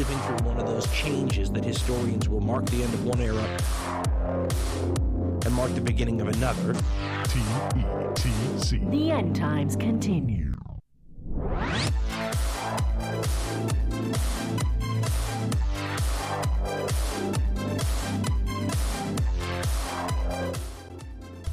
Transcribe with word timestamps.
living 0.00 0.18
through 0.20 0.48
one 0.48 0.58
of 0.58 0.66
those 0.66 0.90
changes 0.94 1.50
that 1.50 1.62
historians 1.62 2.26
will 2.26 2.40
mark 2.40 2.64
the 2.70 2.82
end 2.82 2.94
of 2.94 3.04
one 3.04 3.20
era 3.20 3.44
and 5.44 5.52
mark 5.52 5.74
the 5.74 5.80
beginning 5.82 6.22
of 6.22 6.28
another. 6.28 6.72
T 7.24 7.38
E 7.76 7.84
T 8.14 8.30
C. 8.56 8.78
The 8.78 9.10
end 9.10 9.36
times 9.36 9.76
continue. 9.76 10.54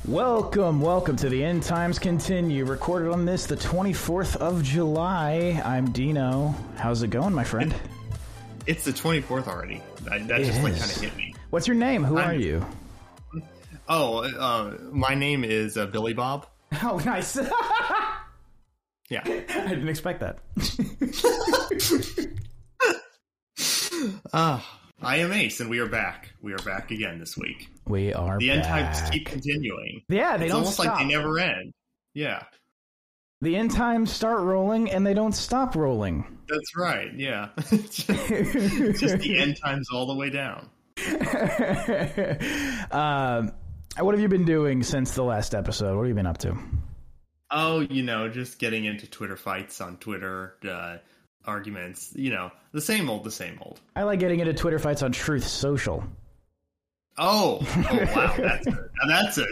Welcome, 0.05 0.79
welcome 0.79 1.17
to 1.17 1.27
the 1.27 1.43
End 1.43 1.63
Times 1.63 1.99
Continue. 1.99 2.63
Recorded 2.63 3.11
on 3.11 3.25
this, 3.25 3.45
the 3.45 3.57
24th 3.57 4.37
of 4.37 4.63
July. 4.63 5.61
I'm 5.65 5.91
Dino. 5.91 6.55
How's 6.77 7.03
it 7.03 7.09
going, 7.09 7.33
my 7.33 7.43
friend? 7.43 7.75
It's 8.67 8.83
the 8.83 8.91
24th 8.91 9.47
already. 9.47 9.81
That, 10.03 10.27
that 10.27 10.41
just 10.43 10.61
like 10.61 10.73
kind 10.77 10.91
of 10.91 10.97
hit 11.01 11.15
me. 11.15 11.33
What's 11.51 11.67
your 11.67 11.75
name? 11.75 12.03
Who 12.03 12.17
I'm- 12.17 12.29
are 12.29 12.33
you? 12.35 12.65
Oh, 13.89 14.17
uh, 14.25 14.73
my 14.91 15.15
name 15.15 15.45
is 15.45 15.77
uh, 15.77 15.85
Billy 15.85 16.13
Bob. 16.13 16.45
Oh, 16.83 17.01
nice. 17.05 17.37
Yeah, 19.09 19.21
I 19.25 19.69
didn't 19.69 19.87
expect 19.87 20.19
that. 20.19 20.39
Ah, 24.33 24.79
I 25.01 25.17
am 25.17 25.31
Ace, 25.31 25.61
and 25.61 25.69
we 25.69 25.79
are 25.79 25.87
back. 25.87 26.33
We 26.41 26.51
are 26.53 26.57
back 26.59 26.91
again 26.91 27.17
this 27.19 27.37
week. 27.37 27.69
We 27.87 28.11
are 28.13 28.37
The 28.37 28.51
end 28.51 28.65
times 28.65 29.09
keep 29.09 29.25
continuing. 29.25 30.01
Yeah, 30.09 30.35
they 30.35 30.45
it's 30.45 30.51
don't 30.51 30.59
almost 30.63 30.73
stop. 30.79 30.87
like 30.97 31.07
they 31.07 31.13
never 31.13 31.39
end. 31.39 31.71
Yeah, 32.13 32.43
The 33.41 33.55
end 33.55 33.71
times 33.71 34.11
start 34.11 34.41
rolling 34.41 34.91
and 34.91 35.05
they 35.07 35.13
don't 35.13 35.31
stop 35.33 35.75
rolling. 35.75 36.36
That's 36.47 36.75
right. 36.75 37.13
Yeah, 37.13 37.49
just, 37.69 38.07
just 38.07 39.19
the 39.19 39.37
end 39.37 39.57
times 39.63 39.89
all 39.91 40.05
the 40.07 40.15
way 40.15 40.29
down. 40.29 40.69
um, 42.91 43.51
what 43.99 44.13
have 44.13 44.21
you 44.21 44.27
been 44.27 44.45
doing 44.45 44.83
since 44.83 45.13
the 45.15 45.23
last 45.23 45.55
episode? 45.55 45.95
What 45.95 46.03
have 46.03 46.09
you 46.09 46.15
been 46.15 46.27
up 46.27 46.39
to? 46.39 46.57
Oh, 47.49 47.79
you 47.79 48.03
know, 48.03 48.27
just 48.29 48.59
getting 48.59 48.85
into 48.85 49.07
Twitter 49.07 49.37
fights 49.37 49.79
on 49.79 49.97
Twitter, 49.97 50.55
uh, 50.69 50.97
arguments. 51.45 52.11
You 52.15 52.31
know, 52.31 52.51
the 52.73 52.81
same 52.81 53.09
old, 53.09 53.23
the 53.23 53.31
same 53.31 53.59
old. 53.61 53.79
I 53.95 54.03
like 54.03 54.19
getting 54.19 54.39
into 54.39 54.53
Twitter 54.53 54.79
fights 54.79 55.01
on 55.01 55.11
Truth 55.11 55.47
Social. 55.47 56.03
Oh, 57.19 57.59
oh 57.61 58.05
wow, 58.15 58.33
that's 58.37 58.67
a, 58.67 58.71
now 58.71 59.07
that's 59.07 59.37
a 59.37 59.45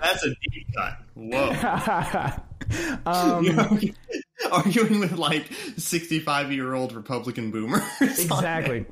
that's 0.00 0.24
a 0.24 0.28
deep 0.28 0.66
cut. 0.74 0.98
Whoa. 1.14 1.50
um, 3.06 3.80
arguing 4.52 5.00
with 5.00 5.18
like 5.18 5.50
65 5.76 6.52
year 6.52 6.74
old 6.74 6.92
Republican 6.92 7.50
boomers. 7.50 7.82
exactly. 8.00 8.86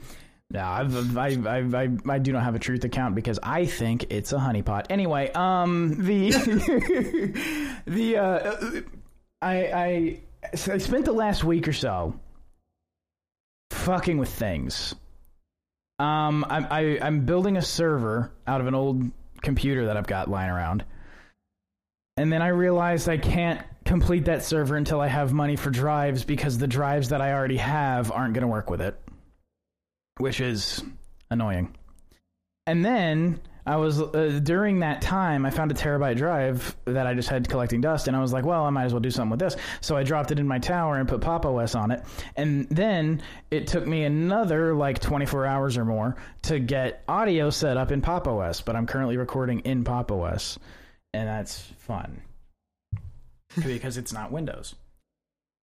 No, 0.50 0.64
I've, 0.64 1.16
I, 1.16 1.26
I, 1.26 1.58
I, 1.58 1.88
I 2.08 2.18
do 2.18 2.32
not 2.32 2.42
have 2.42 2.54
a 2.54 2.58
truth 2.58 2.84
account 2.84 3.14
because 3.14 3.38
I 3.42 3.66
think 3.66 4.06
it's 4.10 4.32
a 4.32 4.36
honeypot. 4.38 4.86
Anyway, 4.88 5.30
um, 5.32 6.02
the 6.04 6.30
the 7.86 8.16
uh, 8.16 8.80
I 9.42 9.56
I 9.56 10.20
so 10.56 10.72
I 10.72 10.78
spent 10.78 11.04
the 11.04 11.12
last 11.12 11.44
week 11.44 11.68
or 11.68 11.74
so 11.74 12.18
fucking 13.70 14.16
with 14.16 14.30
things. 14.30 14.94
Um, 15.98 16.46
I, 16.48 16.66
I 16.70 16.98
I'm 17.02 17.26
building 17.26 17.58
a 17.58 17.62
server 17.62 18.32
out 18.46 18.62
of 18.62 18.68
an 18.68 18.74
old 18.74 19.02
computer 19.42 19.86
that 19.86 19.98
I've 19.98 20.06
got 20.06 20.30
lying 20.30 20.50
around, 20.50 20.82
and 22.16 22.32
then 22.32 22.40
I 22.40 22.48
realized 22.48 23.06
I 23.06 23.18
can't 23.18 23.60
complete 23.88 24.26
that 24.26 24.44
server 24.44 24.76
until 24.76 25.00
I 25.00 25.08
have 25.08 25.32
money 25.32 25.56
for 25.56 25.70
drives 25.70 26.22
because 26.22 26.58
the 26.58 26.68
drives 26.68 27.08
that 27.08 27.20
I 27.20 27.32
already 27.32 27.56
have 27.56 28.12
aren't 28.12 28.34
going 28.34 28.42
to 28.42 28.48
work 28.48 28.70
with 28.70 28.80
it 28.80 28.96
which 30.18 30.40
is 30.40 30.84
annoying. 31.30 31.74
And 32.66 32.84
then 32.84 33.40
I 33.64 33.76
was 33.76 34.00
uh, 34.00 34.40
during 34.42 34.80
that 34.80 35.00
time 35.00 35.46
I 35.46 35.50
found 35.50 35.70
a 35.70 35.74
terabyte 35.74 36.16
drive 36.16 36.76
that 36.84 37.06
I 37.06 37.14
just 37.14 37.28
had 37.28 37.48
collecting 37.48 37.80
dust, 37.80 38.08
and 38.08 38.16
I 38.16 38.20
was 38.20 38.32
like, 38.32 38.44
well, 38.44 38.64
I 38.64 38.70
might 38.70 38.84
as 38.84 38.92
well 38.92 39.00
do 39.00 39.10
something 39.10 39.30
with 39.30 39.40
this. 39.40 39.56
So 39.80 39.96
I 39.96 40.02
dropped 40.02 40.30
it 40.30 40.38
in 40.38 40.46
my 40.46 40.58
tower 40.58 40.98
and 40.98 41.08
put 41.08 41.20
Pop 41.20 41.46
OS 41.46 41.74
on 41.74 41.90
it, 41.90 42.04
and 42.36 42.68
then 42.68 43.22
it 43.50 43.66
took 43.66 43.86
me 43.86 44.04
another 44.04 44.74
like 44.74 45.00
24 45.00 45.46
hours 45.46 45.78
or 45.78 45.84
more 45.84 46.16
to 46.42 46.58
get 46.58 47.04
audio 47.08 47.48
set 47.48 47.76
up 47.76 47.90
in 47.90 48.02
Pop 48.02 48.28
OS. 48.28 48.60
But 48.60 48.76
I'm 48.76 48.86
currently 48.86 49.16
recording 49.16 49.60
in 49.60 49.84
Pop 49.84 50.12
OS, 50.12 50.58
and 51.14 51.26
that's 51.26 51.60
fun 51.78 52.22
because 53.56 53.96
it's 53.96 54.12
not 54.12 54.32
Windows. 54.32 54.74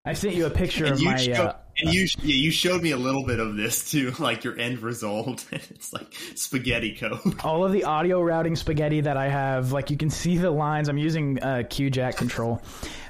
I 0.06 0.12
sent 0.12 0.34
you 0.36 0.46
a 0.46 0.50
picture 0.50 0.84
And 0.84 0.94
of 0.94 1.02
my. 1.02 1.14
uh, 1.32 1.56
and 1.78 1.92
you, 1.92 2.06
yeah, 2.22 2.34
you 2.36 2.52
showed 2.52 2.80
me 2.80 2.92
a 2.92 2.96
little 2.96 3.26
bit 3.26 3.40
of 3.40 3.56
this 3.56 3.90
too, 3.90 4.12
like 4.20 4.44
your 4.44 4.56
end 4.56 4.78
result. 4.78 5.44
it's 5.52 5.92
like 5.92 6.14
spaghetti 6.36 6.94
code. 6.94 7.18
all 7.44 7.64
of 7.64 7.72
the 7.72 7.82
audio 7.84 8.22
routing 8.22 8.54
spaghetti 8.54 9.00
that 9.00 9.16
I 9.16 9.28
have, 9.28 9.72
like 9.72 9.90
you 9.90 9.96
can 9.96 10.10
see 10.10 10.36
the 10.38 10.50
lines. 10.50 10.88
I'm 10.88 10.96
using 10.96 11.42
uh, 11.42 11.64
QJack 11.66 12.16
control. 12.16 12.62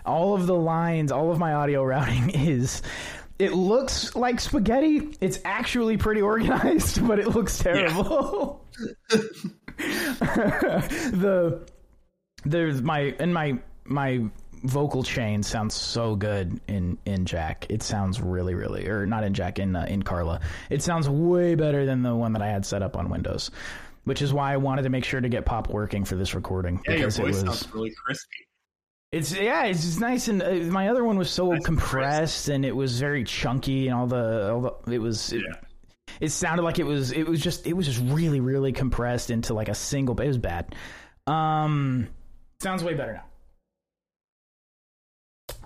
All 0.06 0.34
of 0.34 0.46
the 0.46 0.54
lines, 0.54 1.12
all 1.12 1.30
of 1.30 1.38
my 1.38 1.52
audio 1.52 1.84
routing 1.84 2.30
is. 2.30 2.80
It 3.38 3.52
looks 3.52 4.16
like 4.16 4.40
spaghetti. 4.40 5.14
It's 5.20 5.38
actually 5.44 5.98
pretty 5.98 6.22
organized, 6.22 7.06
but 7.06 7.18
it 7.18 7.28
looks 7.28 7.58
terrible. 7.58 8.64
the 9.76 11.60
there's 12.46 12.80
my 12.80 13.14
and 13.18 13.34
my 13.34 13.58
my 13.84 14.24
vocal 14.66 15.02
chain 15.02 15.42
sounds 15.42 15.74
so 15.74 16.16
good 16.16 16.60
in 16.68 16.98
in 17.06 17.24
Jack. 17.24 17.66
It 17.68 17.82
sounds 17.82 18.20
really 18.20 18.54
really 18.54 18.88
or 18.88 19.06
not 19.06 19.24
in 19.24 19.34
Jack 19.34 19.58
in 19.58 19.74
uh, 19.76 19.86
in 19.88 20.02
Carla. 20.02 20.40
It 20.70 20.82
sounds 20.82 21.08
way 21.08 21.54
better 21.54 21.86
than 21.86 22.02
the 22.02 22.14
one 22.14 22.32
that 22.34 22.42
I 22.42 22.48
had 22.48 22.64
set 22.66 22.82
up 22.82 22.96
on 22.96 23.08
Windows. 23.08 23.50
Which 24.04 24.22
is 24.22 24.32
why 24.32 24.52
I 24.52 24.56
wanted 24.58 24.82
to 24.82 24.88
make 24.88 25.04
sure 25.04 25.20
to 25.20 25.28
get 25.28 25.44
pop 25.44 25.68
working 25.68 26.04
for 26.04 26.14
this 26.14 26.32
recording 26.34 26.80
Yeah, 26.86 26.94
your 26.94 27.10
voice 27.10 27.42
was 27.42 27.60
sounds 27.60 27.74
really 27.74 27.92
crispy. 28.04 28.36
it's 29.10 29.34
yeah, 29.36 29.64
it's 29.64 29.82
just 29.82 29.98
nice 29.98 30.28
and 30.28 30.42
uh, 30.42 30.52
my 30.72 30.88
other 30.90 31.02
one 31.02 31.18
was 31.18 31.28
so 31.28 31.46
Nice 31.48 31.56
and 31.56 31.64
compressed 31.64 32.48
and 32.48 32.64
it 32.64 32.76
was 32.76 33.00
very 33.00 33.24
chunky 33.24 33.88
and 33.88 33.96
all 33.98 34.06
the 34.06 34.52
all 34.52 34.60
the 34.84 34.92
it 34.92 34.98
was 35.00 35.32
it, 35.32 35.42
Yeah. 35.44 35.56
it 36.20 36.30
sounded 36.30 36.62
like 36.62 36.78
it 36.78 36.84
was 36.86 37.10
it 37.10 37.26
was 37.26 37.40
just 37.40 37.66
it 37.66 37.72
was 37.72 37.86
just 37.86 38.00
really 38.04 38.38
really 38.38 38.72
compressed 38.72 39.30
into 39.30 39.54
like 39.54 39.68
a 39.68 39.74
single 39.74 40.20
it 40.20 40.28
was 40.28 40.38
bad. 40.38 40.72
Um 41.26 42.06
sounds 42.62 42.84
way 42.84 42.94
better 42.94 43.14
now. 43.14 43.24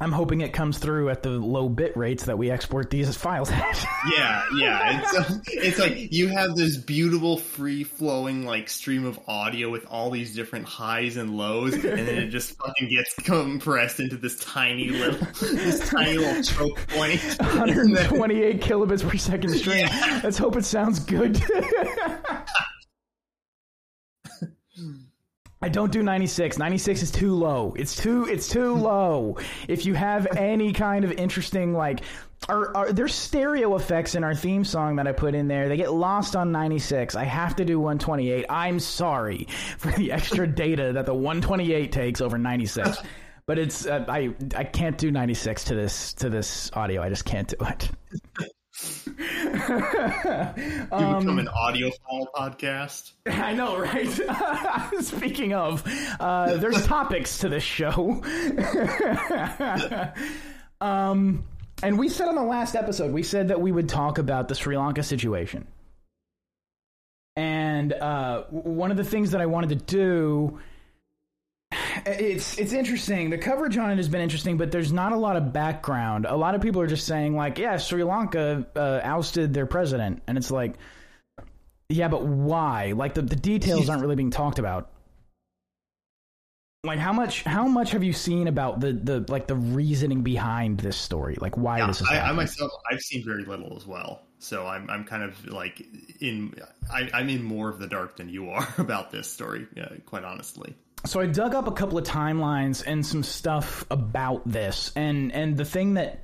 I'm 0.02 0.12
hoping 0.12 0.40
it 0.40 0.54
comes 0.54 0.78
through 0.78 1.10
at 1.10 1.22
the 1.22 1.30
low 1.30 1.68
bit 1.68 1.94
rates 1.94 2.24
that 2.24 2.38
we 2.38 2.50
export 2.50 2.88
these 2.88 3.14
files 3.16 3.50
at. 3.50 3.86
Yeah, 4.16 4.42
yeah. 4.56 5.02
It's 5.02 5.48
it's 5.48 5.78
like 5.78 6.10
you 6.10 6.28
have 6.28 6.56
this 6.56 6.78
beautiful, 6.78 7.36
free 7.36 7.84
flowing 7.84 8.46
like 8.46 8.70
stream 8.70 9.04
of 9.04 9.20
audio 9.28 9.68
with 9.68 9.84
all 9.90 10.08
these 10.10 10.34
different 10.34 10.64
highs 10.64 11.18
and 11.18 11.36
lows, 11.36 11.74
and 11.74 11.82
then 11.82 12.08
it 12.08 12.28
just 12.28 12.56
fucking 12.56 12.88
gets 12.88 13.12
compressed 13.16 14.00
into 14.00 14.16
this 14.16 14.36
tiny 14.40 14.88
little 14.88 15.20
this 15.42 15.86
tiny 15.86 16.16
little 16.16 16.42
choke 16.42 16.78
point. 16.88 17.20
128 17.40 18.62
kilobits 18.62 19.06
per 19.06 19.18
second 19.18 19.50
stream. 19.50 19.86
Yeah. 19.86 20.20
Let's 20.24 20.38
hope 20.38 20.56
it 20.56 20.64
sounds 20.64 20.98
good. 21.00 21.38
I 25.62 25.68
don't 25.68 25.92
do 25.92 26.02
96. 26.02 26.56
96 26.56 27.02
is 27.02 27.10
too 27.10 27.34
low. 27.34 27.74
It's 27.76 27.94
too 27.94 28.24
it's 28.24 28.48
too 28.48 28.74
low. 28.74 29.36
If 29.68 29.84
you 29.84 29.92
have 29.92 30.26
any 30.38 30.72
kind 30.72 31.04
of 31.04 31.12
interesting 31.12 31.74
like 31.74 32.00
are, 32.48 32.74
are 32.74 32.92
there's 32.92 33.14
stereo 33.14 33.76
effects 33.76 34.14
in 34.14 34.24
our 34.24 34.34
theme 34.34 34.64
song 34.64 34.96
that 34.96 35.06
I 35.06 35.12
put 35.12 35.34
in 35.34 35.48
there. 35.48 35.68
They 35.68 35.76
get 35.76 35.92
lost 35.92 36.34
on 36.34 36.50
96. 36.50 37.14
I 37.14 37.24
have 37.24 37.56
to 37.56 37.66
do 37.66 37.78
128. 37.78 38.46
I'm 38.48 38.80
sorry 38.80 39.48
for 39.76 39.92
the 39.92 40.12
extra 40.12 40.46
data 40.54 40.92
that 40.94 41.04
the 41.04 41.14
128 41.14 41.92
takes 41.92 42.20
over 42.20 42.38
96. 42.38 42.98
But 43.46 43.58
it's 43.58 43.84
uh, 43.84 44.04
I 44.06 44.32
I 44.54 44.62
can't 44.62 44.96
do 44.96 45.10
96 45.10 45.64
to 45.64 45.74
this 45.74 46.12
to 46.14 46.30
this 46.30 46.70
audio. 46.72 47.02
I 47.02 47.08
just 47.08 47.24
can't 47.24 47.48
do 47.48 47.56
it. 47.66 47.90
you 49.06 49.24
become 50.84 51.38
an 51.38 51.48
audiophile 51.48 52.26
podcast. 52.34 53.12
I 53.26 53.52
know, 53.54 53.78
right? 53.78 54.08
Speaking 55.00 55.54
of, 55.54 55.82
uh, 56.18 56.56
there's 56.56 56.86
topics 56.86 57.38
to 57.38 57.48
this 57.48 57.62
show. 57.62 58.22
um, 60.80 61.44
and 61.82 61.98
we 61.98 62.08
said 62.08 62.28
on 62.28 62.34
the 62.34 62.42
last 62.42 62.74
episode, 62.74 63.12
we 63.12 63.22
said 63.22 63.48
that 63.48 63.60
we 63.60 63.72
would 63.72 63.88
talk 63.88 64.18
about 64.18 64.48
the 64.48 64.54
Sri 64.54 64.76
Lanka 64.76 65.02
situation. 65.02 65.66
And 67.36 67.92
uh, 67.92 68.42
one 68.50 68.90
of 68.90 68.96
the 68.96 69.04
things 69.04 69.30
that 69.30 69.40
I 69.40 69.46
wanted 69.46 69.70
to 69.70 69.76
do, 69.76 70.60
it's 72.06 72.58
it's 72.58 72.72
interesting. 72.72 73.30
The 73.30 73.38
coverage 73.38 73.76
on 73.76 73.90
it 73.90 73.96
has 73.96 74.08
been 74.08 74.20
interesting, 74.20 74.56
but 74.56 74.70
there's 74.72 74.92
not 74.92 75.12
a 75.12 75.16
lot 75.16 75.36
of 75.36 75.52
background. 75.52 76.26
A 76.26 76.36
lot 76.36 76.54
of 76.54 76.60
people 76.60 76.80
are 76.80 76.86
just 76.86 77.06
saying 77.06 77.36
like, 77.36 77.58
"Yeah, 77.58 77.76
Sri 77.76 78.02
Lanka 78.04 78.66
uh, 78.76 79.00
ousted 79.02 79.54
their 79.54 79.66
president," 79.66 80.22
and 80.26 80.38
it's 80.38 80.50
like, 80.50 80.76
yeah, 81.88 82.08
but 82.08 82.24
why? 82.24 82.92
Like 82.92 83.14
the 83.14 83.22
the 83.22 83.36
details 83.36 83.88
aren't 83.88 84.02
really 84.02 84.16
being 84.16 84.30
talked 84.30 84.58
about. 84.58 84.90
like 86.84 86.98
how 86.98 87.12
much 87.12 87.42
how 87.42 87.66
much 87.66 87.90
have 87.90 88.02
you 88.02 88.12
seen 88.12 88.48
about 88.48 88.80
the 88.80 88.92
the 88.92 89.24
like 89.28 89.46
the 89.46 89.56
reasoning 89.56 90.22
behind 90.22 90.78
this 90.78 90.96
story? 90.96 91.36
Like 91.40 91.56
why 91.56 91.78
Yeah, 91.78 91.88
this 91.88 92.00
is 92.00 92.08
I, 92.08 92.20
I 92.20 92.32
myself, 92.32 92.70
I've 92.90 93.00
seen 93.00 93.24
very 93.24 93.44
little 93.44 93.76
as 93.76 93.86
well, 93.86 94.22
so 94.38 94.66
I'm 94.66 94.88
I'm 94.88 95.04
kind 95.04 95.22
of 95.22 95.46
like 95.46 95.82
in 96.20 96.54
I, 96.90 97.10
I'm 97.12 97.28
in 97.28 97.42
more 97.42 97.68
of 97.68 97.78
the 97.78 97.86
dark 97.86 98.16
than 98.16 98.28
you 98.28 98.50
are 98.50 98.66
about 98.78 99.10
this 99.10 99.30
story, 99.30 99.66
yeah, 99.76 99.88
quite 100.06 100.24
honestly. 100.24 100.74
So 101.04 101.20
I 101.20 101.26
dug 101.26 101.54
up 101.54 101.66
a 101.66 101.72
couple 101.72 101.98
of 101.98 102.04
timelines 102.04 102.82
and 102.86 103.04
some 103.04 103.22
stuff 103.22 103.84
about 103.90 104.42
this, 104.50 104.92
and 104.96 105.32
and 105.32 105.56
the 105.56 105.64
thing 105.64 105.94
that 105.94 106.22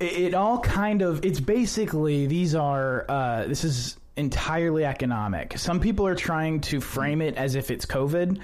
it, 0.00 0.12
it 0.12 0.34
all 0.34 0.58
kind 0.60 1.02
of 1.02 1.24
it's 1.24 1.40
basically 1.40 2.26
these 2.26 2.54
are 2.54 3.04
uh, 3.08 3.46
this 3.46 3.64
is 3.64 3.96
entirely 4.16 4.84
economic. 4.84 5.56
Some 5.58 5.80
people 5.80 6.06
are 6.06 6.14
trying 6.14 6.60
to 6.62 6.80
frame 6.80 7.22
it 7.22 7.36
as 7.36 7.54
if 7.54 7.70
it's 7.70 7.86
COVID. 7.86 8.38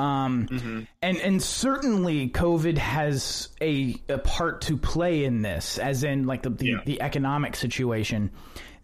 Um, 0.00 0.88
and 1.02 1.18
and 1.18 1.40
certainly 1.40 2.28
COVID 2.28 2.78
has 2.78 3.48
a, 3.60 3.94
a 4.08 4.18
part 4.18 4.62
to 4.62 4.76
play 4.76 5.24
in 5.24 5.42
this, 5.42 5.78
as 5.78 6.02
in 6.02 6.26
like 6.26 6.42
the 6.42 6.50
the, 6.50 6.66
Yeah. 6.66 6.76
the 6.84 7.00
economic 7.00 7.54
situation 7.54 8.32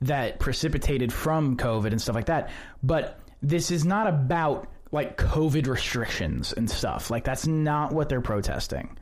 that 0.02 0.38
precipitated 0.38 1.12
from 1.12 1.56
COVID 1.56 1.88
and 1.90 2.00
stuff 2.00 2.14
like 2.14 2.26
that. 2.26 2.50
But 2.82 3.18
this 3.42 3.72
is 3.72 3.84
not 3.84 4.06
about 4.06 4.68
like 4.92 5.16
COVID 5.16 5.66
restrictions 5.66 6.52
and 6.52 6.68
stuff. 6.68 7.10
Like 7.10 7.24
that's 7.24 7.46
not 7.46 7.92
what 7.92 8.08
they're 8.08 8.20
protesting. 8.20 8.98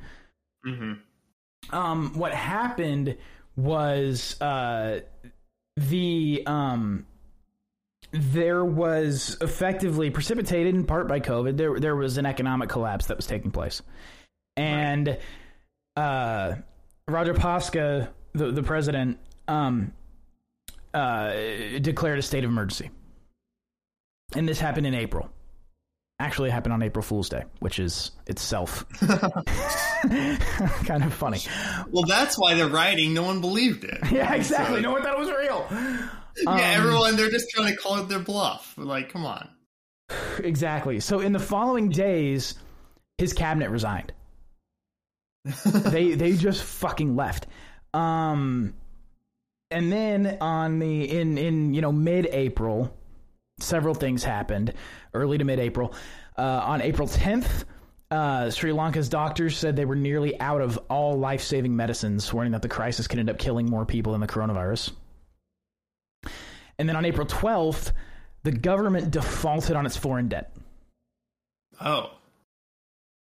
Um, 1.71 2.13
what 2.15 2.35
happened 2.35 3.17
was 3.57 4.41
uh, 4.41 5.01
the 5.77 6.43
um, 6.47 7.07
there 8.13 8.65
was 8.65 9.37
effectively 9.41 10.11
precipitated 10.11 10.75
in 10.75 10.85
part 10.85 11.09
by 11.09 11.21
COVID. 11.21 11.57
There 11.57 11.79
there 11.79 11.97
was 11.97 12.19
an 12.19 12.27
economic 12.27 12.69
collapse 12.69 13.07
that 13.07 13.17
was 13.17 13.27
taking 13.27 13.51
place, 13.51 13.83
and 14.57 15.19
uh, 15.97 16.55
Rajapaksa, 17.09 18.09
the 18.33 18.51
the 18.51 18.63
president, 18.63 19.19
um, 19.47 19.93
uh, 20.95 21.33
declared 21.81 22.19
a 22.19 22.23
state 22.23 22.45
of 22.45 22.51
emergency, 22.51 22.91
and 24.35 24.49
this 24.49 24.61
happened 24.61 24.87
in 24.87 24.95
April. 24.95 25.31
Actually, 26.21 26.51
happened 26.51 26.73
on 26.73 26.83
April 26.83 27.03
Fool's 27.03 27.29
Day, 27.29 27.45
which 27.61 27.79
is 27.79 28.11
itself 28.27 28.85
kind 28.99 31.05
of 31.05 31.15
funny. 31.15 31.39
Well, 31.91 32.05
that's 32.05 32.37
why 32.37 32.55
they're 32.55 32.69
writing. 32.69 33.15
No 33.15 33.23
one 33.23 33.41
believed 33.41 33.85
it. 33.85 33.99
Yeah, 34.11 34.35
exactly. 34.35 34.77
So- 34.79 34.83
no 34.83 34.93
one 34.93 35.03
thought 35.03 35.15
it 35.15 35.19
was 35.19 35.31
real. 35.31 35.67
yeah, 35.71 36.09
Um, 36.47 36.59
everyone 36.59 37.17
they're 37.17 37.31
just 37.31 37.49
trying 37.51 37.73
to 37.73 37.77
call 37.81 37.99
it 37.99 38.09
their 38.09 38.19
bluff. 38.19 38.75
Like, 38.77 39.13
come 39.13 39.25
on. 39.25 39.49
Exactly. 40.43 41.01
So 41.01 41.21
in 41.21 41.33
the 41.33 41.39
following 41.39 41.89
days, 41.91 42.55
his 43.19 43.33
cabinet 43.33 43.71
resigned. 43.71 44.13
they 45.65 46.15
they 46.15 46.37
just 46.37 46.63
fucking 46.63 47.17
left. 47.17 47.47
Um 47.95 48.75
and 49.71 49.93
then 49.93 50.39
on 50.41 50.79
the 50.79 51.19
in 51.19 51.39
in 51.39 51.75
you 51.75 51.81
know 51.81 51.93
mid-April, 51.93 52.95
several 53.59 53.95
things 53.95 54.25
happened, 54.25 54.75
early 55.15 55.39
to 55.39 55.45
mid-April. 55.45 55.95
Uh, 56.37 56.43
on 56.43 56.83
April 56.83 57.09
10th, 57.09 57.65
uh, 58.11 58.51
Sri 58.51 58.73
Lanka's 58.73 59.09
doctors 59.09 59.57
said 59.57 59.77
they 59.77 59.85
were 59.85 59.97
nearly 59.97 60.39
out 60.41 60.61
of 60.61 60.79
all 60.89 61.19
life-saving 61.19 61.75
medicines, 61.75 62.33
warning 62.33 62.53
that 62.53 62.63
the 62.63 62.69
crisis 62.69 63.07
could 63.07 63.19
end 63.19 63.29
up 63.29 63.39
killing 63.39 63.69
more 63.69 63.85
people 63.85 64.13
than 64.13 64.21
the 64.21 64.27
coronavirus. 64.27 64.93
And 66.79 66.89
then 66.89 66.97
on 66.97 67.05
April 67.05 67.27
12th, 67.27 67.93
the 68.45 68.53
government 68.53 69.11
defaulted 69.11 69.77
on 69.77 69.85
its 69.85 69.97
foreign 69.97 70.29
debt. 70.29 70.55
Oh, 71.81 72.11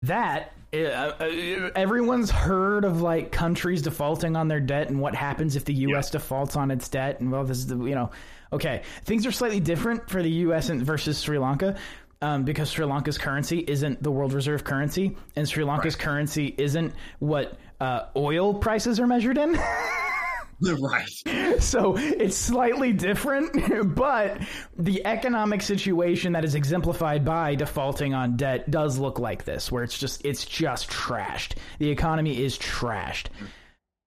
That 0.04 0.54
uh, 0.74 0.78
uh, 0.78 1.70
everyone's 1.76 2.32
heard 2.32 2.84
of 2.84 3.02
like 3.02 3.32
countries 3.32 3.84
defaulting 3.84 4.36
on 4.36 4.48
their 4.48 4.60
debt 4.60 4.90
and 4.90 5.00
what 5.00 5.14
happens 5.14 5.56
if 5.56 5.66
the 5.66 5.74
U.S. 5.74 6.10
defaults 6.10 6.56
on 6.56 6.72
its 6.72 6.90
debt 6.90 7.20
and 7.20 7.32
well, 7.32 7.44
this 7.44 7.60
is 7.60 7.68
the 7.68 7.78
you 7.78 7.96
know, 7.96 8.10
okay, 8.54 8.84
things 9.04 9.26
are 9.26 9.32
slightly 9.32 9.60
different 9.60 10.10
for 10.10 10.22
the 10.24 10.30
U.S. 10.30 10.70
and 10.70 10.82
versus 10.82 11.20
Sri 11.20 11.38
Lanka. 11.38 11.78
Um, 12.22 12.46
because 12.46 12.70
Sri 12.70 12.86
Lanka's 12.86 13.18
currency 13.18 13.60
isn't 13.68 14.02
the 14.02 14.10
world 14.10 14.32
reserve 14.32 14.64
currency, 14.64 15.18
and 15.36 15.48
Sri 15.48 15.66
Lanka's 15.66 15.98
currency 15.98 16.56
isn't 16.58 16.94
what 17.20 17.58
uh, 17.82 18.06
oil 18.16 18.54
prices 18.54 18.98
are 19.02 19.08
measured 19.08 19.38
in. 19.38 19.60
right. 20.80 21.60
so 21.60 21.98
it's 21.98 22.38
slightly 22.38 22.94
different, 22.94 23.96
but 23.96 24.42
the 24.78 25.06
economic 25.06 25.62
situation 25.62 26.32
that 26.34 26.46
is 26.46 26.56
exemplified 26.56 27.26
by 27.26 27.56
defaulting 27.56 28.14
on 28.14 28.38
debt 28.38 28.72
does 28.72 28.98
look 28.98 29.20
like 29.20 29.44
this, 29.44 29.70
where 29.70 29.84
it's 29.84 29.98
just 29.98 30.24
it's 30.26 30.46
just 30.46 30.90
trashed. 30.90 31.56
The 31.80 31.90
economy 31.90 32.42
is 32.42 32.58
trashed. 32.58 33.28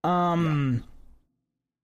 Um, 0.05 0.85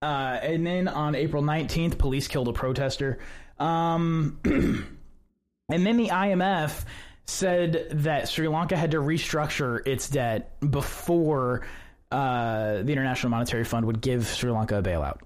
uh, 0.02 0.38
and 0.42 0.66
then 0.66 0.88
on 0.88 1.14
April 1.14 1.42
nineteenth, 1.42 1.96
police 1.98 2.28
killed 2.28 2.48
a 2.48 2.52
protester. 2.52 3.18
Um, 3.58 4.40
and 4.44 5.86
then 5.86 5.96
the 5.96 6.08
IMF 6.08 6.84
said 7.26 7.86
that 7.92 8.28
Sri 8.28 8.48
Lanka 8.48 8.76
had 8.76 8.90
to 8.90 8.98
restructure 8.98 9.86
its 9.86 10.08
debt 10.08 10.58
before 10.68 11.64
uh, 12.10 12.82
the 12.82 12.92
International 12.92 13.30
Monetary 13.30 13.64
Fund 13.64 13.86
would 13.86 14.00
give 14.00 14.26
Sri 14.26 14.50
Lanka 14.50 14.78
a 14.78 14.82
bailout. 14.82 15.20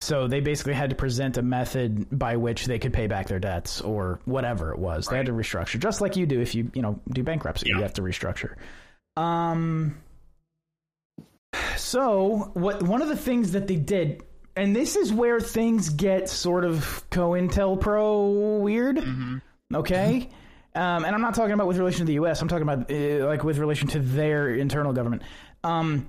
So 0.00 0.28
they 0.28 0.40
basically 0.40 0.74
had 0.74 0.90
to 0.90 0.96
present 0.96 1.38
a 1.38 1.42
method 1.42 2.06
by 2.16 2.36
which 2.36 2.66
they 2.66 2.78
could 2.78 2.92
pay 2.92 3.08
back 3.08 3.26
their 3.26 3.40
debts 3.40 3.80
or 3.80 4.20
whatever 4.26 4.72
it 4.72 4.78
was. 4.78 5.08
They 5.08 5.16
had 5.16 5.26
to 5.26 5.32
restructure, 5.32 5.80
just 5.80 6.00
like 6.00 6.14
you 6.14 6.24
do 6.24 6.40
if 6.40 6.54
you 6.54 6.70
you 6.72 6.82
know 6.82 7.00
do 7.08 7.24
bankruptcy. 7.24 7.68
You 7.68 7.82
have 7.82 7.94
to 7.94 8.02
restructure. 8.02 8.54
Um. 9.16 9.96
So 11.76 12.50
what? 12.54 12.82
One 12.82 13.02
of 13.02 13.08
the 13.08 13.16
things 13.16 13.52
that 13.52 13.66
they 13.66 13.76
did, 13.76 14.22
and 14.56 14.74
this 14.74 14.96
is 14.96 15.12
where 15.12 15.40
things 15.40 15.88
get 15.88 16.28
sort 16.28 16.64
of 16.64 17.04
COINTELPRO 17.10 18.60
weird. 18.60 18.98
Okay. 19.72 20.28
Um, 20.74 21.04
and 21.04 21.14
I'm 21.14 21.20
not 21.22 21.34
talking 21.34 21.52
about 21.52 21.66
with 21.66 21.78
relation 21.78 22.00
to 22.00 22.04
the 22.04 22.14
U.S. 22.14 22.40
I'm 22.40 22.48
talking 22.48 22.68
about 22.68 22.90
uh, 22.90 23.26
like 23.26 23.42
with 23.42 23.58
relation 23.58 23.88
to 23.88 24.00
their 24.00 24.54
internal 24.54 24.92
government. 24.92 25.22
Um, 25.64 26.08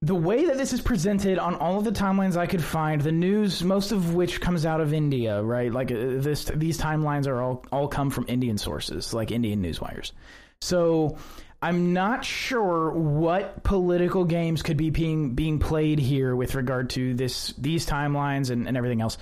the 0.00 0.14
way 0.14 0.44
that 0.46 0.58
this 0.58 0.72
is 0.72 0.80
presented 0.80 1.38
on 1.38 1.54
all 1.54 1.78
of 1.78 1.84
the 1.84 1.90
timelines 1.90 2.36
I 2.36 2.46
could 2.46 2.62
find, 2.62 3.00
the 3.00 3.12
news, 3.12 3.64
most 3.64 3.90
of 3.90 4.14
which 4.14 4.40
comes 4.40 4.66
out 4.66 4.80
of 4.80 4.92
India, 4.92 5.42
right? 5.42 5.72
Like 5.72 5.90
uh, 5.90 5.96
this, 5.96 6.44
these 6.54 6.78
timelines 6.78 7.26
are 7.26 7.40
all 7.40 7.64
all 7.72 7.88
come 7.88 8.10
from 8.10 8.26
Indian 8.28 8.58
sources, 8.58 9.14
like 9.14 9.30
Indian 9.30 9.62
news 9.62 9.80
wires. 9.80 10.12
So 10.60 11.16
I'm 11.64 11.94
not 11.94 12.26
sure 12.26 12.90
what 12.90 13.62
political 13.62 14.26
games 14.26 14.60
could 14.60 14.76
be 14.76 14.90
being 14.90 15.34
being 15.34 15.58
played 15.58 15.98
here 15.98 16.36
with 16.36 16.54
regard 16.54 16.90
to 16.90 17.14
this 17.14 17.54
these 17.56 17.86
timelines 17.86 18.50
and, 18.50 18.68
and 18.68 18.76
everything 18.76 19.00
else. 19.00 19.16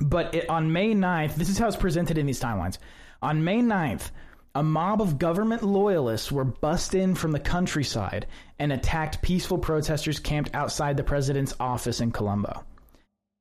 But 0.00 0.34
it, 0.34 0.48
on 0.48 0.72
May 0.72 0.94
9th, 0.94 1.34
this 1.34 1.50
is 1.50 1.58
how 1.58 1.66
it's 1.68 1.76
presented 1.76 2.16
in 2.16 2.24
these 2.24 2.40
timelines. 2.40 2.78
On 3.20 3.44
May 3.44 3.60
9th, 3.60 4.12
a 4.54 4.62
mob 4.62 5.02
of 5.02 5.18
government 5.18 5.62
loyalists 5.62 6.32
were 6.32 6.44
bussed 6.44 6.94
in 6.94 7.14
from 7.14 7.32
the 7.32 7.38
countryside 7.38 8.26
and 8.58 8.72
attacked 8.72 9.20
peaceful 9.20 9.58
protesters 9.58 10.18
camped 10.18 10.54
outside 10.54 10.96
the 10.96 11.04
president's 11.04 11.52
office 11.60 12.00
in 12.00 12.12
Colombo. 12.12 12.64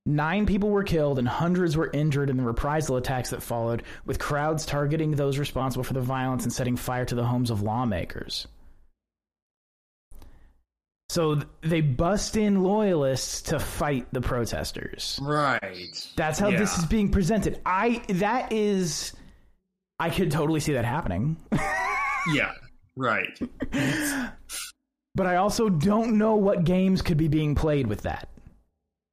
Nine 0.06 0.46
people 0.46 0.70
were 0.70 0.84
killed 0.84 1.18
and 1.18 1.28
hundreds 1.28 1.78
were 1.78 1.90
injured 1.94 2.30
in 2.30 2.38
the 2.38 2.44
reprisal 2.44 2.98
attacks 2.98 3.30
that 3.30 3.42
followed, 3.42 3.84
with 4.06 4.20
crowds 4.20 4.66
targeting 4.66 5.12
those 5.12 5.38
responsible 5.38 5.84
for 5.84 5.94
the 5.94 6.02
violence 6.02 6.44
and 6.44 6.52
setting 6.52 6.76
fire 6.76 7.06
to 7.06 7.16
the 7.16 7.24
homes 7.24 7.50
of 7.50 7.62
lawmakers. 7.62 8.48
So 11.10 11.44
they 11.62 11.82
bust 11.82 12.36
in 12.36 12.64
loyalists 12.64 13.44
to 13.44 13.60
fight 13.60 14.08
the 14.12 14.20
protesters. 14.20 15.20
Right. 15.22 16.12
That's 16.16 16.40
how 16.40 16.50
this 16.50 16.78
is 16.78 16.86
being 16.86 17.10
presented. 17.10 17.62
I 17.66 18.02
that 18.10 18.52
is 18.52 19.14
I 20.00 20.10
could 20.10 20.32
totally 20.32 20.60
see 20.60 20.74
that 20.74 20.86
happening. 20.86 21.38
Yeah. 22.34 22.54
Right. 22.96 23.38
but 25.14 25.28
I 25.28 25.36
also 25.36 25.68
don't 25.68 26.18
know 26.18 26.36
what 26.36 26.64
games 26.64 27.02
could 27.02 27.18
be 27.18 27.28
being 27.28 27.54
played 27.54 27.88
with 27.88 28.04
that. 28.04 28.30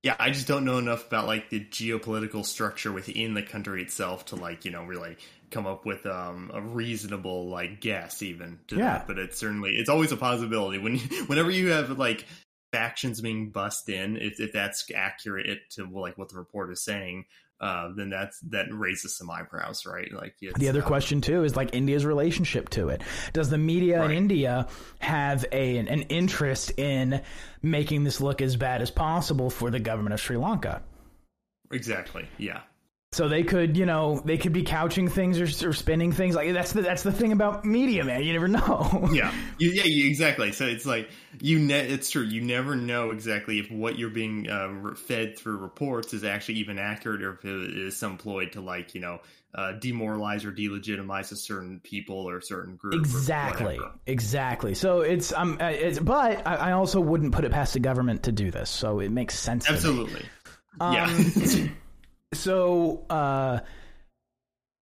Yeah, 0.02 0.16
I 0.18 0.30
just 0.30 0.46
don't 0.48 0.64
know 0.64 0.78
enough 0.78 1.06
about 1.06 1.26
like 1.26 1.50
the 1.50 1.60
geopolitical 1.60 2.44
structure 2.44 2.90
within 2.90 3.34
the 3.34 3.42
country 3.42 3.82
itself 3.82 4.26
to 4.26 4.36
like 4.36 4.64
you 4.64 4.70
know 4.70 4.84
really 4.84 5.16
come 5.50 5.66
up 5.66 5.84
with 5.84 6.06
um, 6.06 6.50
a 6.54 6.60
reasonable 6.60 7.48
like 7.48 7.80
guess 7.80 8.22
even 8.22 8.60
to 8.68 8.76
Yeah. 8.76 8.98
that. 8.98 9.06
But 9.06 9.18
it's 9.18 9.38
certainly 9.38 9.72
it's 9.76 9.90
always 9.90 10.12
a 10.12 10.16
possibility 10.16 10.78
when 10.78 10.98
whenever 11.26 11.50
you 11.50 11.68
have 11.70 11.98
like 11.98 12.24
factions 12.72 13.20
being 13.20 13.50
bussed 13.50 13.88
in, 13.88 14.16
if, 14.16 14.40
if 14.40 14.52
that's 14.52 14.90
accurate 14.94 15.58
to 15.70 15.84
like 15.86 16.16
what 16.16 16.28
the 16.30 16.36
report 16.38 16.70
is 16.72 16.82
saying, 16.84 17.24
uh, 17.60 17.90
then 17.94 18.08
that's 18.08 18.40
that 18.40 18.66
raises 18.70 19.16
some 19.16 19.30
eyebrows, 19.30 19.84
right? 19.84 20.10
Like 20.12 20.34
The 20.40 20.68
other 20.68 20.82
uh, 20.82 20.86
question 20.86 21.20
too 21.20 21.44
is 21.44 21.56
like 21.56 21.74
India's 21.74 22.06
relationship 22.06 22.70
to 22.70 22.88
it. 22.88 23.02
Does 23.32 23.50
the 23.50 23.58
media 23.58 24.02
in 24.04 24.12
India 24.12 24.68
have 24.98 25.44
a 25.52 25.76
an, 25.76 25.88
an 25.88 26.02
interest 26.02 26.78
in 26.78 27.22
making 27.62 28.04
this 28.04 28.20
look 28.20 28.40
as 28.40 28.56
bad 28.56 28.80
as 28.80 28.90
possible 28.90 29.50
for 29.50 29.70
the 29.70 29.80
government 29.80 30.14
of 30.14 30.20
Sri 30.20 30.36
Lanka? 30.36 30.82
exactly, 31.72 32.26
yeah. 32.38 32.60
So 33.12 33.28
they 33.28 33.42
could, 33.42 33.76
you 33.76 33.86
know, 33.86 34.22
they 34.24 34.38
could 34.38 34.52
be 34.52 34.62
couching 34.62 35.08
things 35.08 35.40
or, 35.40 35.68
or 35.68 35.72
spinning 35.72 36.12
things. 36.12 36.36
Like 36.36 36.52
that's 36.52 36.72
the 36.72 36.82
that's 36.82 37.02
the 37.02 37.10
thing 37.10 37.32
about 37.32 37.64
media, 37.64 38.04
man. 38.04 38.22
You 38.22 38.32
never 38.32 38.46
know. 38.46 39.08
yeah, 39.12 39.34
you, 39.58 39.70
yeah, 39.70 39.82
you, 39.82 40.06
exactly. 40.06 40.52
So 40.52 40.64
it's 40.64 40.86
like 40.86 41.10
you. 41.40 41.58
Ne- 41.58 41.88
it's 41.88 42.08
true. 42.08 42.22
You 42.22 42.40
never 42.40 42.76
know 42.76 43.10
exactly 43.10 43.58
if 43.58 43.68
what 43.68 43.98
you're 43.98 44.10
being 44.10 44.48
uh, 44.48 44.94
fed 44.94 45.36
through 45.36 45.56
reports 45.56 46.14
is 46.14 46.22
actually 46.22 46.58
even 46.58 46.78
accurate, 46.78 47.22
or 47.22 47.32
if 47.32 47.44
it 47.44 47.76
is 47.78 47.96
some 47.96 48.16
ploy 48.16 48.46
to 48.50 48.60
like 48.60 48.94
you 48.94 49.00
know 49.00 49.18
uh, 49.56 49.72
demoralize 49.72 50.44
or 50.44 50.52
delegitimize 50.52 51.32
a 51.32 51.36
certain 51.36 51.80
people 51.80 52.28
or 52.28 52.38
a 52.38 52.42
certain 52.42 52.76
group. 52.76 52.94
Exactly. 52.94 53.80
Exactly. 54.06 54.74
So 54.74 55.00
it's 55.00 55.32
um, 55.32 55.58
uh, 55.60 55.64
it's, 55.64 55.98
but 55.98 56.46
I, 56.46 56.54
I 56.54 56.72
also 56.72 57.00
wouldn't 57.00 57.34
put 57.34 57.44
it 57.44 57.50
past 57.50 57.72
the 57.72 57.80
government 57.80 58.22
to 58.24 58.32
do 58.32 58.52
this. 58.52 58.70
So 58.70 59.00
it 59.00 59.10
makes 59.10 59.36
sense. 59.36 59.68
Absolutely. 59.68 60.24
Um, 60.78 60.94
yeah. 60.94 61.66
So 62.32 63.04
uh, 63.10 63.60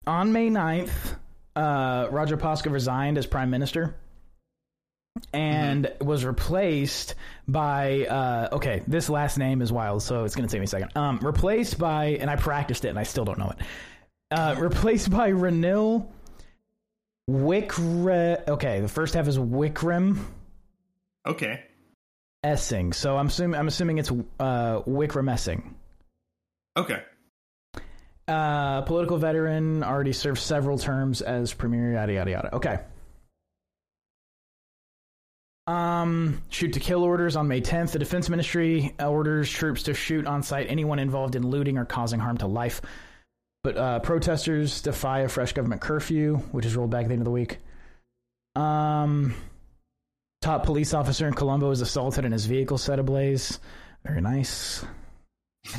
on 0.07 0.33
May 0.33 0.51
9th, 0.51 1.17
uh, 1.57 2.09
Rajapaksa 2.09 2.71
resigned 2.71 3.19
as 3.19 3.27
prime 3.27 3.51
minister 3.51 3.97
and 5.33 5.93
was 6.01 6.25
replaced 6.25 7.15
by 7.49 8.07
uh, 8.07 8.49
okay 8.53 8.83
this 8.87 9.09
last 9.09 9.37
name 9.37 9.63
is 9.63 9.73
wild 9.73 10.01
so 10.01 10.23
it's 10.23 10.37
going 10.37 10.47
to 10.47 10.53
take 10.53 10.61
me 10.61 10.65
a 10.65 10.69
second. 10.69 10.97
Um, 10.97 11.19
replaced 11.21 11.79
by 11.79 12.19
and 12.21 12.31
i 12.31 12.37
practiced 12.37 12.85
it 12.85 12.89
and 12.89 12.99
i 12.99 13.03
still 13.03 13.25
don't 13.25 13.39
know 13.39 13.51
it. 13.59 13.67
Uh, 14.31 14.55
replaced 14.59 15.11
by 15.11 15.33
Ranil 15.33 16.07
Wikre, 17.29 18.47
okay 18.47 18.81
the 18.81 18.89
first 18.89 19.15
half 19.15 19.27
is 19.27 19.39
wikram 19.39 20.19
okay. 21.27 21.65
essing. 22.45 22.95
So 22.95 23.17
i'm 23.17 23.27
assuming 23.27 23.59
i'm 23.59 23.69
assuming 23.69 23.99
it's 23.99 24.11
uh, 24.11 24.83
wikram 24.83 25.31
essing. 25.33 25.75
Okay. 26.77 27.03
Uh, 28.29 28.83
political 28.83 29.17
veteran, 29.17 29.83
already 29.83 30.13
served 30.13 30.39
several 30.39 30.79
terms 30.79 31.23
as 31.23 31.55
premier, 31.55 31.93
yada 31.93 32.13
yada 32.13 32.31
yada. 32.31 32.55
Okay. 32.57 32.79
Um, 35.67 36.43
shoot 36.51 36.75
to 36.75 36.81
kill 36.81 37.05
orders 37.05 37.37
on 37.37 37.49
May 37.49 37.63
10th. 37.63 37.93
The 37.93 37.99
Defense 37.99 38.29
Ministry 38.29 38.95
orders 38.99 39.51
troops 39.51 39.85
to 39.85 39.95
shoot 39.95 40.27
on 40.27 40.43
sight 40.43 40.67
anyone 40.69 40.99
involved 40.99 41.37
in 41.37 41.47
looting 41.47 41.79
or 41.79 41.87
causing 41.87 42.21
harm 42.21 42.37
to 42.39 42.47
life. 42.47 42.83
But 43.65 43.77
uh, 43.77 43.99
protesters 44.01 44.83
defy 44.83 45.21
a 45.21 45.29
fresh 45.29 45.53
government 45.53 45.81
curfew, 45.81 46.37
which 46.53 46.65
is 46.67 46.77
rolled 46.77 46.91
back 46.91 47.05
at 47.05 47.09
the 47.09 47.15
end 47.15 47.23
of 47.23 47.27
the 47.27 47.31
week. 47.31 47.59
Um, 48.57 49.35
top 50.43 50.65
police 50.65 50.95
officer 50.95 51.27
in 51.27 51.35
Colombo 51.35 51.71
is 51.71 51.81
assaulted 51.81 52.25
and 52.25 52.33
his 52.33 52.47
vehicle 52.47 52.79
set 52.79 52.99
ablaze. 52.99 53.59
Very 54.05 54.21
nice. 54.21 54.85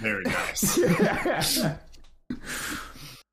Very 0.00 0.24
nice. 0.24 0.78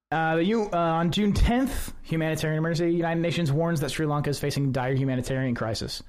Uh, 0.10 0.38
the 0.38 0.46
U, 0.46 0.70
uh, 0.72 0.78
on 0.78 1.12
June 1.12 1.34
10th, 1.34 1.92
humanitarian 2.02 2.58
emergency. 2.60 2.96
United 2.96 3.20
Nations 3.22 3.52
warns 3.52 3.82
that 3.82 3.92
Sri 3.92 4.06
Lanka 4.06 4.30
is 4.30 4.40
facing 4.40 4.72
dire 4.72 4.94
humanitarian 4.96 5.54
crisis. 5.54 6.02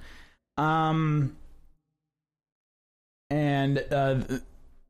Um, 0.57 1.37
and 3.28 3.85
uh, 3.90 4.21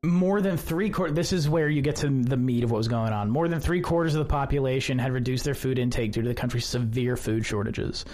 more 0.03 0.41
than 0.43 0.57
three 0.57 0.91
quarters. 0.91 1.17
This 1.17 1.33
is 1.33 1.49
where 1.49 1.69
you 1.69 1.81
get 1.81 1.97
to 1.97 2.09
the 2.09 2.37
meat 2.37 2.65
of 2.65 2.71
what 2.71 2.77
was 2.79 2.89
going 2.89 3.13
on. 3.13 3.31
More 3.31 3.49
than 3.49 3.61
three 3.61 3.81
quarters 3.81 4.15
of 4.15 4.19
the 4.19 4.31
population 4.31 4.99
had 4.99 5.13
reduced 5.13 5.45
their 5.45 5.55
food 5.55 5.79
intake 5.79 6.13
due 6.13 6.23
to 6.23 6.29
the 6.29 6.35
country's 6.35 6.67
severe 6.67 7.17
food 7.17 7.47
shortages. 7.47 8.05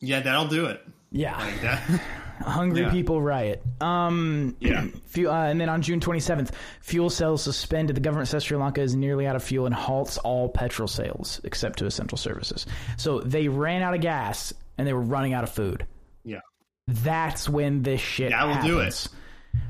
yeah, 0.00 0.20
that'll 0.20 0.48
do 0.48 0.66
it. 0.66 0.84
Yeah, 1.12 1.36
Like 1.38 1.60
that. 1.62 2.00
hungry 2.40 2.82
Yeah. 2.82 2.90
people 2.90 3.20
riot. 3.20 3.62
Um, 3.80 4.56
Yeah. 4.60 4.86
Fuel, 5.06 5.32
uh, 5.32 5.46
and 5.46 5.60
then 5.60 5.68
on 5.68 5.82
June 5.82 6.00
27th, 6.00 6.50
fuel 6.80 7.08
sales 7.10 7.42
suspended. 7.42 7.96
The 7.96 8.00
government 8.00 8.28
says 8.28 8.44
Sri 8.44 8.56
Lanka 8.56 8.80
is 8.82 8.94
nearly 8.94 9.26
out 9.26 9.36
of 9.36 9.42
fuel 9.42 9.66
and 9.66 9.74
halts 9.74 10.18
all 10.18 10.48
petrol 10.48 10.88
sales 10.88 11.40
except 11.44 11.78
to 11.78 11.86
essential 11.86 12.18
services. 12.18 12.66
So 12.96 13.20
they 13.20 13.48
ran 13.48 13.82
out 13.82 13.94
of 13.94 14.00
gas 14.00 14.52
and 14.78 14.86
they 14.86 14.92
were 14.92 15.00
running 15.00 15.32
out 15.32 15.44
of 15.44 15.50
food. 15.50 15.86
Yeah. 16.24 16.40
That's 16.86 17.48
when 17.48 17.82
this 17.82 18.00
shit 18.00 18.30
That 18.30 18.44
will 18.46 18.62
do 18.62 18.80
it. 18.80 19.06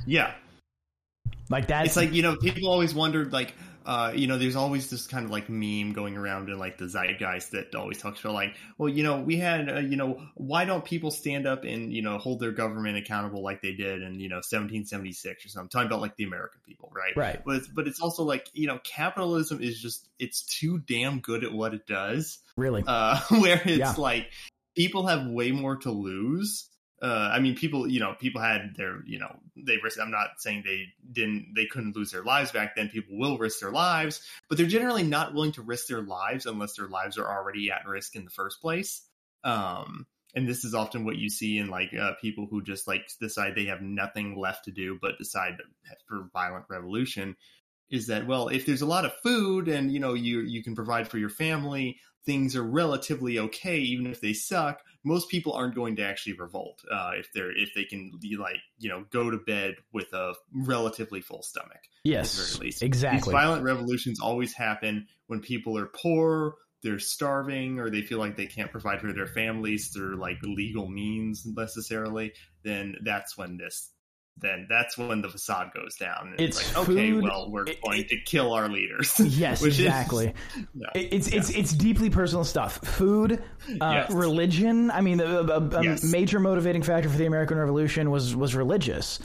Yeah. 0.04 0.32
Like 1.49 1.68
that. 1.68 1.87
it's 1.87 1.96
like 1.96 2.12
you 2.12 2.23
know 2.23 2.37
people 2.37 2.68
always 2.68 2.92
wondered 2.92 3.32
like 3.32 3.54
uh 3.87 4.12
you 4.14 4.26
know 4.26 4.37
there's 4.37 4.57
always 4.57 4.90
this 4.90 5.07
kind 5.07 5.25
of 5.25 5.31
like 5.31 5.49
meme 5.49 5.93
going 5.93 6.16
around 6.16 6.49
in 6.50 6.59
like 6.59 6.76
the 6.76 6.87
zeitgeist 6.88 7.52
that 7.52 7.75
always 7.75 7.99
talks 7.99 8.21
about 8.21 8.35
like 8.35 8.55
well 8.78 8.88
you 8.88 9.02
know 9.02 9.21
we 9.21 9.37
had 9.37 9.71
uh, 9.71 9.78
you 9.78 9.97
know 9.97 10.21
why 10.35 10.64
don't 10.64 10.85
people 10.85 11.11
stand 11.11 11.47
up 11.47 11.64
and 11.64 11.93
you 11.95 12.02
know 12.02 12.19
hold 12.19 12.40
their 12.40 12.50
government 12.52 12.99
accountable 12.99 13.43
like 13.43 13.62
they 13.62 13.73
did 13.73 14.02
in 14.02 14.19
you 14.21 14.28
know 14.28 14.37
1776 14.37 15.47
or 15.47 15.49
something 15.49 15.69
talking 15.69 15.87
about 15.87 16.00
like 16.00 16.16
the 16.16 16.25
american 16.25 16.61
people 16.66 16.90
right 16.95 17.16
Right. 17.16 17.43
but 17.47 17.57
it's, 17.57 17.69
but 17.69 17.87
it's 17.87 18.00
also 18.00 18.25
like 18.25 18.47
you 18.52 18.66
know 18.66 18.78
capitalism 18.85 19.62
is 19.62 19.81
just 19.81 20.07
it's 20.19 20.43
too 20.43 20.78
damn 20.78 21.21
good 21.21 21.45
at 21.45 21.52
what 21.52 21.73
it 21.73 21.87
does 21.87 22.38
really 22.57 22.83
uh, 22.87 23.21
where 23.31 23.61
it's 23.64 23.78
Yeah. 23.78 23.95
like 23.97 24.31
people 24.75 25.07
have 25.07 25.26
way 25.26 25.52
more 25.52 25.76
to 25.76 25.90
lose. 25.90 26.69
Uh, 27.03 27.31
I 27.33 27.41
mean, 27.41 27.55
people, 27.55 27.87
you 27.87 28.00
know, 28.00 28.15
people 28.19 28.41
had 28.41 28.75
their, 28.76 29.03
you 29.05 29.19
know, 29.19 29.37
they 29.55 29.76
risk. 29.83 30.00
I'm 30.00 30.11
not 30.11 30.29
saying 30.38 30.62
they 30.65 30.87
didn't, 31.12 31.53
they 31.55 31.67
couldn't 31.67 31.95
lose 31.95 32.11
their 32.11 32.25
lives 32.25 32.53
back 32.53 32.75
then. 32.75 32.88
People 32.88 33.19
will 33.19 33.37
risk 33.37 33.61
their 33.61 33.71
lives, 33.71 34.23
but 34.49 34.57
they're 34.57 34.67
generally 34.67 35.03
not 35.03 35.35
willing 35.35 35.53
to 35.53 35.62
risk 35.62 35.88
their 35.88 36.00
lives 36.00 36.47
unless 36.47 36.76
their 36.76 36.88
lives 36.88 37.19
are 37.19 37.29
already 37.29 37.71
at 37.71 37.87
risk 37.87 38.17
in 38.17 38.25
the 38.25 38.31
first 38.31 38.62
place. 38.62 39.03
Um, 39.45 40.07
and 40.37 40.47
this 40.47 40.65
is 40.65 40.75
often 40.75 41.05
what 41.05 41.17
you 41.17 41.31
see 41.31 41.59
in 41.59 41.69
like 41.69 41.93
uh, 41.95 42.12
people 42.21 42.47
who 42.49 42.62
just 42.62 42.87
like 42.87 43.11
decide 43.21 43.55
they 43.55 43.65
have 43.65 43.81
nothing 43.81 44.38
left 44.38 44.67
to 44.67 44.71
do 44.71 44.99
but 45.00 45.19
decide 45.19 45.57
for 46.07 46.29
violent 46.33 46.67
revolution 46.69 47.35
is 47.91 48.07
that 48.09 48.26
well 48.26 48.49
if 48.49 48.67
there's 48.67 48.83
a 48.83 48.87
lot 48.87 49.05
of 49.05 49.12
food 49.23 49.67
and 49.67 49.91
you 49.91 49.99
know 49.99 50.15
you 50.15 50.41
you 50.41 50.62
can 50.62 50.75
provide 50.76 51.09
for 51.09 51.19
your 51.19 51.31
family 51.31 51.99
things 52.25 52.55
are 52.55 52.62
relatively 52.62 53.38
okay 53.38 53.79
even 53.79 54.07
if 54.07 54.21
they 54.21 54.33
suck 54.33 54.83
most 55.07 55.31
people 55.31 55.53
aren't 55.53 55.77
going 55.77 55.95
to 55.97 56.03
actually 56.03 56.33
revolt 56.33 56.83
uh, 56.91 57.13
if 57.15 57.33
they're 57.33 57.57
if 57.57 57.73
they 57.75 57.85
can 57.85 58.11
like 58.39 58.59
you 58.79 58.91
know 58.91 59.05
go 59.11 59.31
to 59.31 59.39
bed 59.39 59.77
with 59.93 60.13
a 60.13 60.35
relatively 60.53 61.21
full 61.21 61.43
stomach 61.43 61.77
at 61.77 62.03
the 62.05 62.11
yes, 62.11 62.55
very 62.55 62.67
least 62.67 62.83
exactly. 62.83 63.19
these 63.21 63.33
violent 63.33 63.63
revolutions 63.63 64.21
always 64.21 64.53
happen 64.53 65.07
when 65.29 65.41
people 65.41 65.79
are 65.79 65.87
poor 65.87 66.57
they're 66.83 66.99
starving 66.99 67.79
or 67.79 67.89
they 67.89 68.03
feel 68.03 68.19
like 68.19 68.37
they 68.37 68.47
can't 68.47 68.71
provide 68.71 69.01
for 69.01 69.13
their 69.13 69.27
families 69.27 69.89
through 69.89 70.17
like 70.17 70.37
legal 70.43 70.89
means 70.89 71.47
necessarily 71.47 72.33
then 72.65 72.97
that's 73.05 73.39
when 73.39 73.57
this 73.57 73.93
then 74.38 74.66
that's 74.69 74.99
when 74.99 75.23
the 75.23 75.28
facade 75.31 75.71
goes 75.75 75.97
down 75.97 76.33
And 76.33 76.40
It's 76.40 76.75
like 76.76 76.88
okay 76.88 77.11
food- 77.11 77.25
well 77.25 77.50
we're 77.50 77.64
it- 77.66 77.83
going 77.83 78.05
to 78.09 78.21
kill 78.21 78.52
our 78.52 78.69
leaders 78.69 79.19
Yes, 79.21 79.62
Which 79.62 79.75
is- 79.75 79.81
exactly. 79.81 80.35
yeah. 80.75 80.88
It's 80.95 81.28
it's 81.28 81.50
it's 81.50 81.73
deeply 81.73 82.11
personal 82.11 82.45
stuff. 82.45 82.78
Food, 82.85 83.43
uh, 83.81 84.05
Yes. 84.07 84.11
religion. 84.11 84.90
I 84.90 85.00
mean, 85.00 85.21
a, 85.21 85.25
a- 85.25 85.69
a 85.69 85.83
Yes. 85.85 86.05
major 86.05 86.38
motivating 86.40 86.83
factor 86.83 87.09
for 87.09 87.16
the 87.16 87.26
American 87.26 87.57
Revolution 87.59 88.11
was 88.11 88.35
was 88.37 88.55
religious. 88.55 89.19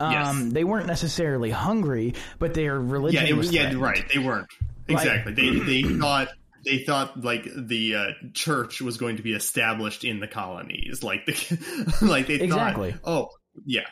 Um, 0.00 0.12
Yes. 0.12 0.52
They 0.52 0.64
weren't 0.64 0.86
necessarily 0.86 1.50
hungry, 1.50 2.14
but 2.38 2.54
their 2.54 2.78
religion 2.78 3.24
yeah, 3.24 3.30
it 3.30 3.36
was 3.36 3.52
yeah, 3.52 3.72
right. 3.76 4.04
They 4.12 4.18
weren't 4.20 4.46
exactly. 4.86 5.32
they 5.32 5.58
they 5.58 5.82
thought 5.98 6.28
they 6.64 6.78
thought 6.84 7.24
like 7.24 7.48
the 7.56 7.94
uh, 7.94 8.06
church 8.34 8.80
was 8.80 8.96
going 8.98 9.16
to 9.16 9.22
be 9.22 9.32
established 9.32 10.04
in 10.04 10.20
the 10.20 10.28
colonies, 10.28 11.02
like 11.02 11.24
the 11.26 11.96
like 12.02 12.26
they 12.26 12.34
Exactly. 12.34 12.92
thought. 12.92 13.00
Oh, 13.04 13.28
yeah, 13.66 13.86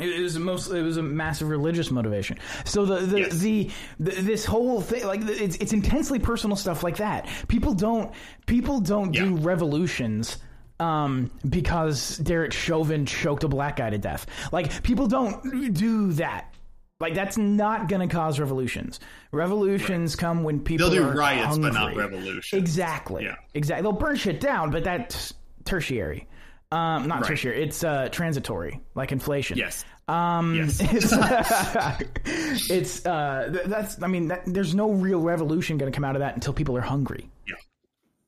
It 0.00 0.22
was 0.22 0.38
most. 0.38 0.70
It 0.70 0.82
was 0.82 0.96
a 0.96 1.02
massive 1.02 1.48
religious 1.48 1.90
motivation. 1.90 2.38
So 2.64 2.86
the 2.86 3.00
the, 3.06 3.20
Yes. 3.20 3.38
the, 3.40 3.70
the 4.00 4.10
this 4.22 4.44
whole 4.46 4.80
thing, 4.80 5.04
like 5.06 5.20
it's 5.22 5.56
it's 5.56 5.72
intensely 5.74 6.18
personal 6.18 6.56
stuff 6.56 6.82
like 6.82 6.96
that. 6.96 7.28
People 7.48 7.74
don't 7.74 8.10
people 8.46 8.80
don't 8.80 9.12
do 9.12 9.36
revolutions. 9.36 10.38
Um, 10.80 11.30
because 11.48 12.16
Derek 12.18 12.52
Chauvin 12.52 13.06
choked 13.06 13.44
a 13.44 13.48
black 13.48 13.76
guy 13.76 13.90
to 13.90 13.98
death. 13.98 14.26
Like 14.50 14.82
people 14.82 15.06
don't 15.06 15.72
do 15.74 16.12
that. 16.14 16.52
Like 16.98 17.14
that's 17.14 17.36
not 17.36 17.86
going 17.88 18.08
to 18.08 18.12
cause 18.12 18.40
revolutions. 18.40 18.98
Revolutions 19.30 20.16
come 20.16 20.42
when 20.42 20.58
people 20.60 20.90
they'll 20.90 21.02
do 21.04 21.08
are 21.08 21.14
riots, 21.14 21.56
but 21.58 21.74
not 21.74 21.94
hungry. 21.94 22.40
Exactly. 22.52 23.24
Yeah. 23.24 23.36
Exactly. 23.54 23.82
They'll 23.82 23.92
burn 23.92 24.16
shit 24.16 24.40
down, 24.40 24.70
but 24.70 24.82
that's 24.82 25.34
tertiary. 25.64 26.26
Um, 26.72 27.06
not 27.06 27.20
Right. 27.20 27.28
tertiary. 27.28 27.62
It's 27.62 27.84
uh, 27.84 28.08
transitory, 28.10 28.80
like 28.94 29.12
inflation. 29.12 29.58
Yes, 29.58 29.84
Um, 30.08 30.54
Yes. 30.54 30.80
it's, 30.82 31.12
it's 32.70 33.06
uh, 33.06 33.50
th- 33.52 33.66
that's. 33.66 34.02
I 34.02 34.06
mean, 34.06 34.28
that, 34.28 34.42
there's 34.46 34.74
no 34.74 34.90
real 34.90 35.20
revolution 35.20 35.76
going 35.78 35.92
to 35.92 35.94
come 35.96 36.04
out 36.04 36.16
of 36.16 36.20
that 36.20 36.34
until 36.34 36.52
people 36.54 36.76
are 36.76 36.80
hungry. 36.80 37.28
Yeah. 37.46 37.54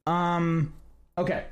Um. 0.07 0.75
Okay. 1.17 1.45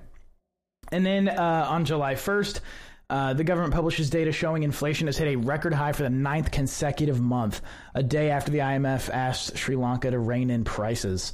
And 0.90 1.06
then 1.06 1.28
uh, 1.30 1.66
on 1.70 1.86
July 1.86 2.14
1st, 2.16 2.60
uh, 3.08 3.32
the 3.32 3.44
government 3.44 3.72
publishes 3.72 4.10
data 4.10 4.30
showing 4.32 4.62
inflation 4.62 5.06
has 5.06 5.16
hit 5.16 5.28
a 5.28 5.36
record 5.36 5.72
high 5.72 5.92
for 5.92 6.02
the 6.02 6.10
ninth 6.10 6.50
consecutive 6.50 7.18
month, 7.18 7.62
a 7.94 8.02
day 8.02 8.28
after 8.30 8.50
the 8.52 8.58
IMF 8.58 9.08
asked 9.08 9.56
Sri 9.56 9.76
Lanka 9.76 10.10
to 10.10 10.18
rein 10.18 10.50
in 10.50 10.64
prices. 10.64 11.32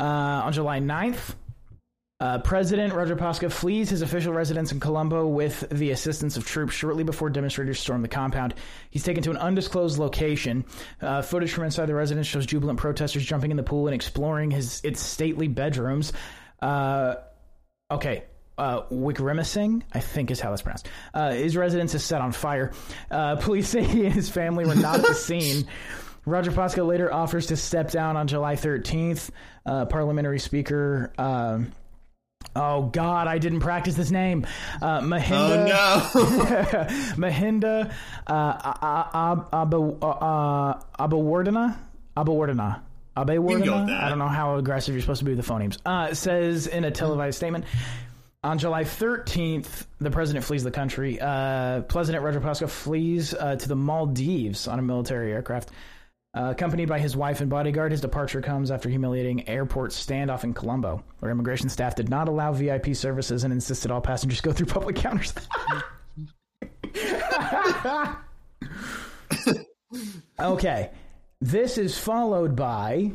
Uh, 0.00 0.04
on 0.44 0.52
July 0.52 0.80
9th, 0.80 1.34
Uh, 2.18 2.38
President 2.38 2.94
Rajapaksa 2.94 3.52
flees 3.52 3.90
his 3.90 4.00
official 4.00 4.32
residence 4.32 4.72
in 4.72 4.80
Colombo 4.80 5.26
with 5.26 5.68
the 5.68 5.90
assistance 5.90 6.38
of 6.38 6.46
troops 6.46 6.72
shortly 6.72 7.04
before 7.04 7.28
demonstrators 7.28 7.78
storm 7.78 8.00
the 8.00 8.08
compound. 8.08 8.54
He's 8.90 9.02
taken 9.02 9.22
to 9.24 9.30
an 9.30 9.36
undisclosed 9.36 9.98
location. 9.98 10.64
Uh, 11.02 11.20
footage 11.20 11.52
from 11.52 11.64
inside 11.64 11.86
the 11.86 11.94
residence 11.94 12.26
shows 12.26 12.46
jubilant 12.46 12.78
protesters 12.78 13.22
jumping 13.22 13.50
in 13.50 13.58
the 13.58 13.62
pool 13.62 13.86
and 13.86 13.94
exploring 13.94 14.50
his 14.50 14.80
its 14.82 15.00
stately 15.02 15.46
bedrooms. 15.46 16.14
Uh, 16.62 17.16
okay. 17.90 18.24
Uh, 18.56 18.84
Wickremesing, 18.84 19.82
I 19.92 20.00
think 20.00 20.30
is 20.30 20.40
how 20.40 20.48
that's 20.48 20.62
pronounced. 20.62 20.88
Uh, 21.12 21.32
his 21.32 21.54
residence 21.54 21.94
is 21.94 22.02
set 22.02 22.22
on 22.22 22.32
fire. 22.32 22.72
Uh, 23.10 23.36
police 23.36 23.68
say 23.70 23.84
he 23.84 24.06
and 24.06 24.14
his 24.14 24.30
family 24.30 24.64
were 24.64 24.74
not 24.74 25.00
at 25.00 25.06
the 25.06 25.14
scene. 25.14 25.66
Rajapaksa 26.26 26.84
later 26.84 27.12
offers 27.12 27.48
to 27.48 27.56
step 27.56 27.90
down 27.90 28.16
on 28.16 28.26
July 28.26 28.56
13th. 28.56 29.28
Uh, 29.66 29.84
parliamentary 29.84 30.38
speaker. 30.38 31.12
Um, 31.18 31.72
Oh 32.56 32.82
God, 32.82 33.28
I 33.28 33.38
didn't 33.38 33.60
practice 33.60 33.94
this 33.94 34.10
name. 34.10 34.46
Uh, 34.80 35.00
Mahinda. 35.00 36.10
Oh 36.14 36.22
no! 36.22 36.24
Mahinda 37.16 37.92
uh. 38.26 38.32
Uh, 38.32 39.36
with 39.56 41.22
Abawardana. 42.16 42.80
that. 43.86 44.04
I 44.04 44.08
don't 44.08 44.18
know 44.18 44.28
how 44.28 44.56
aggressive 44.56 44.94
you're 44.94 45.00
supposed 45.00 45.20
to 45.20 45.24
be 45.24 45.34
with 45.34 45.44
the 45.44 45.52
phonemes. 45.52 45.78
Uh, 45.84 46.14
says 46.14 46.66
in 46.66 46.84
a 46.84 46.90
televised 46.90 47.36
statement. 47.36 47.64
On 48.44 48.58
July 48.58 48.84
13th, 48.84 49.86
the 50.00 50.10
president 50.10 50.44
flees 50.44 50.62
the 50.62 50.70
country. 50.70 51.18
Uh, 51.20 51.80
President 51.80 52.22
Rajapaksa 52.22 52.68
flees 52.68 53.34
uh, 53.34 53.56
to 53.56 53.68
the 53.68 53.74
Maldives 53.74 54.68
on 54.68 54.78
a 54.78 54.82
military 54.82 55.32
aircraft. 55.32 55.70
Uh, 56.36 56.50
accompanied 56.50 56.86
by 56.86 56.98
his 56.98 57.16
wife 57.16 57.40
and 57.40 57.48
bodyguard, 57.48 57.90
his 57.90 58.02
departure 58.02 58.42
comes 58.42 58.70
after 58.70 58.90
humiliating 58.90 59.48
airport 59.48 59.90
standoff 59.90 60.44
in 60.44 60.52
Colombo, 60.52 61.02
where 61.20 61.30
immigration 61.30 61.70
staff 61.70 61.94
did 61.94 62.10
not 62.10 62.28
allow 62.28 62.52
VIP 62.52 62.94
services 62.94 63.42
and 63.42 63.54
insisted 63.54 63.90
all 63.90 64.02
passengers 64.02 64.42
go 64.42 64.52
through 64.52 64.66
public 64.66 64.96
counters. 64.96 65.32
okay, 70.38 70.90
this 71.40 71.78
is 71.78 71.98
followed 71.98 72.54
by, 72.54 73.12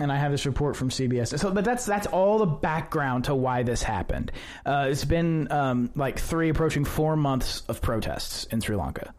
and 0.00 0.10
I 0.10 0.16
have 0.16 0.32
this 0.32 0.46
report 0.46 0.74
from 0.74 0.90
CBS. 0.90 1.38
So, 1.38 1.52
but 1.52 1.64
that's 1.64 1.86
that's 1.86 2.08
all 2.08 2.38
the 2.38 2.46
background 2.46 3.26
to 3.26 3.36
why 3.36 3.62
this 3.62 3.84
happened. 3.84 4.32
Uh, 4.64 4.88
it's 4.90 5.04
been 5.04 5.52
um, 5.52 5.92
like 5.94 6.18
three, 6.18 6.48
approaching 6.48 6.84
four 6.84 7.14
months 7.14 7.62
of 7.68 7.80
protests 7.80 8.46
in 8.46 8.60
Sri 8.60 8.74
Lanka. 8.74 9.14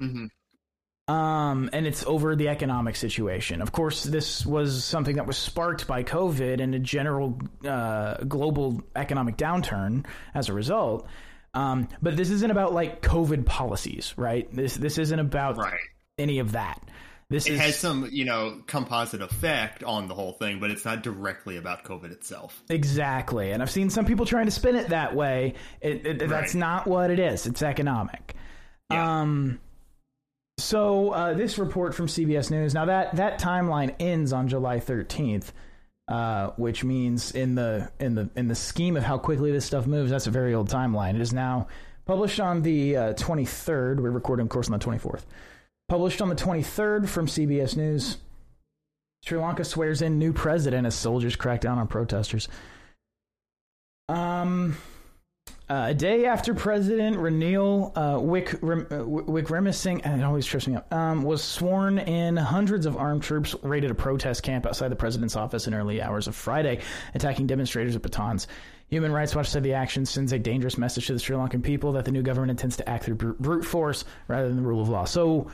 Um, 1.08 1.70
and 1.72 1.88
it's 1.88 2.06
over 2.06 2.36
the 2.36 2.50
economic 2.50 2.98
situation. 2.98 3.62
Of 3.62 3.72
course, 3.72 4.04
this 4.04 4.46
was 4.46 4.84
something 4.84 5.16
that 5.16 5.26
was 5.26 5.38
sparked 5.38 5.88
by 5.88 6.04
COVID 6.04 6.62
and 6.62 6.76
a 6.76 6.80
general 6.80 7.40
uh, 7.66 8.16
global 8.26 8.82
economic 8.94 9.38
downturn 9.38 10.06
as 10.36 10.50
a 10.50 10.54
result. 10.54 11.08
Um, 11.54 11.88
but 12.02 12.18
this 12.18 12.30
isn't 12.30 12.52
about 12.52 12.74
like 12.74 13.02
COVID 13.02 13.46
policies, 13.46 14.14
right? 14.18 14.54
This 14.54 14.76
this 14.76 14.98
isn't 14.98 15.20
about 15.20 15.58
right. 15.58 15.80
any 16.18 16.40
of 16.40 16.52
that. 16.52 16.82
This 17.30 17.46
It 17.48 17.54
is 17.54 17.60
has 17.60 17.78
some, 17.78 18.08
you 18.12 18.24
know, 18.24 18.62
composite 18.68 19.22
effect 19.22 19.84
on 19.84 20.08
the 20.08 20.14
whole 20.14 20.34
thing, 20.34 20.60
but 20.60 20.72
it's 20.72 20.86
not 20.86 21.04
directly 21.04 21.58
about 21.58 21.84
COVID 21.84 22.12
itself. 22.12 22.62
exactly, 22.70 23.52
and 23.52 23.62
I've 23.62 23.72
seen 23.72 23.90
some 23.90 24.06
people 24.06 24.26
trying 24.26 24.46
to 24.46 24.52
spin 24.52 24.76
it 24.76 24.90
that 24.90 25.16
way. 25.16 25.56
It, 25.82 26.06
it, 26.06 26.30
That's 26.30 26.56
not 26.56 26.88
what 26.88 27.12
it 27.12 27.20
is. 27.20 27.46
It's 27.46 27.62
economic. 27.62 28.36
Yeah. 28.92 29.22
Um, 29.22 29.60
so 30.58 31.12
uh, 31.12 31.34
this 31.34 31.58
report 31.58 31.94
from 31.94 32.08
CBS 32.08 32.50
News. 32.50 32.74
Now 32.74 32.86
that 32.86 33.16
that 33.16 33.40
timeline 33.40 33.96
ends 34.00 34.34
on 34.34 34.48
July 34.48 34.80
13th, 34.80 35.52
uh, 36.08 36.52
which 36.58 36.84
means 36.84 37.32
in 37.32 37.56
the 37.56 37.92
in 38.00 38.16
the 38.16 38.30
in 38.36 38.48
the 38.48 38.56
scheme 38.56 38.98
of 38.98 39.04
how 39.04 39.18
quickly 39.18 39.52
this 39.52 39.66
stuff 39.66 39.86
moves, 39.86 40.12
that's 40.12 40.28
a 40.28 40.32
very 40.32 40.54
old 40.54 40.70
timeline. 40.70 41.16
It 41.16 41.22
is 41.22 41.34
now 41.34 41.68
published 42.06 42.40
on 42.40 42.62
the 42.64 42.98
uh, 42.98 43.14
23rd. 43.14 44.00
We're 44.00 44.10
recording, 44.10 44.46
of 44.46 44.50
course, 44.50 44.70
on 44.70 44.80
the 44.80 44.84
24th. 44.84 45.24
Published 45.90 46.22
on 46.22 46.30
the 46.30 46.36
23rd 46.36 47.08
from 47.08 47.28
CBS 47.28 47.78
News. 47.78 48.18
Sri 49.24 49.38
Lanka 49.38 49.66
swears 49.66 50.02
in 50.02 50.18
new 50.20 50.32
president 50.32 50.88
as 50.88 50.96
soldiers 50.96 51.36
crack 51.36 51.62
down 51.62 51.78
on 51.78 51.88
protesters. 51.88 52.48
Um, 54.10 54.78
uh, 55.70 55.88
a 55.90 55.94
day 55.94 56.26
after 56.26 56.54
President 56.54 57.18
Ranil 57.18 57.92
uh, 57.96 58.20
Wick, 58.20 58.56
Rem, 58.62 58.88
uh, 58.90 58.96
it 58.96 60.24
always 60.24 60.46
trips 60.46 60.68
me 60.68 60.76
up, 60.76 60.94
um, 60.94 61.24
was 61.24 61.44
sworn 61.44 62.00
in, 62.00 62.38
hundreds 62.38 62.86
of 62.86 62.96
armed 62.96 63.24
troops 63.24 63.54
raided 63.64 63.92
a 63.92 63.96
protest 63.96 64.44
camp 64.44 64.66
outside 64.66 64.88
the 64.90 64.96
president's 64.96 65.36
office 65.36 65.68
in 65.68 65.74
early 65.74 66.02
hours 66.02 66.28
of 66.28 66.36
Friday, 66.36 66.80
attacking 67.16 67.48
demonstrators 67.48 67.94
with 67.94 68.04
batons. 68.04 68.48
Human 68.90 69.12
Rights 69.12 69.36
Watch 69.36 69.50
said 69.50 69.64
the 69.64 69.74
action 69.74 70.06
sends 70.06 70.32
a 70.32 70.40
dangerous 70.40 70.78
message 70.78 71.08
to 71.08 71.14
the 71.14 71.20
Sri 71.20 71.36
Lankan 71.36 71.62
people 71.62 71.92
that 71.94 72.06
the 72.06 72.12
new 72.12 72.22
government 72.22 72.52
intends 72.52 72.78
to 72.78 72.90
act 72.90 73.04
through 73.04 73.16
brute 73.16 73.66
force 73.66 74.06
rather 74.30 74.48
than 74.48 74.56
the 74.56 74.64
rule 74.64 74.82
of 74.82 74.88
law. 74.88 75.04
So 75.04 75.52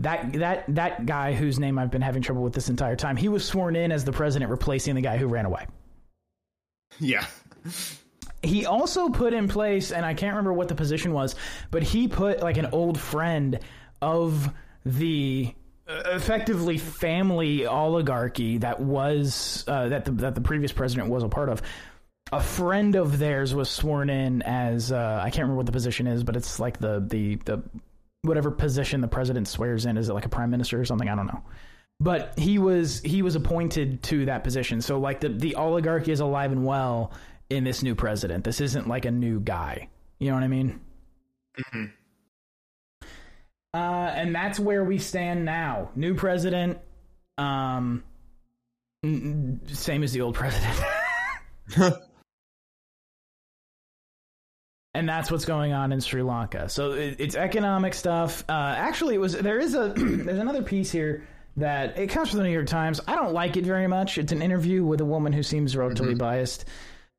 that 0.00 0.32
that 0.32 0.64
that 0.74 1.06
guy 1.06 1.34
whose 1.34 1.60
name 1.60 1.78
I've 1.78 1.92
been 1.92 2.02
having 2.02 2.22
trouble 2.22 2.42
with 2.42 2.54
this 2.54 2.68
entire 2.68 2.96
time, 2.96 3.16
he 3.16 3.28
was 3.28 3.44
sworn 3.44 3.76
in 3.76 3.92
as 3.92 4.04
the 4.04 4.10
president, 4.10 4.50
replacing 4.50 4.96
the 4.96 5.00
guy 5.00 5.16
who 5.16 5.28
ran 5.28 5.44
away. 5.46 5.68
Yeah. 6.98 7.24
He 8.44 8.66
also 8.66 9.08
put 9.08 9.32
in 9.32 9.48
place 9.48 9.92
and 9.92 10.04
i 10.04 10.14
can't 10.14 10.32
remember 10.32 10.52
what 10.52 10.68
the 10.68 10.74
position 10.74 11.12
was 11.12 11.34
but 11.70 11.82
he 11.82 12.08
put 12.08 12.40
like 12.40 12.56
an 12.56 12.68
old 12.72 12.98
friend 12.98 13.58
of 14.02 14.50
the 14.84 15.54
uh, 15.88 16.02
effectively 16.06 16.78
family 16.78 17.66
oligarchy 17.66 18.58
that 18.58 18.80
was 18.80 19.64
uh, 19.68 19.88
that 19.88 20.04
the 20.04 20.12
that 20.12 20.34
the 20.34 20.40
previous 20.40 20.72
president 20.72 21.08
was 21.08 21.22
a 21.22 21.28
part 21.28 21.48
of 21.48 21.62
a 22.32 22.40
friend 22.40 22.96
of 22.96 23.18
theirs 23.18 23.54
was 23.54 23.70
sworn 23.70 24.10
in 24.10 24.42
as 24.42 24.90
uh, 24.90 25.20
I 25.22 25.30
can't 25.30 25.42
remember 25.42 25.56
what 25.56 25.66
the 25.66 25.72
position 25.72 26.06
is, 26.06 26.24
but 26.24 26.36
it's 26.36 26.58
like 26.58 26.78
the 26.78 27.04
the 27.06 27.36
the 27.36 27.62
whatever 28.22 28.50
position 28.50 29.00
the 29.00 29.08
president 29.08 29.46
swears 29.46 29.86
in. 29.86 29.96
Is 29.96 30.08
it 30.08 30.14
like 30.14 30.24
a 30.24 30.30
prime 30.30 30.50
minister 30.50 30.80
or 30.80 30.84
something? 30.84 31.08
I 31.08 31.14
don't 31.14 31.26
know. 31.26 31.42
But 32.00 32.38
he 32.38 32.58
was 32.58 33.00
he 33.02 33.22
was 33.22 33.36
appointed 33.36 34.02
to 34.04 34.24
that 34.26 34.42
position. 34.42 34.80
So 34.80 34.98
like 34.98 35.20
the 35.20 35.28
the 35.28 35.54
oligarchy 35.56 36.12
is 36.12 36.20
alive 36.20 36.50
and 36.50 36.64
well 36.64 37.12
in 37.54 37.64
this 37.64 37.82
new 37.82 37.94
president. 37.94 38.44
This 38.44 38.60
isn't 38.60 38.88
like 38.88 39.04
a 39.04 39.10
new 39.10 39.40
guy. 39.40 39.88
You 40.18 40.28
know 40.28 40.34
what 40.34 40.42
I 40.42 40.48
mean? 40.48 40.80
Mhm. 41.72 41.92
Uh, 43.72 43.76
and 44.14 44.34
that's 44.34 44.58
where 44.60 44.84
we 44.84 44.98
stand 44.98 45.44
now. 45.44 45.90
New 45.96 46.14
president. 46.14 46.78
Um, 47.38 48.04
same 49.04 50.02
as 50.02 50.12
the 50.12 50.20
old 50.20 50.34
president. 50.34 50.78
and 54.94 55.08
that's 55.08 55.30
what's 55.30 55.44
going 55.44 55.72
on 55.72 55.92
in 55.92 56.00
Sri 56.00 56.22
Lanka. 56.22 56.68
So 56.68 56.92
it, 56.92 57.16
it's 57.18 57.34
economic 57.34 57.94
stuff. 57.94 58.44
Uh, 58.48 58.52
actually, 58.52 59.16
it 59.16 59.18
was 59.18 59.34
there 59.34 59.58
is 59.58 59.74
a 59.74 59.88
there's 59.96 60.38
another 60.38 60.62
piece 60.62 60.90
here 60.90 61.26
that 61.56 61.98
it 61.98 62.08
comes 62.08 62.30
from 62.30 62.38
the 62.38 62.44
New 62.44 62.52
York 62.52 62.66
Times. 62.66 63.00
I 63.06 63.16
don't 63.16 63.32
like 63.32 63.56
it 63.56 63.64
very 63.64 63.86
much. 63.86 64.18
It's 64.18 64.32
an 64.32 64.42
interview 64.42 64.84
with 64.84 65.00
a 65.00 65.04
woman 65.04 65.32
who 65.32 65.42
seems 65.42 65.76
relatively 65.76 66.14
biased. 66.14 66.64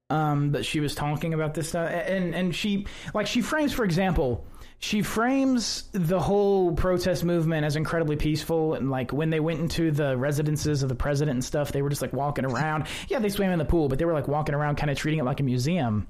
Um, 0.10 0.52
but 0.52 0.66
she 0.66 0.80
was 0.80 0.94
talking 0.94 1.34
about 1.34 1.54
this 1.56 1.70
stuff, 1.70 1.90
and 1.90 2.36
and 2.36 2.54
she 2.54 2.86
like 3.14 3.26
she 3.26 3.42
frames, 3.42 3.74
for 3.74 3.84
example, 3.84 4.46
she 4.78 5.02
frames 5.02 5.90
the 5.94 6.20
whole 6.20 6.74
protest 6.74 7.24
movement 7.24 7.66
as 7.66 7.76
incredibly 7.76 8.16
peaceful, 8.16 8.76
and 8.76 8.92
like 8.92 9.12
when 9.12 9.32
they 9.32 9.40
went 9.40 9.60
into 9.60 9.90
the 9.90 10.16
residences 10.16 10.84
of 10.84 10.90
the 10.90 10.96
president 10.96 11.36
and 11.36 11.44
stuff, 11.44 11.72
they 11.72 11.82
were 11.82 11.90
just 11.90 12.04
like 12.04 12.14
walking 12.14 12.46
around. 12.46 12.86
Yeah, 13.08 13.18
they 13.18 13.30
swam 13.30 13.52
in 13.52 13.58
the 13.58 13.66
pool, 13.66 13.90
but 13.90 13.98
they 13.98 14.06
were 14.06 14.14
like 14.14 14.28
walking 14.28 14.54
around, 14.54 14.76
kind 14.76 14.92
of 14.92 14.98
treating 14.98 15.20
it 15.20 15.24
like 15.24 15.40
a 15.40 15.44
museum 15.44 16.08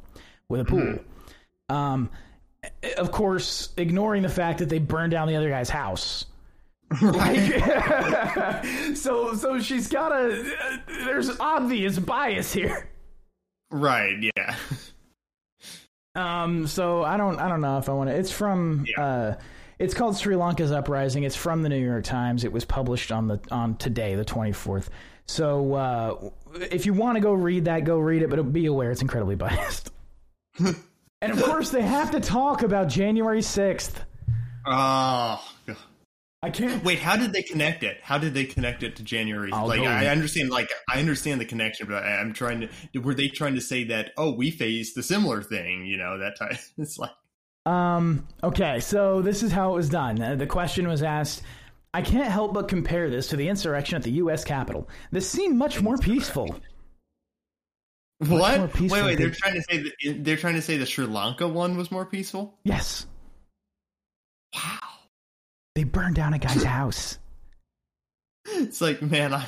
with 0.49 0.61
a 0.61 0.65
pool. 0.65 0.99
Um, 1.69 2.09
of 2.97 3.11
course, 3.11 3.69
ignoring 3.77 4.23
the 4.23 4.29
fact 4.29 4.59
that 4.59 4.69
they 4.69 4.79
burned 4.79 5.11
down 5.11 5.27
the 5.27 5.35
other 5.37 5.49
guy's 5.49 5.69
house. 5.69 6.25
Like, 7.01 7.35
so 8.95 9.33
so 9.33 9.59
she's 9.59 9.87
got 9.87 10.11
a 10.11 10.83
there's 11.05 11.31
obvious 11.39 11.97
bias 11.97 12.53
here. 12.53 12.89
Right. 13.71 14.31
Yeah. 14.35 14.55
Um, 16.15 16.65
so 16.67 17.03
I 17.03 17.17
don't 17.17 17.39
I 17.39 17.49
don't 17.49 17.61
know 17.61 17.77
if 17.77 17.89
I 17.89 17.93
want 17.93 18.09
to. 18.09 18.15
It's 18.15 18.31
from 18.31 18.85
Yeah. 18.87 19.03
uh, 19.05 19.35
it's 19.79 19.93
called 19.93 20.15
Sri 20.17 20.35
Lanka's 20.35 20.71
Uprising. 20.71 21.23
It's 21.23 21.35
from 21.35 21.61
the 21.61 21.69
New 21.69 21.83
York 21.83 22.05
Times. 22.05 22.45
It 22.45 22.53
was 22.53 22.63
published 22.63 23.11
on 23.11 23.27
the 23.27 23.39
on 23.51 23.75
today, 23.75 24.15
the 24.15 24.23
twenty 24.23 24.53
fourth. 24.53 24.89
So 25.27 25.73
uh, 25.73 26.29
if 26.71 26.85
you 26.85 26.93
want 26.93 27.17
to 27.17 27.19
go 27.21 27.33
read 27.33 27.65
that, 27.65 27.83
go 27.83 27.97
read 27.97 28.21
it. 28.21 28.29
But 28.29 28.53
be 28.53 28.67
aware, 28.67 28.91
it's 28.91 29.01
incredibly 29.01 29.35
biased. 29.35 29.91
and 30.59 31.31
of 31.31 31.43
course, 31.43 31.71
they 31.71 31.81
have 31.81 32.11
to 32.11 32.21
talk 32.21 32.63
about 32.63 32.87
January 32.87 33.41
sixth. 33.41 34.01
Oh. 34.65 35.43
God. 35.67 35.77
I 36.45 36.51
can't. 36.51 36.83
Wait, 36.83 36.99
how 36.99 37.17
did 37.17 37.33
they 37.33 37.41
connect 37.41 37.81
it? 37.83 37.97
How 38.03 38.19
did 38.19 38.35
they 38.35 38.45
connect 38.45 38.83
it 38.83 38.97
to 38.97 39.03
January? 39.03 39.51
I'll 39.51 39.65
like, 39.67 39.81
I 39.81 40.07
understand, 40.07 40.51
like, 40.51 40.69
I 40.87 40.99
understand 40.99 41.41
the 41.41 41.45
connection, 41.45 41.87
but 41.87 42.03
I, 42.03 42.17
I'm 42.17 42.33
trying 42.33 42.69
to. 42.93 42.99
Were 42.99 43.15
they 43.15 43.29
trying 43.29 43.55
to 43.55 43.61
say 43.61 43.85
that? 43.85 44.11
Oh, 44.15 44.31
we 44.31 44.51
faced 44.51 44.95
a 44.95 45.01
similar 45.01 45.41
thing, 45.41 45.87
you 45.87 45.97
know? 45.97 46.19
That 46.19 46.37
time, 46.37 46.55
it's 46.77 46.99
like, 46.99 47.09
Um, 47.65 48.27
okay, 48.43 48.79
so 48.79 49.23
this 49.23 49.41
is 49.41 49.51
how 49.51 49.71
it 49.71 49.75
was 49.75 49.89
done. 49.89 50.21
Uh, 50.21 50.35
the 50.35 50.45
question 50.45 50.87
was 50.87 51.01
asked 51.01 51.41
I 51.95 52.03
can't 52.03 52.29
help 52.29 52.53
but 52.53 52.67
compare 52.67 53.09
this 53.09 53.27
to 53.29 53.37
the 53.37 53.49
insurrection 53.49 53.95
at 53.95 54.03
the 54.03 54.11
U.S. 54.11 54.43
Capitol. 54.43 54.87
This 55.11 55.27
seemed 55.27 55.57
much 55.57 55.81
more 55.81 55.97
peaceful. 55.97 56.59
What? 58.19 58.59
more 58.59 58.67
peaceful, 58.67 58.99
wait, 58.99 59.03
wait. 59.03 59.17
They're 59.17 59.31
trying 59.31 59.55
to 59.55 59.63
say 59.63 59.77
that 59.79 60.23
they're 60.23 60.37
trying 60.37 60.55
to 60.55 60.61
say 60.61 60.77
the 60.77 60.85
Sri 60.85 61.07
Lanka 61.07 61.47
one 61.47 61.75
was 61.75 61.89
more 61.91 62.05
peaceful. 62.05 62.59
Yes, 62.63 63.07
Wow. 64.53 64.94
They 65.75 65.83
burned 65.83 66.15
down 66.15 66.33
a 66.33 66.39
guy's 66.39 66.63
house. 66.63 67.19
It's 68.47 68.79
like, 68.81 69.01
man, 69.01 69.33
I, 69.33 69.45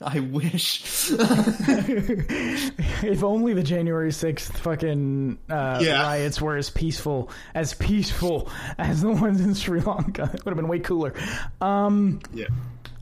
I 0.00 0.18
wish. 0.20 1.10
if 1.12 3.22
only 3.22 3.54
the 3.54 3.62
January 3.62 4.10
6th 4.10 4.52
fucking 4.58 5.38
uh, 5.48 5.78
Yeah. 5.82 6.02
riots 6.02 6.40
were 6.40 6.56
as 6.56 6.70
peaceful 6.70 7.30
as 7.54 7.74
peaceful 7.74 8.50
as 8.78 9.02
the 9.02 9.10
ones 9.12 9.40
in 9.40 9.54
Sri 9.54 9.80
Lanka. 9.80 10.22
It 10.34 10.44
would 10.44 10.50
have 10.52 10.56
been 10.56 10.68
way 10.68 10.80
cooler. 10.80 11.14
Um, 11.60 12.20
yeah. 12.32 12.46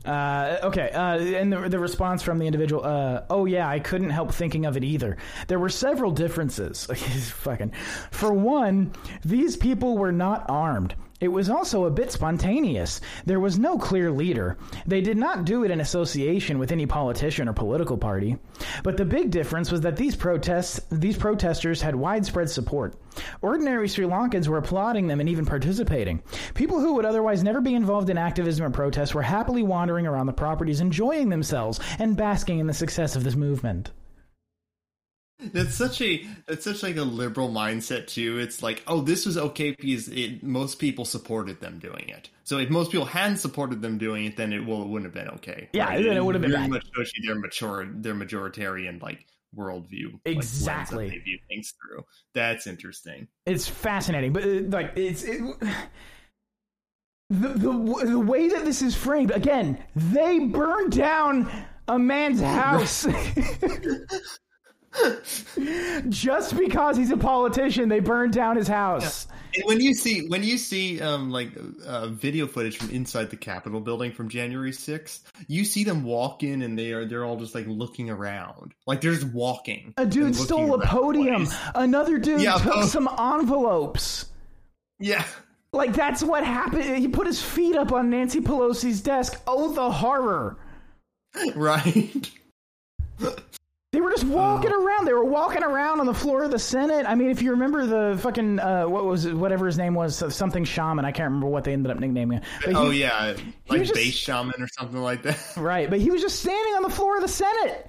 uh, 0.05 0.59
okay, 0.67 0.91
uh, 0.91 1.17
and 1.17 1.51
the, 1.51 1.69
the 1.69 1.79
response 1.79 2.21
from 2.21 2.37
the 2.37 2.45
individual, 2.45 2.85
uh, 2.85 3.23
oh 3.31 3.45
yeah, 3.45 3.67
I 3.67 3.79
couldn't 3.79 4.11
help 4.11 4.31
thinking 4.33 4.65
of 4.67 4.77
it 4.77 4.83
either. 4.83 5.17
There 5.47 5.57
were 5.59 5.69
several 5.69 6.11
differences. 6.11 6.85
Fucking, 6.85 7.71
for 8.11 8.31
one, 8.33 8.93
these 9.25 9.55
people 9.57 9.97
were 9.97 10.11
not 10.11 10.45
armed. 10.49 10.93
It 11.21 11.31
was 11.31 11.51
also 11.51 11.85
a 11.85 11.91
bit 11.91 12.11
spontaneous. 12.11 12.99
There 13.27 13.39
was 13.39 13.59
no 13.59 13.77
clear 13.77 14.11
leader. 14.11 14.57
They 14.87 15.01
did 15.01 15.17
not 15.17 15.45
do 15.45 15.63
it 15.63 15.69
in 15.69 15.79
association 15.79 16.57
with 16.57 16.71
any 16.71 16.87
politician 16.87 17.47
or 17.47 17.53
political 17.53 17.95
party. 17.95 18.37
But 18.81 18.97
the 18.97 19.05
big 19.05 19.29
difference 19.29 19.71
was 19.71 19.81
that 19.81 19.95
these 19.95 20.15
protests, 20.15 20.81
these 20.89 21.17
protesters 21.17 21.79
had 21.79 21.95
widespread 21.95 22.49
support. 22.49 22.95
Ordinary 23.43 23.87
Sri 23.87 24.05
Lankans 24.05 24.47
were 24.47 24.57
applauding 24.57 25.05
them 25.05 25.19
and 25.19 25.29
even 25.29 25.45
participating. 25.45 26.23
People 26.55 26.79
who 26.79 26.95
would 26.95 27.05
otherwise 27.05 27.43
never 27.43 27.61
be 27.61 27.75
involved 27.75 28.09
in 28.09 28.17
activism 28.17 28.65
or 28.65 28.71
protests 28.71 29.13
were 29.13 29.21
happily 29.21 29.61
wandering 29.61 30.07
around 30.07 30.25
the 30.25 30.33
properties, 30.33 30.81
enjoying 30.81 31.29
themselves 31.29 31.79
and 31.99 32.17
basking 32.17 32.57
in 32.57 32.65
the 32.65 32.73
success 32.73 33.15
of 33.15 33.23
this 33.23 33.35
movement. 33.35 33.91
That's 35.41 35.75
such 35.75 36.01
a 36.01 36.25
that's 36.47 36.63
such 36.63 36.83
like 36.83 36.97
a 36.97 37.03
liberal 37.03 37.49
mindset 37.49 38.07
too. 38.07 38.37
It's 38.39 38.61
like, 38.61 38.83
oh, 38.87 39.01
this 39.01 39.25
was 39.25 39.37
okay 39.37 39.71
because 39.71 40.07
it, 40.09 40.43
most 40.43 40.79
people 40.79 41.05
supported 41.05 41.59
them 41.61 41.79
doing 41.79 42.09
it. 42.09 42.29
So 42.43 42.57
if 42.59 42.69
most 42.69 42.91
people 42.91 43.05
hadn't 43.05 43.37
supported 43.37 43.81
them 43.81 43.97
doing 43.97 44.25
it, 44.25 44.37
then 44.37 44.53
it 44.53 44.65
well, 44.65 44.81
it 44.81 44.87
wouldn't 44.87 45.13
have 45.13 45.25
been 45.25 45.33
okay. 45.35 45.69
Yeah, 45.73 45.95
then 45.95 46.17
it 46.17 46.23
would 46.23 46.35
have 46.35 46.41
been 46.41 46.51
very 46.51 46.67
much 46.67 46.85
shows 46.95 47.11
you 47.15 47.27
their 47.27 47.39
mature, 47.39 47.85
their 47.91 48.13
majoritarian 48.13 49.01
like 49.01 49.25
worldview, 49.55 50.13
like, 50.13 50.21
that 50.23 50.31
Exactly. 50.31 51.09
they 51.09 51.17
view 51.17 51.39
things 51.47 51.73
through. 51.81 52.05
That's 52.33 52.67
interesting. 52.67 53.27
It's 53.45 53.67
fascinating, 53.67 54.33
but 54.33 54.43
uh, 54.43 54.61
like 54.69 54.93
it's 54.95 55.23
it, 55.23 55.41
the 57.29 57.47
the 57.49 58.05
the 58.05 58.19
way 58.19 58.49
that 58.49 58.65
this 58.65 58.81
is 58.81 58.95
framed. 58.95 59.31
Again, 59.31 59.77
they 59.95 60.39
burned 60.39 60.91
down 60.91 61.49
a 61.87 61.97
man's 61.97 62.41
house. 62.41 63.07
Just 66.09 66.57
because 66.57 66.97
he's 66.97 67.11
a 67.11 67.17
politician, 67.17 67.87
they 67.89 67.99
burned 67.99 68.33
down 68.33 68.57
his 68.57 68.67
house. 68.67 69.27
And 69.55 69.63
when 69.65 69.79
you 69.81 69.93
see 69.93 70.27
when 70.27 70.43
you 70.43 70.57
see 70.57 71.01
um 71.01 71.31
like 71.31 71.51
uh, 71.85 72.07
video 72.07 72.47
footage 72.47 72.77
from 72.77 72.89
inside 72.89 73.29
the 73.29 73.37
Capitol 73.37 73.79
building 73.79 74.11
from 74.11 74.29
January 74.29 74.71
6th, 74.71 75.21
you 75.47 75.65
see 75.65 75.83
them 75.83 76.03
walk 76.03 76.43
in 76.43 76.61
and 76.61 76.77
they 76.77 76.91
are 76.91 77.05
they're 77.05 77.25
all 77.25 77.37
just 77.37 77.55
like 77.55 77.67
looking 77.67 78.09
around, 78.09 78.73
like 78.85 79.01
they're 79.01 79.13
just 79.13 79.27
walking. 79.27 79.93
A 79.97 80.05
dude 80.05 80.35
stole 80.35 80.73
a 80.75 80.85
podium. 80.85 81.47
Another 81.75 82.17
dude 82.17 82.41
Yeah, 82.41 82.57
took 82.57 82.75
oh. 82.75 82.85
some 82.85 83.07
envelopes. 83.17 84.25
Yeah, 84.99 85.25
Like 85.73 85.93
that's 85.93 86.21
what 86.21 86.45
happened. 86.45 86.97
He 86.97 87.07
put 87.07 87.27
his 87.27 87.41
feet 87.41 87.75
up 87.75 87.91
on 87.91 88.09
Nancy 88.09 88.39
Pelosi's 88.39 89.01
desk. 89.01 89.41
Oh, 89.47 89.73
the 89.73 89.89
horror! 89.89 90.57
right. 91.55 92.31
They 94.21 94.27
were 94.27 94.33
just 94.33 94.37
walking 94.45 94.71
around. 94.71 95.05
They 95.05 95.13
were 95.13 95.25
walking 95.25 95.63
around 95.63 95.99
on 95.99 96.05
the 96.05 96.13
floor 96.13 96.43
of 96.43 96.51
the 96.51 96.59
Senate. 96.59 97.05
I 97.07 97.15
mean, 97.15 97.29
if 97.29 97.41
you 97.41 97.51
remember 97.51 97.85
the 97.85 98.17
fucking 98.21 98.59
uh, 98.59 98.85
what 98.85 99.05
was 99.05 99.25
it, 99.25 99.33
whatever 99.33 99.65
his 99.65 99.77
name 99.77 99.93
was, 99.93 100.15
something 100.35 100.63
shaman. 100.63 101.05
I 101.05 101.11
can't 101.11 101.27
remember 101.27 101.47
what 101.47 101.63
they 101.63 101.73
ended 101.73 101.91
up 101.91 101.99
nicknaming 101.99 102.39
him. 102.39 102.43
But 102.65 102.75
oh 102.75 102.89
he- 102.89 103.01
yeah, 103.01 103.35
like 103.69 103.81
just- 103.81 103.93
base 103.93 104.13
shaman 104.15 104.61
or 104.61 104.67
something 104.79 105.01
like 105.01 105.23
that. 105.23 105.39
right. 105.57 105.89
But 105.89 105.99
he 105.99 106.11
was 106.11 106.21
just 106.21 106.39
standing 106.39 106.73
on 106.75 106.83
the 106.83 106.89
floor 106.89 107.15
of 107.17 107.21
the 107.21 107.27
Senate. 107.27 107.87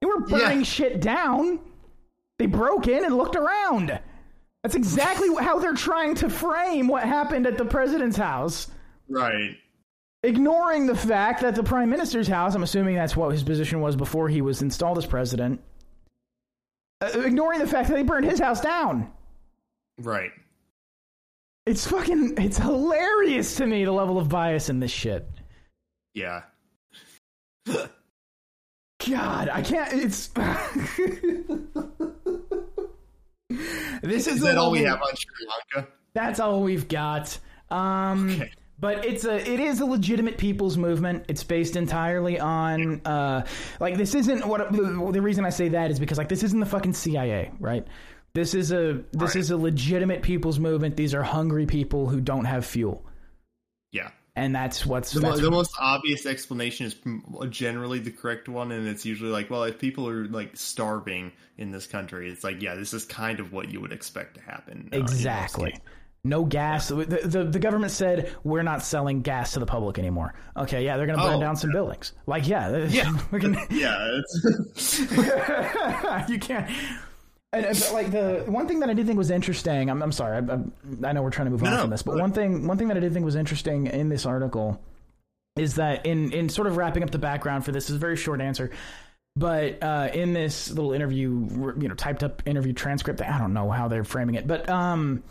They 0.00 0.06
were 0.06 0.20
burning 0.20 0.58
Yeah. 0.58 0.64
shit 0.64 1.00
down. 1.00 1.60
They 2.38 2.46
broke 2.46 2.86
in 2.86 3.04
and 3.04 3.16
looked 3.16 3.36
around. 3.36 3.98
That's 4.62 4.74
exactly 4.74 5.28
how 5.42 5.58
they're 5.58 5.74
trying 5.74 6.16
to 6.16 6.28
frame 6.28 6.88
what 6.88 7.02
happened 7.04 7.46
at 7.46 7.56
the 7.56 7.64
president's 7.64 8.16
house. 8.16 8.68
right. 9.08 9.56
Ignoring 10.26 10.86
the 10.86 10.94
fact 10.96 11.40
that 11.42 11.54
the 11.54 11.62
prime 11.62 11.88
minister's 11.90 12.26
house 12.28 12.54
i'm 12.54 12.62
assuming 12.62 12.94
that's 12.96 13.16
what 13.16 13.30
his 13.32 13.42
position 13.42 13.80
was 13.80 13.94
before 13.96 14.28
he 14.28 14.40
was 14.42 14.60
installed 14.62 14.98
as 14.98 15.06
president 15.06 15.60
uh, 17.00 17.10
ignoring 17.20 17.58
the 17.60 17.66
fact 17.66 17.88
that 17.88 17.94
they 17.94 18.02
burned 18.02 18.24
his 18.26 18.38
house 18.40 18.60
down 18.60 19.10
Right. 19.98 20.30
it's 21.66 21.86
fucking 21.86 22.34
it's 22.38 22.58
hilarious 22.58 23.56
to 23.56 23.66
me 23.66 23.84
the 23.84 23.92
level 23.92 24.18
of 24.18 24.28
bias 24.28 24.68
in 24.68 24.80
this 24.80 24.90
shit 24.90 25.28
Yeah. 26.14 26.42
god 29.08 29.48
i 29.50 29.62
can't 29.62 29.92
it's 29.92 30.28
this 34.02 34.26
is, 34.26 34.36
Is 34.36 34.40
that 34.42 34.58
all 34.58 34.70
we 34.70 34.82
have 34.82 35.00
on 35.00 35.14
Sri 35.16 35.46
Lanka? 35.74 35.88
That's 36.14 36.40
all 36.40 36.62
we've 36.62 36.88
got. 36.88 37.38
Um, 37.70 38.30
Okay. 38.30 38.50
But 38.78 39.06
it's 39.06 39.24
a 39.24 39.36
it 39.36 39.58
is 39.58 39.80
a 39.80 39.86
legitimate 39.86 40.36
people's 40.36 40.76
movement. 40.76 41.24
It's 41.28 41.42
based 41.42 41.76
entirely 41.76 42.38
on 42.38 43.00
uh, 43.06 43.46
like 43.80 43.96
this 43.96 44.14
isn't 44.14 44.46
what 44.46 44.70
the, 44.70 45.10
the 45.12 45.22
reason 45.22 45.46
I 45.46 45.50
say 45.50 45.70
that 45.70 45.90
is 45.90 45.98
because 45.98 46.18
like 46.18 46.28
this 46.28 46.42
isn't 46.42 46.60
the 46.60 46.66
fucking 46.66 46.92
CIA, 46.92 47.52
right? 47.58 47.86
This 48.34 48.52
is 48.52 48.72
a 48.72 49.02
this 49.12 49.30
Right. 49.34 49.36
is 49.36 49.50
a 49.50 49.56
legitimate 49.56 50.20
people's 50.22 50.58
movement. 50.58 50.94
These 50.96 51.14
are 51.14 51.22
hungry 51.22 51.64
people 51.64 52.06
who 52.06 52.20
don't 52.20 52.44
have 52.44 52.66
fuel, 52.66 53.06
Yeah. 53.92 54.10
and 54.34 54.54
that's 54.54 54.84
what's 54.84 55.10
The, 55.12 55.20
that's 55.20 55.40
the 55.40 55.50
most 55.50 55.74
obvious 55.80 56.26
explanation 56.26 56.84
is 56.84 56.96
generally 57.48 57.98
the 57.98 58.10
correct 58.10 58.46
one, 58.46 58.72
and 58.72 58.86
it's 58.86 59.06
usually 59.06 59.30
like, 59.30 59.48
well, 59.48 59.64
if 59.64 59.78
people 59.78 60.06
are 60.06 60.26
like 60.26 60.54
starving 60.54 61.32
in 61.56 61.70
this 61.70 61.86
country, 61.86 62.28
it's 62.28 62.44
like, 62.44 62.60
yeah, 62.60 62.74
this 62.74 62.92
is 62.92 63.06
kind 63.06 63.40
of 63.40 63.54
what 63.54 63.70
you 63.70 63.80
would 63.80 63.92
expect 63.92 64.34
to 64.34 64.42
happen. 64.42 64.90
uh, 64.92 64.96
in 64.96 65.02
most 65.02 65.12
Exactly. 65.12 65.70
cases. 65.70 65.84
No 66.28 66.44
gas. 66.44 66.88
The, 66.88 67.04
the 67.04 67.44
the 67.44 67.58
government 67.58 67.92
said 67.92 68.34
we're 68.44 68.62
not 68.62 68.82
selling 68.82 69.22
gas 69.22 69.52
to 69.52 69.60
the 69.60 69.66
public 69.66 69.98
anymore. 69.98 70.34
Okay, 70.56 70.84
yeah, 70.84 70.96
they're 70.96 71.06
going 71.06 71.18
to 71.18 71.24
burn 71.24 71.34
Oh, 71.36 71.40
down 71.40 71.56
some 71.56 71.70
buildings. 71.72 72.12
Like, 72.26 72.46
yeah, 72.48 72.76
Yeah. 72.88 73.16
can, 73.38 73.56
Yeah. 73.70 74.20
You 76.28 76.38
can't. 76.38 76.70
And, 77.52 77.64
but, 77.66 77.90
like 77.92 78.10
the 78.10 78.44
one 78.46 78.66
thing 78.68 78.80
that 78.80 78.90
I 78.90 78.94
did 78.94 79.06
think 79.06 79.16
was 79.16 79.30
interesting. 79.30 79.88
I'm, 79.88 80.02
I'm 80.02 80.12
sorry. 80.12 80.36
I, 80.36 80.40
I, 80.40 81.08
I 81.08 81.12
know 81.12 81.22
we're 81.22 81.30
trying 81.30 81.46
to 81.46 81.50
move 81.52 81.62
on 81.62 81.78
from 81.80 81.90
this, 81.90 82.02
but 82.02 82.16
one 82.16 82.32
thing 82.32 82.66
one 82.66 82.76
thing 82.76 82.88
that 82.88 82.96
I 82.96 83.00
did 83.00 83.12
think 83.12 83.24
was 83.24 83.36
interesting 83.36 83.86
in 83.86 84.08
this 84.08 84.26
article 84.26 84.80
is 85.56 85.76
that 85.76 86.04
in 86.04 86.32
in 86.32 86.48
sort 86.48 86.66
of 86.66 86.76
wrapping 86.76 87.02
up 87.02 87.10
the 87.10 87.18
background 87.18 87.64
for 87.64 87.72
this, 87.72 87.84
this 87.84 87.90
is 87.90 87.96
a 87.96 88.00
very 88.00 88.16
short 88.16 88.40
answer. 88.40 88.70
But 89.36 89.82
uh, 89.82 90.08
in 90.12 90.32
this 90.32 90.70
little 90.70 90.92
interview, 90.92 91.74
you 91.78 91.88
know, 91.88 91.94
typed 91.94 92.24
up 92.24 92.42
interview 92.46 92.72
transcript, 92.72 93.20
I 93.20 93.38
don't 93.38 93.52
know 93.52 93.70
how 93.70 93.86
they're 93.86 94.04
framing 94.04 94.34
it, 94.34 94.46
but 94.46 94.68
um, 94.68 95.22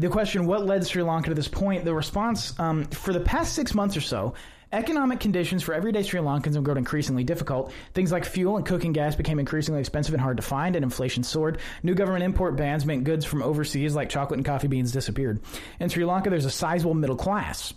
the 0.00 0.08
question, 0.08 0.46
what 0.46 0.64
led 0.64 0.86
Sri 0.86 1.02
Lanka 1.02 1.28
to 1.28 1.34
this 1.34 1.48
point? 1.48 1.84
The 1.84 1.94
response, 1.94 2.58
um, 2.58 2.84
for 2.86 3.12
the 3.12 3.20
past 3.20 3.54
six 3.54 3.74
months 3.74 3.96
or 3.96 4.00
so, 4.00 4.34
economic 4.72 5.20
conditions 5.20 5.62
for 5.62 5.74
everyday 5.74 6.02
Sri 6.02 6.20
Lankans 6.20 6.54
have 6.54 6.64
grown 6.64 6.78
increasingly 6.78 7.22
difficult. 7.22 7.72
Things 7.92 8.10
like 8.10 8.24
fuel 8.24 8.56
and 8.56 8.64
cooking 8.64 8.92
gas 8.92 9.14
became 9.14 9.38
increasingly 9.38 9.80
expensive 9.80 10.14
and 10.14 10.20
hard 10.22 10.38
to 10.38 10.42
find, 10.42 10.74
and 10.74 10.82
inflation 10.82 11.22
soared. 11.22 11.58
New 11.82 11.94
government 11.94 12.24
import 12.24 12.56
bans 12.56 12.86
meant 12.86 13.04
goods 13.04 13.26
from 13.26 13.42
overseas, 13.42 13.94
like 13.94 14.08
chocolate 14.08 14.38
and 14.38 14.46
coffee 14.46 14.68
beans, 14.68 14.92
disappeared. 14.92 15.40
In 15.80 15.88
Sri 15.88 16.04
Lanka, 16.04 16.30
there's 16.30 16.46
a 16.46 16.50
sizable 16.50 16.94
middle 16.94 17.16
class. 17.16 17.74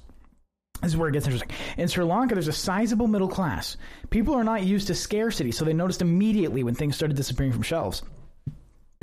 This 0.81 0.91
is 0.91 0.97
where 0.97 1.09
it 1.09 1.13
gets 1.13 1.25
interesting. 1.25 1.49
In 1.77 1.87
Sri 1.87 2.03
Lanka, 2.03 2.35
there's 2.35 2.47
a 2.47 2.53
sizable 2.53 3.07
middle 3.07 3.27
class. 3.27 3.75
People 4.09 4.35
are 4.35 4.43
not 4.43 4.63
used 4.63 4.87
to 4.87 4.95
scarcity, 4.95 5.51
so 5.51 5.65
they 5.65 5.73
noticed 5.73 6.01
immediately 6.01 6.63
when 6.63 6.75
things 6.75 6.95
started 6.95 7.17
disappearing 7.17 7.53
from 7.53 7.63
shelves. 7.63 8.01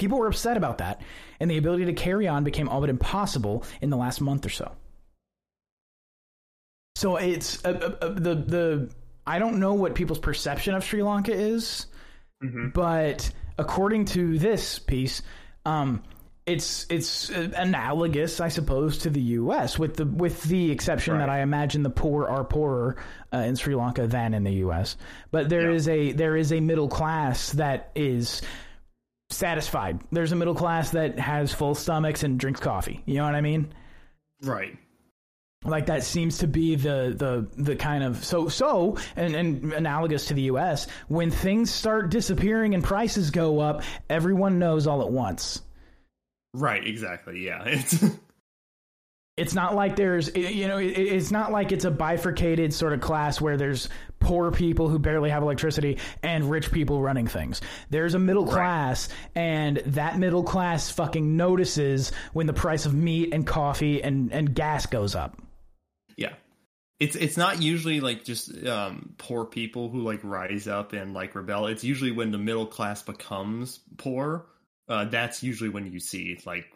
People 0.00 0.18
were 0.18 0.26
upset 0.26 0.56
about 0.56 0.78
that, 0.78 1.00
and 1.38 1.48
the 1.50 1.58
ability 1.58 1.84
to 1.84 1.92
carry 1.92 2.26
on 2.26 2.42
became 2.42 2.68
all 2.68 2.80
but 2.80 2.90
impossible 2.90 3.62
in 3.80 3.90
the 3.90 3.96
last 3.96 4.20
month 4.20 4.44
or 4.46 4.48
so. 4.48 4.72
So 6.96 7.16
it's 7.16 7.64
uh, 7.64 7.68
uh, 8.00 8.04
uh, 8.06 8.08
the 8.14 8.34
the 8.34 8.90
I 9.26 9.38
don't 9.38 9.60
know 9.60 9.74
what 9.74 9.94
people's 9.94 10.18
perception 10.18 10.74
of 10.74 10.84
Sri 10.84 11.02
Lanka 11.02 11.32
is, 11.32 11.86
but 12.74 13.30
according 13.58 14.06
to 14.06 14.38
this 14.38 14.78
piece, 14.78 15.22
um, 15.64 16.02
it's 16.46 16.86
it's 16.90 17.30
uh, 17.30 17.50
analogous, 17.56 18.40
I 18.40 18.48
suppose, 18.48 18.98
to 18.98 19.10
the 19.10 19.20
U.S. 19.20 19.78
with 19.78 19.96
the 19.96 20.04
with 20.06 20.42
the 20.44 20.70
exception 20.70 21.18
that 21.18 21.28
I 21.30 21.40
imagine 21.40 21.82
the 21.82 21.90
poor 21.90 22.26
are 22.26 22.44
poorer 22.44 22.96
uh, 23.32 23.38
in 23.38 23.56
Sri 23.56 23.74
Lanka 23.74 24.06
than 24.06 24.34
in 24.34 24.44
the 24.44 24.54
U.S. 24.64 24.96
But 25.30 25.48
there 25.48 25.70
Yeah. 25.70 25.76
is 25.76 25.88
a 25.88 26.12
there 26.12 26.36
is 26.36 26.52
a 26.52 26.60
middle 26.60 26.88
class 26.88 27.52
that 27.52 27.90
is 27.94 28.42
satisfied. 29.30 30.00
There's 30.12 30.32
a 30.32 30.36
middle 30.36 30.54
class 30.54 30.90
that 30.90 31.18
has 31.18 31.52
full 31.52 31.74
stomachs 31.74 32.22
and 32.22 32.38
drinks 32.38 32.60
coffee. 32.60 33.02
You 33.06 33.16
know 33.16 33.24
what 33.24 33.34
I 33.34 33.40
mean? 33.40 33.72
right. 34.42 34.76
like 35.64 35.86
that 35.86 36.02
seems 36.02 36.38
to 36.38 36.46
be 36.46 36.74
the 36.74 37.14
the 37.16 37.62
the 37.62 37.76
kind 37.76 38.02
of 38.02 38.24
so 38.24 38.48
so 38.48 38.96
and, 39.16 39.34
and 39.34 39.72
analogous 39.74 40.26
to 40.26 40.34
the 40.34 40.42
US 40.42 40.86
when 41.08 41.30
things 41.30 41.70
start 41.70 42.10
disappearing 42.10 42.74
and 42.74 42.82
prices 42.82 43.30
go 43.30 43.60
up 43.60 43.82
everyone 44.08 44.58
knows 44.58 44.86
all 44.86 45.02
at 45.02 45.10
once 45.10 45.60
Right, 46.54 46.86
exactly. 46.86 47.44
Yeah. 47.44 47.62
It's 47.66 48.04
it's 49.40 49.54
not 49.54 49.74
like 49.74 49.96
there's 49.96 50.34
you 50.36 50.68
know 50.68 50.78
it's 50.78 51.30
not 51.30 51.50
like 51.52 51.72
it's 51.72 51.84
a 51.84 51.90
bifurcated 51.90 52.72
sort 52.72 52.92
of 52.92 53.00
class 53.00 53.40
where 53.40 53.56
there's 53.56 53.88
poor 54.18 54.50
people 54.50 54.88
who 54.88 54.98
barely 54.98 55.30
have 55.30 55.42
electricity 55.42 55.98
and 56.22 56.50
rich 56.50 56.70
people 56.70 57.00
running 57.00 57.26
things 57.26 57.60
there's 57.88 58.14
a 58.14 58.18
middle 58.18 58.46
class 58.46 59.08
and 59.34 59.78
that 59.86 60.18
middle 60.18 60.42
class 60.42 60.90
fucking 60.90 61.36
notices 61.36 62.12
when 62.32 62.46
the 62.46 62.52
price 62.52 62.84
of 62.84 62.94
meat 62.94 63.32
and 63.32 63.46
coffee 63.46 64.02
and 64.02 64.32
and 64.32 64.54
gas 64.54 64.86
goes 64.86 65.14
up 65.14 65.40
yeah. 66.20 66.34
It's 66.98 67.16
it's 67.16 67.38
not 67.38 67.62
usually 67.62 68.00
like 68.00 68.24
just 68.24 68.66
um 68.66 69.14
poor 69.16 69.46
people 69.46 69.88
who 69.88 70.02
like 70.02 70.20
rise 70.22 70.68
up 70.68 70.92
and 70.92 71.14
like 71.14 71.34
rebel. 71.34 71.66
It's 71.66 71.82
usually 71.82 72.10
when 72.10 72.30
the 72.30 72.38
middle 72.38 72.66
class 72.66 73.02
becomes 73.02 73.80
poor. 73.96 74.46
Uh 74.86 75.06
that's 75.06 75.42
usually 75.42 75.70
when 75.70 75.90
you 75.90 75.98
see 75.98 76.38
like 76.44 76.66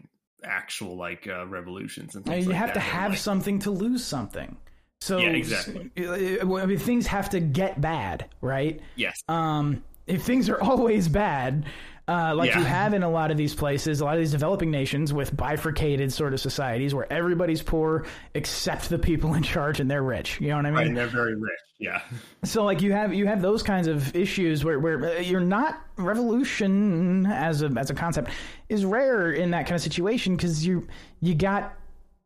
actual 0.45 0.97
like 0.97 1.27
uh 1.27 1.47
revolutions 1.47 2.15
and 2.15 2.25
things 2.25 2.45
you 2.45 2.51
like 2.51 2.59
have 2.59 2.69
that. 2.69 2.75
to 2.75 2.81
have 2.81 3.11
like, 3.13 3.19
something 3.19 3.59
to 3.61 3.71
lose 3.71 4.05
something 4.05 4.57
so 5.05 5.19
Yeah, 5.19 5.29
exactly. 5.33 5.91
I 5.99 6.45
mean, 6.45 6.79
things 6.79 7.07
have 7.09 7.29
to 7.31 7.41
get 7.41 7.79
bad, 7.79 8.31
right? 8.41 8.81
Yes. 8.97 9.23
um, 9.29 9.85
if 10.07 10.23
things 10.23 10.49
are 10.49 10.59
always 10.63 11.09
bad, 11.09 11.67
uh, 12.07 12.35
like 12.35 12.51
Yeah. 12.51 12.59
you 12.59 12.65
have 12.65 12.93
in 12.95 13.03
a 13.03 13.11
lot 13.11 13.31
of 13.31 13.37
these 13.37 13.55
places, 13.55 14.01
a 14.01 14.05
lot 14.05 14.15
of 14.15 14.21
these 14.21 14.33
developing 14.33 14.71
nations 14.71 15.13
with 15.13 15.35
bifurcated 15.37 16.13
sort 16.13 16.35
of 16.35 16.41
societies 16.41 16.95
where 16.95 17.11
everybody's 17.13 17.63
poor 17.63 18.05
except 18.35 18.91
the 18.91 18.99
people 18.99 19.35
in 19.35 19.43
charge 19.43 19.81
and 19.81 19.91
they're 19.91 20.03
rich. 20.03 20.41
You 20.41 20.49
know 20.49 20.57
what 20.57 20.67
I 20.67 20.71
mean? 20.71 20.87
and 20.89 20.97
they're 20.97 21.07
very 21.07 21.35
rich. 21.35 21.59
Yeah. 21.79 22.01
So 22.45 22.65
like 22.65 22.83
you 22.83 22.93
have 22.93 23.13
you 23.15 23.27
have 23.27 23.43
those 23.43 23.63
kinds 23.63 23.87
of 23.89 24.15
issues 24.15 24.65
where 24.65 24.79
where 24.79 25.17
uh, 25.17 25.21
you're 25.21 25.41
not 25.41 25.81
revolution 25.97 27.27
as 27.27 27.63
a 27.63 27.67
as 27.77 27.91
a 27.91 27.95
concept 27.95 28.31
is 28.69 28.85
rare 28.85 29.33
in 29.33 29.51
that 29.51 29.67
kind 29.67 29.75
of 29.77 29.83
situation 29.83 30.37
because 30.37 30.65
you 30.67 30.87
you 31.21 31.35
got. 31.35 31.75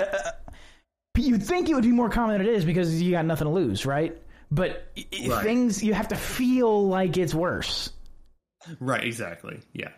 Uh, 0.01 0.07
you'd 1.17 1.43
think 1.43 1.69
it 1.69 1.75
would 1.75 1.83
be 1.83 1.91
more 1.91 2.09
common 2.09 2.39
than 2.39 2.47
it 2.47 2.55
is 2.55 2.65
because 2.65 3.03
you 3.03 3.11
got 3.11 3.25
nothing 3.25 3.47
to 3.47 3.53
lose, 3.53 3.85
right? 3.85 4.17
But 4.53 4.87
Right. 5.29 5.43
things 5.43 5.83
you 5.83 5.93
have 5.93 6.09
to 6.09 6.17
feel 6.17 6.87
like 6.87 7.17
it's 7.17 7.35
worse. 7.35 7.91
Right, 8.81 9.05
exactly. 9.05 9.61
Yeah. 9.73 9.91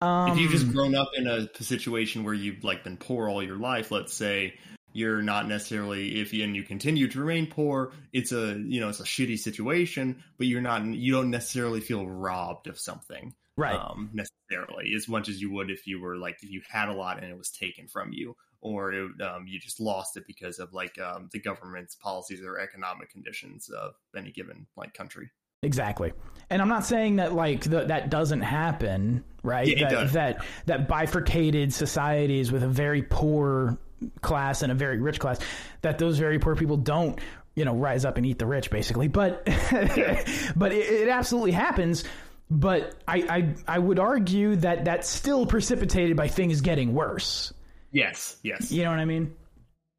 Um, 0.00 0.30
if 0.30 0.38
you've 0.38 0.52
just 0.52 0.70
grown 0.72 0.94
up 0.94 1.10
in 1.16 1.26
a 1.26 1.48
situation 1.60 2.22
where 2.22 2.34
you've 2.34 2.62
like 2.62 2.84
been 2.84 2.96
poor 2.96 3.28
all 3.28 3.42
your 3.42 3.56
life 3.56 3.90
let's 3.90 4.14
say 4.14 4.54
you're 4.92 5.22
not 5.22 5.48
necessarily 5.48 6.20
if 6.20 6.32
you 6.32 6.44
and 6.44 6.54
you 6.54 6.62
continue 6.62 7.08
to 7.08 7.18
remain 7.18 7.48
poor 7.48 7.90
it's 8.12 8.30
a 8.30 8.56
you 8.58 8.78
know 8.78 8.88
it's 8.88 9.00
a 9.00 9.04
shitty 9.04 9.36
situation 9.36 10.22
but 10.36 10.46
you're 10.46 10.60
not 10.60 10.84
you 10.84 11.12
don't 11.12 11.30
necessarily 11.30 11.80
feel 11.80 12.06
robbed 12.06 12.68
of 12.68 12.78
something 12.78 13.34
Right. 13.56 13.74
um 13.74 14.10
necessarily 14.12 14.92
as 14.94 15.08
much 15.08 15.28
as 15.28 15.42
you 15.42 15.50
would 15.54 15.68
if 15.68 15.88
you 15.88 16.00
were 16.00 16.16
like 16.16 16.38
if 16.42 16.50
you 16.50 16.62
had 16.70 16.88
a 16.88 16.94
lot 16.94 17.20
and 17.20 17.28
it 17.28 17.36
was 17.36 17.50
taken 17.50 17.88
from 17.88 18.12
you 18.12 18.36
or 18.60 18.92
it, 18.92 19.20
um, 19.20 19.46
you 19.46 19.58
just 19.58 19.80
lost 19.80 20.16
it 20.16 20.26
because 20.26 20.58
of 20.58 20.72
like 20.72 20.98
um, 21.00 21.28
the 21.32 21.40
government's 21.40 21.94
policies 21.94 22.40
or 22.42 22.58
economic 22.58 23.10
conditions 23.10 23.68
of 23.68 23.94
any 24.16 24.30
given 24.32 24.66
like 24.76 24.94
country 24.94 25.30
Exactly. 25.62 26.12
And 26.50 26.62
I'm 26.62 26.68
not 26.68 26.84
saying 26.86 27.16
that 27.16 27.34
like 27.34 27.62
the, 27.62 27.84
that 27.86 28.10
doesn't 28.10 28.40
happen, 28.40 29.24
right? 29.42 29.66
Yeah, 29.66 29.88
that, 29.88 30.12
that 30.12 30.44
that 30.66 30.88
bifurcated 30.88 31.72
societies 31.74 32.50
with 32.50 32.62
a 32.62 32.68
very 32.68 33.02
poor 33.02 33.76
class 34.22 34.62
and 34.62 34.72
a 34.72 34.74
very 34.74 34.98
rich 34.98 35.18
class, 35.20 35.38
that 35.82 35.98
those 35.98 36.18
very 36.18 36.38
poor 36.38 36.56
people 36.56 36.76
don't, 36.76 37.20
you 37.54 37.64
know, 37.64 37.74
rise 37.74 38.04
up 38.04 38.16
and 38.16 38.24
eat 38.24 38.38
the 38.38 38.46
rich, 38.46 38.70
basically. 38.70 39.08
But 39.08 39.44
but 40.56 40.72
it, 40.72 40.86
it 41.02 41.08
absolutely 41.08 41.52
happens. 41.52 42.04
But 42.50 42.94
I, 43.06 43.16
I 43.28 43.54
I 43.74 43.78
would 43.78 43.98
argue 43.98 44.56
that 44.56 44.86
that's 44.86 45.06
still 45.08 45.44
precipitated 45.44 46.16
by 46.16 46.28
things 46.28 46.62
getting 46.62 46.94
worse. 46.94 47.52
yes 47.92 48.38
yes 48.42 48.70
You 48.72 48.84
know 48.84 48.90
what 48.90 49.00
I 49.00 49.04
mean? 49.04 49.34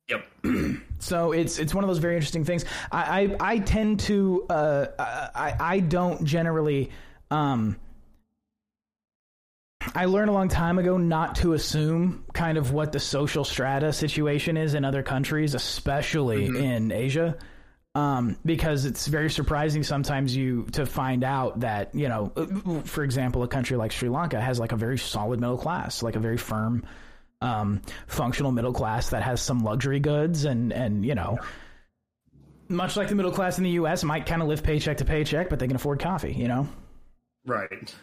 yep 0.09 0.25
So 0.99 1.31
it's 1.31 1.59
it's 1.59 1.73
one 1.73 1.83
of 1.83 1.89
those 1.89 1.99
very 1.99 2.15
interesting 2.15 2.45
things. 2.45 2.65
I 2.91 3.35
I, 3.39 3.53
I 3.53 3.59
tend 3.59 4.01
to 4.01 4.45
uh, 4.49 4.85
I 5.35 5.55
I 5.59 5.79
don't 5.79 6.23
generally 6.25 6.91
um, 7.31 7.77
I 9.95 10.05
learned 10.05 10.29
a 10.29 10.33
long 10.33 10.49
time 10.49 10.77
ago 10.77 10.97
not 10.97 11.35
to 11.37 11.53
assume 11.53 12.25
kind 12.33 12.57
of 12.57 12.71
what 12.71 12.91
the 12.91 12.99
social 12.99 13.43
strata 13.43 13.93
situation 13.93 14.57
is 14.57 14.73
in 14.73 14.83
other 14.83 15.03
countries, 15.03 15.55
especially 15.55 16.45
in 16.45 16.91
Asia. 16.91 17.37
Um, 17.95 18.37
because 18.45 18.85
it's 18.85 19.07
very 19.07 19.31
surprising 19.31 19.83
sometimes 19.83 20.35
you 20.35 20.65
to 20.73 20.85
find 20.85 21.23
out 21.23 21.61
that 21.61 21.95
you 21.95 22.07
know, 22.07 22.83
for 22.85 23.03
example, 23.03 23.41
a 23.41 23.47
country 23.47 23.77
like 23.77 23.91
Sri 23.91 24.09
Lanka 24.09 24.39
has 24.39 24.59
like 24.59 24.71
a 24.71 24.75
very 24.75 24.97
solid 24.97 25.39
middle 25.39 25.57
class, 25.57 26.03
like 26.03 26.15
a 26.15 26.19
very 26.19 26.37
firm, 26.37 26.85
um, 27.41 27.81
functional 28.07 28.51
middle 28.51 28.73
class 28.73 29.09
that 29.09 29.23
has 29.23 29.41
some 29.41 29.63
luxury 29.63 29.99
goods 29.99 30.45
and 30.45 30.71
and 30.73 31.05
you 31.05 31.15
know, 31.15 31.37
much 32.67 32.95
like 32.97 33.09
the 33.09 33.15
middle 33.15 33.31
class 33.31 33.57
in 33.57 33.63
the 33.63 33.71
U.S. 33.71 34.03
might 34.03 34.25
kind 34.25 34.41
of 34.41 34.47
live 34.47 34.63
paycheck 34.63 34.97
to 34.97 35.05
paycheck, 35.05 35.49
but 35.49 35.59
they 35.59 35.67
can 35.67 35.75
afford 35.75 35.99
coffee. 35.99 36.33
You 36.33 36.47
know, 36.47 36.67
right 37.45 37.93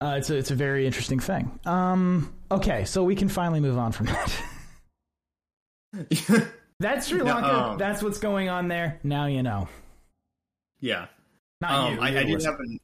uh, 0.00 0.14
it's 0.18 0.30
a 0.30 0.36
it's 0.36 0.50
a 0.50 0.54
very 0.54 0.86
interesting 0.86 1.18
thing. 1.18 1.58
Um, 1.64 2.32
okay, 2.50 2.84
so 2.84 3.02
we 3.02 3.16
can 3.16 3.28
finally 3.28 3.60
move 3.60 3.78
on 3.78 3.92
from 3.92 4.06
that. 4.06 4.42
That's 6.80 7.08
Sri 7.08 7.18
No, 7.18 7.24
Lanka. 7.24 7.54
um, 7.54 7.78
That's 7.78 8.02
what's 8.02 8.18
going 8.18 8.48
on 8.48 8.68
there. 8.68 9.00
Now 9.02 9.26
you 9.26 9.42
know. 9.42 9.68
yeah 10.80 11.06
Not 11.60 11.72
um, 11.72 11.94
you. 11.94 12.00
I, 12.00 12.08
I 12.20 12.22
did 12.24 12.42
have 12.44 12.60
an 12.60 12.78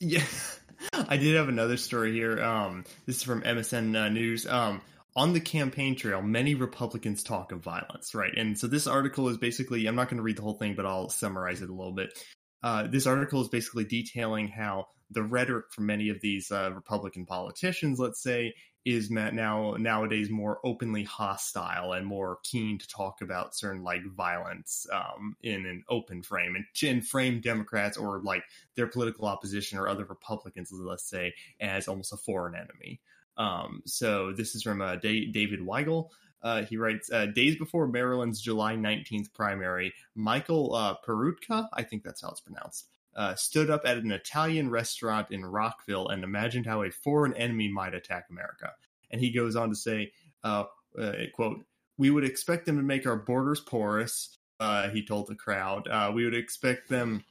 yeah, 0.00 0.22
I 1.08 1.16
did 1.16 1.36
have 1.36 1.48
another 1.48 1.76
story 1.76 2.12
here. 2.12 2.42
Um, 2.42 2.84
this 3.06 3.16
is 3.16 3.22
from 3.22 3.42
MSN 3.42 3.96
uh, 3.96 4.08
News. 4.08 4.46
Um, 4.46 4.80
on 5.16 5.32
the 5.32 5.40
campaign 5.40 5.96
trail, 5.96 6.22
many 6.22 6.54
Republicans 6.54 7.22
talk 7.22 7.52
of 7.52 7.60
violence, 7.60 8.14
right? 8.14 8.32
And 8.36 8.58
so 8.58 8.66
this 8.66 8.86
article 8.86 9.28
is 9.28 9.36
basically, 9.36 9.86
I'm 9.86 9.96
not 9.96 10.08
going 10.08 10.18
to 10.18 10.22
read 10.22 10.36
the 10.36 10.42
whole 10.42 10.58
thing, 10.58 10.74
but 10.74 10.86
I'll 10.86 11.08
summarize 11.08 11.62
it 11.62 11.70
a 11.70 11.74
little 11.74 11.92
bit. 11.92 12.16
Uh, 12.62 12.86
this 12.86 13.06
article 13.06 13.40
is 13.40 13.48
basically 13.48 13.84
detailing 13.84 14.48
how 14.48 14.86
the 15.10 15.22
rhetoric 15.22 15.66
from 15.72 15.86
many 15.86 16.10
of 16.10 16.20
these 16.20 16.52
uh, 16.52 16.70
Republican 16.72 17.26
politicians, 17.26 17.98
let's 17.98 18.22
say, 18.22 18.54
is 18.92 19.10
now 19.10 19.74
nowadays 19.78 20.30
more 20.30 20.60
openly 20.64 21.04
hostile 21.04 21.92
and 21.92 22.06
more 22.06 22.38
keen 22.42 22.78
to 22.78 22.88
talk 22.88 23.20
about 23.20 23.54
certain 23.54 23.82
like 23.82 24.04
violence 24.06 24.86
um, 24.92 25.36
in 25.42 25.66
an 25.66 25.84
open 25.88 26.22
frame 26.22 26.56
and, 26.56 26.64
and 26.88 27.06
frame 27.06 27.40
Democrats 27.40 27.96
or 27.96 28.20
like 28.22 28.44
their 28.76 28.86
political 28.86 29.26
opposition 29.26 29.78
or 29.78 29.88
other 29.88 30.04
Republicans, 30.04 30.70
let's 30.72 31.08
say, 31.08 31.34
as 31.60 31.88
almost 31.88 32.12
a 32.12 32.16
foreign 32.16 32.54
enemy. 32.54 33.00
Um, 33.36 33.82
so 33.86 34.32
this 34.32 34.54
is 34.54 34.62
from 34.62 34.82
uh, 34.82 34.96
da- 34.96 35.30
David 35.30 35.60
Weigel. 35.60 36.10
Uh, 36.42 36.62
he 36.62 36.76
writes, 36.76 37.10
uh, 37.12 37.26
days 37.26 37.56
before 37.56 37.86
Maryland's 37.86 38.40
July 38.40 38.74
19th 38.74 39.32
primary, 39.34 39.92
Michael 40.14 40.74
uh, 40.74 40.94
Peroutka, 41.06 41.68
I 41.72 41.82
think 41.82 42.02
that's 42.02 42.22
how 42.22 42.30
it's 42.30 42.40
pronounced, 42.40 42.88
uh, 43.16 43.34
stood 43.34 43.70
up 43.70 43.82
at 43.84 43.98
an 43.98 44.12
Italian 44.12 44.70
restaurant 44.70 45.28
in 45.30 45.44
Rockville 45.44 46.08
and 46.08 46.24
imagined 46.24 46.66
how 46.66 46.82
a 46.82 46.90
foreign 46.90 47.34
enemy 47.34 47.68
might 47.68 47.94
attack 47.94 48.26
America. 48.30 48.72
And 49.10 49.20
he 49.20 49.32
goes 49.32 49.56
on 49.56 49.70
to 49.70 49.76
say, 49.76 50.12
uh, 50.44 50.64
uh, 50.98 51.12
quote, 51.34 51.64
we 51.98 52.10
would 52.10 52.24
expect 52.24 52.66
them 52.66 52.76
to 52.76 52.82
make 52.82 53.06
our 53.06 53.16
borders 53.16 53.60
porous, 53.60 54.38
uh, 54.58 54.88
he 54.90 55.04
told 55.04 55.26
the 55.26 55.34
crowd. 55.34 55.88
Uh, 55.88 56.12
we 56.14 56.24
would 56.24 56.34
expect 56.34 56.88
them 56.88 57.24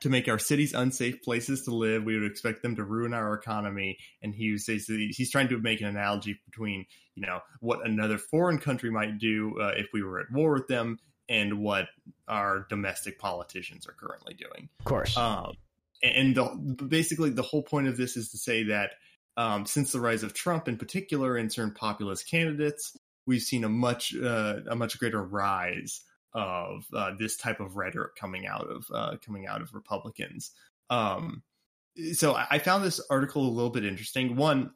to 0.00 0.08
make 0.08 0.28
our 0.28 0.38
cities 0.38 0.74
unsafe 0.74 1.22
places 1.22 1.62
to 1.64 1.74
live. 1.74 2.04
We 2.04 2.18
would 2.18 2.30
expect 2.30 2.62
them 2.62 2.76
to 2.76 2.84
ruin 2.84 3.14
our 3.14 3.34
economy. 3.34 3.98
And 4.22 4.34
he 4.34 4.58
basically, 4.66 5.08
he's 5.08 5.30
trying 5.30 5.48
to 5.48 5.58
make 5.58 5.80
an 5.80 5.86
analogy 5.86 6.38
between, 6.44 6.86
you 7.14 7.24
know, 7.24 7.40
what 7.60 7.86
another 7.86 8.18
foreign 8.18 8.58
country 8.58 8.90
might 8.90 9.18
do 9.18 9.54
uh, 9.60 9.72
if 9.76 9.86
we 9.92 10.02
were 10.02 10.20
at 10.20 10.32
war 10.32 10.54
with 10.54 10.68
them 10.68 10.98
and 11.28 11.60
what 11.60 11.86
our 12.28 12.66
domestic 12.68 13.18
politicians 13.18 13.86
are 13.86 13.92
currently 13.92 14.34
doing. 14.34 14.68
Of 14.80 14.84
course. 14.84 15.16
Um, 15.16 15.54
and 16.02 16.34
the, 16.34 16.44
basically, 16.86 17.30
the 17.30 17.42
whole 17.42 17.62
point 17.62 17.88
of 17.88 17.96
this 17.96 18.16
is 18.16 18.30
to 18.30 18.38
say 18.38 18.64
that 18.64 18.92
um, 19.36 19.66
since 19.66 19.92
the 19.92 20.00
rise 20.00 20.22
of 20.22 20.34
Trump, 20.34 20.68
in 20.68 20.76
particular, 20.76 21.36
and 21.36 21.52
certain 21.52 21.74
populist 21.74 22.28
candidates, 22.28 22.96
we've 23.26 23.42
seen 23.42 23.64
a 23.64 23.68
much 23.68 24.14
uh, 24.14 24.56
a 24.68 24.76
much 24.76 24.98
greater 24.98 25.22
rise 25.22 26.02
of 26.34 26.84
uh, 26.92 27.12
this 27.18 27.36
type 27.36 27.60
of 27.60 27.76
rhetoric 27.76 28.16
coming 28.16 28.46
out 28.46 28.68
of 28.68 28.86
uh, 28.92 29.16
coming 29.24 29.46
out 29.46 29.62
of 29.62 29.74
Republicans. 29.74 30.50
Um, 30.90 31.42
so 32.12 32.34
I 32.34 32.58
found 32.58 32.84
this 32.84 33.00
article 33.08 33.46
a 33.46 33.50
little 33.50 33.70
bit 33.70 33.84
interesting. 33.84 34.36
One, 34.36 34.72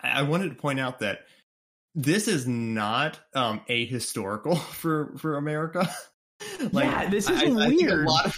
I 0.00 0.22
wanted 0.22 0.50
to 0.50 0.54
point 0.54 0.78
out 0.78 1.00
that 1.00 1.20
this 1.98 2.28
is 2.28 2.46
not 2.46 3.18
um, 3.34 3.60
ahistorical 3.68 4.56
for 4.72 5.14
for 5.18 5.36
America. 5.36 5.88
Yeah, 6.72 7.10
this 7.10 7.28
is 7.28 7.40
think 7.40 7.56
weird. 7.56 8.06
A 8.06 8.08
lot 8.08 8.26
of 8.26 8.36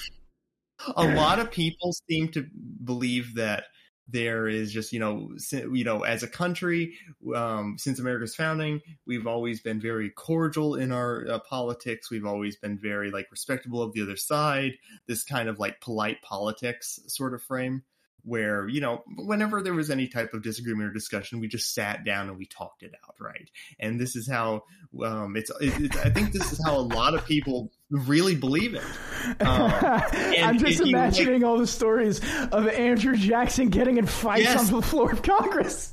a 0.96 1.14
lot 1.14 1.38
of 1.38 1.51
people 1.51 1.92
seem 2.09 2.29
to 2.29 2.46
believe 2.83 3.35
that 3.35 3.64
there 4.09 4.49
is 4.49 4.73
just 4.73 4.92
you 4.92 4.99
know 4.99 5.31
you 5.53 5.85
know 5.85 6.03
as 6.03 6.23
a 6.23 6.29
country 6.29 6.94
um, 7.35 7.77
since 7.79 7.99
america's 7.99 8.35
founding 8.35 8.81
we've 9.07 9.27
always 9.27 9.61
been 9.61 9.81
very 9.81 10.11
cordial 10.11 10.75
in 10.75 10.92
our 10.92 11.27
uh, 11.29 11.38
politics 11.40 12.11
we've 12.11 12.27
always 12.27 12.57
been 12.57 12.79
very 12.79 13.11
like 13.11 13.31
respectable 13.31 13.83
of 13.83 13.92
the 13.92 14.03
other 14.03 14.16
side 14.16 14.73
this 15.07 15.23
kind 15.23 15.49
of 15.49 15.59
like 15.59 15.81
polite 15.81 16.20
politics 16.23 16.99
sort 17.07 17.35
of 17.35 17.42
frame 17.42 17.83
where 18.24 18.68
you 18.68 18.80
know 18.80 19.02
whenever 19.16 19.62
there 19.62 19.74
was 19.74 19.90
any 19.90 20.06
type 20.09 20.35
of 20.35 20.42
disagreement 20.42 20.88
or 20.88 20.92
discussion 20.92 21.40
we 21.40 21.48
just 21.48 21.74
sat 21.74 22.04
down 22.04 22.28
and 22.28 22.37
we 22.38 22.46
talked 22.46 22.83
it 22.83 22.92
out 23.06 23.14
right 23.20 23.50
and 23.78 23.98
this 24.00 24.16
is 24.16 24.28
how 24.28 24.62
um, 25.04 25.37
it's, 25.37 25.50
it, 25.61 25.72
it's 25.80 25.96
i 25.98 26.11
think 26.11 26.33
this 26.33 26.52
is 26.52 26.61
how 26.64 26.76
a 26.76 26.80
lot 26.80 27.14
of 27.14 27.24
people 27.24 27.70
really 27.90 28.35
believe 28.37 28.74
it 28.74 28.83
um, 29.40 29.70
and 30.14 30.44
I'm 30.44 30.59
just 30.59 30.80
if 30.80 30.87
you, 30.87 30.92
like- 30.92 30.94
imagining 30.94 31.44
all 31.44 31.59
the 31.59 31.66
stories 31.66 32.20
of 32.52 32.68
Andrew 32.68 33.16
Jackson 33.16 33.68
getting 33.68 33.96
in 33.98 34.06
fights 34.06 34.44
Yes. 34.44 34.68
on 34.72 34.80
the 34.80 34.87
floor 34.87 35.11
of 35.11 35.22
Congress. 35.22 35.92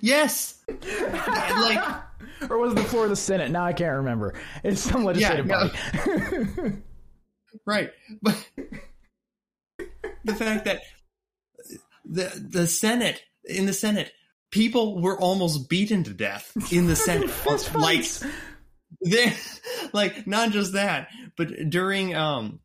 yes 0.00 0.62
like 0.68 1.84
Or 2.50 2.58
was 2.58 2.72
it 2.72 2.76
the 2.76 2.84
floor 2.84 3.04
of 3.04 3.10
the 3.10 3.16
Senate? 3.16 3.50
Now 3.50 3.64
I 3.64 3.72
can't 3.72 3.96
remember. 3.98 4.34
It's 4.64 4.80
some 4.80 5.04
legislative 5.04 5.46
no. 5.46 5.70
body. 5.70 6.72
right 7.66 7.90
but 8.20 8.48
the 10.24 10.34
fact 10.34 10.64
that 10.64 10.82
the 12.04 12.30
the 12.50 12.66
senate 12.66 13.22
in 13.44 13.66
the 13.66 13.72
senate 13.72 14.12
people 14.50 15.00
were 15.00 15.18
almost 15.18 15.68
beaten 15.68 16.04
to 16.04 16.12
death 16.12 16.52
in 16.72 16.86
the 16.86 16.96
senate 16.96 17.30
like 17.74 18.04
they 19.04 19.32
like 19.92 20.26
not 20.26 20.50
just 20.50 20.72
that 20.72 21.08
but 21.36 21.48
during 21.68 22.14
um 22.14 22.60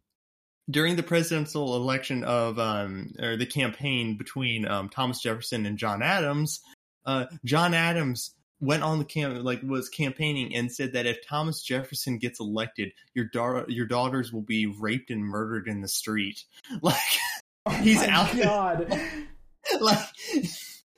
during 0.70 0.96
the 0.96 1.04
presidential 1.04 1.76
election 1.76 2.24
of 2.24 2.60
um 2.60 3.12
or 3.20 3.36
the 3.38 3.46
campaign 3.46 4.18
between 4.18 4.68
um 4.68 4.90
Thomas 4.90 5.22
Jefferson 5.22 5.66
and 5.66 5.78
John 5.78 6.02
Adams 6.02 6.62
uh 7.06 7.26
John 7.44 7.74
Adams 7.74 8.36
went 8.62 8.84
on 8.84 9.00
the 9.00 9.06
cam 9.06 9.44
like 9.44 9.62
was 9.64 9.90
campaigning 9.90 10.56
and 10.56 10.72
said 10.72 10.94
that 10.94 11.06
if 11.06 11.26
Thomas 11.26 11.62
Jefferson 11.62 12.18
gets 12.18 12.40
elected 12.40 12.92
your 13.14 13.26
daughter 13.26 13.66
your 13.68 13.86
daughters 13.86 14.32
will 14.32 14.42
be 14.42 14.66
raped 14.66 15.10
and 15.10 15.24
murdered 15.24 15.68
in 15.68 15.82
the 15.82 15.88
street. 15.88 16.44
Like 16.82 16.96
he's 17.82 17.98
My 17.98 18.08
out 18.08 18.32
there 18.32 18.44
God. 18.44 19.02
like 19.82 20.00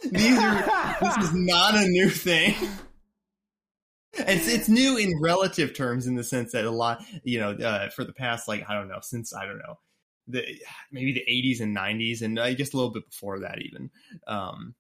these 0.04 0.38
are 0.38 0.97
this 1.02 1.17
is 1.17 1.34
not 1.34 1.76
a 1.76 1.86
new 1.88 2.10
thing. 2.10 2.56
It's 4.13 4.47
it's 4.47 4.69
new 4.69 4.97
in 4.97 5.21
relative 5.21 5.74
terms 5.74 6.08
in 6.08 6.15
the 6.15 6.24
sense 6.24 6.52
that 6.52 6.65
a 6.65 6.71
lot 6.71 7.04
you 7.24 7.39
know 7.39 7.52
uh, 7.52 7.89
for 7.89 8.04
the 8.04 8.13
past 8.13 8.47
like 8.47 8.63
I 8.67 8.74
don't 8.74 8.88
know 8.88 9.00
since 9.02 9.34
I 9.34 9.45
don't 9.45 9.60
know 9.60 9.80
the 10.28 10.45
maybe 10.91 11.13
the 11.13 11.26
80s 11.28 11.62
and 11.62 11.76
90s 11.76 12.21
and 12.21 12.39
I 12.39 12.54
guess 12.54 12.74
a 12.74 12.78
little 12.78 12.91
bit 12.91 13.10
before 13.10 13.39
that 13.39 13.60
even 13.62 13.89
um, 14.28 14.76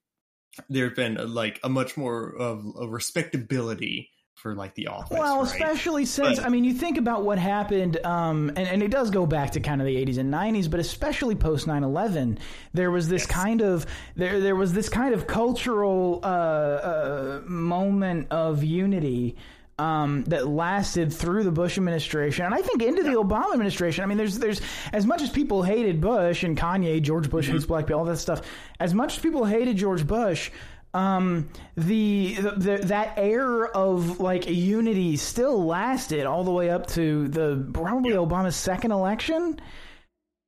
there 0.69 0.85
have 0.85 0.95
been 0.95 1.17
uh, 1.17 1.27
like 1.27 1.59
a 1.63 1.69
much 1.69 1.97
more 1.97 2.35
of 2.35 2.65
a 2.79 2.87
respectability 2.87 4.09
for 4.35 4.55
like 4.55 4.73
the 4.75 4.87
office. 4.87 5.17
Well, 5.17 5.37
right? 5.37 5.45
especially 5.45 6.05
since 6.05 6.39
But- 6.39 6.45
I 6.45 6.49
mean, 6.49 6.63
you 6.63 6.73
think 6.73 6.97
about 6.97 7.23
what 7.23 7.37
happened, 7.37 8.03
um, 8.05 8.49
and, 8.49 8.67
and 8.67 8.81
it 8.83 8.89
does 8.89 9.11
go 9.11 9.25
back 9.27 9.51
to 9.51 9.59
kind 9.59 9.81
of 9.81 9.85
the 9.85 9.95
80s 9.95 10.17
and 10.17 10.33
90s, 10.33 10.69
but 10.69 10.79
especially 10.79 11.35
post 11.35 11.67
9/11, 11.67 12.39
there 12.73 12.89
was 12.89 13.07
this 13.07 13.25
kind 13.25 13.61
of 13.61 13.85
there 14.15 14.39
there 14.39 14.55
was 14.55 14.73
this 14.73 14.89
kind 14.89 15.13
of 15.13 15.27
cultural 15.27 16.19
uh, 16.23 16.27
uh, 16.27 17.41
moment 17.45 18.27
of 18.31 18.63
unity. 18.63 19.35
Um, 19.79 20.25
that 20.25 20.47
lasted 20.47 21.11
through 21.11 21.43
the 21.43 21.51
Bush 21.51 21.79
administration, 21.79 22.45
and 22.45 22.53
I 22.53 22.61
think 22.61 22.83
into 22.83 23.01
the 23.01 23.13
Obama 23.13 23.53
administration. 23.53 24.03
I 24.03 24.07
mean, 24.07 24.17
there's 24.19 24.37
there's 24.37 24.61
as 24.93 25.07
much 25.07 25.23
as 25.23 25.31
people 25.31 25.63
hated 25.63 25.99
Bush 25.99 26.43
and 26.43 26.55
Kanye, 26.55 27.01
George 27.01 27.31
Bush 27.31 27.47
hates 27.47 27.65
black 27.65 27.87
people, 27.87 27.97
all 28.01 28.05
that 28.05 28.17
stuff. 28.17 28.43
As 28.79 28.93
much 28.93 29.15
as 29.17 29.23
people 29.23 29.43
hated 29.43 29.77
George 29.77 30.05
Bush, 30.05 30.51
um, 30.93 31.49
the, 31.75 32.35
the 32.35 32.77
that 32.85 33.13
air 33.17 33.65
of 33.67 34.19
like 34.19 34.47
unity 34.49 35.17
still 35.17 35.63
lasted 35.65 36.25
all 36.25 36.43
the 36.43 36.51
way 36.51 36.69
up 36.69 36.87
to 36.87 37.27
the 37.29 37.69
probably 37.73 38.11
Obama's 38.11 38.55
second 38.55 38.91
election. 38.91 39.59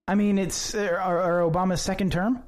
I 0.08 0.16
mean, 0.16 0.38
it's 0.38 0.76
or, 0.76 1.00
or 1.00 1.50
Obama's 1.50 1.82
second 1.82 2.12
term. 2.12 2.44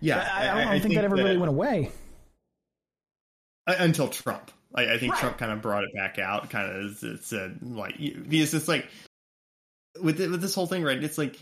yeah, 0.00 0.28
I, 0.32 0.50
I 0.50 0.64
don't 0.64 0.82
think, 0.82 0.94
that 0.96 1.04
ever 1.04 1.16
really 1.16 1.38
went 1.38 1.48
away. 1.48 1.90
Uh, 3.66 3.76
until 3.78 4.08
Trump. 4.08 4.50
I, 4.74 4.94
I 4.94 4.98
think 4.98 5.12
Right. 5.12 5.20
Trump 5.20 5.38
kind 5.38 5.52
of 5.52 5.62
brought 5.62 5.84
it 5.84 5.94
back 5.94 6.18
out. 6.18 6.50
Kind 6.50 6.70
of 6.70 7.02
it 7.02 7.24
said 7.24 7.58
like 7.62 7.96
because 7.98 8.54
it's 8.54 8.68
like 8.68 8.88
with 10.00 10.20
it, 10.20 10.30
with 10.30 10.40
this 10.40 10.54
whole 10.54 10.66
thing, 10.66 10.82
right? 10.82 11.02
It's 11.02 11.18
like 11.18 11.38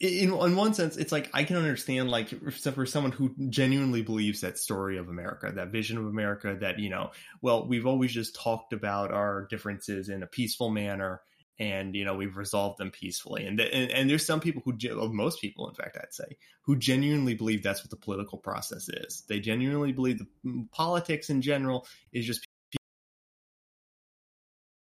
in 0.00 0.32
in 0.32 0.56
one 0.56 0.74
sense, 0.74 0.96
it's 0.96 1.12
like 1.12 1.30
I 1.32 1.44
can 1.44 1.56
understand 1.56 2.10
like 2.10 2.28
for 2.28 2.72
for 2.72 2.86
someone 2.86 3.12
who 3.12 3.34
genuinely 3.48 4.02
believes 4.02 4.40
that 4.40 4.58
story 4.58 4.98
of 4.98 5.08
America, 5.08 5.52
that 5.54 5.68
vision 5.68 5.98
of 5.98 6.06
America, 6.06 6.56
that 6.60 6.78
you 6.78 6.90
know, 6.90 7.10
well, 7.40 7.66
we've 7.66 7.86
always 7.86 8.12
just 8.12 8.34
talked 8.34 8.72
about 8.72 9.12
our 9.12 9.46
differences 9.50 10.08
in 10.08 10.22
a 10.22 10.26
peaceful 10.26 10.70
manner. 10.70 11.22
And 11.58 11.94
you 11.94 12.04
know 12.04 12.14
we've 12.14 12.36
resolved 12.36 12.76
them 12.76 12.90
peacefully, 12.90 13.46
and, 13.46 13.58
and 13.58 13.90
and 13.90 14.10
there's 14.10 14.26
some 14.26 14.40
people 14.40 14.60
who, 14.62 14.74
most 15.08 15.40
people, 15.40 15.66
in 15.70 15.74
fact, 15.74 15.96
I'd 15.98 16.12
say, 16.12 16.36
who 16.60 16.76
genuinely 16.76 17.32
believe 17.32 17.62
that's 17.62 17.82
what 17.82 17.88
the 17.88 17.96
political 17.96 18.36
process 18.36 18.90
is. 18.90 19.22
They 19.26 19.40
genuinely 19.40 19.92
believe 19.92 20.18
the 20.18 20.26
mm, 20.44 20.70
politics 20.70 21.30
in 21.30 21.40
general 21.40 21.86
is 22.12 22.26
just 22.26 22.46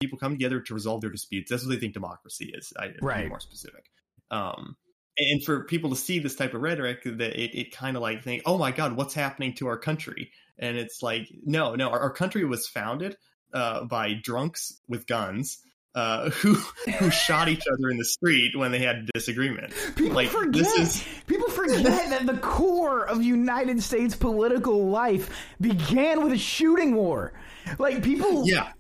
people 0.04 0.18
come 0.18 0.34
together 0.34 0.60
to 0.60 0.74
resolve 0.74 1.02
their 1.02 1.10
disputes. 1.10 1.50
That's 1.50 1.66
what 1.66 1.72
they 1.72 1.80
think 1.80 1.94
democracy 1.94 2.52
is. 2.54 2.74
I, 2.78 2.88
to 2.88 2.94
be 2.94 3.00
Right. 3.02 3.30
More 3.30 3.40
specific. 3.40 3.86
Um, 4.32 4.76
and 5.18 5.44
for 5.44 5.64
people 5.64 5.92
to 5.92 5.96
see 5.96 6.20
this 6.20 6.36
type 6.36 6.54
of 6.54 6.62
rhetoric, 6.62 7.04
that 7.04 7.40
it, 7.40 7.58
it 7.58 7.72
kind 7.72 7.96
of 7.96 8.02
like 8.02 8.24
think, 8.24 8.44
oh 8.46 8.58
my 8.58 8.72
god, 8.72 8.96
what's 8.96 9.14
happening 9.14 9.54
to 9.56 9.68
our 9.68 9.78
country? 9.78 10.32
And 10.58 10.78
it's 10.78 11.02
like, 11.02 11.28
no, 11.44 11.76
no, 11.76 11.90
our, 11.90 12.00
our 12.00 12.12
country 12.12 12.46
was 12.46 12.68
founded 12.68 13.18
uh, 13.54 13.86
by 13.86 14.14
drunks 14.14 14.80
with 14.88 15.08
guns. 15.08 15.60
Uh, 15.96 16.30
who 16.42 16.56
who 16.98 17.10
shot 17.12 17.48
each 17.48 17.64
other 17.72 17.92
in 17.92 17.98
the 17.98 18.06
street 18.06 18.58
when 18.58 18.72
they 18.72 18.80
had 18.80 19.08
disagreement. 19.14 19.72
People 19.96 20.16
like 20.16 20.30
forget. 20.30 20.64
this 20.64 20.80
is 20.80 21.08
People 21.28 21.50
forget 21.50 21.84
that 21.84 22.26
the 22.26 22.38
core 22.38 23.06
of 23.06 23.22
United 23.22 23.84
States 23.84 24.16
political 24.16 24.88
life 24.88 25.30
began 25.62 26.24
with 26.24 26.34
a 26.34 26.38
shooting 26.38 26.96
war. 26.96 27.34
Like 27.78 28.02
people, 28.02 28.48
yeah 28.48 28.72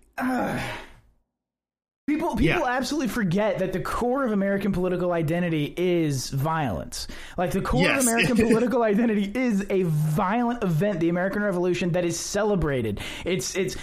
People 2.05 2.35
people 2.35 2.43
Yeah. 2.65 2.67
absolutely 2.67 3.07
forget 3.07 3.59
that 3.59 3.71
the 3.71 3.79
core 3.79 4.25
of 4.25 4.33
American 4.33 4.73
political 4.73 5.13
identity 5.13 5.73
is 5.77 6.29
violence. 6.29 7.07
Like 7.37 7.51
the 7.51 7.61
core 7.61 7.83
Yes. 7.83 8.01
of 8.01 8.07
American 8.09 8.35
political 8.47 8.83
identity 8.83 9.31
is 9.33 9.65
a 9.69 9.83
violent 9.83 10.63
event, 10.63 10.99
the 10.99 11.07
American 11.07 11.43
Revolution 11.43 11.91
that 11.93 12.03
is 12.03 12.19
celebrated. 12.19 12.99
It's 13.23 13.55
it's 13.55 13.77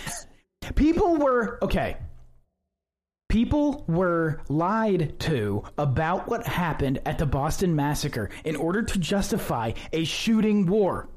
people 0.75 1.17
were 1.17 1.59
okay. 1.63 1.97
People 3.31 3.85
were 3.89 4.41
lied 4.49 5.19
to 5.21 5.63
about 5.79 6.29
what 6.29 6.47
happened 6.47 6.99
at 7.07 7.17
the 7.17 7.27
Boston 7.27 7.75
Massacre 7.75 8.29
in 8.45 8.55
order 8.57 8.83
to 8.83 8.99
justify 8.99 9.73
a 9.93 10.05
shooting 10.05 10.67
war. 10.67 11.09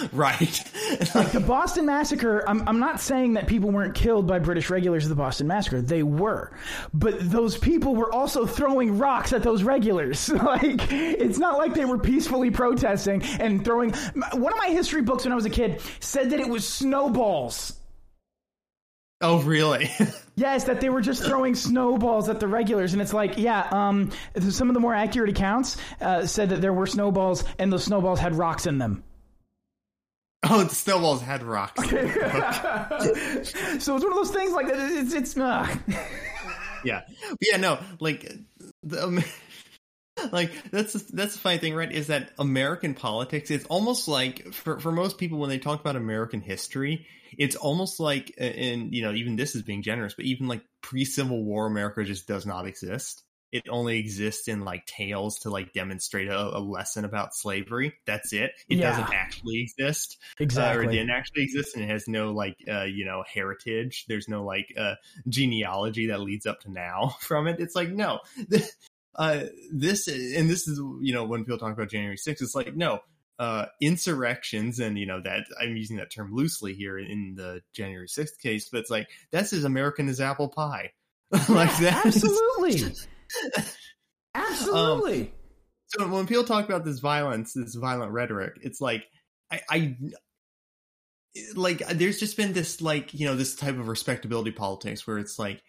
right. 0.12 0.64
Like 1.14 1.32
the 1.32 1.40
Boston 1.40 1.86
Massacre, 1.86 2.46
I'm, 2.48 2.68
I'm 2.68 2.78
not 2.78 3.00
saying 3.00 3.34
that 3.34 3.46
people 3.46 3.70
weren't 3.70 3.94
killed 3.94 4.26
by 4.26 4.38
British 4.38 4.68
regulars 4.68 5.04
of 5.04 5.08
the 5.08 5.14
Boston 5.14 5.46
Massacre. 5.46 5.80
They 5.80 6.02
were. 6.02 6.52
But 6.92 7.30
those 7.30 7.56
people 7.56 7.94
were 7.94 8.12
also 8.12 8.46
throwing 8.46 8.98
rocks 8.98 9.32
at 9.32 9.42
those 9.42 9.62
regulars. 9.62 10.28
like, 10.28 10.92
it's 10.92 11.38
not 11.38 11.56
like 11.56 11.74
they 11.74 11.86
were 11.86 11.98
peacefully 11.98 12.50
protesting 12.50 13.22
and 13.22 13.64
throwing. 13.64 13.92
One 14.34 14.52
of 14.52 14.58
my 14.58 14.68
history 14.68 15.02
books 15.02 15.24
when 15.24 15.32
I 15.32 15.34
was 15.34 15.46
a 15.46 15.50
kid 15.50 15.80
said 16.00 16.30
that 16.30 16.40
it 16.40 16.48
was 16.48 16.68
snowballs. 16.68 17.72
oh 19.22 19.40
really? 19.42 19.90
Yes, 20.36 20.64
that 20.64 20.80
they 20.80 20.88
were 20.90 21.02
just 21.02 21.22
throwing 21.24 21.54
snowballs 21.54 22.28
at 22.28 22.40
the 22.40 22.48
regulars, 22.48 22.92
and 22.92 23.02
it's 23.02 23.12
like, 23.12 23.38
yeah. 23.38 23.68
Um, 23.70 24.10
some 24.48 24.68
of 24.68 24.74
the 24.74 24.80
more 24.80 24.94
accurate 24.94 25.30
accounts 25.30 25.76
uh, 26.00 26.26
said 26.26 26.50
that 26.50 26.60
there 26.60 26.72
were 26.72 26.86
snowballs, 26.86 27.44
and 27.58 27.72
those 27.72 27.84
snowballs 27.84 28.18
had 28.20 28.34
rocks 28.34 28.66
in 28.66 28.78
them. 28.78 29.04
oh, 30.50 30.64
the 30.64 30.74
snowballs 30.74 31.22
had 31.22 31.42
rocks. 31.42 31.82
so 31.88 31.96
it's 31.96 33.88
one 33.88 34.06
of 34.06 34.14
those 34.14 34.30
things 34.30 34.52
like 34.52 34.66
that. 34.66 34.92
It's 34.92 35.14
it's. 35.14 35.36
Uh. 35.36 35.66
yeah 36.84 37.02
but 37.30 37.38
yeah 37.40 37.56
no 37.56 37.78
like 38.00 38.30
the 38.82 39.04
um, 39.04 39.24
like 40.30 40.50
that's 40.70 40.92
that's 40.94 41.34
the 41.34 41.38
funny 41.38 41.58
thing 41.58 41.74
right 41.74 41.92
is 41.92 42.08
that 42.08 42.30
american 42.38 42.94
politics 42.94 43.50
it's 43.50 43.64
almost 43.66 44.08
like 44.08 44.52
for, 44.52 44.78
for 44.78 44.92
most 44.92 45.18
people 45.18 45.38
when 45.38 45.48
they 45.48 45.58
talk 45.58 45.80
about 45.80 45.96
american 45.96 46.40
history 46.40 47.06
it's 47.38 47.56
almost 47.56 48.00
like 48.00 48.34
and 48.38 48.92
you 48.94 49.02
know 49.02 49.12
even 49.12 49.36
this 49.36 49.54
is 49.54 49.62
being 49.62 49.82
generous 49.82 50.14
but 50.14 50.24
even 50.24 50.48
like 50.48 50.62
pre-civil 50.80 51.44
war 51.44 51.66
america 51.66 52.04
just 52.04 52.26
does 52.26 52.46
not 52.46 52.66
exist 52.66 53.22
it 53.52 53.64
only 53.68 53.98
exists 53.98 54.48
in 54.48 54.64
like 54.64 54.84
tales 54.86 55.38
to 55.40 55.50
like 55.50 55.72
demonstrate 55.72 56.28
a, 56.28 56.56
a 56.56 56.58
lesson 56.58 57.04
about 57.04 57.34
slavery 57.34 57.92
that's 58.06 58.32
it 58.32 58.52
it 58.68 58.78
Yeah. 58.78 58.90
doesn't 58.90 59.14
actually 59.14 59.60
exist 59.60 60.16
uh, 60.20 60.42
or 60.42 60.44
Exactly. 60.44 60.86
it 60.86 60.90
didn't 60.92 61.10
actually 61.10 61.42
exist 61.44 61.76
and 61.76 61.84
it 61.84 61.88
has 61.90 62.08
no 62.08 62.32
like 62.32 62.56
uh, 62.68 62.84
you 62.84 63.04
know 63.04 63.22
heritage 63.32 64.06
there's 64.08 64.28
no 64.28 64.44
like 64.44 64.72
uh, 64.78 64.94
genealogy 65.28 66.06
that 66.06 66.20
leads 66.20 66.46
up 66.46 66.60
to 66.60 66.70
now 66.72 67.14
from 67.20 67.46
it 67.46 67.60
it's 67.60 67.74
like 67.76 67.90
no 67.90 68.20
uh, 69.16 69.44
this 69.72 70.08
and 70.08 70.48
this 70.48 70.66
is 70.66 70.78
you 71.00 71.12
know 71.12 71.24
when 71.24 71.44
people 71.44 71.58
talk 71.58 71.72
about 71.72 71.90
January 71.90 72.16
6th, 72.16 72.40
it's 72.40 72.54
like 72.54 72.74
no 72.74 73.00
uh, 73.38 73.66
insurrections 73.80 74.78
and 74.78 74.98
you 74.98 75.04
know 75.06 75.20
that 75.20 75.44
I'm 75.60 75.76
using 75.76 75.96
that 75.98 76.10
term 76.10 76.32
loosely 76.34 76.72
here 76.74 76.98
in 76.98 77.34
the 77.36 77.60
January 77.74 78.08
6th 78.08 78.38
case, 78.42 78.68
but 78.70 78.78
it's 78.80 78.90
like 78.90 79.08
that's 79.30 79.52
as 79.52 79.64
American 79.64 80.08
as 80.08 80.20
apple 80.20 80.48
pie. 80.48 80.92
like 81.48 81.76
that. 81.78 82.06
is- 82.06 83.06
Absolutely. 84.34 84.34
Absolutely. 84.34 85.32
so 85.88 86.08
when 86.08 86.26
people 86.26 86.44
talk 86.44 86.64
about 86.64 86.84
this 86.84 87.00
violence, 87.00 87.52
this 87.52 87.74
violent 87.74 88.12
rhetoric, 88.12 88.54
it's 88.62 88.80
like 88.80 89.06
I, 89.50 89.60
I 89.68 89.96
like 91.54 91.78
there's 91.88 92.20
just 92.20 92.36
been 92.36 92.52
this 92.52 92.80
like 92.80 93.14
you 93.14 93.26
know 93.26 93.36
this 93.36 93.54
type 93.54 93.78
of 93.78 93.88
respectability 93.88 94.52
politics 94.52 95.06
where 95.06 95.18
it's 95.18 95.38
like 95.38 95.62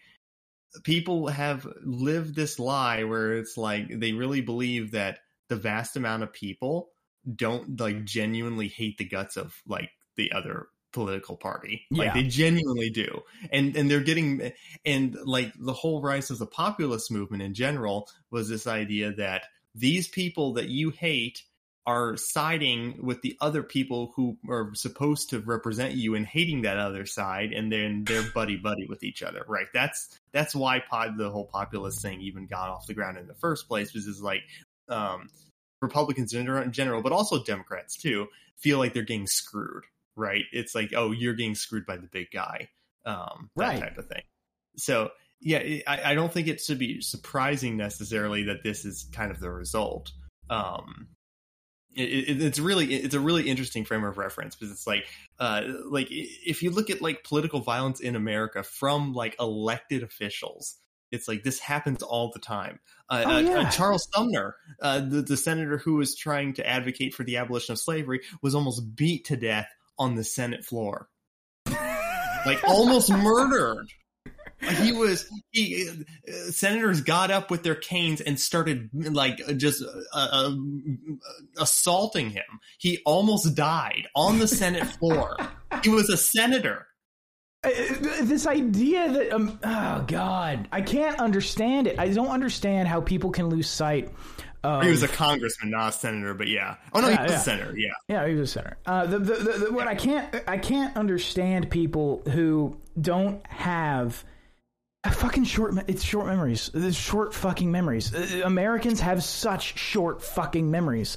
people 0.82 1.28
have 1.28 1.66
lived 1.82 2.34
this 2.34 2.58
lie 2.58 3.04
where 3.04 3.38
it's 3.38 3.56
like 3.56 3.88
they 4.00 4.12
really 4.12 4.40
believe 4.40 4.90
that 4.92 5.20
the 5.48 5.56
vast 5.56 5.96
amount 5.96 6.22
of 6.22 6.32
people 6.32 6.90
don't 7.36 7.78
like 7.80 8.04
genuinely 8.04 8.68
hate 8.68 8.98
the 8.98 9.04
guts 9.04 9.36
of 9.36 9.54
like 9.66 9.90
the 10.16 10.32
other 10.32 10.68
political 10.94 11.36
party. 11.36 11.86
Like 11.90 12.06
Yeah. 12.06 12.14
they 12.14 12.22
genuinely 12.22 12.88
do. 12.88 13.20
And 13.52 13.76
and 13.76 13.90
they're 13.90 14.00
getting 14.00 14.52
and 14.86 15.14
like 15.24 15.52
the 15.58 15.74
whole 15.74 16.00
rise 16.00 16.30
of 16.30 16.38
the 16.38 16.46
populist 16.46 17.10
movement 17.10 17.42
in 17.42 17.52
general 17.52 18.08
was 18.30 18.48
this 18.48 18.66
idea 18.66 19.12
that 19.14 19.42
these 19.74 20.08
people 20.08 20.54
that 20.54 20.68
you 20.68 20.88
hate 20.90 21.42
are 21.86 22.16
siding 22.16 23.04
with 23.04 23.20
the 23.20 23.36
other 23.42 23.62
people 23.62 24.12
who 24.16 24.38
are 24.48 24.70
supposed 24.74 25.28
to 25.28 25.40
represent 25.40 25.92
you 25.92 26.14
and 26.14 26.24
hating 26.26 26.62
that 26.62 26.78
other 26.78 27.04
side 27.04 27.52
and 27.52 27.70
then 27.70 28.04
they're 28.04 28.22
buddy 28.32 28.56
buddy 28.56 28.86
with 28.86 29.02
each 29.04 29.22
other 29.22 29.44
right? 29.48 29.66
That's 29.74 30.18
that's 30.32 30.54
why 30.54 30.78
pod 30.80 31.18
the 31.18 31.28
whole 31.30 31.46
populist 31.46 32.00
thing 32.00 32.22
even 32.22 32.46
got 32.46 32.70
off 32.70 32.86
the 32.86 32.94
ground 32.94 33.18
in 33.18 33.26
the 33.26 33.34
first 33.34 33.68
place 33.68 33.92
was 33.92 34.06
is 34.06 34.22
like 34.22 34.40
um 34.88 35.28
republicans 35.82 36.32
in 36.32 36.72
general 36.72 37.02
but 37.02 37.12
also 37.12 37.42
democrats 37.42 37.96
too 37.98 38.28
feel 38.56 38.78
like 38.78 38.94
they're 38.94 39.02
getting 39.02 39.26
screwed 39.26 39.84
right 40.16 40.44
it's 40.52 40.74
like 40.74 40.92
oh 40.96 41.10
you're 41.12 41.34
getting 41.34 41.54
screwed 41.54 41.86
by 41.86 41.96
the 41.96 42.08
big 42.12 42.28
guy 42.32 42.68
um 43.06 43.50
that 43.56 43.68
Right. 43.70 43.80
type 43.80 43.98
of 43.98 44.06
thing 44.06 44.22
so 44.76 45.10
yeah 45.40 45.58
I, 45.86 46.12
I 46.12 46.14
don't 46.14 46.32
think 46.32 46.48
it 46.48 46.60
should 46.60 46.78
be 46.78 47.00
surprising 47.00 47.76
necessarily 47.76 48.44
that 48.44 48.62
this 48.62 48.84
is 48.84 49.08
kind 49.12 49.30
of 49.30 49.40
the 49.40 49.50
result 49.50 50.12
um 50.50 51.08
it, 51.96 52.02
it, 52.02 52.42
it's 52.42 52.58
really 52.58 52.92
it's 52.94 53.14
a 53.14 53.20
really 53.20 53.48
interesting 53.48 53.84
frame 53.84 54.04
of 54.04 54.18
reference 54.18 54.56
because 54.56 54.72
it's 54.72 54.86
like 54.86 55.06
uh 55.38 55.62
like 55.90 56.08
if 56.10 56.62
you 56.62 56.70
look 56.70 56.90
at 56.90 57.00
like 57.02 57.22
political 57.24 57.60
violence 57.60 58.00
in 58.00 58.16
america 58.16 58.62
from 58.62 59.12
like 59.12 59.36
elected 59.38 60.02
officials 60.02 60.76
it's 61.12 61.28
like 61.28 61.44
this 61.44 61.60
happens 61.60 62.02
all 62.02 62.30
the 62.32 62.40
time 62.40 62.80
uh, 63.10 63.24
Oh, 63.26 63.36
uh, 63.36 63.40
yeah. 63.40 63.58
uh, 63.60 63.70
charles 63.70 64.08
sumner 64.12 64.56
uh, 64.82 64.98
the, 65.00 65.22
the 65.22 65.36
senator 65.36 65.78
who 65.78 65.94
was 65.94 66.16
trying 66.16 66.52
to 66.54 66.66
advocate 66.66 67.14
for 67.14 67.22
the 67.22 67.36
abolition 67.36 67.72
of 67.72 67.78
slavery 67.78 68.20
was 68.42 68.54
almost 68.56 68.96
beat 68.96 69.24
to 69.26 69.36
death 69.36 69.68
on 69.98 70.14
the 70.14 70.24
senate 70.24 70.64
floor. 70.64 71.08
Like 72.46 72.62
almost 72.64 73.10
murdered. 73.10 73.86
He 74.60 74.92
was 74.92 75.26
he 75.50 75.88
uh, 76.28 76.50
senators 76.50 77.00
got 77.02 77.30
up 77.30 77.50
with 77.50 77.62
their 77.62 77.74
canes 77.74 78.20
and 78.20 78.38
started 78.40 78.88
like 78.92 79.40
just 79.56 79.82
uh, 79.82 80.28
uh, 80.32 80.52
assaulting 81.58 82.30
him. 82.30 82.44
He 82.78 83.00
almost 83.04 83.54
died 83.54 84.08
on 84.14 84.38
the 84.38 84.48
senate 84.48 84.86
floor. 84.86 85.36
He 85.82 85.90
was 85.90 86.08
a 86.08 86.16
senator. 86.16 86.86
Uh, 87.62 87.70
this 88.22 88.46
idea 88.46 89.10
that 89.10 89.32
um, 89.32 89.58
oh 89.64 90.04
god. 90.06 90.68
I 90.72 90.80
can't 90.80 91.18
understand 91.18 91.86
it. 91.86 91.98
I 91.98 92.08
don't 92.08 92.28
understand 92.28 92.88
how 92.88 93.00
people 93.00 93.30
can 93.30 93.48
lose 93.48 93.68
sight 93.68 94.12
of 94.64 94.82
he 94.82 94.90
was 94.90 95.02
a 95.02 95.08
congressman 95.08 95.70
not 95.70 95.90
a 95.90 95.92
senator 95.92 96.34
but 96.34 96.48
yeah 96.48 96.76
oh 96.92 97.00
no 97.00 97.08
Yeah, 97.08 97.16
he 97.16 97.22
was 97.22 97.30
yeah. 97.32 97.36
a 97.36 97.40
senator 97.40 97.74
yeah 97.76 97.88
yeah 98.08 98.26
he 98.28 98.34
was 98.34 98.50
a 98.50 98.52
senator. 98.52 98.76
uh, 98.86 99.06
the, 99.06 99.18
the, 99.18 99.34
the, 99.34 99.52
the, 99.66 99.72
what 99.72 99.86
i 99.86 99.94
can't 99.94 100.34
i 100.48 100.58
can't 100.58 100.96
understand 100.96 101.70
people 101.70 102.22
who 102.32 102.76
don't 103.00 103.46
have 103.46 104.24
a 105.04 105.10
fucking 105.10 105.44
short 105.44 105.74
it's 105.86 106.02
short 106.02 106.26
memories 106.26 106.70
it's 106.74 106.96
short 106.96 107.34
fucking 107.34 107.70
memories 107.70 108.14
Uh, 108.14 108.40
americans 108.44 109.00
have 109.00 109.22
such 109.22 109.78
short 109.78 110.22
fucking 110.22 110.70
memories 110.70 111.16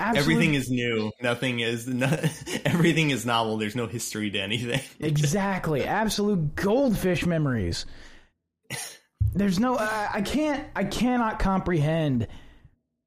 Absolute- 0.00 0.18
everything 0.22 0.54
is 0.54 0.68
new 0.70 1.12
nothing 1.22 1.60
is 1.60 1.86
no, 1.86 2.06
everything 2.64 3.10
is 3.10 3.24
novel 3.24 3.56
there's 3.56 3.76
no 3.76 3.86
history 3.86 4.30
to 4.30 4.38
anything 4.40 4.80
Exactly. 5.00 5.84
Absolute 5.84 6.56
goldfish 6.56 7.24
memories. 7.24 7.86
There's 9.34 9.58
no 9.58 9.76
uh, 9.76 10.08
I 10.12 10.20
can't 10.22 10.66
I 10.76 10.84
cannot 10.84 11.38
comprehend 11.38 12.26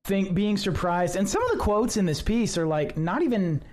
think 0.06 0.34
being 0.36 0.56
surprised 0.58 1.16
and 1.16 1.28
some 1.28 1.44
of 1.44 1.52
the 1.52 1.58
quotes 1.58 1.98
in 1.98 2.06
this 2.06 2.22
piece 2.22 2.58
are 2.58 2.68
like 2.68 2.96
not 2.98 3.22
even 3.24 3.64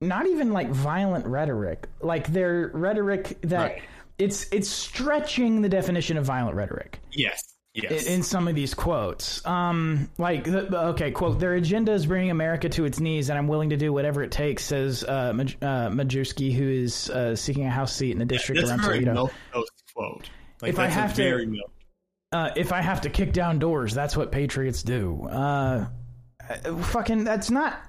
not 0.00 0.26
even 0.26 0.52
like 0.52 0.70
violent 0.70 1.26
rhetoric. 1.26 1.88
Like 2.00 2.26
they're 2.32 2.70
rhetoric 2.74 3.38
that 3.42 3.72
Right. 3.72 3.82
it's 4.18 4.46
it's 4.52 4.68
stretching 4.68 5.62
the 5.62 5.68
definition 5.68 6.16
of 6.16 6.24
violent 6.24 6.56
rhetoric 6.56 6.98
yes 7.12 7.42
yes 7.74 8.06
in, 8.06 8.14
in 8.14 8.22
some 8.22 8.48
of 8.48 8.54
these 8.56 8.74
quotes. 8.74 9.44
Um, 9.46 10.08
like, 10.18 10.44
the, 10.44 10.68
okay, 10.88 11.10
quote, 11.12 11.38
their 11.38 11.54
agenda 11.54 11.92
is 11.92 12.06
bringing 12.06 12.30
America 12.32 12.68
to 12.70 12.84
its 12.86 12.98
knees, 12.98 13.28
and 13.28 13.38
I'm 13.38 13.46
willing 13.46 13.70
to 13.70 13.76
do 13.76 13.92
whatever 13.92 14.22
it 14.24 14.32
takes, 14.32 14.64
says 14.64 15.04
uh, 15.04 15.32
Maj- 15.32 15.56
uh, 15.62 15.88
Majewski, 15.90 16.52
who 16.52 16.68
is 16.68 17.08
uh, 17.10 17.36
seeking 17.36 17.66
a 17.66 17.70
House 17.70 17.92
seat 17.94 18.10
in 18.12 18.18
the 18.18 18.24
district 18.24 18.60
that's 18.60 18.70
around 18.70 18.80
a 18.80 18.82
very 18.82 19.04
Toledo. 19.04 19.30
quote 19.94 20.28
like 20.60 20.70
If 20.70 20.78
I 20.80 20.86
have 20.86 21.14
to- 21.14 21.46
milk 21.46 21.70
Uh, 22.30 22.50
if 22.56 22.72
I 22.72 22.82
have 22.82 23.00
to 23.02 23.10
kick 23.10 23.32
down 23.32 23.58
doors, 23.58 23.94
that's 23.94 24.16
what 24.16 24.30
patriots 24.30 24.82
do. 24.82 25.26
Uh, 25.30 25.86
uh, 26.48 26.76
fucking, 26.76 27.24
that's 27.24 27.50
not. 27.50 27.80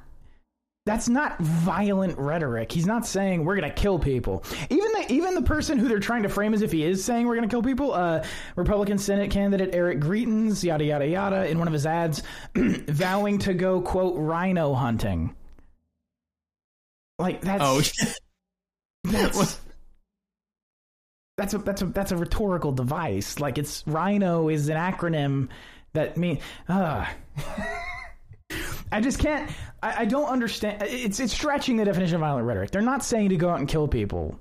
That's 0.85 1.09
not 1.09 1.37
violent 1.39 2.17
rhetoric. 2.17 2.71
He's 2.71 2.87
not 2.87 3.05
saying 3.05 3.45
we're 3.45 3.55
gonna 3.55 3.69
kill 3.69 3.99
people. 3.99 4.43
Even 4.71 4.91
the 4.93 5.05
even 5.09 5.35
the 5.35 5.43
person 5.43 5.77
who 5.77 5.87
they're 5.87 5.99
trying 5.99 6.23
to 6.23 6.29
frame 6.29 6.55
as 6.55 6.63
if 6.63 6.71
he 6.71 6.83
is 6.83 7.03
saying 7.03 7.27
we're 7.27 7.35
gonna 7.35 7.47
kill 7.47 7.61
people, 7.61 7.93
uh, 7.93 8.23
Republican 8.55 8.97
Senate 8.97 9.29
candidate 9.29 9.69
Eric 9.75 9.99
Greitens, 9.99 10.63
yada 10.63 10.83
yada 10.83 11.05
yada, 11.05 11.47
in 11.47 11.59
one 11.59 11.67
of 11.67 11.73
his 11.73 11.85
ads, 11.85 12.23
vowing 12.55 13.37
to 13.39 13.53
go 13.53 13.81
quote 13.81 14.15
rhino 14.17 14.73
hunting. 14.73 15.35
Like 17.19 17.41
that's 17.41 17.61
oh 17.63 17.81
that's 19.03 19.59
that's 21.39 21.53
a 21.53 21.57
that's 21.59 21.81
a 21.81 21.85
that's 21.85 22.11
a 22.11 22.17
rhetorical 22.17 22.73
device. 22.73 23.39
Like 23.39 23.57
it's 23.57 23.83
rhino 23.87 24.49
is 24.49 24.67
an 24.67 24.77
acronym 24.77 25.47
that 25.93 26.17
mean. 26.17 26.39
Uh, 26.67 27.05
I 28.91 28.99
just 29.01 29.19
can't. 29.19 29.49
I, 29.81 30.01
I 30.01 30.05
don't 30.05 30.27
understand. 30.27 30.83
It's 30.83 31.19
it's 31.19 31.33
stretching 31.33 31.77
the 31.77 31.85
definition 31.85 32.15
of 32.15 32.21
violent 32.21 32.45
rhetoric. 32.45 32.71
They're 32.71 32.81
not 32.81 33.05
saying 33.05 33.29
to 33.29 33.37
go 33.37 33.49
out 33.49 33.59
and 33.59 33.69
kill 33.69 33.87
people. 33.87 34.37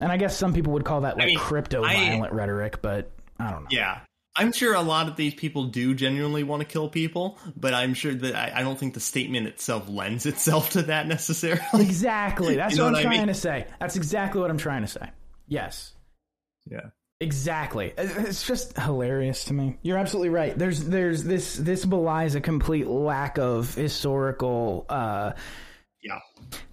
And 0.00 0.10
I 0.10 0.16
guess 0.16 0.36
some 0.36 0.52
people 0.52 0.72
would 0.72 0.84
call 0.84 1.02
that 1.02 1.16
like 1.16 1.26
mean, 1.26 1.38
crypto 1.38 1.82
violent 1.82 2.32
rhetoric, 2.32 2.82
but 2.82 3.12
I 3.38 3.50
don't 3.50 3.62
know. 3.62 3.68
Yeah. 3.70 4.00
I'm 4.38 4.52
sure 4.52 4.74
a 4.74 4.82
lot 4.82 5.08
of 5.08 5.16
these 5.16 5.34
people 5.34 5.64
do 5.64 5.94
genuinely 5.94 6.42
want 6.42 6.60
to 6.60 6.66
kill 6.66 6.88
people, 6.88 7.38
but 7.56 7.72
I'm 7.74 7.94
sure 7.94 8.14
that 8.14 8.34
I, 8.34 8.60
I 8.60 8.62
don't 8.62 8.78
think 8.78 8.94
the 8.94 9.00
statement 9.00 9.46
itself 9.46 9.88
lends 9.88 10.26
itself 10.26 10.70
to 10.70 10.82
that 10.82 11.06
necessarily. 11.06 11.62
Exactly. 11.84 12.56
That's 12.56 12.72
You 12.72 12.78
know 12.78 12.84
what 12.84 12.88
I'm 12.90 12.94
what 12.94 13.02
trying 13.02 13.18
mean? 13.18 13.26
to 13.28 13.34
say. 13.34 13.66
That's 13.80 13.96
exactly 13.96 14.40
what 14.40 14.50
I'm 14.50 14.58
trying 14.58 14.82
to 14.82 14.88
say. 14.88 15.10
Yes. 15.48 15.94
yeah. 16.70 16.80
Exactly. 17.18 17.94
It's 17.96 18.46
just 18.46 18.76
hilarious 18.78 19.44
to 19.44 19.54
me. 19.54 19.78
You're 19.80 19.96
absolutely 19.96 20.28
right. 20.28 20.56
There's 20.58 20.84
there's 20.84 21.24
this 21.24 21.56
this 21.56 21.86
belies 21.86 22.34
a 22.34 22.42
complete 22.42 22.86
lack 22.88 23.38
of 23.38 23.74
historical 23.74 24.84
uh 24.90 25.32
Yeah. 26.02 26.18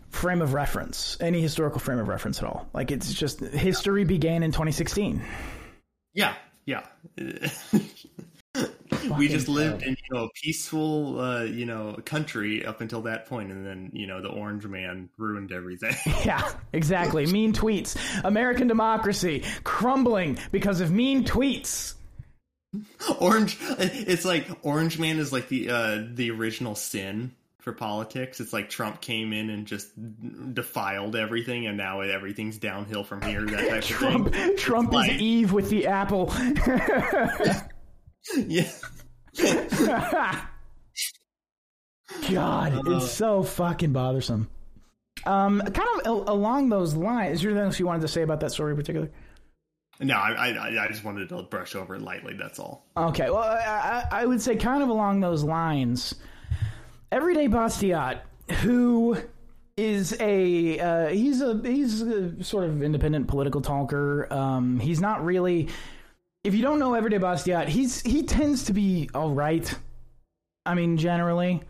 frame 0.10 0.42
of 0.42 0.54
reference. 0.54 1.16
Any 1.22 1.40
historical 1.40 1.80
frame 1.80 1.98
of 2.00 2.10
reference 2.10 2.40
at 2.40 2.44
all. 2.44 2.68
Like 2.74 2.92
it's 2.92 3.14
just 3.14 3.40
history 3.40 4.04
began 4.04 4.44
in 4.44 4.52
2016. 4.52 5.22
Yeah. 6.14 6.36
Yeah. 6.66 6.84
we 9.18 9.28
just 9.28 9.48
lived 9.48 9.84
in 9.84 9.92
you 9.92 10.16
know 10.16 10.26
a 10.26 10.30
peaceful 10.42 11.20
uh, 11.20 11.44
you 11.44 11.66
know 11.66 11.96
country 12.06 12.66
up 12.66 12.82
until 12.82 13.02
that 13.02 13.28
point 13.28 13.52
and 13.52 13.66
then 13.66 13.90
you 13.94 14.08
know 14.08 14.22
the 14.22 14.30
orange 14.30 14.66
man 14.66 15.10
ruined 15.18 15.52
everything 15.52 15.96
Yeah, 16.26 16.50
exactly. 16.72 17.26
mean 17.26 17.54
tweets. 17.54 17.98
American 18.24 18.68
democracy 18.68 19.44
crumbling 19.64 20.38
because 20.52 20.82
of 20.82 20.92
mean 20.92 21.24
tweets. 21.24 21.96
orange 23.20 23.58
it's 23.80 24.26
like 24.26 24.48
orange 24.64 24.98
man 24.98 25.20
is 25.20 25.32
like 25.32 25.48
the 25.50 25.70
uh 25.70 26.04
the 26.14 26.32
original 26.32 26.76
sin 26.76 27.32
for 27.64 27.72
politics 27.74 28.40
it's 28.42 28.52
like 28.52 28.70
trump 28.70 29.00
came 29.00 29.32
in 29.32 29.50
and 29.50 29.66
just 29.66 29.90
defiled 30.54 31.16
everything 31.16 31.66
and 31.66 31.78
now 31.78 32.02
everything's 32.02 32.58
downhill 32.58 33.04
from 33.06 33.22
here 33.22 33.46
that 33.46 33.70
type 33.70 33.84
Trump 33.84 34.28
of 34.28 34.34
thing 34.34 34.58
Trump 34.58 34.90
is 34.90 34.94
like- 34.94 35.12
Eve 35.14 35.52
with 35.54 35.70
the 35.70 35.88
apple. 35.88 36.32
yeah 38.48 38.70
God, 42.30 42.88
it's 42.88 43.12
so 43.12 43.42
fucking 43.44 43.94
bothersome. 43.94 44.50
Um, 45.26 45.62
kind 45.62 45.88
of 46.00 46.06
al- 46.06 46.24
along 46.28 46.70
those 46.70 46.94
lines, 46.96 47.38
is 47.38 47.42
there 47.42 47.52
anything 47.52 47.66
else 47.68 47.80
you 47.80 47.88
wanted 47.88 48.02
to 48.02 48.08
say 48.08 48.22
about 48.22 48.40
that 48.42 48.52
story 48.52 48.72
in 48.72 48.78
particular? 48.78 49.10
No, 50.00 50.16
I, 50.16 50.50
I 50.50 50.86
I 50.86 50.88
just 50.90 51.04
wanted 51.04 51.30
to 51.30 51.44
brush 51.44 51.76
over 51.76 51.96
it 51.96 52.02
lightly. 52.02 52.34
That's 52.34 52.60
all. 52.60 52.86
Okay, 52.98 53.30
well, 53.30 53.40
I, 53.44 54.06
I 54.12 54.22
I 54.22 54.26
would 54.26 54.42
say 54.42 54.56
kind 54.56 54.84
of 54.84 54.90
along 54.90 55.22
those 55.22 55.44
lines. 55.44 56.16
Everyday 57.14 57.48
Bastiat, 57.48 58.22
who 58.62 59.16
is 59.78 60.18
a 60.20 60.80
uh, 60.80 61.08
he's 61.10 61.42
a 61.42 61.62
he's 61.64 62.02
a 62.02 62.44
sort 62.44 62.64
of 62.66 62.82
independent 62.82 63.28
political 63.28 63.62
talker. 63.62 64.28
Um, 64.34 64.80
he's 64.80 65.00
not 65.00 65.24
really. 65.24 65.70
If 66.44 66.56
you 66.56 66.64
don't 66.64 66.80
know 66.80 66.96
Everyday 66.96 67.20
Bastiat, 67.20 67.68
he's 67.68 68.02
he 68.02 68.24
tends 68.24 68.64
to 68.66 68.74
be 68.74 69.10
all 69.14 69.32
right. 69.32 69.72
I 70.66 70.74
mean, 70.74 70.98
generally. 70.98 71.62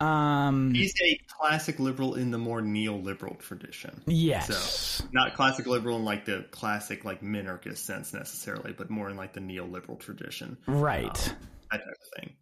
Um, 0.00 0.74
He's 0.74 0.92
a 1.02 1.18
classic 1.28 1.78
liberal 1.78 2.14
in 2.16 2.30
the 2.30 2.36
more 2.38 2.60
neoliberal 2.60 3.38
tradition. 3.38 4.02
yes. 4.06 4.54
So 4.54 5.04
not 5.12 5.34
classic 5.34 5.66
liberal 5.66 5.96
in 5.96 6.04
like 6.04 6.24
the 6.24 6.44
classic 6.50 7.04
like 7.04 7.20
minarchist 7.22 7.78
sense 7.78 8.12
necessarily, 8.12 8.72
but 8.72 8.90
more 8.90 9.08
in 9.08 9.16
like 9.16 9.32
the 9.32 9.40
neoliberal 9.40 9.98
tradition, 9.98 10.56
Right. 10.66 11.14
that 11.14 11.78
type 11.78 11.80
of 11.80 12.20
thing. 12.20 12.32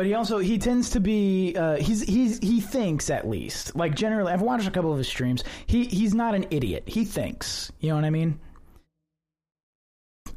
But 0.00 0.06
he 0.06 0.14
also 0.14 0.38
he 0.38 0.56
tends 0.56 0.88
to 0.92 1.00
be 1.00 1.54
uh, 1.54 1.76
he's 1.76 2.00
he's 2.00 2.38
he 2.38 2.62
thinks 2.62 3.10
at 3.10 3.28
least 3.28 3.76
like 3.76 3.94
generally 3.94 4.32
I've 4.32 4.40
watched 4.40 4.66
a 4.66 4.70
couple 4.70 4.92
of 4.92 4.96
his 4.96 5.08
streams. 5.08 5.44
He 5.66 5.84
he's 5.84 6.14
not 6.14 6.34
an 6.34 6.46
idiot. 6.50 6.84
He 6.86 7.04
thinks. 7.04 7.70
You 7.80 7.90
know 7.90 7.96
what 7.96 8.06
I 8.06 8.08
mean? 8.08 8.40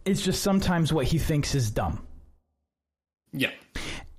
It's 0.04 0.22
just 0.22 0.44
sometimes 0.44 0.92
what 0.92 1.06
he 1.06 1.18
thinks 1.18 1.56
is 1.56 1.72
dumb. 1.72 2.06
Yeah. 3.32 3.52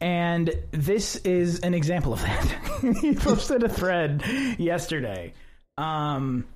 And 0.01 0.51
this 0.70 1.16
is 1.16 1.61
an 1.61 1.74
example 1.74 2.14
of 2.14 2.22
that. 2.22 2.97
he 3.03 3.14
posted 3.14 3.64
a 3.64 3.68
thread 3.68 4.24
yesterday. 4.59 5.34
Um, 5.76 6.47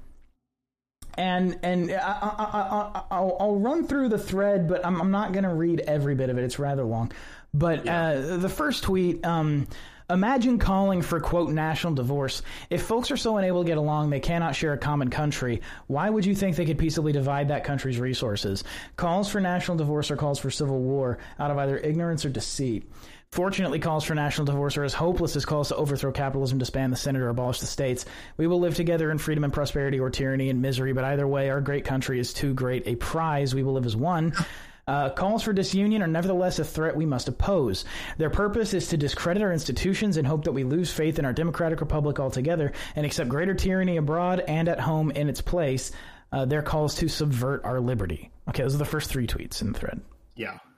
and 1.18 1.58
and 1.62 1.90
I, 1.90 1.96
I, 1.96 2.34
I, 2.60 3.02
I'll, 3.10 3.36
I'll 3.40 3.56
run 3.56 3.86
through 3.86 4.08
the 4.08 4.18
thread, 4.18 4.68
but 4.68 4.86
I'm, 4.86 5.00
I'm 5.00 5.10
not 5.10 5.32
going 5.32 5.44
to 5.44 5.52
read 5.52 5.80
every 5.80 6.14
bit 6.14 6.30
of 6.30 6.38
it. 6.38 6.44
It's 6.44 6.58
rather 6.58 6.84
long. 6.84 7.12
But 7.54 7.88
uh, 7.88 8.36
the 8.36 8.48
first 8.48 8.82
tweet 8.82 9.24
um, 9.24 9.66
Imagine 10.10 10.58
calling 10.58 11.02
for, 11.02 11.20
quote, 11.20 11.50
national 11.50 11.92
divorce. 11.92 12.40
If 12.70 12.80
folks 12.82 13.10
are 13.10 13.16
so 13.18 13.36
unable 13.36 13.62
to 13.62 13.68
get 13.68 13.76
along 13.76 14.08
they 14.08 14.20
cannot 14.20 14.56
share 14.56 14.72
a 14.72 14.78
common 14.78 15.10
country, 15.10 15.60
why 15.86 16.08
would 16.08 16.24
you 16.24 16.34
think 16.34 16.56
they 16.56 16.64
could 16.64 16.78
peaceably 16.78 17.12
divide 17.12 17.48
that 17.48 17.64
country's 17.64 18.00
resources? 18.00 18.64
Calls 18.96 19.28
for 19.28 19.38
national 19.38 19.76
divorce 19.76 20.10
are 20.10 20.16
calls 20.16 20.38
for 20.38 20.50
civil 20.50 20.80
war 20.80 21.18
out 21.38 21.50
of 21.50 21.58
either 21.58 21.76
ignorance 21.76 22.24
or 22.24 22.30
deceit. 22.30 22.90
Fortunately, 23.32 23.78
calls 23.78 24.04
for 24.04 24.14
national 24.14 24.46
divorce 24.46 24.78
are 24.78 24.84
as 24.84 24.94
hopeless 24.94 25.36
as 25.36 25.44
calls 25.44 25.68
to 25.68 25.76
overthrow 25.76 26.10
capitalism, 26.10 26.56
disband 26.56 26.90
the 26.90 26.96
Senate, 26.96 27.20
or 27.20 27.28
abolish 27.28 27.60
the 27.60 27.66
states. 27.66 28.06
We 28.38 28.46
will 28.46 28.60
live 28.60 28.74
together 28.74 29.10
in 29.10 29.18
freedom 29.18 29.44
and 29.44 29.52
prosperity 29.52 30.00
or 30.00 30.08
tyranny 30.08 30.48
and 30.48 30.62
misery, 30.62 30.94
but 30.94 31.04
either 31.04 31.28
way, 31.28 31.50
our 31.50 31.60
great 31.60 31.84
country 31.84 32.18
is 32.18 32.32
too 32.32 32.54
great 32.54 32.84
a 32.86 32.96
prize. 32.96 33.54
We 33.54 33.62
will 33.62 33.74
live 33.74 33.84
as 33.84 33.94
one. 33.94 34.32
Uh, 34.88 35.10
calls 35.10 35.42
for 35.42 35.52
disunion 35.52 36.02
are 36.02 36.06
nevertheless 36.06 36.58
a 36.58 36.64
threat 36.64 36.96
we 36.96 37.04
must 37.04 37.28
oppose. 37.28 37.84
Their 38.16 38.30
purpose 38.30 38.72
is 38.72 38.88
to 38.88 38.96
discredit 38.96 39.42
our 39.42 39.52
institutions 39.52 40.16
and 40.16 40.26
hope 40.26 40.44
that 40.44 40.52
we 40.52 40.64
lose 40.64 40.90
faith 40.90 41.18
in 41.18 41.26
our 41.26 41.34
democratic 41.34 41.82
republic 41.82 42.18
altogether 42.18 42.72
and 42.96 43.04
accept 43.04 43.28
greater 43.28 43.52
tyranny 43.52 43.98
abroad 43.98 44.40
and 44.40 44.66
at 44.66 44.80
home 44.80 45.10
in 45.10 45.28
its 45.28 45.42
place. 45.42 45.92
Uh, 46.32 46.46
their 46.46 46.62
calls 46.62 46.94
to 46.94 47.08
subvert 47.08 47.64
our 47.64 47.80
liberty. 47.80 48.30
Okay, 48.48 48.62
those 48.62 48.74
are 48.74 48.78
the 48.78 48.86
first 48.86 49.10
three 49.10 49.26
tweets 49.26 49.60
in 49.60 49.72
the 49.72 49.78
thread. 49.78 50.00
Yeah. 50.34 50.58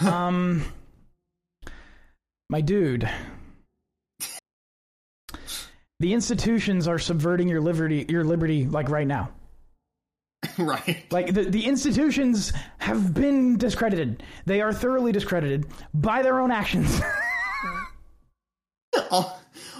Um, 0.00 0.64
my 2.48 2.62
dude, 2.62 3.10
the 6.00 6.14
institutions 6.14 6.88
are 6.88 6.98
subverting 6.98 7.48
your 7.48 7.60
liberty. 7.60 8.06
Your 8.08 8.24
liberty, 8.24 8.64
like 8.64 8.88
right 8.88 9.06
now. 9.06 9.30
right. 10.58 11.04
Like 11.10 11.32
the, 11.32 11.44
the 11.44 11.64
institutions 11.66 12.52
have 12.78 13.14
been 13.14 13.56
discredited. 13.58 14.22
They 14.44 14.60
are 14.60 14.72
thoroughly 14.72 15.12
discredited 15.12 15.66
by 15.94 16.22
their 16.22 16.40
own 16.40 16.50
actions. 16.50 17.00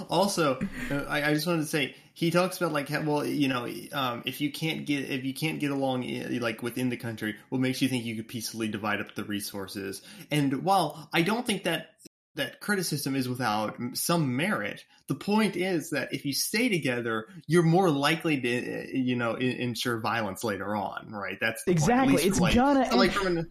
Also, 0.08 0.58
uh, 0.90 0.94
I, 1.08 1.30
I 1.30 1.34
just 1.34 1.46
wanted 1.46 1.62
to 1.62 1.66
say 1.66 1.94
he 2.12 2.30
talks 2.30 2.58
about 2.58 2.72
like, 2.72 2.90
well, 2.90 3.24
you 3.24 3.48
know, 3.48 3.68
um, 3.92 4.22
if 4.26 4.40
you 4.40 4.52
can't 4.52 4.86
get 4.86 5.10
if 5.10 5.24
you 5.24 5.34
can't 5.34 5.58
get 5.58 5.70
along 5.70 6.04
uh, 6.04 6.38
like 6.40 6.62
within 6.62 6.90
the 6.90 6.96
country, 6.96 7.36
what 7.48 7.60
makes 7.60 7.82
you 7.82 7.88
think 7.88 8.04
you 8.04 8.16
could 8.16 8.28
peacefully 8.28 8.68
divide 8.68 9.00
up 9.00 9.14
the 9.14 9.24
resources? 9.24 10.02
And 10.30 10.64
while 10.64 11.08
I 11.12 11.22
don't 11.22 11.46
think 11.46 11.64
that 11.64 11.90
that 12.36 12.60
criticism 12.60 13.14
is 13.16 13.28
without 13.28 13.76
some 13.94 14.36
merit, 14.36 14.84
the 15.08 15.14
point 15.14 15.56
is 15.56 15.90
that 15.90 16.12
if 16.12 16.24
you 16.24 16.32
stay 16.32 16.68
together, 16.68 17.26
you're 17.46 17.62
more 17.62 17.90
likely 17.90 18.40
to, 18.40 18.98
you 18.98 19.16
know, 19.16 19.34
in, 19.34 19.50
ensure 19.56 19.98
violence 20.00 20.44
later 20.44 20.74
on, 20.74 21.10
right? 21.10 21.38
That's 21.40 21.62
Exactly. 21.66 22.22
It's 22.22 22.40
like, 22.40 22.54
gonna- 22.54 22.90
so, 22.90 22.96
like 22.96 23.12
from 23.12 23.38
an, 23.38 23.50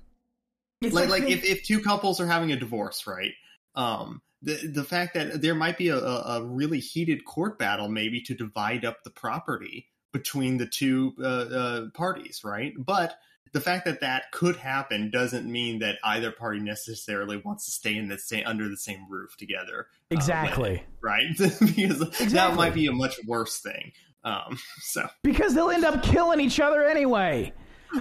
It's 0.81 0.93
like 0.93 1.09
like 1.09 1.23
if, 1.23 1.43
if 1.43 1.63
two 1.63 1.81
couples 1.81 2.19
are 2.19 2.27
having 2.27 2.51
a 2.51 2.57
divorce 2.57 3.07
right 3.07 3.31
um 3.75 4.21
the 4.41 4.55
the 4.67 4.83
fact 4.83 5.15
that 5.15 5.41
there 5.41 5.55
might 5.55 5.77
be 5.77 5.89
a, 5.89 5.97
a 5.97 6.39
a 6.39 6.43
really 6.43 6.79
heated 6.79 7.25
court 7.25 7.57
battle 7.57 7.87
maybe 7.87 8.21
to 8.21 8.35
divide 8.35 8.85
up 8.85 9.03
the 9.03 9.09
property 9.09 9.87
between 10.11 10.57
the 10.57 10.65
two 10.65 11.13
uh, 11.19 11.25
uh, 11.25 11.89
parties 11.93 12.41
right 12.43 12.73
but 12.77 13.17
the 13.53 13.61
fact 13.61 13.85
that 13.85 14.01
that 14.01 14.31
could 14.31 14.57
happen 14.57 15.09
doesn't 15.09 15.49
mean 15.49 15.79
that 15.79 15.97
either 16.03 16.31
party 16.31 16.59
necessarily 16.59 17.37
wants 17.37 17.65
to 17.65 17.71
stay 17.71 17.95
in 17.95 18.07
the 18.07 18.17
same 18.17 18.43
under 18.45 18.67
the 18.67 18.77
same 18.77 19.05
roof 19.09 19.35
together 19.37 19.87
uh, 20.11 20.15
exactly. 20.15 20.83
right? 21.01 21.23
Because 21.37 21.99
that 22.31 22.55
might 22.55 22.73
be 22.73 22.87
a 22.87 22.91
much 22.91 23.19
worse 23.25 23.59
thing 23.59 23.91
um 24.23 24.57
so. 24.81 25.07
Because 25.23 25.53
they'll 25.53 25.69
end 25.69 25.85
up 25.85 26.03
killing 26.03 26.41
each 26.41 26.59
other 26.59 26.83
anyway. 26.83 27.53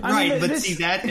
I 0.02 0.10
right 0.10 0.30
mean, 0.30 0.40
but 0.40 0.48
this- 0.48 0.64
see 0.64 0.74
that 0.74 1.04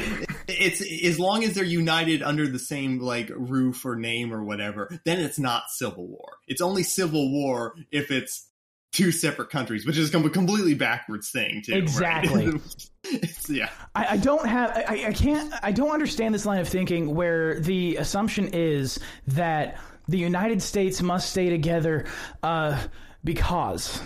it's 0.48 0.82
as 1.06 1.20
long 1.20 1.44
as 1.44 1.54
they're 1.54 1.64
united 1.64 2.22
under 2.22 2.48
the 2.48 2.60
same 2.60 3.00
like 3.00 3.32
roof 3.34 3.86
or 3.86 3.96
name 3.96 4.34
or 4.34 4.44
whatever 4.44 4.90
then 5.06 5.20
it's 5.20 5.40
not 5.40 5.70
civil 5.70 6.08
war. 6.08 6.34
It's 6.48 6.62
only 6.62 6.84
civil 6.84 7.32
war 7.32 7.76
if 7.92 8.12
it's 8.12 8.50
two 8.94 9.12
separate 9.12 9.50
countries 9.50 9.86
which 9.86 9.98
is 9.98 10.14
a 10.14 10.30
completely 10.30 10.74
backwards 10.74 11.30
thing 11.32 11.62
too 11.62 11.74
right? 11.74 11.82
Exactly. 11.84 12.54
it's, 13.04 13.50
yeah 13.50 13.70
I, 13.96 14.06
I 14.12 14.18
don't 14.18 14.48
have 14.48 14.72
I, 14.72 15.08
I 15.08 15.14
can't 15.14 15.54
I 15.62 15.74
don't 15.74 15.92
understand 15.92 16.34
this 16.34 16.46
line 16.46 16.60
of 16.60 16.70
thinking 16.70 17.14
where 17.14 17.60
the 17.60 17.98
assumption 17.98 18.50
is 18.54 19.00
that 19.28 19.78
the 20.08 20.18
United 20.18 20.62
States 20.62 21.02
must 21.02 21.30
stay 21.30 21.50
together 21.50 22.06
uh, 22.44 22.82
because 23.24 24.02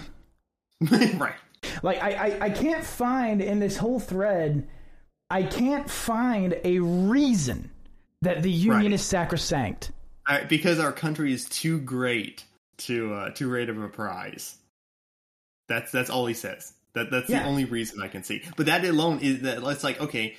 right 0.81 1.35
like 1.83 2.01
I, 2.01 2.11
I, 2.11 2.45
I 2.45 2.49
can't 2.49 2.83
find 2.83 3.41
in 3.41 3.59
this 3.59 3.77
whole 3.77 3.99
thread 3.99 4.67
I 5.29 5.43
can't 5.43 5.89
find 5.89 6.57
a 6.63 6.79
reason 6.79 7.69
that 8.21 8.41
the 8.41 8.51
union 8.51 8.83
Right. 8.83 8.93
is 8.93 9.03
sacrosanct. 9.03 9.91
I, 10.25 10.43
because 10.43 10.79
our 10.79 10.91
country 10.91 11.33
is 11.33 11.45
too 11.49 11.79
great 11.79 12.43
to 12.77 13.13
uh, 13.13 13.29
too 13.31 13.49
great 13.49 13.69
of 13.69 13.81
a 13.81 13.89
prize 13.89 14.55
that's 15.67 15.91
that's 15.91 16.09
all 16.09 16.25
he 16.25 16.33
says 16.33 16.73
that 16.93 17.11
that's 17.11 17.29
Yeah. 17.29 17.43
the 17.43 17.49
only 17.49 17.65
reason 17.65 18.01
i 18.01 18.07
can 18.07 18.23
see 18.23 18.41
but 18.55 18.65
that 18.67 18.83
alone 18.85 19.19
is 19.21 19.41
that 19.41 19.63
it's 19.63 19.83
like 19.83 19.99
okay 20.01 20.35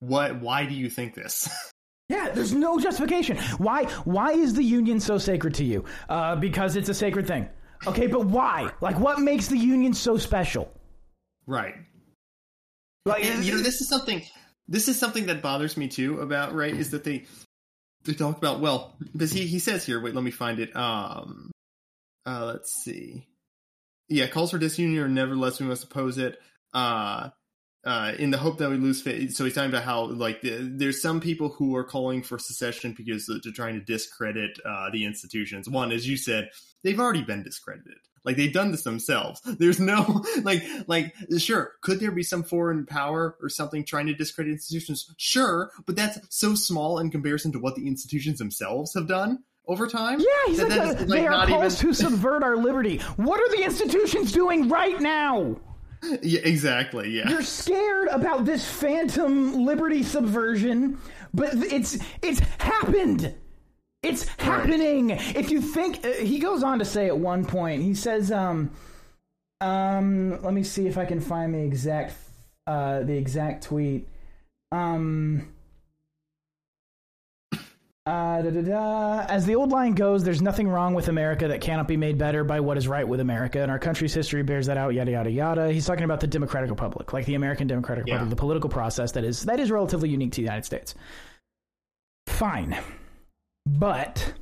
what 0.00 0.40
why 0.40 0.64
do 0.66 0.74
you 0.74 0.88
think 0.90 1.14
this 1.14 1.48
Yeah, 2.08 2.28
there's 2.30 2.52
no 2.52 2.78
justification. 2.78 3.38
Why 3.56 3.84
why 4.04 4.32
is 4.32 4.52
the 4.52 4.62
union 4.62 5.00
so 5.00 5.16
sacred 5.16 5.54
to 5.54 5.64
you? 5.64 5.86
Uh, 6.10 6.36
because 6.36 6.76
it's 6.76 6.90
a 6.90 6.94
sacred 6.94 7.26
thing. 7.26 7.48
Okay, 7.86 8.06
but 8.06 8.26
why? 8.26 8.70
Like 8.82 8.98
what 9.00 9.18
makes 9.20 9.46
the 9.46 9.56
union 9.56 9.94
so 9.94 10.18
special? 10.18 10.70
right 11.46 11.74
Like 13.06 13.24
And, 13.24 13.42
you 13.44 13.52
know, 13.54 13.62
this 13.62 13.80
is 13.80 13.88
something. 13.88 14.20
This 14.68 14.88
is 14.88 14.98
something 14.98 15.26
that 15.26 15.40
bothers 15.40 15.78
me 15.78 15.88
too. 15.88 16.20
About 16.20 16.52
right 16.54 16.74
is 16.74 16.90
that 16.90 17.02
they 17.04 17.24
they 18.04 18.12
talk 18.12 18.36
about 18.36 18.60
well 18.60 18.94
because 19.12 19.32
he 19.32 19.46
he 19.46 19.58
says 19.58 19.86
here. 19.86 19.98
Wait, 19.98 20.14
let 20.14 20.24
me 20.24 20.32
find 20.32 20.58
it. 20.58 20.74
Um, 20.76 21.50
uh, 22.26 22.44
let's 22.52 22.74
see. 22.84 23.26
Yeah, 24.12 24.26
calls 24.26 24.50
for 24.50 24.58
disunion 24.58 25.02
or 25.02 25.08
nevertheless 25.08 25.58
we 25.58 25.66
must 25.66 25.84
oppose 25.84 26.18
it. 26.18 26.38
Uh, 26.74 27.30
uh, 27.84 28.12
in 28.18 28.30
the 28.30 28.38
hope 28.38 28.58
that 28.58 28.70
we 28.70 28.76
lose 28.76 29.02
faith. 29.02 29.34
So 29.34 29.44
he's 29.44 29.54
talking 29.54 29.70
about 29.70 29.82
how 29.82 30.04
like 30.04 30.40
the, 30.42 30.58
there's 30.60 31.02
some 31.02 31.20
people 31.20 31.48
who 31.48 31.74
are 31.74 31.82
calling 31.82 32.22
for 32.22 32.38
secession 32.38 32.94
because 32.96 33.26
they're 33.26 33.52
trying 33.52 33.74
to 33.74 33.84
discredit 33.84 34.58
uh, 34.64 34.90
the 34.92 35.04
institutions. 35.04 35.68
One, 35.68 35.90
as 35.90 36.06
you 36.06 36.16
said, 36.16 36.50
they've 36.84 37.00
already 37.00 37.22
been 37.22 37.42
discredited. 37.42 37.98
Like 38.24 38.36
they've 38.36 38.52
done 38.52 38.70
this 38.70 38.84
themselves. 38.84 39.40
There's 39.58 39.80
no 39.80 40.22
like 40.42 40.62
like 40.86 41.12
sure, 41.38 41.72
could 41.82 41.98
there 41.98 42.12
be 42.12 42.22
some 42.22 42.44
foreign 42.44 42.86
power 42.86 43.36
or 43.40 43.48
something 43.48 43.84
trying 43.84 44.06
to 44.06 44.14
discredit 44.14 44.52
institutions? 44.52 45.12
Sure, 45.16 45.72
but 45.84 45.96
that's 45.96 46.20
so 46.28 46.54
small 46.54 47.00
in 47.00 47.10
comparison 47.10 47.50
to 47.52 47.58
what 47.58 47.74
the 47.74 47.88
institutions 47.88 48.38
themselves 48.38 48.94
have 48.94 49.08
done 49.08 49.42
over 49.66 49.86
time. 49.86 50.20
Yeah, 50.20 50.26
he's 50.46 50.62
like, 50.62 50.70
is, 50.72 50.76
like, 50.76 51.08
they 51.08 51.26
are 51.26 51.46
calls 51.46 51.82
even- 51.82 51.94
to 51.94 52.02
subvert 52.02 52.42
our 52.42 52.56
liberty. 52.56 52.98
What 53.16 53.40
are 53.40 53.56
the 53.56 53.62
institutions 53.62 54.32
doing 54.32 54.68
right 54.68 55.00
now? 55.00 55.56
yeah, 56.22 56.40
exactly. 56.42 57.10
Yeah. 57.10 57.28
You're 57.28 57.42
scared 57.42 58.08
about 58.08 58.44
this 58.44 58.68
phantom 58.68 59.64
liberty 59.64 60.02
subversion, 60.02 60.98
but 61.32 61.54
it's 61.54 61.98
it's 62.22 62.40
happened. 62.58 63.34
It's 64.02 64.26
happening. 64.38 65.10
If 65.10 65.50
you 65.50 65.60
think 65.60 66.04
uh, 66.04 66.10
he 66.14 66.40
goes 66.40 66.64
on 66.64 66.80
to 66.80 66.84
say 66.84 67.06
at 67.06 67.16
one 67.16 67.44
point, 67.44 67.82
he 67.82 67.94
says, 67.94 68.32
um, 68.32 68.72
um, 69.60 70.42
let 70.42 70.52
me 70.52 70.64
see 70.64 70.88
if 70.88 70.98
I 70.98 71.04
can 71.04 71.20
find 71.20 71.54
the 71.54 71.60
exact 71.60 72.16
uh, 72.66 73.04
the 73.04 73.16
exact 73.16 73.62
tweet. 73.64 74.08
Um, 74.72 75.51
uh, 78.04 78.42
da, 78.42 78.50
da, 78.50 78.62
da. 78.62 79.20
As 79.28 79.46
the 79.46 79.54
old 79.54 79.70
line 79.70 79.94
goes, 79.94 80.24
there's 80.24 80.42
nothing 80.42 80.68
wrong 80.68 80.92
with 80.94 81.06
America 81.08 81.46
that 81.48 81.60
cannot 81.60 81.86
be 81.86 81.96
made 81.96 82.18
better 82.18 82.42
by 82.42 82.58
what 82.60 82.76
is 82.76 82.88
right 82.88 83.06
with 83.06 83.20
America, 83.20 83.60
and 83.60 83.70
our 83.70 83.78
country's 83.78 84.12
history 84.12 84.42
bears 84.42 84.66
that 84.66 84.76
out. 84.76 84.92
Yada 84.94 85.12
yada 85.12 85.30
yada. 85.30 85.70
He's 85.72 85.86
talking 85.86 86.02
about 86.04 86.18
the 86.20 86.26
Democratic 86.26 86.68
Republic, 86.70 87.12
like 87.12 87.26
the 87.26 87.36
American 87.36 87.68
Democratic 87.68 88.06
Yeah. 88.08 88.14
Republic, 88.14 88.30
the 88.30 88.40
political 88.40 88.70
process 88.70 89.12
that 89.12 89.22
is 89.24 89.42
that 89.44 89.60
is 89.60 89.70
relatively 89.70 90.08
unique 90.08 90.32
to 90.32 90.36
the 90.36 90.42
United 90.42 90.64
States. 90.64 90.94
Fine, 92.26 92.76
but 93.66 94.34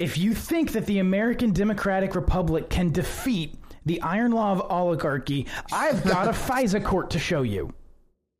if 0.00 0.18
you 0.18 0.34
think 0.34 0.72
that 0.72 0.86
the 0.86 0.98
American 0.98 1.52
Democratic 1.52 2.14
Republic 2.16 2.68
can 2.68 2.90
defeat 2.90 3.54
the 3.86 4.00
iron 4.02 4.32
law 4.32 4.52
of 4.52 4.60
oligarchy, 4.70 5.46
I've 5.72 6.02
got 6.04 6.26
a 6.26 6.30
FISA 6.32 6.84
court 6.84 7.10
to 7.10 7.18
show 7.20 7.42
you. 7.42 7.72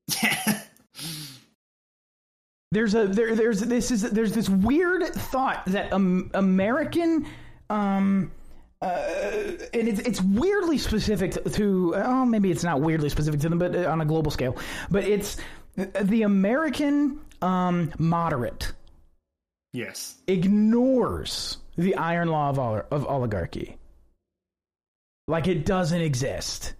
there's 2.73 2.95
a 2.95 3.07
there 3.07 3.35
there's 3.35 3.61
this 3.61 3.91
is 3.91 4.03
there's 4.03 4.33
this 4.33 4.49
weird 4.49 5.05
thought 5.15 5.65
that 5.67 5.93
um, 5.93 6.31
American 6.35 7.27
um 7.71 8.31
uh, 8.81 8.87
and 9.75 9.89
it's 9.89 10.01
it's 10.01 10.21
weirdly 10.21 10.79
specific 10.79 11.33
to, 11.53 11.95
oh 11.97 12.25
maybe 12.25 12.51
it's 12.51 12.63
not 12.63 12.81
weirdly 12.81 13.09
specific 13.09 13.41
to 13.41 13.49
them 13.49 13.59
but 13.59 13.75
on 13.75 14.01
a 14.01 14.05
global 14.05 14.31
scale 14.31 14.57
but 14.91 15.05
it's 15.05 15.37
the 15.77 16.23
American 16.23 17.21
um 17.43 17.91
moderate 17.99 18.73
yes. 19.73 20.17
ignores 20.27 21.59
the 21.77 21.95
iron 21.97 22.29
law 22.29 22.51
of, 22.51 22.59
ol- 22.59 22.83
of 22.91 23.07
oligarchy 23.07 23.77
like 25.27 25.47
it 25.47 25.65
doesn't 25.65 26.01
exist 26.01 26.75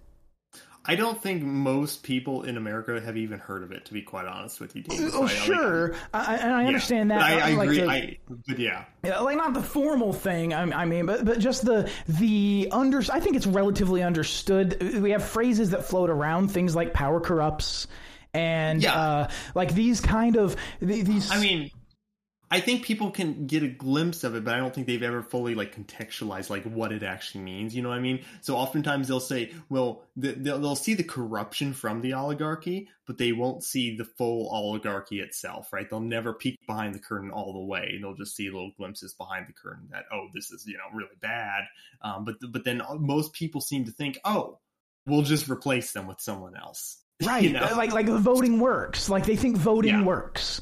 I 0.91 0.95
don't 0.95 1.21
think 1.21 1.43
most 1.43 2.01
people 2.03 2.43
in 2.43 2.57
America 2.57 2.99
have 2.99 3.15
even 3.15 3.37
heard 3.39 3.63
of 3.63 3.71
it. 3.71 3.85
To 3.85 3.93
be 3.93 4.01
quite 4.01 4.25
honest 4.25 4.59
with 4.59 4.75
you, 4.75 4.81
Dean. 4.81 5.11
oh 5.13 5.21
Like, 5.21 5.29
sure 5.31 5.93
I, 6.13 6.19
I- 6.19 6.37
and 6.37 6.53
I 6.53 6.61
yeah. 6.61 6.67
understand 6.67 7.11
that 7.11 7.21
I, 7.21 7.51
I 7.51 7.53
like 7.53 7.69
agree. 7.69 7.79
the- 7.81 7.89
I, 7.89 8.17
but 8.47 8.57
yeah, 8.59 8.85
Yeah, 9.03 9.19
like 9.19 9.37
not 9.37 9.53
the 9.53 9.61
formal 9.61 10.13
thing. 10.13 10.53
I, 10.53 10.61
I 10.63 10.85
mean, 10.85 11.05
but 11.05 11.23
but 11.25 11.39
just 11.39 11.63
the 11.63 11.89
the 12.07 12.69
under. 12.71 13.03
I 13.11 13.19
think 13.19 13.35
it's 13.35 13.47
relatively 13.47 14.01
understood. 14.03 14.81
We 15.01 15.11
have 15.11 15.23
phrases 15.23 15.69
that 15.71 15.85
float 15.85 16.09
around, 16.09 16.49
things 16.49 16.75
like 16.75 16.93
"power 16.93 17.19
corrupts," 17.19 17.87
and 18.33 18.81
Yeah. 18.81 18.93
uh, 18.99 19.29
like 19.55 19.73
these 19.73 20.01
kind 20.01 20.37
of 20.37 20.55
these. 20.81 21.31
I 21.31 21.39
mean, 21.39 21.71
I 22.51 22.59
think 22.59 22.83
people 22.83 23.11
can 23.11 23.45
get 23.45 23.61
a 23.61 23.67
glimpse 23.67 24.23
of 24.23 24.35
it, 24.35 24.43
but 24.43 24.55
I 24.55 24.57
don't 24.57 24.73
think 24.73 24.87
they've 24.87 25.03
ever 25.03 25.21
fully 25.21 25.53
like 25.53 25.75
contextualized 25.75 26.49
like 26.49 26.63
what 26.63 26.91
it 26.91 27.03
actually 27.03 27.43
means. 27.43 27.75
You 27.75 27.83
know 27.83 27.89
what 27.89 27.99
I 27.99 28.01
mean? 28.01 28.23
So 28.41 28.55
oftentimes 28.55 29.07
they'll 29.07 29.19
say, 29.19 29.53
well, 29.69 30.03
they'll, 30.15 30.59
they'll 30.59 30.75
see 30.75 30.95
the 30.95 31.03
corruption 31.03 31.73
from 31.73 32.01
the 32.01 32.13
oligarchy, 32.13 32.89
but 33.05 33.19
they 33.19 33.33
won't 33.33 33.63
see 33.63 33.95
the 33.95 34.05
full 34.05 34.49
oligarchy 34.49 35.19
itself, 35.19 35.71
right? 35.71 35.87
They'll 35.87 35.99
never 35.99 36.33
peek 36.33 36.57
behind 36.65 36.95
the 36.95 36.99
curtain 36.99 37.29
all 37.29 37.53
the 37.53 37.59
way. 37.59 37.99
They'll 38.01 38.15
just 38.15 38.35
see 38.35 38.49
little 38.49 38.71
glimpses 38.77 39.13
behind 39.13 39.45
the 39.47 39.53
curtain 39.53 39.87
that, 39.91 40.05
oh, 40.11 40.27
this 40.33 40.49
is 40.51 40.65
you 40.65 40.77
know 40.77 40.97
really 40.97 41.09
bad. 41.21 41.65
Um, 42.01 42.25
but 42.25 42.35
but 42.51 42.63
then 42.63 42.81
most 42.99 43.33
people 43.33 43.61
seem 43.61 43.85
to 43.85 43.91
think, 43.91 44.17
oh, 44.25 44.57
we'll 45.05 45.21
just 45.21 45.49
replace 45.49 45.91
them 45.91 46.07
with 46.07 46.19
someone 46.19 46.55
else. 46.55 46.97
right, 47.23 47.43
you 47.43 47.51
know? 47.51 47.67
like 47.75 47.91
like 47.91 48.07
voting 48.07 48.59
works. 48.59 49.09
Like 49.09 49.25
they 49.25 49.35
think 49.35 49.57
voting 49.57 49.99
Yeah. 49.99 50.03
works. 50.03 50.61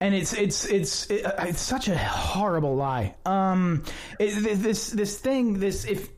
And 0.00 0.14
it's 0.14 0.32
it's 0.32 0.64
it's 0.64 1.10
it, 1.10 1.26
it's 1.40 1.60
such 1.60 1.88
a 1.88 1.98
horrible 1.98 2.76
lie. 2.76 3.16
Um, 3.26 3.82
it, 4.20 4.30
this 4.62 4.90
this 4.90 5.18
thing 5.18 5.58
this 5.58 5.84
if 5.84 6.08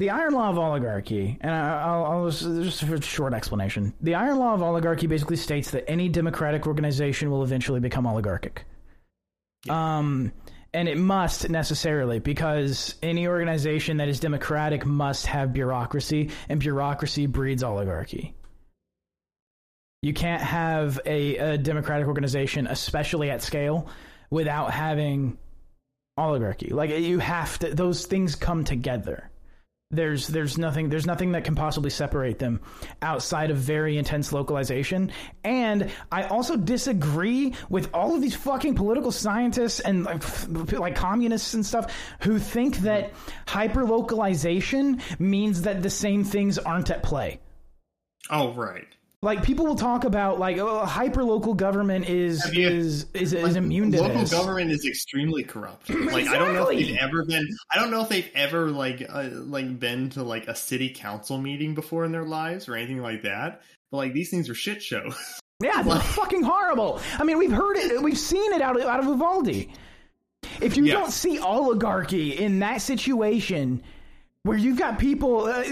the 0.00 0.10
iron 0.10 0.34
law 0.34 0.50
of 0.50 0.58
oligarchy, 0.58 1.38
and 1.40 1.54
I- 1.54 1.82
I'll, 1.82 2.04
I'll 2.04 2.30
just, 2.30 2.42
just 2.42 2.82
a 2.82 3.00
short 3.00 3.32
explanation. 3.32 3.94
The 4.00 4.16
iron 4.16 4.38
law 4.38 4.52
of 4.52 4.62
oligarchy 4.62 5.06
basically 5.06 5.36
states 5.36 5.70
that 5.70 5.88
any 5.88 6.08
democratic 6.08 6.66
organization 6.66 7.30
will 7.30 7.44
eventually 7.44 7.80
become 7.80 8.06
oligarchic. 8.06 8.64
Um, 9.70 10.32
and 10.74 10.88
it 10.88 10.98
must 10.98 11.48
necessarily 11.48 12.18
because 12.18 12.96
any 13.02 13.28
organization 13.28 13.98
that 13.98 14.08
is 14.08 14.18
democratic 14.18 14.84
must 14.84 15.26
have 15.26 15.52
bureaucracy, 15.52 16.30
and 16.48 16.58
bureaucracy 16.58 17.26
breeds 17.26 17.62
oligarchy. 17.62 18.34
You 20.04 20.12
can't 20.12 20.42
have 20.42 21.00
a, 21.06 21.36
a 21.38 21.56
democratic 21.56 22.06
organization, 22.08 22.66
especially 22.66 23.30
at 23.30 23.40
scale, 23.40 23.88
without 24.28 24.70
having 24.70 25.38
oligarchy. 26.18 26.68
Like 26.68 26.90
you 26.90 27.20
have 27.20 27.58
to; 27.60 27.74
those 27.74 28.04
things 28.04 28.34
come 28.34 28.64
together. 28.64 29.30
There's 29.90 30.28
there's 30.28 30.58
nothing 30.58 30.90
there's 30.90 31.06
nothing 31.06 31.32
that 31.32 31.44
can 31.44 31.54
possibly 31.54 31.88
separate 31.88 32.38
them 32.38 32.60
outside 33.00 33.50
of 33.50 33.56
very 33.56 33.96
intense 33.96 34.30
localization. 34.30 35.10
And 35.42 35.90
I 36.12 36.24
also 36.24 36.58
disagree 36.58 37.54
with 37.70 37.88
all 37.94 38.14
of 38.14 38.20
these 38.20 38.36
fucking 38.36 38.74
political 38.74 39.10
scientists 39.10 39.80
and 39.80 40.04
like 40.04 40.22
like 40.72 40.96
communists 40.96 41.54
and 41.54 41.64
stuff 41.64 41.90
who 42.20 42.38
think 42.38 42.76
that 42.80 43.14
hyper 43.48 43.86
localization 43.86 45.00
means 45.18 45.62
that 45.62 45.82
the 45.82 45.88
same 45.88 46.24
things 46.24 46.58
aren't 46.58 46.90
at 46.90 47.02
play 47.02 47.40
Oh, 48.30 48.52
right. 48.54 48.86
Like 49.24 49.42
people 49.42 49.66
will 49.66 49.74
talk 49.74 50.04
about 50.04 50.38
like 50.38 50.58
oh, 50.58 50.84
hyper 50.84 51.24
local 51.24 51.54
government 51.54 52.08
is 52.08 52.44
you- 52.54 52.68
is 52.68 53.06
is, 53.14 53.32
is 53.32 53.56
immune 53.56 53.90
to 53.92 54.00
local 54.02 54.20
this. 54.20 54.30
government 54.30 54.70
is 54.70 54.84
extremely 54.86 55.42
corrupt. 55.42 55.88
Like 56.14 56.28
I 56.28 56.38
don't 56.38 56.54
know 56.54 56.68
if 56.68 56.78
they've 56.86 56.96
ever 56.98 57.24
been. 57.24 57.48
I 57.72 57.78
don't 57.78 57.90
know 57.90 58.02
if 58.02 58.08
they've 58.08 58.30
ever 58.34 58.70
like 58.70 59.04
uh, 59.08 59.28
like 59.32 59.80
been 59.80 60.10
to 60.10 60.22
like 60.22 60.46
a 60.46 60.54
city 60.54 60.90
council 60.90 61.38
meeting 61.38 61.74
before 61.74 62.04
in 62.04 62.12
their 62.12 62.24
lives 62.24 62.68
or 62.68 62.76
anything 62.76 63.00
like 63.02 63.22
that. 63.22 63.62
But 63.90 63.96
like 63.96 64.12
these 64.12 64.30
things 64.30 64.48
are 64.48 64.54
shit 64.54 64.82
shows. 64.82 65.16
Yeah, 65.62 65.82
they're 65.82 66.00
fucking 66.00 66.42
horrible. 66.42 67.00
I 67.16 67.22
mean, 67.22 67.38
we've 67.38 67.52
heard 67.52 67.76
it, 67.76 68.02
we've 68.02 68.18
seen 68.18 68.52
it 68.54 68.60
out 68.60 68.76
of, 68.78 68.82
out 68.86 68.98
of 68.98 69.06
Uvalde. 69.06 69.66
If 70.60 70.76
you 70.76 70.84
Yes. 70.84 70.94
don't 70.98 71.10
see 71.12 71.38
oligarchy 71.38 72.32
in 72.36 72.58
that 72.58 72.78
situation 72.78 73.80
where 74.44 74.58
you've 74.58 74.78
got 74.78 74.98
people, 74.98 75.46
uh, 75.46 75.62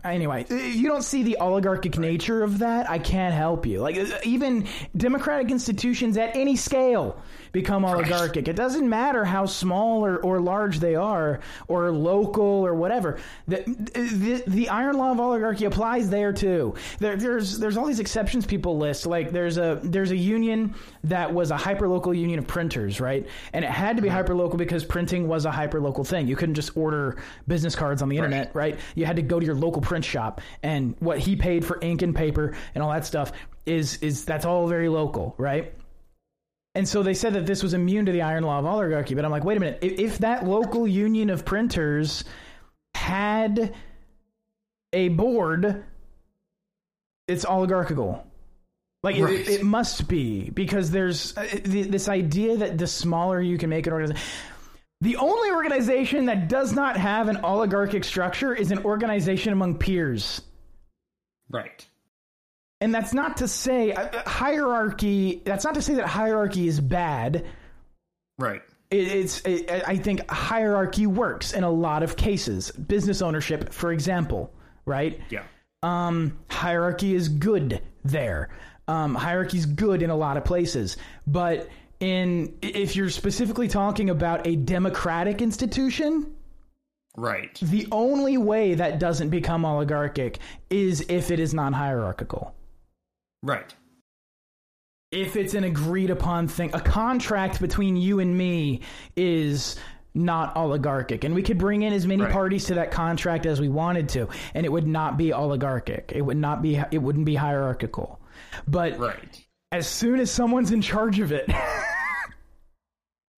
anyway, 0.04 0.46
you 0.48 0.86
don't 0.86 1.02
see 1.02 1.24
the 1.24 1.36
oligarchic 1.40 1.98
nature 1.98 2.44
of 2.44 2.60
that, 2.60 2.88
I 2.88 3.00
can't 3.00 3.34
help 3.34 3.66
you. 3.66 3.80
Like, 3.80 3.98
uh, 3.98 4.18
even 4.22 4.68
democratic 4.96 5.50
institutions 5.50 6.16
at 6.16 6.36
any 6.36 6.54
scale 6.54 7.20
become 7.60 7.84
oligarchic. 7.84 8.46
It 8.46 8.56
doesn't 8.56 8.88
matter 8.88 9.24
how 9.24 9.46
small 9.46 10.04
or, 10.04 10.18
or 10.18 10.40
large 10.40 10.78
they 10.78 10.94
are, 10.94 11.40
or 11.66 11.90
local 11.90 12.44
or 12.44 12.74
whatever. 12.74 13.18
The, 13.48 13.62
the, 13.94 14.44
the 14.46 14.68
iron 14.68 14.96
law 14.96 15.10
of 15.10 15.20
oligarchy 15.20 15.64
applies 15.64 16.08
there 16.08 16.32
too. 16.32 16.74
There, 17.00 17.16
there's 17.16 17.58
there's 17.58 17.76
all 17.76 17.86
these 17.86 18.00
exceptions 18.00 18.46
people 18.46 18.78
list. 18.78 19.06
Like 19.06 19.32
there's 19.32 19.58
a 19.58 19.80
there's 19.82 20.12
a 20.12 20.16
union 20.16 20.74
that 21.04 21.34
was 21.34 21.50
a 21.50 21.56
hyperlocal 21.56 22.16
union 22.16 22.38
of 22.38 22.46
printers, 22.46 23.00
right? 23.00 23.26
And 23.52 23.64
it 23.64 23.70
had 23.70 23.96
to 23.96 24.02
be 24.02 24.08
hyperlocal 24.08 24.56
because 24.56 24.84
printing 24.84 25.26
was 25.26 25.44
a 25.44 25.50
hyperlocal 25.50 26.06
thing. 26.06 26.28
You 26.28 26.36
couldn't 26.36 26.54
just 26.54 26.76
order 26.76 27.16
business 27.46 27.74
cards 27.74 28.02
on 28.02 28.08
the 28.08 28.16
internet, 28.16 28.54
right? 28.54 28.78
You 28.94 29.04
had 29.04 29.16
to 29.16 29.22
go 29.22 29.40
to 29.40 29.46
your 29.46 29.56
local 29.56 29.82
print 29.82 30.04
shop, 30.04 30.40
and 30.62 30.94
what 31.00 31.18
he 31.18 31.36
paid 31.36 31.64
for 31.64 31.78
ink 31.80 32.02
and 32.02 32.14
paper 32.14 32.54
and 32.74 32.84
all 32.84 32.92
that 32.92 33.04
stuff 33.04 33.32
is 33.66 33.98
is 33.98 34.24
that's 34.24 34.44
all 34.44 34.66
very 34.68 34.88
local, 34.88 35.34
right? 35.38 35.74
And 36.78 36.86
so 36.88 37.02
they 37.02 37.14
said 37.14 37.32
that 37.34 37.44
this 37.44 37.60
was 37.60 37.74
immune 37.74 38.06
to 38.06 38.12
the 38.12 38.22
iron 38.22 38.44
law 38.44 38.60
of 38.60 38.64
oligarchy. 38.64 39.14
But 39.16 39.24
I'm 39.24 39.32
like, 39.32 39.42
wait 39.42 39.56
a 39.56 39.60
minute. 39.60 39.80
If, 39.82 39.98
if 39.98 40.18
that 40.18 40.46
local 40.46 40.86
union 40.86 41.28
of 41.28 41.44
printers 41.44 42.22
had 42.94 43.74
a 44.92 45.08
board, 45.08 45.84
it's 47.26 47.44
oligarchical. 47.44 48.24
Like 49.02 49.16
it- 49.16 49.24
Right. 49.24 49.34
it, 49.40 49.48
it 49.48 49.62
must 49.64 50.06
be 50.06 50.50
because 50.50 50.92
there's 50.92 51.36
uh, 51.36 51.46
this 51.64 52.08
idea 52.08 52.56
that 52.58 52.78
the 52.78 52.86
smaller 52.86 53.40
you 53.40 53.58
can 53.58 53.70
make 53.70 53.86
an 53.88 53.92
organization. 53.92 54.22
The 55.00 55.16
only 55.16 55.50
organization 55.50 56.26
that 56.26 56.48
does 56.48 56.72
not 56.74 56.96
have 56.96 57.28
an 57.28 57.38
oligarchic 57.44 58.04
structure 58.04 58.54
is 58.54 58.70
an 58.72 58.84
organization 58.84 59.52
among 59.52 59.78
peers. 59.78 60.42
right. 61.50 61.86
And 62.80 62.94
that's 62.94 63.12
not 63.12 63.38
to 63.38 63.48
say 63.48 63.92
uh, 63.92 64.22
hierarchy. 64.28 65.42
That's 65.44 65.64
not 65.64 65.74
to 65.74 65.82
say 65.82 65.94
that 65.94 66.06
hierarchy 66.06 66.68
is 66.68 66.80
bad. 66.80 67.44
Right. 68.38 68.62
It, 68.90 69.08
it's. 69.08 69.40
It, 69.44 69.70
I 69.70 69.96
think 69.96 70.30
hierarchy 70.30 71.06
works 71.06 71.52
in 71.52 71.64
a 71.64 71.70
lot 71.70 72.02
of 72.02 72.16
cases. 72.16 72.70
Business 72.70 73.20
ownership, 73.20 73.72
for 73.72 73.90
example, 73.92 74.52
right? 74.86 75.20
Yeah. 75.28 75.42
Um, 75.82 76.38
hierarchy 76.50 77.14
is 77.14 77.28
good 77.28 77.82
there. 78.04 78.50
Um, 78.86 79.14
hierarchy 79.14 79.58
is 79.58 79.66
good 79.66 80.02
in 80.02 80.10
a 80.10 80.16
lot 80.16 80.36
of 80.36 80.44
places, 80.44 80.96
but 81.26 81.68
in 82.00 82.56
if 82.62 82.96
you're 82.96 83.10
specifically 83.10 83.68
talking 83.68 84.08
about 84.08 84.46
a 84.46 84.56
democratic 84.56 85.42
institution, 85.42 86.34
Right. 87.16 87.52
the 87.60 87.86
only 87.92 88.38
way 88.38 88.74
that 88.74 88.98
doesn't 88.98 89.30
become 89.30 89.64
oligarchic 89.64 90.38
is 90.70 91.04
if 91.08 91.30
it 91.30 91.38
is 91.40 91.52
non-hierarchical. 91.52 92.54
Right. 93.42 93.72
if 95.10 95.36
it's 95.36 95.54
an 95.54 95.64
agreed 95.64 96.10
upon 96.10 96.48
thing, 96.48 96.70
a 96.74 96.80
contract 96.80 97.60
between 97.60 97.96
you 97.96 98.20
and 98.20 98.36
me 98.36 98.80
is 99.16 99.76
not 100.14 100.54
oligarchic, 100.56 101.24
and 101.24 101.34
we 101.34 101.42
could 101.42 101.56
bring 101.58 101.80
in 101.82 101.92
as 101.94 102.06
many 102.06 102.22
Right. 102.24 102.32
parties 102.32 102.66
to 102.66 102.74
that 102.74 102.90
contract 102.90 103.46
as 103.46 103.58
we 103.60 103.68
wanted 103.70 104.10
to, 104.10 104.28
and 104.54 104.66
it 104.66 104.72
would 104.72 104.86
not 104.86 105.16
be 105.16 105.32
oligarchic. 105.32 106.12
It 106.14 106.20
would 106.22 106.36
not 106.36 106.60
be. 106.60 106.76
It 106.90 106.98
wouldn't 106.98 107.24
be 107.24 107.36
hierarchical. 107.36 108.20
But 108.66 108.98
Right. 108.98 109.46
as 109.72 109.86
soon 109.88 110.20
as 110.20 110.30
someone's 110.30 110.72
in 110.72 110.82
charge 110.82 111.20
of 111.20 111.32
it, 111.32 111.48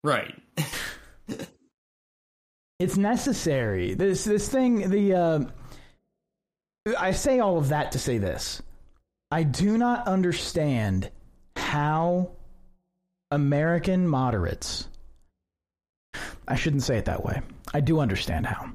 Right. 0.03 0.35
it's 2.79 2.97
necessary. 2.97 3.95
This 3.95 4.25
this 4.25 4.49
thing. 4.49 4.91
The 4.91 5.15
uh, 5.15 5.41
I 6.99 7.13
say 7.13 7.41
all 7.41 7.59
of 7.59 7.69
that 7.69 7.93
to 7.93 7.99
say 7.99 8.19
this. 8.19 8.63
I 9.31 9.45
do 9.45 9.79
not 9.79 10.07
understand 10.09 11.11
how 11.57 12.33
American 13.31 14.09
moderates. 14.09 14.89
I 16.49 16.57
shouldn't 16.57 16.83
say 16.83 16.99
it 16.99 17.05
that 17.05 17.25
way. 17.25 17.41
I 17.73 17.81
do 17.81 18.01
understand 18.01 18.47
how. 18.47 18.71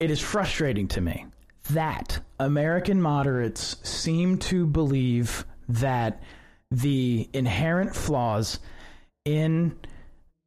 It 0.00 0.10
is 0.10 0.20
frustrating 0.20 0.88
to 0.88 1.00
me 1.00 1.26
that 1.70 2.20
American 2.40 3.00
moderates 3.00 3.76
seem 3.88 4.38
to 4.38 4.66
believe 4.66 5.44
that 5.68 6.22
the 6.70 7.28
inherent 7.32 7.94
flaws 7.94 8.58
in 9.24 9.78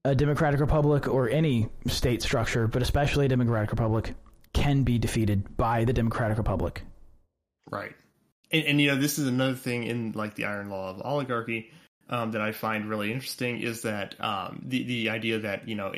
a 0.04 0.16
democratic 0.16 0.60
republic 0.60 1.08
or 1.08 1.30
any 1.30 1.70
state 1.88 2.22
structure, 2.22 2.68
but 2.68 2.82
especially 2.82 3.28
a 3.28 3.30
democratic 3.30 3.70
republic, 3.70 4.16
can 4.54 4.84
be 4.84 4.98
defeated 4.98 5.56
by 5.56 5.86
the 5.86 5.94
democratic 5.94 6.38
republic. 6.38 6.84
Right. 7.70 7.94
And, 8.52 8.66
and 8.66 8.82
you 8.82 8.90
know, 8.90 8.96
this 8.96 9.18
is 9.18 9.28
another 9.28 9.56
thing 9.56 9.84
in 9.84 10.12
like 10.14 10.36
the 10.36 10.46
iron 10.46 10.70
law 10.70 10.90
of 10.90 11.02
oligarchy 11.02 11.72
um, 12.10 12.32
that 12.32 12.42
I 12.42 12.52
find 12.52 12.90
really 12.90 13.12
interesting 13.12 13.62
is 13.62 13.84
that 13.84 14.16
um, 14.20 14.62
the 14.66 14.84
the 14.84 15.10
idea 15.10 15.40
that 15.40 15.68
you 15.68 15.76
know 15.76 15.94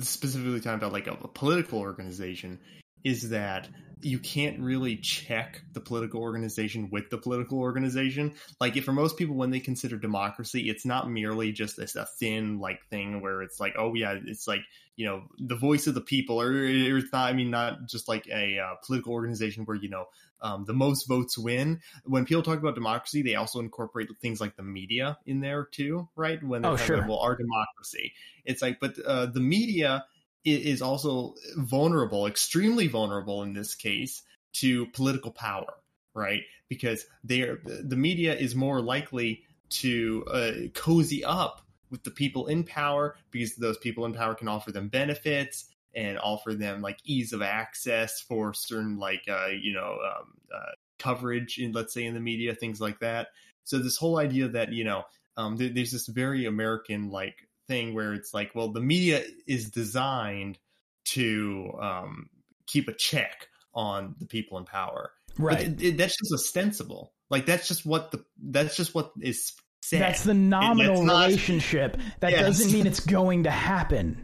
specifically 0.00 0.60
talking 0.60 0.78
about 0.78 0.92
like 0.92 1.06
a, 1.06 1.12
a 1.12 1.28
political 1.28 1.78
organization 1.78 2.60
is 3.02 3.30
that 3.30 3.68
you 4.04 4.18
can't 4.18 4.60
really 4.60 4.96
check 4.96 5.62
the 5.72 5.80
political 5.80 6.20
organization 6.20 6.90
with 6.90 7.08
the 7.08 7.16
political 7.16 7.58
organization. 7.58 8.34
Like, 8.60 8.76
for 8.82 8.92
most 8.92 9.16
people, 9.16 9.34
when 9.34 9.50
they 9.50 9.60
consider 9.60 9.96
democracy, 9.96 10.68
it's 10.68 10.84
not 10.84 11.10
merely 11.10 11.52
just 11.52 11.78
this 11.78 11.96
a 11.96 12.04
thin 12.04 12.58
like 12.58 12.84
thing 12.90 13.22
where 13.22 13.40
it's 13.42 13.58
like, 13.58 13.74
oh 13.78 13.94
yeah, 13.94 14.18
it's 14.26 14.46
like 14.46 14.60
you 14.96 15.06
know 15.06 15.22
the 15.38 15.56
voice 15.56 15.86
of 15.86 15.94
the 15.94 16.02
people, 16.02 16.40
or, 16.40 16.48
or 16.48 16.98
it's 16.98 17.12
not. 17.12 17.30
I 17.30 17.32
mean, 17.32 17.50
not 17.50 17.86
just 17.86 18.06
like 18.06 18.26
a 18.28 18.58
uh, 18.58 18.74
political 18.84 19.12
organization 19.12 19.64
where 19.64 19.76
you 19.76 19.88
know 19.88 20.04
um, 20.44 20.64
the 20.66 20.74
most 20.74 21.08
votes 21.08 21.36
win. 21.38 21.80
When 22.04 22.26
people 22.26 22.42
talk 22.42 22.58
about 22.58 22.74
democracy, 22.74 23.22
they 23.22 23.34
also 23.34 23.60
incorporate 23.60 24.08
things 24.20 24.40
like 24.40 24.56
the 24.56 24.62
media 24.62 25.18
in 25.26 25.40
there 25.40 25.64
too, 25.64 26.08
right? 26.14 26.40
When 26.42 26.62
they 26.62 26.68
Oh, 26.68 26.76
talk 26.76 26.86
sure. 26.86 26.98
about, 26.98 27.08
well, 27.08 27.18
our 27.18 27.34
democracy, 27.34 28.12
it's 28.44 28.62
like, 28.62 28.78
but 28.78 28.98
uh, 29.00 29.26
the 29.26 29.40
media 29.40 30.04
is 30.44 30.82
also 30.82 31.34
vulnerable, 31.56 32.26
extremely 32.26 32.86
vulnerable 32.86 33.42
in 33.42 33.54
this 33.54 33.74
case, 33.74 34.22
to 34.52 34.86
political 34.88 35.32
power, 35.32 35.72
right? 36.12 36.42
Because 36.68 37.06
they 37.24 37.40
are 37.40 37.60
the 37.64 37.96
media 37.96 38.34
is 38.34 38.54
more 38.54 38.82
likely 38.82 39.42
to 39.70 40.24
uh, 40.30 40.52
cozy 40.74 41.24
up 41.24 41.62
with 41.90 42.04
the 42.04 42.10
people 42.10 42.46
in 42.48 42.64
power 42.64 43.16
because 43.30 43.56
those 43.56 43.78
people 43.78 44.04
in 44.04 44.12
power 44.12 44.34
can 44.34 44.48
offer 44.48 44.70
them 44.70 44.88
benefits 44.88 45.66
and 45.94 46.18
offer 46.18 46.54
them 46.54 46.80
like 46.82 46.98
ease 47.04 47.32
of 47.32 47.42
access 47.42 48.20
for 48.20 48.52
certain 48.54 48.98
like 48.98 49.22
uh, 49.28 49.46
you 49.60 49.72
know 49.72 49.96
um, 50.04 50.32
uh, 50.54 50.72
coverage 50.98 51.58
in 51.58 51.72
let's 51.72 51.92
say 51.94 52.04
in 52.04 52.14
the 52.14 52.20
media 52.20 52.54
things 52.54 52.80
like 52.80 53.00
that 53.00 53.28
so 53.64 53.78
this 53.78 53.96
whole 53.96 54.18
idea 54.18 54.48
that 54.48 54.72
you 54.72 54.84
know 54.84 55.04
um, 55.36 55.56
there, 55.56 55.68
there's 55.68 55.90
this 55.92 56.06
very 56.06 56.46
american 56.46 57.10
like 57.10 57.36
thing 57.68 57.94
where 57.94 58.12
it's 58.14 58.32
like 58.34 58.54
well 58.54 58.68
the 58.68 58.80
media 58.80 59.22
is 59.46 59.70
designed 59.70 60.58
to 61.04 61.70
um, 61.80 62.28
keep 62.66 62.88
a 62.88 62.92
check 62.94 63.48
on 63.74 64.14
the 64.18 64.26
people 64.26 64.58
in 64.58 64.64
power 64.64 65.10
Right. 65.38 65.62
it, 65.62 65.82
it- 65.82 65.96
that's 65.96 66.16
just 66.16 66.32
ostensible 66.32 67.12
like 67.30 67.46
that's 67.46 67.66
just 67.66 67.84
what 67.84 68.12
the 68.12 68.24
that's 68.40 68.76
just 68.76 68.94
what 68.94 69.12
is 69.20 69.52
said 69.82 70.00
That's 70.00 70.24
the 70.24 70.32
nominal 70.34 70.92
It's 70.94 71.02
not- 71.02 71.26
relationship. 71.26 71.98
That 72.20 72.30
Yes. 72.32 72.40
doesn't 72.46 72.72
mean 72.72 72.86
it's 72.86 73.00
going 73.00 73.42
to 73.42 73.50
happen. 73.50 74.23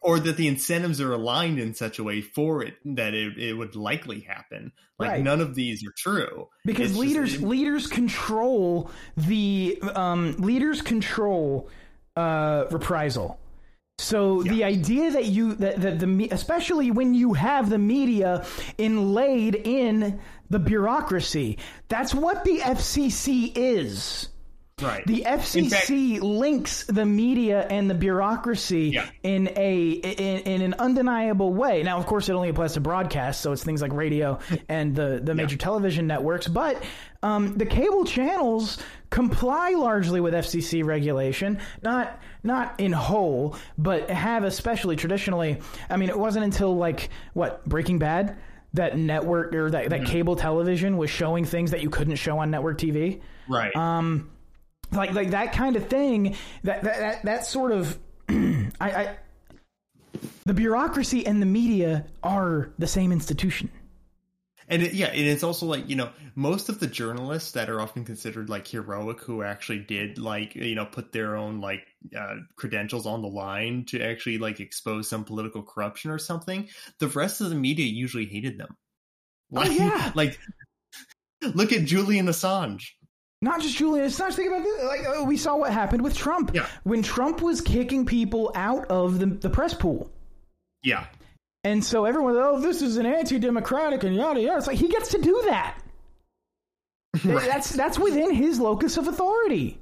Or 0.00 0.20
that 0.20 0.36
the 0.36 0.46
incentives 0.48 1.00
are 1.00 1.12
aligned 1.12 1.58
in 1.58 1.74
such 1.74 1.98
a 1.98 2.04
way 2.04 2.20
for 2.20 2.62
it 2.62 2.74
that 2.84 3.14
it, 3.14 3.36
it 3.38 3.54
would 3.54 3.74
likely 3.76 4.20
happen. 4.20 4.72
Like 4.98 5.10
Right. 5.10 5.22
none 5.24 5.40
of 5.40 5.54
these 5.54 5.84
are 5.86 5.92
true 5.96 6.48
because 6.64 6.90
It's 6.90 7.00
just- 7.00 7.00
leaders 7.00 7.34
it- 7.34 7.42
leaders 7.42 7.86
control 7.88 8.90
the 9.16 9.80
um, 9.94 10.36
leaders 10.38 10.80
control 10.82 11.68
uh, 12.16 12.66
reprisal. 12.70 13.38
So 13.98 14.42
the 14.42 14.64
idea 14.64 15.10
that 15.12 15.26
you 15.26 15.54
that, 15.56 15.80
that 15.80 15.98
the 16.00 16.06
me- 16.06 16.30
especially 16.30 16.90
when 16.90 17.14
you 17.14 17.34
have 17.34 17.68
the 17.70 17.78
media 17.78 18.44
inlaid 18.78 19.54
in 19.54 20.18
the 20.50 20.58
bureaucracy, 20.58 21.58
that's 21.88 22.14
what 22.14 22.44
the 22.44 22.58
FCC 22.60 23.52
is. 23.54 24.28
Right. 24.82 25.06
The 25.06 25.24
FCC 25.26 26.20
links 26.20 26.84
the 26.84 27.04
media 27.06 27.66
and 27.68 27.88
the 27.88 27.94
bureaucracy 27.94 28.90
Yeah. 28.94 29.06
in 29.22 29.48
a 29.56 29.90
in, 29.90 30.38
in 30.40 30.62
an 30.62 30.74
undeniable 30.78 31.52
way. 31.52 31.82
Now, 31.82 31.98
of 31.98 32.06
course, 32.06 32.28
it 32.28 32.32
only 32.32 32.48
applies 32.48 32.74
to 32.74 32.80
broadcast, 32.80 33.40
so 33.40 33.52
it's 33.52 33.64
things 33.64 33.82
like 33.82 33.92
radio 33.92 34.38
and 34.68 34.94
the 34.94 35.20
the 35.22 35.34
major 35.34 35.56
television 35.56 36.06
networks. 36.06 36.48
But 36.48 36.82
um, 37.22 37.56
the 37.56 37.66
cable 37.66 38.04
channels 38.04 38.78
comply 39.10 39.70
largely 39.70 40.20
with 40.20 40.34
FCC 40.34 40.84
regulation, 40.84 41.58
not 41.82 42.20
not 42.42 42.80
in 42.80 42.92
whole, 42.92 43.56
but 43.78 44.10
have 44.10 44.44
especially 44.44 44.96
traditionally. 44.96 45.60
I 45.88 45.96
mean, 45.96 46.08
it 46.08 46.18
wasn't 46.18 46.44
until 46.44 46.76
like 46.76 47.10
what 47.34 47.64
Breaking 47.64 47.98
Bad 47.98 48.36
that 48.74 48.96
network 48.96 49.54
or 49.54 49.70
that, 49.70 49.90
that 49.90 50.06
cable 50.06 50.34
television 50.34 50.96
was 50.96 51.10
showing 51.10 51.44
things 51.44 51.72
that 51.72 51.82
you 51.82 51.90
couldn't 51.90 52.16
show 52.16 52.38
on 52.38 52.50
network 52.50 52.78
TV 52.78 53.20
right. 53.46 53.74
um, 53.76 54.30
like 54.92 55.12
like 55.12 55.30
that 55.30 55.52
kind 55.52 55.76
of 55.76 55.86
thing. 55.88 56.36
That 56.64 56.82
that 56.82 56.98
that, 56.98 57.22
that 57.24 57.46
sort 57.46 57.72
of, 57.72 57.98
I, 58.28 58.70
I, 58.80 59.16
the 60.44 60.54
bureaucracy 60.54 61.26
and 61.26 61.40
the 61.40 61.46
media 61.46 62.06
are 62.22 62.72
the 62.78 62.86
same 62.86 63.12
institution. 63.12 63.70
and 64.68 64.82
it, 64.82 64.94
yeah, 64.94 65.06
and 65.06 65.26
it's 65.26 65.42
also 65.42 65.66
like 65.66 65.88
you 65.88 65.96
know 65.96 66.10
most 66.34 66.68
of 66.68 66.80
the 66.80 66.86
journalists 66.86 67.52
that 67.52 67.68
are 67.68 67.80
often 67.80 68.04
considered 68.04 68.48
like 68.48 68.66
heroic 68.66 69.20
who 69.20 69.42
actually 69.42 69.80
did 69.80 70.18
like 70.18 70.54
you 70.54 70.74
know 70.74 70.86
put 70.86 71.12
their 71.12 71.36
own 71.36 71.60
like 71.60 71.86
uh, 72.18 72.36
credentials 72.56 73.06
on 73.06 73.22
the 73.22 73.28
line 73.28 73.84
to 73.86 74.02
actually 74.02 74.38
like 74.38 74.60
expose 74.60 75.08
some 75.08 75.24
political 75.24 75.62
corruption 75.62 76.10
or 76.10 76.18
something. 76.18 76.68
The 76.98 77.08
rest 77.08 77.40
of 77.40 77.50
the 77.50 77.56
media 77.56 77.86
usually 77.86 78.26
hated 78.26 78.58
them. 78.58 78.76
Like, 79.50 79.78
yeah. 79.78 80.12
like 80.16 80.38
look 81.54 81.72
at 81.72 81.84
Julian 81.84 82.26
Assange. 82.26 82.84
Not 83.42 83.60
just 83.60 83.76
Julian 83.76 84.06
Assange. 84.06 84.34
Think 84.34 84.48
about 84.50 84.62
this. 84.62 84.84
Like 84.84 85.00
uh, 85.20 85.24
we 85.24 85.36
saw 85.36 85.56
what 85.56 85.72
happened 85.72 86.02
with 86.02 86.16
Trump 86.16 86.52
Yeah. 86.54 86.66
when 86.84 87.02
Trump 87.02 87.42
was 87.42 87.60
kicking 87.60 88.06
people 88.06 88.52
out 88.54 88.86
of 88.86 89.18
the 89.18 89.26
the 89.26 89.50
press 89.50 89.74
pool. 89.74 90.10
Yeah, 90.84 91.06
And 91.64 91.84
so 91.84 92.04
everyone, 92.06 92.36
oh, 92.36 92.58
this 92.60 92.82
is 92.82 92.96
an 92.96 93.06
anti-democratic 93.06 94.02
and 94.04 94.16
yada 94.16 94.40
yada. 94.40 94.58
It's 94.58 94.66
like 94.66 94.78
he 94.78 94.88
gets 94.88 95.10
to 95.10 95.20
do 95.20 95.42
that. 95.46 95.76
That's 97.22 97.70
that's 97.70 97.98
within 97.98 98.32
his 98.34 98.58
locus 98.58 98.96
of 98.96 99.06
authority. 99.06 99.78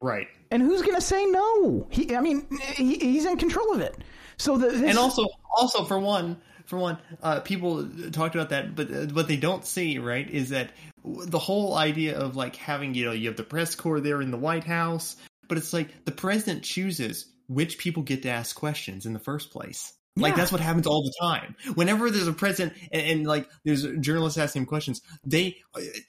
right. 0.00 0.28
And 0.50 0.60
who's 0.62 0.82
going 0.82 0.96
to 0.96 1.00
say 1.00 1.24
no? 1.24 1.86
He, 1.88 2.14
I 2.14 2.20
mean, 2.20 2.46
he, 2.74 2.96
he's 2.98 3.24
in 3.24 3.38
control 3.38 3.72
of 3.72 3.80
it. 3.80 3.96
So 4.36 4.58
the 4.58 4.68
this, 4.68 4.82
and 4.82 4.98
also 4.98 5.26
also 5.56 5.84
for 5.84 5.98
one 5.98 6.36
for 6.72 6.78
one 6.78 6.96
uh, 7.22 7.38
people 7.40 7.86
talked 8.12 8.34
about 8.34 8.48
that 8.48 8.74
but 8.74 8.90
uh, 8.90 9.04
what 9.12 9.28
they 9.28 9.36
don't 9.36 9.66
see 9.66 9.98
right 9.98 10.30
is 10.30 10.48
that 10.48 10.70
the 11.04 11.38
whole 11.38 11.74
idea 11.74 12.18
of 12.18 12.34
like 12.34 12.56
having 12.56 12.94
you 12.94 13.04
know 13.04 13.12
you 13.12 13.28
have 13.28 13.36
the 13.36 13.42
press 13.42 13.74
corps 13.74 14.00
there 14.00 14.22
in 14.22 14.30
the 14.30 14.38
white 14.38 14.64
house 14.64 15.16
but 15.48 15.58
it's 15.58 15.74
like 15.74 16.06
the 16.06 16.12
president 16.12 16.62
chooses 16.62 17.26
which 17.46 17.76
people 17.76 18.02
get 18.02 18.22
to 18.22 18.30
ask 18.30 18.56
questions 18.56 19.04
in 19.04 19.12
the 19.12 19.18
first 19.18 19.50
place 19.50 19.92
like 20.16 20.32
Yeah. 20.32 20.36
that's 20.36 20.52
what 20.52 20.60
happens 20.60 20.86
all 20.86 21.02
the 21.02 21.12
time 21.20 21.56
whenever 21.74 22.10
there's 22.10 22.28
a 22.28 22.34
president 22.34 22.74
and, 22.92 23.02
and 23.02 23.26
like 23.26 23.48
there's 23.64 23.86
journalists 24.00 24.38
asking 24.38 24.62
him 24.62 24.66
questions 24.66 25.00
they 25.24 25.56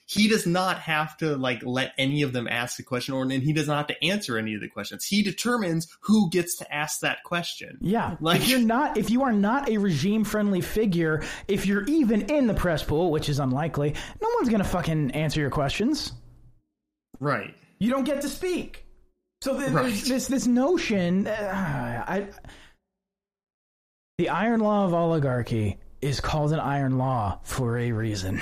he 0.06 0.28
does 0.28 0.46
not 0.46 0.78
have 0.78 1.16
to 1.18 1.36
like 1.38 1.62
let 1.64 1.92
any 1.96 2.20
of 2.20 2.32
them 2.34 2.46
ask 2.46 2.76
the 2.76 2.82
question 2.82 3.14
or 3.14 3.22
and 3.22 3.32
he 3.42 3.54
does 3.54 3.66
not 3.66 3.78
have 3.78 3.86
to 3.86 4.04
answer 4.04 4.36
any 4.36 4.54
of 4.54 4.60
the 4.60 4.68
questions 4.68 5.04
he 5.06 5.22
determines 5.22 5.88
who 6.02 6.28
gets 6.28 6.56
to 6.56 6.74
ask 6.74 7.00
that 7.00 7.22
question 7.24 7.78
Yeah, 7.80 8.16
Like- 8.20 8.42
if 8.42 8.48
you're 8.48 8.58
not, 8.60 8.98
if 8.98 9.08
you 9.10 9.22
are 9.22 9.32
not 9.32 9.70
a 9.70 9.78
regime-friendly 9.78 10.60
figure, 10.60 11.22
if 11.48 11.64
you're 11.64 11.84
even 11.84 12.22
in 12.30 12.46
the 12.46 12.54
press 12.54 12.82
pool, 12.82 13.10
which 13.10 13.28
is 13.30 13.38
unlikely, 13.38 13.94
no 14.20 14.28
one's 14.36 14.50
gonna 14.50 14.64
fucking 14.64 15.12
answer 15.12 15.40
your 15.40 15.50
questions. 15.50 16.12
right 17.20 17.54
You 17.78 17.90
don't 17.90 18.04
get 18.04 18.20
to 18.22 18.28
speak. 18.28 18.84
So 19.42 19.58
th- 19.58 19.70
Right. 19.70 19.84
there's 19.84 20.04
this 20.08 20.26
this 20.28 20.46
notion, 20.46 21.26
uh, 21.26 22.04
I, 22.06 22.28
the 24.18 24.28
iron 24.28 24.60
law 24.60 24.84
of 24.84 24.94
oligarchy 24.94 25.78
is 26.00 26.20
called 26.20 26.52
an 26.52 26.60
iron 26.60 26.98
law 26.98 27.40
for 27.42 27.78
a 27.78 27.90
reason. 27.90 28.40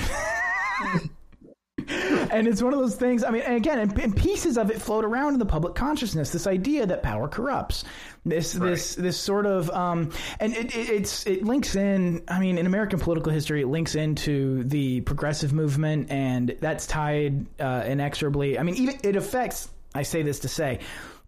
and 1.89 2.47
it's 2.47 2.63
one 2.63 2.75
of 2.75 2.79
those 2.79 2.97
things. 2.97 3.25
I 3.25 3.31
mean, 3.31 3.41
and 3.43 3.57
again, 3.57 3.79
and, 3.79 3.99
and 3.99 4.15
pieces 4.15 4.59
of 4.59 4.71
it 4.71 4.83
float 4.83 5.05
around 5.05 5.33
in 5.33 5.39
the 5.39 5.47
public 5.47 5.75
consciousness. 5.75 6.31
This 6.31 6.47
idea 6.47 6.85
that 6.87 7.03
power 7.03 7.27
corrupts. 7.27 7.85
This 8.25 8.53
this 8.53 8.97
this 8.97 9.17
sort 9.17 9.47
of 9.47 9.71
um, 9.71 10.11
and 10.41 10.55
it, 10.55 10.77
it, 10.77 10.91
it's 10.91 11.27
it 11.27 11.45
links 11.45 11.75
in. 11.75 12.23
I 12.29 12.39
mean, 12.39 12.59
in 12.59 12.67
American 12.67 12.99
political 12.99 13.33
history, 13.33 13.63
it 13.63 13.69
links 13.69 13.95
into 13.95 14.65
the 14.65 15.01
progressive 15.01 15.55
movement, 15.55 16.11
and 16.11 16.55
that's 16.61 16.87
tied 16.87 17.47
uh, 17.59 17.85
inexorably. 17.87 18.59
I 18.59 18.63
mean, 18.63 18.77
even 18.77 18.99
it 19.03 19.17
affects. 19.17 19.71
I 19.95 20.03
say 20.03 20.23
this 20.23 20.41
to 20.41 20.49
say, 20.49 20.81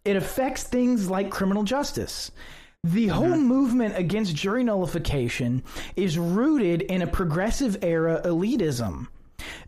it 0.05 0.17
affects 0.17 0.65
things 0.65 1.09
like 1.09 1.31
criminal 1.31 1.63
justice. 1.63 2.31
The 2.85 3.11
uh-huh. 3.11 3.19
whole 3.19 3.37
movement 3.39 3.97
against 3.97 4.37
jury 4.37 4.63
nullification 4.63 5.63
is 5.97 6.19
rooted 6.19 6.83
in 6.83 7.03
a 7.03 7.07
progressive 7.07 7.79
era 7.83 8.21
elitism. 8.25 9.09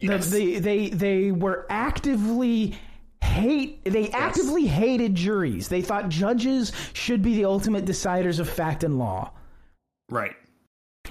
The- 0.00 0.06
Yes. 0.06 0.30
they 0.30 0.58
they 0.58 0.88
they 0.90 1.32
were 1.32 1.66
actively 1.68 2.78
hate 3.22 3.82
they 3.84 4.10
actively 4.10 4.66
hated 4.66 5.14
juries. 5.14 5.68
They 5.68 5.82
thought 5.82 6.08
judges 6.08 6.72
should 6.92 7.22
be 7.22 7.34
the 7.36 7.46
ultimate 7.46 7.84
deciders 7.86 8.38
of 8.38 8.48
fact 8.48 8.84
and 8.84 8.98
law. 8.98 9.32
Right. 10.10 10.34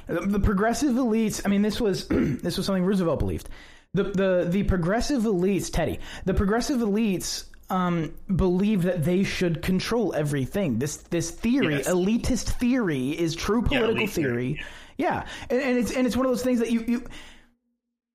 The, 0.07 0.21
the 0.21 0.39
progressive 0.39 0.93
elites. 0.93 1.41
I 1.43 1.49
mean, 1.49 1.61
this 1.63 1.81
was 1.81 2.07
this 2.09 2.57
was 2.57 2.65
something 2.65 2.85
Roosevelt 2.85 3.19
believed. 3.19 3.49
The 3.93 4.03
the 4.03 4.47
the 4.47 4.63
progressive 4.63 5.23
elites, 5.23 5.71
Teddy. 5.71 5.99
The 6.25 6.33
progressive 6.33 6.79
elites 6.79 7.45
um, 7.69 8.13
believed 8.35 8.83
that 8.83 9.03
they 9.03 9.23
should 9.23 9.61
control 9.61 10.13
everything. 10.13 10.79
This 10.79 10.97
this 10.97 11.31
theory, 11.31 11.75
Yes. 11.77 11.87
elitist 11.89 12.51
theory, 12.59 13.09
is 13.09 13.35
true 13.35 13.61
political 13.61 13.91
elite 13.97 14.09
theory. 14.11 14.53
theory, 14.53 14.65
Yeah, 14.97 15.25
and, 15.49 15.61
and 15.61 15.77
it's 15.77 15.91
and 15.91 16.05
it's 16.05 16.15
one 16.15 16.25
of 16.25 16.31
those 16.31 16.43
things 16.43 16.59
that 16.59 16.71
you 16.71 16.83
you. 16.87 17.03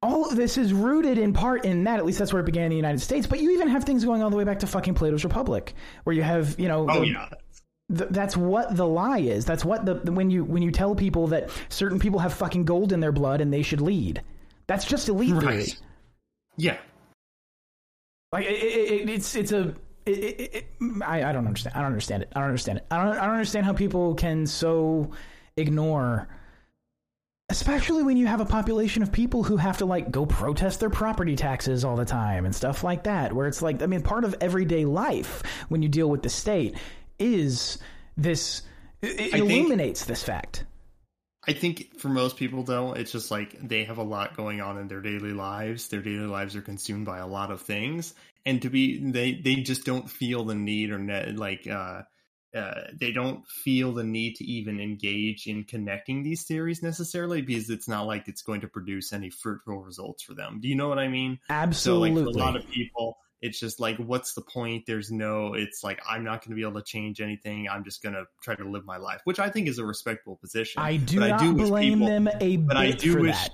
All 0.03 0.25
of 0.31 0.35
this 0.35 0.57
is 0.57 0.73
rooted 0.73 1.19
in 1.19 1.35
part 1.35 1.67
in 1.67 1.85
that. 1.85 1.99
At 1.99 2.07
least 2.07 2.19
that's 2.19 2.33
where 2.33 2.41
it 2.41 2.47
began 2.47 2.65
in 2.65 2.71
the 2.71 2.77
United 2.77 3.01
States. 3.01 3.27
But 3.27 3.41
you 3.41 3.51
even 3.51 3.69
have 3.69 3.85
things 3.85 4.03
going 4.05 4.23
all 4.23 4.31
the 4.31 4.37
way 4.37 4.45
back 4.45 4.61
to 4.61 4.67
fucking 4.67 4.95
Plato's 4.95 5.25
Republic, 5.25 5.75
where 6.05 6.17
you 6.17 6.23
have 6.23 6.59
you 6.59 6.69
know 6.69 6.87
Oh 6.89 7.01
the- 7.01 7.09
yeah. 7.09 7.29
th- 7.95 8.09
that's 8.11 8.35
what 8.37 8.75
the 8.77 8.87
lie 8.87 9.19
is. 9.19 9.45
That's 9.45 9.63
what 9.65 9.85
the 9.85 10.11
when 10.11 10.31
you 10.31 10.43
when 10.45 10.63
you 10.63 10.71
tell 10.71 10.95
people 10.95 11.27
that 11.29 11.51
certain 11.69 11.99
people 11.99 12.19
have 12.21 12.33
fucking 12.33 12.65
gold 12.65 12.93
in 12.95 13.01
their 13.01 13.13
blood 13.13 13.43
and 13.43 13.53
they 13.53 13.61
should 13.63 13.83
lead. 13.83 14.23
That's 14.69 14.87
just 14.87 15.09
elite 15.11 15.37
theory. 15.39 15.67
Yeah. 16.57 16.79
Like 18.33 18.47
it, 18.47 18.51
it, 18.63 18.93
it, 19.03 19.11
it's 19.11 19.35
it's 19.35 19.53
a. 19.53 19.75
It, 20.07 20.67
I, 21.05 21.25
I 21.25 21.33
don't 21.33 21.47
understand. 21.47 21.77
I 21.77 21.81
don't 21.81 21.89
understand 21.89 22.23
it. 22.23 22.33
I 22.35 22.41
don't 22.41 22.49
understand 22.49 22.79
it. 22.79 22.87
I 22.91 22.97
don't. 23.05 23.19
I 23.19 23.27
don't 23.27 23.35
understand 23.35 23.67
how 23.67 23.73
people 23.73 24.15
can 24.15 24.47
so 24.47 25.11
ignore, 25.57 26.29
especially 27.49 28.03
when 28.03 28.17
you 28.17 28.27
have 28.27 28.41
a 28.41 28.45
population 28.47 29.03
of 29.03 29.11
people 29.13 29.43
who 29.43 29.57
have 29.57 29.79
to 29.79 29.85
like 29.85 30.11
go 30.11 30.27
protest 30.27 30.81
their 30.81 30.91
property 30.91 31.35
taxes 31.37 31.85
all 31.85 31.97
the 31.97 32.05
time 32.05 32.45
and 32.45 32.55
stuff 32.55 32.85
like 32.85 33.05
that. 33.05 33.33
Where 33.33 33.47
it's 33.47 33.63
like, 33.63 33.83
I 33.83 33.87
mean, 33.87 34.03
part 34.03 34.25
of 34.25 34.35
everyday 34.41 34.85
life 34.85 35.43
when 35.69 35.83
you 35.83 35.89
deal 35.89 36.09
with 36.09 36.23
the 36.23 36.31
state 36.31 36.77
is 37.19 37.79
this. 38.17 38.63
It, 39.03 39.13
I 39.13 39.17
think- 39.17 39.51
illuminates 39.51 40.05
this 40.05 40.23
fact. 40.23 40.65
I 41.51 41.53
think 41.53 41.99
for 41.99 42.09
most 42.09 42.37
people, 42.37 42.63
though, 42.63 42.93
it's 42.93 43.11
just 43.11 43.33
like 43.33 43.59
they 43.61 43.83
have 43.83 43.99
a 43.99 44.05
lot 44.05 44.37
going 44.37 44.61
on 44.61 44.79
in 44.79 44.87
their 44.87 45.01
daily 45.01 45.33
lives. 45.33 45.89
Their 45.89 46.01
daily 46.01 46.29
lives 46.29 46.55
are 46.55 46.63
consumed 46.63 47.07
by 47.07 47.19
a 47.19 47.27
lot 47.27 47.51
of 47.51 47.61
things, 47.61 48.15
and 48.47 48.63
to 48.63 48.71
be 48.71 49.11
they 49.11 49.33
they 49.33 49.57
just 49.57 49.85
don't 49.85 50.09
feel 50.09 50.45
the 50.45 50.55
need 50.55 50.93
or 50.93 50.99
ne- 50.99 51.33
like 51.33 51.67
uh, 51.67 52.03
uh, 52.55 52.83
they 52.95 53.11
don't 53.11 53.45
feel 53.49 53.93
the 53.93 54.05
need 54.05 54.37
to 54.37 54.45
even 54.45 54.79
engage 54.79 55.49
in 55.49 55.65
connecting 55.65 56.23
these 56.23 56.45
theories 56.45 56.85
necessarily 56.85 57.43
because 57.43 57.69
it's 57.69 57.89
not 57.89 58.07
like 58.07 58.29
it's 58.29 58.43
going 58.43 58.61
to 58.61 58.69
produce 58.69 59.13
any 59.13 59.29
fruitful 59.29 59.83
results 59.83 60.23
for 60.23 60.35
them. 60.35 60.61
Do 60.61 60.69
you 60.69 60.77
know 60.77 60.89
what 60.89 61.01
I 61.01 61.09
mean? 61.09 61.41
Absolutely. 61.49 62.11
So 62.11 62.15
like 62.23 62.33
for 62.33 62.39
a 62.39 62.45
lot 62.45 62.55
of 62.55 62.71
people, 62.71 63.19
it's 63.43 63.59
just 63.59 63.81
like, 63.81 63.97
what's 63.99 64.35
the 64.35 64.43
point? 64.43 64.85
There's 64.87 65.11
no. 65.11 65.55
It's 65.55 65.83
like 65.83 66.01
I'm 66.09 66.23
not 66.25 66.43
going 66.45 66.51
to 66.51 66.55
be 66.57 66.63
able 66.63 66.81
to 66.81 66.85
change 66.87 67.21
anything. 67.21 67.69
I'm 67.69 67.85
just 67.85 68.03
going 68.03 68.15
to 68.15 68.25
try 68.43 68.55
to 68.55 68.65
live 68.65 68.85
my 68.85 68.97
life, 68.99 69.21
which 69.25 69.39
I 69.39 69.49
think 69.49 69.69
is 69.69 69.79
a 69.79 69.85
respectable 69.85 70.37
position. 70.37 70.83
I 70.83 70.97
do 70.99 71.21
But 71.21 71.29
not 71.29 71.55
wish 71.55 71.69
blame 71.69 71.93
people- 72.01 72.07
them 72.09 72.29
a 72.41 72.57
but 72.59 72.77
I 72.77 72.91
bit 72.91 72.99
do 72.99 73.13
for 73.15 73.21
wish- 73.21 73.35
that. 73.35 73.51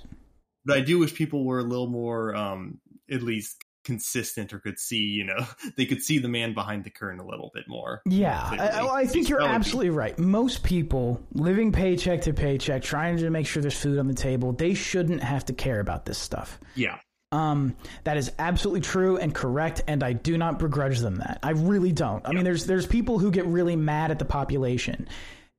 But 0.64 0.78
I 0.78 0.80
do 0.80 0.99
wish 0.99 1.14
people 1.14 1.45
were 1.45 1.61
a 1.61 1.64
little 1.64 1.87
more, 1.87 2.34
um, 2.34 2.80
at 3.09 3.22
least 3.22 3.62
consistent, 3.84 4.53
or 4.53 4.59
could 4.59 4.80
see, 4.80 4.99
you 4.99 5.22
know, 5.22 5.47
they 5.76 5.87
could 5.87 6.03
see 6.03 6.18
the 6.18 6.26
man 6.26 6.53
behind 6.55 6.82
the 6.82 6.91
curtain 6.91 7.20
a 7.20 7.24
little 7.24 7.53
bit 7.55 7.68
more. 7.68 8.03
Yeah. 8.05 8.43
I, 8.59 8.80
I 9.03 9.07
think 9.07 9.28
you're 9.28 9.39
That 9.39 9.45
would 9.45 9.51
be- 9.53 9.55
absolutely 9.55 9.91
right. 9.91 10.18
Most 10.18 10.64
people 10.64 11.22
living 11.34 11.70
paycheck 11.70 12.22
to 12.22 12.32
paycheck, 12.32 12.82
trying 12.82 13.16
to 13.18 13.30
make 13.30 13.47
sure 13.47 13.62
there's 13.62 13.78
food 13.80 13.97
on 14.01 14.09
the 14.09 14.14
table, 14.14 14.53
they 14.53 14.74
shouldn't 14.74 15.22
have 15.22 15.45
to 15.45 15.53
care 15.53 15.78
about 15.78 16.05
this 16.05 16.18
stuff. 16.18 16.59
Yeah, 16.74 16.99
Um, 17.32 17.74
that 18.04 18.16
is 18.16 18.30
absolutely 18.38 18.82
true 18.82 19.16
and 19.16 19.34
correct, 19.34 19.82
and 19.88 20.02
I 20.04 20.12
do 20.12 20.38
not 20.38 20.58
begrudge 20.58 21.00
them 21.00 21.16
that. 21.16 21.40
I 21.42 21.50
really 21.50 21.92
don't. 21.92 22.26
I 22.26 22.32
mean, 22.32 22.44
there's 22.44 22.66
there's 22.66 22.86
people 22.86 23.18
who 23.18 23.30
get 23.30 23.46
really 23.46 23.74
mad 23.76 24.10
at 24.10 24.18
the 24.18 24.24
population. 24.24 25.08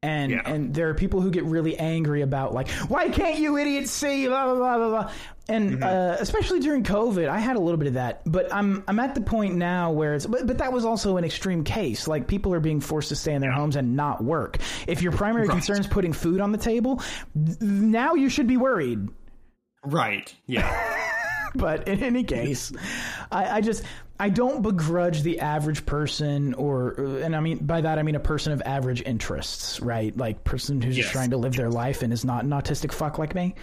And 0.03 0.31
Yeah. 0.31 0.41
and 0.45 0.73
there 0.75 0.89
are 0.89 0.93
people 0.93 1.21
who 1.21 1.31
get 1.31 1.43
really 1.43 1.75
angry 1.75 2.21
about 2.21 2.53
like 2.53 2.69
why 2.87 3.09
can't 3.09 3.39
you 3.39 3.57
idiots 3.57 3.89
see 3.89 4.27
blah 4.27 4.45
blah 4.45 4.55
blah 4.55 4.77
blah 4.77 4.89
blah 4.89 5.11
and 5.49 5.83
uh, 5.83 6.17
especially 6.19 6.59
during 6.59 6.83
COVID 6.83 7.27
I 7.27 7.39
had 7.39 7.55
a 7.55 7.59
little 7.59 7.79
bit 7.79 7.87
of 7.87 7.93
that 7.95 8.21
but 8.23 8.53
I'm 8.53 8.83
I'm 8.87 8.99
at 8.99 9.15
the 9.15 9.21
point 9.21 9.55
now 9.55 9.91
where 9.91 10.13
it's 10.13 10.27
but, 10.27 10.45
but 10.45 10.59
that 10.59 10.71
was 10.71 10.85
also 10.85 11.17
an 11.17 11.23
extreme 11.23 11.63
case 11.63 12.07
like 12.07 12.27
people 12.27 12.53
are 12.53 12.59
being 12.59 12.79
forced 12.79 13.09
to 13.09 13.15
stay 13.15 13.33
in 13.33 13.41
their 13.41 13.51
homes 13.51 13.75
and 13.75 13.95
not 13.95 14.23
work 14.23 14.59
if 14.87 15.01
your 15.01 15.13
primary 15.13 15.47
Right. 15.47 15.53
concern 15.55 15.79
is 15.79 15.87
putting 15.87 16.13
food 16.13 16.41
on 16.41 16.51
the 16.51 16.59
table 16.59 17.01
th- 17.33 17.59
now 17.59 18.13
you 18.13 18.29
should 18.29 18.47
be 18.47 18.55
worried 18.57 19.09
right. 19.83 20.33
Yeah, 20.45 20.69
but 21.59 21.87
in 21.87 22.03
any 22.03 22.23
case, 22.23 22.71
I, 23.31 23.57
I 23.57 23.61
just 23.61 23.83
I 24.19 24.29
don't 24.29 24.61
begrudge 24.61 25.21
the 25.21 25.39
average 25.41 25.85
person, 25.85 26.53
or 26.55 26.91
and 26.93 27.35
I 27.35 27.39
mean 27.39 27.59
by 27.65 27.81
that 27.81 27.99
I 27.99 28.03
mean 28.03 28.15
a 28.15 28.19
person 28.19 28.53
of 28.53 28.61
average 28.65 29.01
interests, 29.03 29.79
right? 29.79 30.15
Like 30.15 30.43
person 30.43 30.81
who's 30.81 30.95
just 30.95 31.11
trying 31.11 31.31
to 31.31 31.37
live 31.37 31.55
their 31.55 31.69
life 31.69 32.01
and 32.01 32.11
is 32.13 32.25
not 32.25 32.43
an 32.43 32.49
autistic 32.51 32.91
fuck 32.91 33.17
like 33.17 33.35
me. 33.35 33.55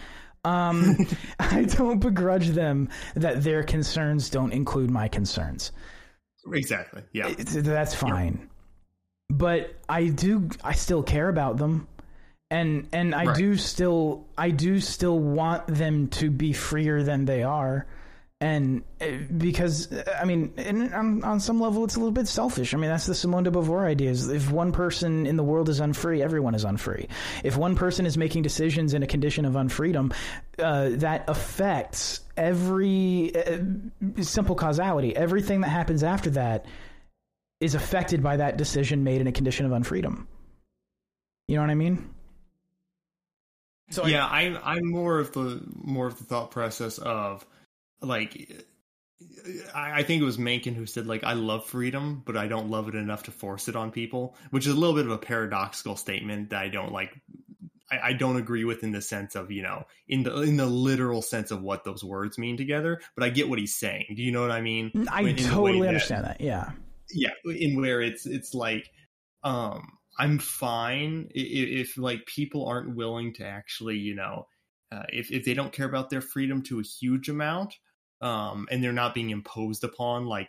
Um, 0.45 0.97
I 1.40 1.62
don't 1.62 1.99
begrudge 2.01 2.49
them 2.49 2.88
that 3.14 3.42
their 3.42 3.62
concerns 3.62 4.30
don't 4.30 4.53
include 4.53 4.90
my 4.90 5.09
concerns. 5.09 5.72
exactly. 6.53 7.03
Yeah, 7.12 7.28
It's- 7.28 7.55
that's 7.55 7.95
fine. 7.95 8.51
But 9.30 9.74
I 9.88 10.09
do 10.09 10.51
I 10.62 10.74
still 10.74 11.03
care 11.03 11.28
about 11.30 11.57
them. 11.57 11.88
And 12.55 12.86
and 12.92 13.14
I 13.16 13.24
Right. 13.26 13.36
do 13.36 13.57
still 13.57 14.26
I 14.38 14.50
do 14.50 14.78
still 14.80 15.18
want 15.18 15.66
them 15.66 16.07
to 16.20 16.30
be 16.30 16.52
freer 16.52 17.02
than 17.02 17.24
they 17.24 17.42
are. 17.42 17.84
And 18.40 18.82
uh, 19.00 19.07
because 19.36 19.90
uh, 19.92 20.18
I 20.20 20.24
mean, 20.24 20.52
and 20.57 20.94
on, 20.94 21.24
on 21.24 21.40
some 21.40 21.61
level, 21.61 21.82
it's 21.84 21.96
a 21.96 21.98
little 21.98 22.12
bit 22.12 22.28
selfish. 22.28 22.72
I 22.72 22.76
mean, 22.76 22.90
that's 22.90 23.07
the 23.07 23.14
Simone 23.14 23.42
de 23.42 23.50
Beauvoir 23.50 23.86
idea: 23.86 24.11
is 24.11 24.28
if 24.28 24.52
one 24.52 24.70
person 24.70 25.26
in 25.26 25.36
the 25.36 25.42
world 25.42 25.68
is 25.68 25.80
unfree, 25.80 26.22
everyone 26.22 26.55
is 26.55 26.64
unfree. 26.64 27.09
If 27.42 27.57
one 27.57 27.74
person 27.74 28.07
is 28.07 28.16
making 28.16 28.42
decisions 28.42 28.94
in 28.94 29.02
a 29.02 29.07
condition 29.07 29.46
of 29.46 29.55
unfreedom, 29.55 30.12
uh, 30.59 30.90
that 30.90 31.24
affects 31.26 32.20
every 32.36 33.32
uh, 33.34 33.59
simple 34.22 34.55
causality. 34.55 35.16
Everything 35.16 35.62
that 35.62 35.70
happens 35.70 36.05
after 36.05 36.30
that 36.30 36.66
is 37.61 37.74
affected 37.74 38.22
by 38.22 38.36
that 38.36 38.59
decision 38.59 39.02
made 39.02 39.20
in 39.20 39.26
a 39.26 39.32
condition 39.32 39.66
of 39.66 39.72
unfreedom. 39.72 40.26
You 41.48 41.57
know 41.57 41.62
what 41.62 41.70
I 41.70 41.74
mean? 41.74 42.14
So 43.91 44.07
yeah. 44.07 44.26
I'm 44.26 44.59
I'm 44.62 44.87
more 44.91 45.18
of 45.18 45.32
the 45.32 45.62
more 45.74 46.07
of 46.07 46.18
the 46.18 46.24
thought 46.24 46.51
process 46.51 46.99
of 46.99 47.47
like. 48.01 48.64
I 49.74 50.01
I 50.01 50.03
think 50.03 50.22
it 50.22 50.24
was 50.24 50.39
Mencken 50.39 50.74
who 50.74 50.87
said, 50.87 51.07
like, 51.07 51.22
I 51.24 51.35
love 51.35 51.66
freedom, 51.66 52.22
but 52.24 52.37
I 52.37 52.47
don't 52.47 52.70
love 52.70 52.89
it 52.89 52.95
enough 52.95 53.24
to 53.24 53.30
force 53.30 53.68
it 53.68 53.76
on 53.76 53.91
people, 53.91 54.37
which 54.51 54.66
is 54.66 54.72
a 54.72 54.76
little 54.76 54.95
bit 54.95 55.07
of 55.07 55.12
a 55.12 55.18
paradoxical 55.18 55.97
statement 55.97 56.51
that 56.51 56.61
I 56.62 56.68
don't 56.68 56.93
like. 56.93 57.20
I, 57.91 57.99
I 58.09 58.12
don't 58.14 58.37
agree 58.37 58.64
with 58.64 58.82
in 58.82 58.93
the 58.93 59.03
sense 59.03 59.35
of, 59.35 59.51
you 59.51 59.62
know, 59.62 59.85
in 60.09 60.22
the 60.22 60.41
in 60.43 60.57
the 60.57 60.66
literal 60.66 61.20
sense 61.22 61.51
of 61.51 61.62
what 61.62 61.85
those 61.85 62.03
words 62.03 62.39
mean 62.39 62.57
together, 62.57 63.01
but 63.14 63.24
I 63.24 63.28
get 63.30 63.49
what 63.49 63.59
he's 63.59 63.74
saying. 63.76 64.07
Do 64.16 64.22
you 64.22 64.32
know 64.32 64.41
what 64.41 64.51
I 64.51 64.61
mean? 64.62 64.91
I 65.11 65.20
In 65.20 65.37
the 65.37 65.43
way 65.43 65.49
totally 65.49 65.80
that- 65.82 65.89
understand 65.89 66.24
that. 66.24 66.41
Yeah. 66.41 66.70
yeah 67.11 67.30
in 67.45 67.78
where 67.80 68.01
it's 68.01 68.24
it's 68.26 68.55
like 68.55 68.91
um 69.43 69.99
i'm 70.19 70.39
fine 70.39 71.29
i- 71.37 71.39
i- 71.39 71.73
if 71.81 71.97
like 71.97 72.25
people 72.27 72.67
aren't 72.67 72.95
willing 72.95 73.33
to 73.33 73.45
actually 73.45 73.97
you 73.97 74.15
know 74.15 74.47
uh, 74.93 75.03
if, 75.12 75.33
if 75.33 75.45
they 75.45 75.55
don't 75.55 75.73
care 75.73 75.87
about 75.87 76.11
their 76.11 76.21
freedom 76.21 76.62
to 76.62 76.79
a 76.79 76.83
huge 76.83 77.29
amount 77.29 77.75
um 78.21 78.67
and 78.71 78.83
they're 78.83 78.93
not 78.93 79.15
being 79.15 79.31
imposed 79.31 79.83
upon 79.83 80.27
like 80.27 80.49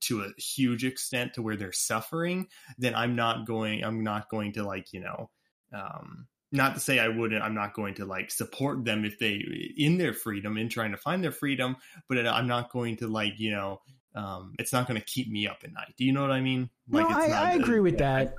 to 0.00 0.22
a 0.22 0.40
huge 0.40 0.84
extent 0.84 1.34
to 1.34 1.42
where 1.42 1.56
they're 1.56 1.72
suffering 1.72 2.46
then 2.78 2.94
i'm 2.94 3.16
not 3.16 3.46
going 3.46 3.84
i'm 3.84 4.04
not 4.04 4.28
going 4.30 4.52
to 4.52 4.62
like 4.62 4.92
you 4.92 5.00
know 5.00 5.28
um 5.72 6.26
not 6.52 6.74
to 6.74 6.80
say 6.80 6.98
i 6.98 7.08
wouldn't 7.08 7.42
i'm 7.42 7.54
not 7.54 7.74
going 7.74 7.94
to 7.94 8.04
like 8.04 8.30
support 8.30 8.84
them 8.84 9.04
if 9.04 9.18
they 9.18 9.42
in 9.76 9.98
their 9.98 10.12
freedom 10.12 10.56
in 10.56 10.68
trying 10.68 10.92
to 10.92 10.96
find 10.96 11.24
their 11.24 11.32
freedom 11.32 11.76
but 12.08 12.24
i'm 12.26 12.46
not 12.46 12.70
going 12.70 12.96
to 12.96 13.08
like 13.08 13.38
you 13.38 13.50
know 13.50 13.80
um, 14.14 14.54
it's 14.58 14.72
not 14.72 14.86
going 14.86 15.00
to 15.00 15.04
keep 15.06 15.30
me 15.30 15.46
up 15.46 15.58
at 15.64 15.72
night. 15.72 15.94
Do 15.96 16.04
you 16.04 16.12
know 16.12 16.20
what 16.20 16.30
I 16.30 16.40
mean? 16.40 16.70
No, 16.88 17.00
it's 17.00 17.10
I, 17.10 17.28
not 17.28 17.42
I 17.44 17.52
agree 17.54 17.80
with 17.80 17.98
that. 17.98 18.34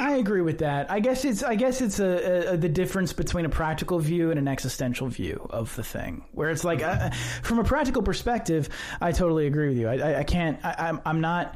I 0.00 0.16
agree 0.16 0.40
with 0.42 0.58
that. 0.58 0.90
I 0.90 1.00
guess 1.00 1.24
it's 1.24 1.42
I 1.42 1.54
guess 1.54 1.80
it's 1.80 1.98
a, 1.98 2.52
a, 2.52 2.56
the 2.56 2.68
difference 2.68 3.12
between 3.12 3.44
a 3.44 3.48
practical 3.48 3.98
view 3.98 4.30
and 4.30 4.38
an 4.38 4.48
existential 4.48 5.08
view 5.08 5.46
of 5.50 5.74
the 5.76 5.82
thing, 5.84 6.24
where 6.32 6.50
it's 6.50 6.64
like 6.64 6.82
uh, 6.82 7.10
from 7.42 7.58
a 7.58 7.64
practical 7.64 8.02
perspective, 8.02 8.68
I 9.00 9.12
totally 9.12 9.46
agree 9.46 9.68
with 9.68 9.78
you. 9.78 9.88
I, 9.88 9.96
I, 9.98 10.18
I 10.20 10.24
can't. 10.24 10.58
I, 10.64 10.74
I'm 10.78 11.00
I'm 11.04 11.20
not. 11.20 11.54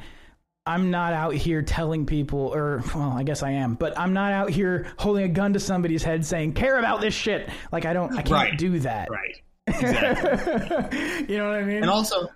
I'm 0.65 0.93
not 0.93 1.13
out 1.13 1.35
here 1.35 1.61
telling 1.63 2.07
people, 2.07 2.39
or 2.55 2.85
well, 2.95 3.11
I 3.11 3.25
guess 3.25 3.43
I 3.43 3.51
am, 3.51 3.75
but 3.75 3.99
I'm 3.99 4.13
not 4.13 4.31
out 4.33 4.51
here 4.51 4.87
holding 4.97 5.25
a 5.25 5.29
gun 5.29 5.55
to 5.55 5.61
somebody's 5.61 6.05
head 6.05 6.25
saying 6.25 6.53
"care 6.55 6.79
about 6.79 7.01
this 7.01 7.15
shit." 7.15 7.49
Like 7.73 7.85
I 7.85 7.93
don't, 7.93 8.13
I 8.13 8.23
can't 8.23 8.31
Right. 8.31 8.57
do 8.59 8.79
that. 8.81 9.09
Right. 9.11 9.43
Exactly. 9.67 11.27
you 11.29 11.39
know 11.39 11.49
what 11.49 11.57
I 11.59 11.63
mean? 11.63 11.77
and 11.79 11.91
also 11.91 12.29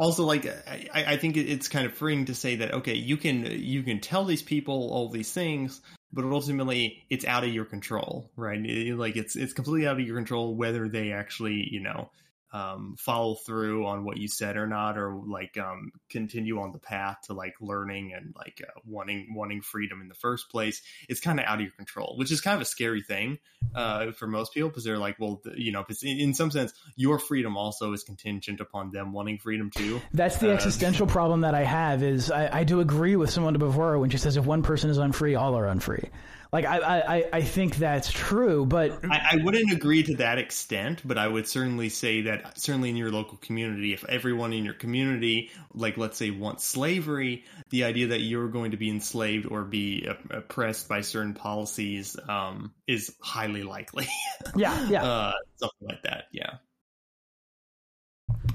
also 0.00 0.24
like 0.24 0.46
I, 0.46 1.04
I 1.12 1.16
think 1.18 1.36
it's 1.36 1.68
kind 1.68 1.84
of 1.86 1.92
freeing 1.92 2.24
to 2.24 2.34
say 2.34 2.56
that 2.56 2.72
okay 2.72 2.94
you 2.94 3.18
can 3.18 3.44
you 3.44 3.82
can 3.82 4.00
tell 4.00 4.24
these 4.24 4.42
people 4.42 4.90
all 4.90 5.10
these 5.10 5.30
things 5.30 5.82
but 6.12 6.24
ultimately 6.24 7.04
it's 7.10 7.26
out 7.26 7.44
of 7.44 7.50
your 7.50 7.66
control 7.66 8.30
right? 8.34 8.58
Like 8.96 9.16
it's 9.16 9.36
it's 9.36 9.52
completely 9.52 9.86
out 9.86 10.00
of 10.00 10.06
your 10.06 10.16
control 10.16 10.56
whether 10.56 10.88
they 10.88 11.12
actually 11.12 11.68
you 11.70 11.80
know 11.80 12.10
um, 12.52 12.96
follow 12.98 13.34
through 13.34 13.86
on 13.86 14.04
what 14.04 14.16
you 14.16 14.28
said 14.28 14.56
or 14.56 14.66
not 14.66 14.98
or 14.98 15.14
like 15.14 15.56
um, 15.56 15.92
continue 16.08 16.60
on 16.60 16.72
the 16.72 16.78
path 16.78 17.18
to 17.26 17.32
like 17.32 17.54
learning 17.60 18.12
and 18.12 18.34
like 18.36 18.60
uh, 18.66 18.80
wanting 18.84 19.32
wanting 19.34 19.60
freedom 19.62 20.00
in 20.00 20.08
the 20.08 20.14
first 20.14 20.48
place 20.50 20.82
it's 21.08 21.20
kind 21.20 21.38
of 21.38 21.46
out 21.46 21.56
of 21.56 21.60
your 21.60 21.70
control 21.72 22.14
which 22.16 22.32
is 22.32 22.40
kind 22.40 22.56
of 22.56 22.62
a 22.62 22.64
scary 22.64 23.02
thing 23.02 23.38
uh, 23.74 24.10
for 24.12 24.26
most 24.26 24.52
people 24.52 24.68
because 24.68 24.82
they're 24.84 24.98
like 24.98 25.16
well 25.20 25.40
you 25.54 25.70
know 25.70 25.82
because 25.82 26.02
in, 26.02 26.18
in 26.18 26.34
some 26.34 26.50
sense 26.50 26.72
your 26.96 27.18
freedom 27.18 27.56
also 27.56 27.92
is 27.92 28.02
contingent 28.02 28.60
upon 28.60 28.90
them 28.90 29.12
wanting 29.12 29.38
freedom 29.38 29.70
too 29.70 30.00
That's 30.12 30.38
the 30.38 30.50
Uh, 30.50 30.54
existential 30.54 31.06
problem 31.06 31.42
that 31.42 31.54
I 31.54 31.62
have. 31.62 32.02
Is 32.02 32.30
I, 32.30 32.60
I 32.60 32.64
do 32.64 32.80
agree 32.80 33.16
with 33.16 33.30
Simone 33.30 33.52
de 33.52 33.58
Beauvoir 33.58 34.00
when 34.00 34.10
she 34.10 34.18
says 34.18 34.36
if 34.36 34.44
one 34.44 34.62
person 34.62 34.90
is 34.90 34.98
unfree, 34.98 35.36
all 35.36 35.56
are 35.56 35.66
unfree. 35.66 36.10
Like 36.52 36.64
I, 36.64 36.78
I, 36.78 37.24
I- 37.32 37.42
think 37.42 37.76
that's 37.76 38.10
true, 38.12 38.66
but 38.66 39.04
I, 39.04 39.28
I 39.32 39.36
wouldn't 39.44 39.70
agree 39.72 40.02
to 40.02 40.16
that 40.16 40.38
extent, 40.38 41.00
but 41.04 41.16
I 41.16 41.28
would 41.28 41.46
certainly 41.46 41.88
say 41.88 42.22
that 42.22 42.58
certainly 42.58 42.90
in 42.90 42.96
your 42.96 43.12
local 43.12 43.38
community, 43.38 43.92
if 43.92 44.04
everyone 44.08 44.52
in 44.52 44.64
your 44.64 44.74
community, 44.74 45.50
like 45.74 45.96
let's 45.96 46.16
say, 46.16 46.30
wants 46.30 46.64
slavery, 46.64 47.44
the 47.70 47.84
idea 47.84 48.08
that 48.08 48.20
you're 48.20 48.48
going 48.48 48.72
to 48.72 48.76
be 48.76 48.90
enslaved 48.90 49.46
or 49.46 49.62
be 49.64 50.08
oppressed 50.30 50.88
by 50.88 51.02
certain 51.02 51.34
policies 51.34 52.16
um, 52.28 52.72
is 52.88 53.14
highly 53.20 53.62
likely. 53.62 54.08
yeah, 54.56 54.88
yeah. 54.88 55.04
uh, 55.04 55.32
something 55.56 55.88
like 55.88 56.02
that. 56.02 56.24
Yeah. 56.32 56.54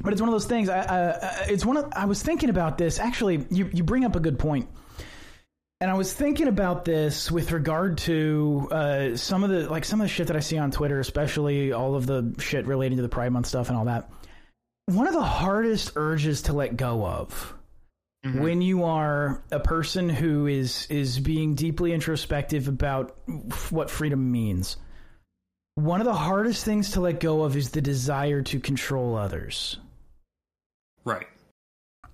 but 0.02 0.12
it's 0.14 0.22
one 0.22 0.30
of 0.30 0.34
those 0.34 0.46
things. 0.46 0.70
I, 0.70 0.80
I, 0.82 1.46
it's 1.48 1.66
one 1.66 1.78
of. 1.78 1.92
I 1.96 2.06
was 2.06 2.22
thinking 2.22 2.50
about 2.50 2.78
this. 2.78 3.00
Actually, 3.00 3.46
you 3.50 3.70
you 3.74 3.84
bring 3.84 4.06
up 4.06 4.16
a 4.16 4.20
good 4.20 4.38
point, 4.40 4.68
and 5.86 5.92
I 5.92 5.94
was 5.94 6.12
thinking 6.12 6.48
about 6.48 6.84
this 6.84 7.32
with 7.32 7.52
regard 7.52 8.00
to 8.00 8.68
uh, 8.72 9.16
some 9.16 9.44
of 9.44 9.52
the 9.52 9.70
like 9.70 9.86
some 9.86 10.02
of 10.02 10.06
the 10.06 10.10
shit 10.10 10.26
that 10.28 10.36
I 10.36 10.40
see 10.40 10.58
on 10.58 10.72
Twitter, 10.72 11.00
especially 11.00 11.74
all 11.74 11.94
of 11.94 12.08
the 12.08 12.34
shit 12.40 12.66
relating 12.66 12.96
to 12.98 13.04
the 13.04 13.10
Pride 13.10 13.32
Month 13.32 13.46
stuff 13.46 13.70
and 13.70 13.78
all 13.78 13.86
that. 13.86 14.10
One 14.88 15.06
of 15.06 15.14
the 15.14 15.22
hardest 15.22 15.92
urges 15.96 16.42
to 16.44 16.54
let 16.54 16.76
go 16.76 17.06
of 17.06 17.54
when 18.24 18.64
you 18.64 18.86
are 18.86 19.44
a 19.52 19.60
person 19.60 20.10
who 20.10 20.48
is 20.48 20.88
is 20.90 21.20
being 21.20 21.54
deeply 21.54 21.94
introspective 21.94 22.68
about 22.68 23.16
what 23.70 23.92
freedom 23.92 24.32
means 24.32 24.78
one 25.76 26.02
of 26.02 26.06
the 26.06 26.14
hardest 26.16 26.66
things 26.66 26.94
to 26.94 27.02
let 27.02 27.20
go 27.20 27.44
of 27.44 27.56
is 27.56 27.70
the 27.70 27.82
desire 27.82 28.42
to 28.42 28.60
control 28.60 29.16
others 29.16 29.78
Right. 31.04 31.28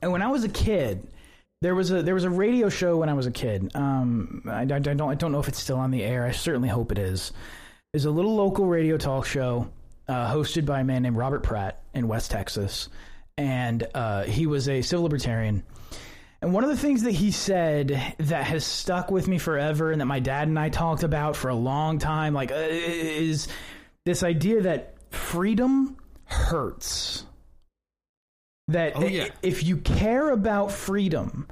and 0.02 0.12
when 0.12 0.22
i 0.22 0.28
was 0.28 0.44
a 0.44 0.50
kid 0.50 1.08
there 1.62 1.76
was 1.76 1.92
a 1.92 2.02
there 2.02 2.16
was 2.16 2.24
a 2.24 2.30
radio 2.30 2.70
show 2.70 2.98
when 2.98 3.10
i 3.10 3.14
was 3.14 3.28
a 3.28 3.32
kid. 3.32 3.72
Um 3.76 4.44
i, 4.48 4.62
I 4.62 4.66
don't 4.66 4.88
i 4.88 5.16
don't 5.16 5.32
know 5.32 5.40
if 5.40 5.48
it's 5.48 5.60
still 5.60 5.78
on 5.78 5.92
the 5.92 6.04
air. 6.04 6.26
I 6.26 6.32
certainly 6.32 6.70
hope 6.70 6.92
it 6.92 6.98
is. 6.98 7.32
There's 7.94 8.06
a 8.06 8.12
little 8.12 8.36
local 8.36 8.66
radio 8.66 8.98
talk 8.98 9.26
show 9.26 9.70
uh, 10.08 10.34
hosted 10.34 10.66
by 10.66 10.82
a 10.82 10.84
man 10.84 11.04
named 11.04 11.18
robert 11.18 11.44
pratt 11.44 11.82
in 11.94 12.08
west 12.08 12.32
texas. 12.32 12.90
And 13.38 13.88
uh, 13.94 14.24
he 14.24 14.46
was 14.46 14.68
a 14.68 14.82
civil 14.82 15.04
libertarian. 15.04 15.64
And 16.42 16.54
one 16.54 16.64
of 16.64 16.72
the 16.72 16.78
things 16.78 17.04
that 17.04 17.12
he 17.12 17.32
said 17.32 18.16
that 18.18 18.44
has 18.46 18.66
stuck 18.66 19.12
with 19.12 19.28
me 19.28 19.38
forever 19.38 19.92
and 19.92 20.02
that 20.02 20.06
my 20.06 20.20
dad 20.20 20.48
and 20.48 20.58
I 20.58 20.70
talked 20.70 21.04
about 21.04 21.36
for 21.36 21.50
a 21.50 21.56
long 21.56 22.00
time 22.00 22.34
like 22.34 22.52
uh, 22.52 22.56
is 22.56 23.48
this 24.06 24.24
idea 24.24 24.62
that 24.62 24.96
freedom 25.12 25.98
hurts. 26.26 27.26
That 28.72 28.94
Oh, 28.96 29.06
yeah. 29.06 29.30
if 29.42 29.64
you 29.64 29.78
care 29.78 30.32
about 30.32 30.72
freedom, 30.72 31.48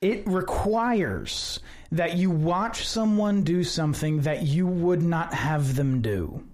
it 0.00 0.26
requires 0.26 1.60
that 1.92 2.16
you 2.16 2.30
watch 2.30 2.86
someone 2.86 3.42
do 3.42 3.62
something 3.64 4.22
that 4.22 4.42
you 4.42 4.66
would 4.66 5.02
not 5.02 5.34
have 5.34 5.76
them 5.76 6.00
do. 6.02 6.44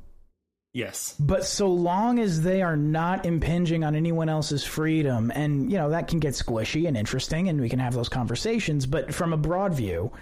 Yes. 0.75 1.15
But 1.19 1.45
so 1.45 1.69
long 1.69 2.19
as 2.19 2.43
they 2.43 2.61
are 2.63 2.77
not 2.77 3.25
impinging 3.25 3.85
on 3.85 3.97
anyone 3.97 4.29
else's 4.29 4.65
freedom, 4.65 5.33
and 5.35 5.73
you 5.73 5.79
know 5.79 5.91
that 5.91 6.09
can 6.09 6.19
get 6.19 6.35
squishy 6.35 6.87
and 6.87 6.97
interesting, 6.97 7.49
and 7.49 7.61
we 7.61 7.69
can 7.69 7.79
have 7.79 7.95
those 7.95 8.09
conversations. 8.11 8.85
But 8.87 9.15
from 9.15 9.33
a 9.33 9.37
broad 9.39 9.75
view, 9.75 10.13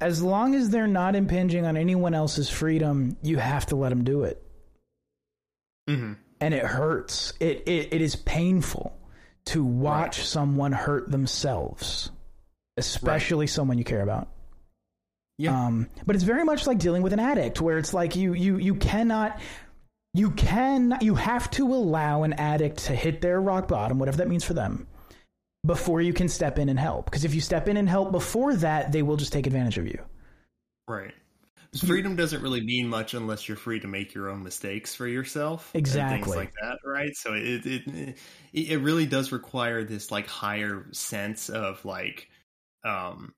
as 0.00 0.22
long 0.22 0.54
as 0.54 0.70
they're 0.70 0.86
not 0.86 1.16
impinging 1.16 1.66
on 1.66 1.76
anyone 1.76 2.14
else's 2.14 2.48
freedom, 2.48 3.16
you 3.22 3.36
have 3.38 3.66
to 3.66 3.76
let 3.76 3.88
them 3.90 4.04
do 4.04 4.22
it, 4.22 4.42
hmm 5.88 6.12
and 6.40 6.54
it 6.54 6.64
hurts. 6.64 7.32
It 7.40 7.64
it, 7.66 7.92
it 7.94 8.00
is 8.00 8.16
painful 8.16 8.96
to 9.46 9.64
watch 9.64 10.24
someone 10.24 10.72
hurt 10.72 11.10
themselves, 11.10 12.10
especially 12.76 13.46
someone 13.46 13.78
you 13.78 13.84
care 13.84 14.02
about. 14.02 14.28
Yeah. 15.38 15.66
Um, 15.66 15.88
but 16.06 16.14
it's 16.14 16.24
very 16.24 16.44
much 16.44 16.66
like 16.66 16.78
dealing 16.78 17.02
with 17.02 17.12
an 17.12 17.20
addict, 17.20 17.60
where 17.60 17.78
it's 17.78 17.92
like 17.92 18.16
you 18.16 18.32
you 18.34 18.56
you 18.58 18.74
cannot. 18.74 19.40
You 20.16 20.30
can 20.30 20.96
you 21.00 21.16
have 21.16 21.50
to 21.52 21.74
allow 21.74 22.22
an 22.22 22.34
addict 22.34 22.84
to 22.84 22.94
hit 22.94 23.20
their 23.20 23.40
rock 23.40 23.66
bottom, 23.66 23.98
whatever 23.98 24.18
that 24.18 24.28
means 24.28 24.44
for 24.44 24.54
them, 24.54 24.86
before 25.66 26.00
you 26.00 26.12
can 26.12 26.28
step 26.28 26.58
in 26.58 26.68
and 26.68 26.78
help. 26.78 27.06
Because 27.06 27.24
if 27.24 27.34
you 27.34 27.40
step 27.40 27.66
in 27.66 27.76
and 27.76 27.88
help 27.88 28.12
before 28.12 28.54
that, 28.56 28.92
they 28.92 29.02
will 29.02 29.16
just 29.16 29.32
take 29.32 29.46
advantage 29.48 29.76
of 29.76 29.86
you. 29.86 30.00
Right. 30.86 31.12
Freedom 31.80 32.16
doesn't 32.16 32.42
really 32.42 32.60
mean 32.62 32.88
much 32.88 33.14
unless 33.14 33.48
you're 33.48 33.56
free 33.56 33.80
to 33.80 33.88
make 33.88 34.14
your 34.14 34.30
own 34.30 34.42
mistakes 34.42 34.94
for 34.94 35.06
yourself. 35.06 35.72
and 35.74 35.78
Exactly. 35.78 36.16
things 36.16 36.36
like 36.36 36.52
that, 36.62 36.78
right? 36.84 37.14
So 37.16 37.34
it 37.34 37.66
it 37.66 37.82
it 37.88 38.16
it 38.52 38.78
really 38.78 39.06
does 39.06 39.32
require 39.32 39.84
this 39.84 40.10
like 40.10 40.26
higher 40.26 40.86
sense 40.92 41.48
of 41.48 41.84
like 41.84 42.28
um 42.84 43.34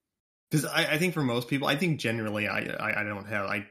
because 0.51 0.64
I, 0.64 0.93
I 0.95 0.99
think 0.99 1.14
for 1.14 1.22
most 1.22 1.49
people, 1.49 1.66
I 1.66 1.76
think 1.76 1.99
generally 1.99 2.47
I, 2.47 2.61
I 2.61 3.01
I 3.01 3.05
don't 3.05 3.26
have 3.26 3.47
I 3.47 3.66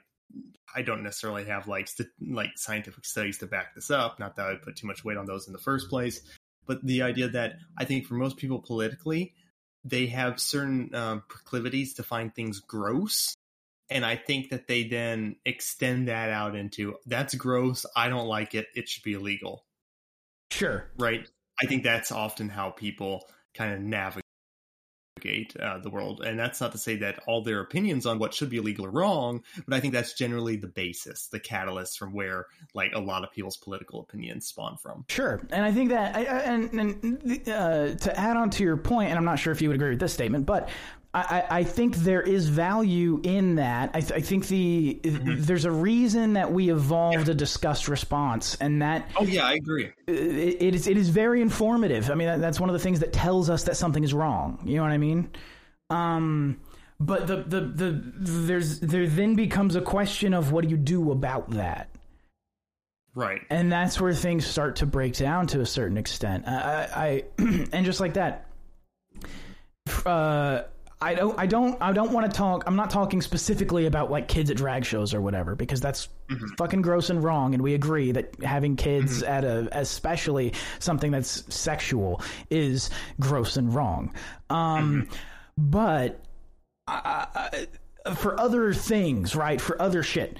I 0.76 0.82
don't 0.82 1.04
necessarily 1.04 1.46
have 1.46 1.68
like 1.68 1.88
st- 1.88 2.10
like 2.28 2.52
scientific 2.58 3.06
studies 3.06 3.38
to 3.40 3.48
back 3.48 3.76
this 3.76 3.92
up. 3.92 4.20
Not 4.20 4.36
that 4.36 4.48
I 4.48 4.50
would 4.52 4.62
put 4.62 4.76
too 4.76 4.88
much 4.88 5.06
weight 5.06 5.18
on 5.18 5.26
those 5.26 5.48
in 5.48 5.54
the 5.54 5.60
first 5.60 5.90
place, 5.90 6.22
but 6.66 6.84
the 6.86 7.02
idea 7.04 7.30
that 7.30 7.58
I 7.78 7.86
think 7.86 8.06
for 8.06 8.16
most 8.16 8.38
people 8.38 8.60
politically, 8.60 9.34
they 9.84 10.08
have 10.08 10.40
certain 10.40 10.94
um, 10.94 11.24
proclivities 11.30 11.94
to 11.96 12.04
find 12.04 12.34
things 12.34 12.60
gross 12.60 13.35
and 13.90 14.06
I 14.06 14.16
think 14.16 14.50
that 14.50 14.68
they 14.68 14.84
then 14.84 15.36
extend 15.46 16.08
that 16.08 16.30
out 16.30 16.56
into 16.56 16.96
that's 17.06 17.36
gross. 17.36 17.86
I 17.96 18.10
don't 18.10 18.28
like 18.28 18.56
it. 18.56 18.68
It 18.76 18.90
should 18.90 19.04
be 19.04 19.14
illegal, 19.14 19.66
Sure. 20.52 20.92
right? 20.98 21.28
I 21.62 21.66
think 21.68 21.84
that's 21.84 22.12
often 22.12 22.50
how 22.50 22.72
people 22.72 23.26
kind 23.54 23.74
of 23.74 23.80
navigate 23.82 24.22
uh, 25.62 25.80
the 25.80 25.90
world, 25.90 26.22
and 26.22 26.38
that's 26.38 26.60
not 26.60 26.74
to 26.74 26.78
say 26.78 26.98
that 26.98 27.20
all 27.26 27.42
their 27.42 27.62
opinions 27.62 28.06
on 28.06 28.20
what 28.20 28.34
should 28.34 28.50
be 28.50 28.58
illegal 28.58 28.86
are 28.86 28.92
wrong, 28.92 29.42
but 29.66 29.76
I 29.76 29.80
think 29.80 29.94
that's 29.94 30.14
generally 30.14 30.58
the 30.58 30.68
basis, 30.68 31.28
the 31.28 31.40
catalyst 31.40 31.98
from 31.98 32.14
where 32.14 32.48
like 32.74 32.92
a 32.94 33.00
lot 33.00 33.24
of 33.24 33.32
people's 33.32 33.56
political 33.58 34.02
opinions 34.02 34.48
spawn 34.48 34.78
from. 34.78 35.06
Sure, 35.10 35.42
and 35.52 35.64
I 35.64 35.72
think 35.72 35.90
that, 35.90 36.16
I, 36.16 36.26
I, 36.26 36.40
and, 36.40 36.74
and 36.74 37.48
uh, 37.50 37.96
to 37.96 38.20
add 38.20 38.36
on 38.36 38.50
to 38.52 38.64
your 38.64 38.76
point, 38.78 39.10
and 39.10 39.18
I'm 39.18 39.26
not 39.26 39.40
sure 39.40 39.54
if 39.54 39.62
you 39.62 39.70
would 39.70 39.76
agree 39.76 39.92
with 39.92 40.00
this 40.00 40.14
statement, 40.14 40.46
but 40.46 40.70
I, 41.18 41.46
I 41.60 41.64
think 41.64 41.96
there 41.96 42.22
is 42.22 42.50
value 42.50 43.22
in 43.24 43.56
that. 43.56 43.92
I, 43.94 44.02
th- 44.02 44.12
I 44.12 44.20
think 44.20 44.48
the 44.48 45.00
there's 45.04 45.64
a 45.64 45.72
reason 45.72 46.34
that 46.34 46.52
we 46.52 46.70
evolved 46.70 47.30
a 47.30 47.34
discussed 47.34 47.88
response, 47.88 48.56
and 48.60 48.82
that 48.82 49.10
Oh 49.16 49.24
yeah, 49.24 49.46
I 49.46 49.54
agree. 49.54 49.92
it, 50.08 50.14
it 50.62 50.76
is 50.76 50.88
it 50.88 50.98
is 50.98 51.08
very 51.08 51.42
informative. 51.42 52.12
I 52.12 52.16
mean, 52.16 52.28
that, 52.28 52.42
that's 52.42 52.60
one 52.60 52.70
of 52.70 52.74
the 52.74 52.80
things 52.80 53.00
that 53.00 53.14
tells 53.14 53.50
us 53.50 53.64
that 53.64 53.78
something 53.78 54.04
is 54.04 54.14
wrong. 54.14 54.60
You 54.66 54.76
know 54.76 54.82
what 54.84 54.92
I 54.92 54.98
mean? 54.98 55.30
Um, 55.90 56.60
but 57.00 57.28
the, 57.28 57.38
the 57.44 57.62
the 57.62 58.02
there's 58.16 58.82
there 58.82 59.08
then 59.08 59.36
becomes 59.36 59.78
a 59.78 59.82
question 59.82 60.34
of 60.34 60.52
what 60.52 60.64
do 60.66 60.70
you 60.70 60.78
do 60.78 61.12
about 61.12 61.50
that, 61.52 61.90
Right. 63.14 63.40
and 63.50 63.72
that's 63.72 64.02
where 64.02 64.14
things 64.14 64.46
start 64.46 64.76
to 64.78 64.86
break 64.86 65.14
down 65.14 65.48
to 65.48 65.62
a 65.62 65.66
certain 65.66 65.98
extent. 65.98 66.46
I, 66.46 66.90
I, 66.94 67.04
I 67.06 67.24
and 67.72 67.86
just 67.86 68.02
like 68.02 68.16
that. 68.16 68.50
Uh, 70.06 70.64
I 71.02 71.14
don't, 71.14 71.38
I 71.38 71.46
don't, 71.46 71.78
I 71.82 71.92
don't 71.92 72.12
want 72.12 72.32
to 72.32 72.36
talk. 72.36 72.64
I'm 72.66 72.78
not 72.78 72.90
talking 72.90 73.22
specifically 73.22 73.86
about 73.86 74.10
like 74.10 74.28
kids 74.28 74.50
at 74.50 74.58
drag 74.58 74.86
shows 74.86 75.14
or 75.14 75.22
whatever 75.22 75.56
because 75.56 75.82
that's 75.82 76.08
mm-hmm. 76.30 76.56
fucking 76.58 76.82
gross 76.82 77.10
and 77.10 77.24
wrong. 77.24 77.54
And 77.54 77.62
we 77.62 77.74
agree 77.74 78.14
that 78.14 78.42
having 78.42 78.76
kids 78.76 79.22
mm-hmm. 79.22 79.32
at 79.32 79.44
a, 79.44 79.68
especially 79.78 80.54
something 80.80 81.12
that's 81.12 81.44
sexual, 81.54 82.22
is 82.50 82.90
gross 83.20 83.58
and 83.58 83.74
wrong. 83.74 84.14
Um, 84.50 85.04
mm-hmm. 85.04 85.14
but 85.58 86.22
I, 86.88 87.28
I, 88.06 88.14
for 88.14 88.40
other 88.40 88.74
things, 88.74 89.36
right? 89.36 89.60
For 89.60 89.82
other 89.82 90.02
shit, 90.02 90.38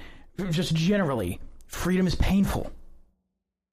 just 0.50 0.74
generally, 0.74 1.38
freedom 1.66 2.06
is 2.06 2.14
painful. 2.14 2.72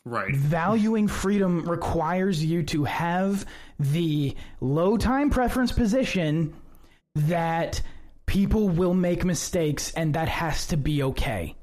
Right. 0.05 0.35
Valuing 0.35 1.07
freedom 1.07 1.63
requires 1.69 2.43
you 2.43 2.63
to 2.63 2.83
have 2.83 3.45
the 3.79 4.35
low 4.59 4.97
time 4.97 5.29
preference 5.29 5.71
position 5.71 6.53
that 7.15 7.81
people 8.25 8.69
will 8.69 8.93
make 8.93 9.23
mistakes 9.23 9.91
and 9.93 10.15
that 10.15 10.27
has 10.27 10.67
to 10.67 10.77
be 10.77 11.03
okay. 11.03 11.55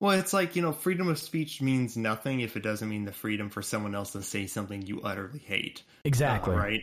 Well, 0.00 0.18
it's 0.18 0.32
like, 0.32 0.54
you 0.54 0.62
know, 0.62 0.72
freedom 0.72 1.08
of 1.08 1.18
speech 1.18 1.60
means 1.60 1.96
nothing 1.96 2.40
if 2.40 2.56
it 2.56 2.62
doesn't 2.62 2.88
mean 2.88 3.04
the 3.04 3.12
freedom 3.12 3.50
for 3.50 3.62
someone 3.62 3.94
else 3.94 4.12
to 4.12 4.22
say 4.22 4.46
something 4.46 4.82
you 4.82 5.00
utterly 5.02 5.40
hate. 5.40 5.82
Exactly. 6.04 6.54
Uh, 6.54 6.58
right? 6.58 6.80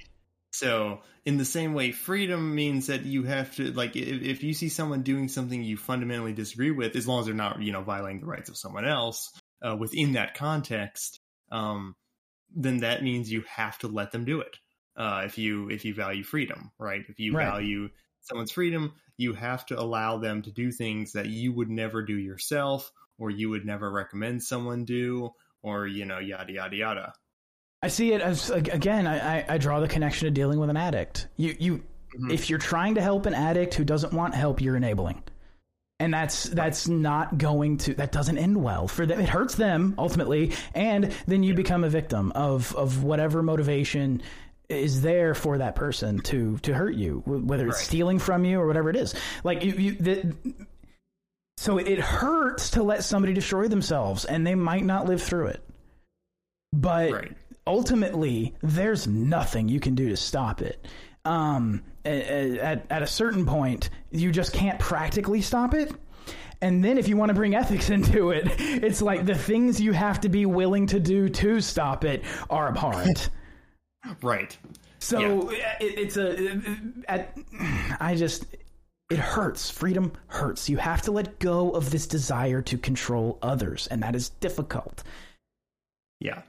So, 0.52 1.02
in 1.26 1.38
the 1.38 1.46
same 1.46 1.74
way, 1.74 1.92
freedom 1.92 2.56
means 2.56 2.88
that 2.88 3.04
you 3.04 3.24
have 3.24 3.56
to, 3.56 3.72
like, 3.72 3.96
if, 3.96 4.22
if 4.22 4.44
you 4.44 4.54
see 4.54 4.70
someone 4.70 5.02
doing 5.02 5.28
something 5.28 5.64
you 5.64 5.76
fundamentally 5.76 6.34
disagree 6.34 6.72
with, 6.72 6.96
as 6.96 7.08
long 7.08 7.22
as 7.22 7.26
they're 7.26 7.36
not, 7.36 7.62
you 7.62 7.72
know, 7.72 7.82
violating 7.82 8.22
the 8.22 8.28
rights 8.28 8.50
of 8.50 8.58
someone 8.58 8.86
else 8.86 9.32
uh, 9.62 9.76
within 9.76 10.14
that 10.14 10.36
context, 10.36 11.20
um, 11.52 11.96
then 12.56 12.80
that 12.80 13.04
means 13.04 13.32
you 13.32 13.44
have 13.50 13.78
to 13.80 13.88
let 13.88 14.12
them 14.12 14.24
do 14.24 14.42
it. 14.42 14.58
Uh, 14.98 15.24
if 15.26 15.38
you 15.38 15.70
if 15.70 15.84
you 15.86 15.94
value 15.94 16.24
freedom, 16.24 16.72
right? 16.80 17.04
If 17.10 17.20
you 17.20 17.34
Right. 17.36 17.46
value 17.46 17.90
someone's 18.22 18.52
freedom, 18.52 18.94
you 19.18 19.34
have 19.34 19.66
to 19.68 19.80
allow 19.80 20.18
them 20.18 20.42
to 20.44 20.52
do 20.52 20.72
things 20.72 21.12
that 21.14 21.28
you 21.28 21.52
would 21.54 21.70
never 21.70 22.02
do 22.02 22.18
yourself, 22.18 22.92
or 23.18 23.30
you 23.30 23.50
would 23.50 23.66
never 23.66 23.92
recommend 23.92 24.42
someone 24.44 24.86
do, 24.86 25.32
or 25.62 25.86
you 25.86 26.06
know, 26.06 26.20
yada 26.20 26.54
yada 26.54 26.76
yada. 26.76 27.14
I 27.82 27.90
see 27.90 28.14
it 28.14 28.22
as 28.22 28.50
again. 28.50 29.06
I, 29.06 29.46
I, 29.48 29.58
draw 29.58 29.80
the 29.80 29.88
connection 29.88 30.26
to 30.26 30.32
dealing 30.32 30.60
with 30.60 30.70
an 30.70 30.78
addict. 30.78 31.28
You 31.38 31.56
you, 31.60 31.84
Mhm. 32.18 32.32
if 32.34 32.50
you're 32.50 32.58
trying 32.58 32.96
to 32.96 33.02
help 33.02 33.26
an 33.26 33.34
addict 33.36 33.74
who 33.76 33.84
doesn't 33.84 34.14
want 34.14 34.34
help, 34.34 34.60
you're 34.62 34.76
enabling, 34.78 35.22
and 36.00 36.14
that's 36.14 36.46
that's 36.46 36.88
not 36.88 37.38
going 37.38 37.78
to 37.80 37.94
that 37.96 38.12
doesn't 38.12 38.38
end 38.38 38.64
well 38.64 38.88
for 38.88 39.06
them. 39.06 39.20
It 39.20 39.30
hurts 39.30 39.56
them 39.56 39.94
ultimately, 40.00 40.54
and 40.74 41.14
then 41.28 41.44
you 41.44 41.54
become 41.54 41.84
a 41.84 41.90
victim 41.90 42.32
of 42.34 42.74
of 42.76 43.04
whatever 43.04 43.44
motivation 43.44 44.22
is 44.70 45.02
there 45.02 45.34
for 45.36 45.58
that 45.60 45.76
person 45.76 46.20
to 46.20 46.58
to 46.60 46.74
hurt 46.74 46.96
you, 46.96 47.22
whether 47.26 47.68
it's 47.68 47.78
Right. 47.78 47.86
stealing 47.86 48.20
from 48.20 48.46
you 48.46 48.60
or 48.60 48.68
whatever 48.68 48.90
it 48.90 48.96
is. 48.96 49.14
Like 49.44 49.64
you, 49.64 49.74
you 49.74 49.92
the, 49.94 50.36
so 51.58 51.78
it 51.78 52.00
hurts 52.00 52.72
to 52.72 52.84
let 52.84 53.04
somebody 53.04 53.34
destroy 53.34 53.68
themselves, 53.68 54.26
and 54.26 54.46
they 54.46 54.56
might 54.56 54.84
not 54.84 55.06
live 55.08 55.22
through 55.22 55.48
it. 55.48 55.64
But 56.74 57.12
Right. 57.12 57.32
ultimately, 57.66 58.56
there's 58.62 59.08
nothing 59.08 59.70
you 59.70 59.80
can 59.80 59.96
do 59.96 60.10
to 60.10 60.18
stop 60.18 60.62
it. 60.62 60.86
Um, 61.24 61.82
at 62.04 62.86
at 62.92 63.02
a 63.02 63.08
certain 63.08 63.46
point, 63.46 63.90
you 64.12 64.32
just 64.32 64.54
can't 64.54 64.80
practically 64.80 65.42
stop 65.42 65.74
it. 65.74 65.92
And 66.62 66.84
then, 66.84 66.98
if 66.98 67.08
you 67.08 67.18
want 67.18 67.30
to 67.30 67.34
bring 67.34 67.56
ethics 67.56 67.90
into 67.98 68.32
it, 68.32 68.48
it's 68.60 69.02
like 69.02 69.26
the 69.26 69.36
things 69.36 69.80
you 69.80 69.92
have 69.94 70.22
to 70.22 70.30
be 70.30 70.46
willing 70.46 70.88
to 70.88 71.00
do 71.00 71.30
to 71.30 71.62
stop 71.62 72.04
it 72.06 72.24
are 72.50 72.68
abhorrent. 72.68 73.30
Right. 74.22 74.58
So 75.00 75.50
it, 75.50 75.60
it's 75.80 76.18
a. 76.18 76.68
At, 77.08 77.38
I 78.00 78.16
just. 78.16 78.46
It 79.10 79.20
hurts. 79.20 79.70
Freedom 79.70 80.14
hurts. 80.28 80.68
You 80.68 80.78
have 80.78 81.04
to 81.04 81.12
let 81.12 81.38
go 81.38 81.72
of 81.72 81.92
this 81.92 82.08
desire 82.08 82.64
to 82.64 82.78
control 82.78 83.38
others, 83.42 83.88
and 83.88 84.02
that 84.02 84.16
is 84.16 84.30
difficult. 84.30 85.04
Yeah, 86.20 86.42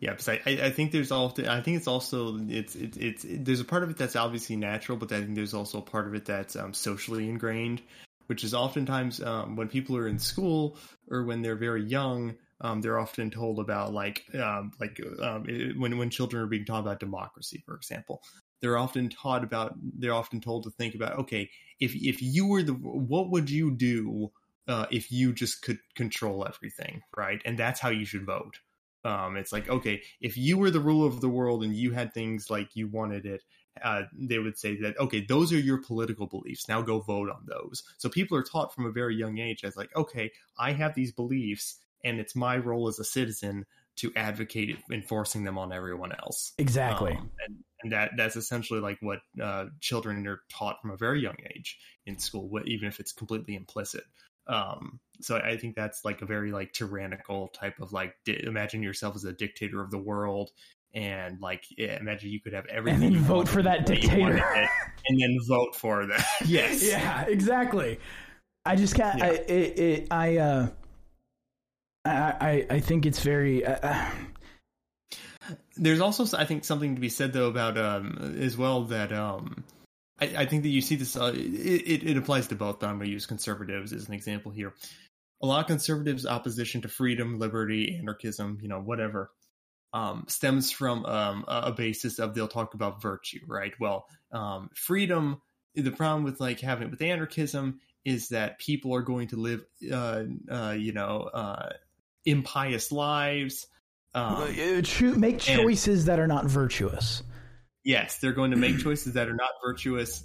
yeah. 0.00 0.12
Because 0.12 0.28
I, 0.30 0.40
I, 0.46 0.70
think 0.70 0.92
there's 0.92 1.12
often, 1.12 1.46
I 1.46 1.60
think 1.60 1.76
it's 1.76 1.86
also, 1.86 2.38
it's, 2.48 2.74
it's, 2.74 2.96
it's, 2.96 3.26
there's 3.28 3.60
a 3.60 3.64
part 3.64 3.82
of 3.82 3.90
it 3.90 3.98
that's 3.98 4.16
obviously 4.16 4.56
natural, 4.56 4.96
but 4.96 5.12
I 5.12 5.20
think 5.20 5.34
there's 5.34 5.52
also 5.52 5.78
a 5.78 5.82
part 5.82 6.06
of 6.06 6.14
it 6.14 6.24
that's 6.24 6.56
um, 6.56 6.72
socially 6.72 7.28
ingrained, 7.28 7.82
which 8.28 8.44
is 8.44 8.54
oftentimes 8.54 9.22
um, 9.22 9.56
when 9.56 9.68
people 9.68 9.94
are 9.98 10.08
in 10.08 10.18
school 10.18 10.78
or 11.10 11.24
when 11.24 11.42
they're 11.42 11.54
very 11.56 11.84
young, 11.84 12.34
um, 12.64 12.80
they're 12.80 12.98
often 12.98 13.30
told 13.30 13.60
about 13.60 13.92
like, 13.92 14.24
um, 14.34 14.72
like 14.80 15.00
um, 15.22 15.44
it- 15.48 15.78
when 15.78 15.96
when 15.98 16.10
children 16.10 16.42
are 16.42 16.46
being 16.48 16.64
taught 16.64 16.80
about 16.80 17.00
democracy, 17.00 17.62
for 17.66 17.74
example. 17.76 18.22
They're 18.60 18.78
often 18.78 19.10
taught 19.10 19.44
about. 19.44 19.74
They're 19.78 20.14
often 20.14 20.40
told 20.40 20.64
to 20.64 20.70
think 20.70 20.94
about. 20.94 21.18
Okay, 21.18 21.50
if 21.80 21.94
if 21.94 22.22
you 22.22 22.46
were 22.46 22.62
the, 22.62 22.72
what 22.74 23.30
would 23.30 23.50
you 23.50 23.70
do 23.70 24.32
uh, 24.68 24.86
if 24.90 25.12
you 25.12 25.32
just 25.34 25.62
could 25.62 25.78
control 25.94 26.46
everything, 26.46 27.02
right? 27.16 27.42
And 27.44 27.58
that's 27.58 27.80
how 27.80 27.90
you 27.90 28.06
should 28.06 28.24
vote. 28.24 28.60
Um, 29.04 29.36
it's 29.36 29.52
like, 29.52 29.68
okay, 29.68 30.02
if 30.22 30.36
you 30.38 30.56
were 30.56 30.70
the 30.70 30.80
ruler 30.80 31.06
of 31.08 31.20
the 31.20 31.28
world 31.28 31.62
and 31.62 31.76
you 31.76 31.92
had 31.92 32.14
things 32.14 32.48
like 32.48 32.74
you 32.74 32.88
wanted 32.88 33.26
it, 33.26 33.44
uh, 33.82 34.04
they 34.14 34.38
would 34.38 34.56
say 34.56 34.76
that, 34.80 34.98
okay, 34.98 35.20
those 35.20 35.52
are 35.52 35.58
your 35.58 35.76
political 35.82 36.26
beliefs. 36.26 36.68
Now 36.68 36.80
go 36.80 37.00
vote 37.00 37.28
on 37.28 37.44
those. 37.46 37.82
So 37.98 38.08
people 38.08 38.38
are 38.38 38.42
taught 38.42 38.74
from 38.74 38.86
a 38.86 38.92
very 38.92 39.14
young 39.14 39.38
age 39.38 39.62
as 39.62 39.76
like, 39.76 39.94
okay, 39.94 40.32
I 40.58 40.72
have 40.72 40.94
these 40.94 41.12
beliefs 41.12 41.80
and 42.04 42.20
it's 42.20 42.36
my 42.36 42.56
role 42.56 42.88
as 42.88 42.98
a 42.98 43.04
citizen 43.04 43.66
to 43.96 44.12
advocate 44.16 44.78
enforcing 44.90 45.44
them 45.44 45.56
on 45.56 45.72
everyone 45.72 46.12
else. 46.12 46.52
Exactly. 46.58 47.12
Um, 47.12 47.30
and, 47.46 47.56
and 47.82 47.92
that 47.92 48.12
that's 48.16 48.36
essentially 48.36 48.80
like 48.80 48.98
what 49.00 49.20
uh, 49.42 49.66
children 49.80 50.26
are 50.26 50.40
taught 50.48 50.80
from 50.80 50.90
a 50.90 50.96
very 50.96 51.20
young 51.20 51.36
age 51.54 51.78
in 52.06 52.18
school, 52.18 52.50
even 52.64 52.88
if 52.88 53.00
it's 53.00 53.12
completely 53.12 53.54
implicit. 53.54 54.04
Um, 54.46 55.00
so 55.20 55.36
I 55.36 55.56
think 55.56 55.74
that's 55.74 56.04
like 56.04 56.22
a 56.22 56.26
very 56.26 56.52
like 56.52 56.72
tyrannical 56.72 57.48
type 57.48 57.80
of 57.80 57.92
like 57.92 58.14
di- 58.24 58.44
imagine 58.44 58.82
yourself 58.82 59.16
as 59.16 59.24
a 59.24 59.32
dictator 59.32 59.80
of 59.80 59.90
the 59.90 59.98
world, 59.98 60.50
and 60.94 61.40
like 61.40 61.64
yeah, 61.76 61.98
imagine 61.98 62.30
you 62.30 62.40
could 62.40 62.52
have 62.52 62.66
everything. 62.66 63.00
then 63.00 63.12
you 63.12 63.20
vote 63.20 63.48
for 63.48 63.62
that 63.62 63.86
dictator. 63.86 64.36
it, 64.36 64.68
and 65.08 65.20
then 65.20 65.36
vote 65.46 65.74
for 65.74 66.06
that. 66.06 66.26
yes, 66.46 66.82
Yeah, 66.88 67.22
exactly. 67.22 68.00
I 68.66 68.76
just 68.76 68.94
can't. 68.94 69.22
I, 69.22 69.28
it, 69.28 69.78
it, 69.78 70.06
I, 70.10 70.38
uh, 70.38 70.68
I, 72.04 72.66
I, 72.68 72.80
think 72.80 73.06
it's 73.06 73.20
very. 73.20 73.64
Uh, 73.64 73.78
uh, 73.82 74.10
There's 75.76 76.00
also, 76.00 76.36
I 76.36 76.44
think, 76.44 76.64
something 76.64 76.94
to 76.94 77.00
be 77.00 77.08
said 77.08 77.32
though 77.32 77.48
about 77.48 77.78
um 77.78 78.36
as 78.38 78.56
well 78.56 78.84
that 78.84 79.12
um 79.12 79.64
I, 80.20 80.42
I 80.42 80.46
think 80.46 80.62
that 80.62 80.68
you 80.68 80.80
see 80.80 80.96
this. 80.96 81.16
Uh, 81.16 81.32
it, 81.34 82.04
it 82.04 82.16
applies 82.16 82.48
to 82.48 82.54
both. 82.54 82.82
I'm 82.82 82.98
going 82.98 83.06
to 83.06 83.12
use 83.12 83.26
conservatives 83.26 83.92
as 83.92 84.08
an 84.08 84.14
example 84.14 84.52
here. 84.52 84.74
A 85.42 85.46
lot 85.46 85.60
of 85.60 85.66
conservatives' 85.66 86.26
opposition 86.26 86.82
to 86.82 86.88
freedom, 86.88 87.38
liberty, 87.38 87.96
anarchism, 87.98 88.58
you 88.62 88.68
know, 88.68 88.80
whatever, 88.80 89.30
um, 89.92 90.24
stems 90.28 90.70
from 90.70 91.04
um, 91.04 91.44
a 91.48 91.62
a 91.66 91.72
basis 91.72 92.18
of 92.18 92.34
they'll 92.34 92.48
talk 92.48 92.74
about 92.74 93.02
virtue, 93.02 93.40
right? 93.46 93.72
Well, 93.80 94.06
um, 94.32 94.70
freedom. 94.74 95.40
The 95.74 95.90
problem 95.90 96.22
with 96.22 96.38
like 96.40 96.60
having 96.60 96.86
it 96.86 96.90
with 96.92 97.02
anarchism 97.02 97.80
is 98.04 98.28
that 98.28 98.60
people 98.60 98.94
are 98.94 99.02
going 99.02 99.28
to 99.28 99.36
live, 99.36 99.64
uh, 99.90 100.22
uh, 100.48 100.76
you 100.78 100.92
know, 100.92 101.22
uh, 101.22 101.70
impious 102.24 102.92
lives. 102.92 103.66
Um, 104.14 104.54
cho- 104.84 105.14
make 105.14 105.48
and- 105.48 105.60
choices 105.60 106.04
that 106.04 106.18
are 106.20 106.26
not 106.28 106.46
virtuous. 106.46 107.22
yes, 107.84 108.18
they're 108.18 108.32
going 108.32 108.52
to 108.52 108.56
make 108.56 108.78
choices 108.78 109.14
that 109.14 109.28
are 109.28 109.34
not 109.34 109.50
virtuous. 109.64 110.24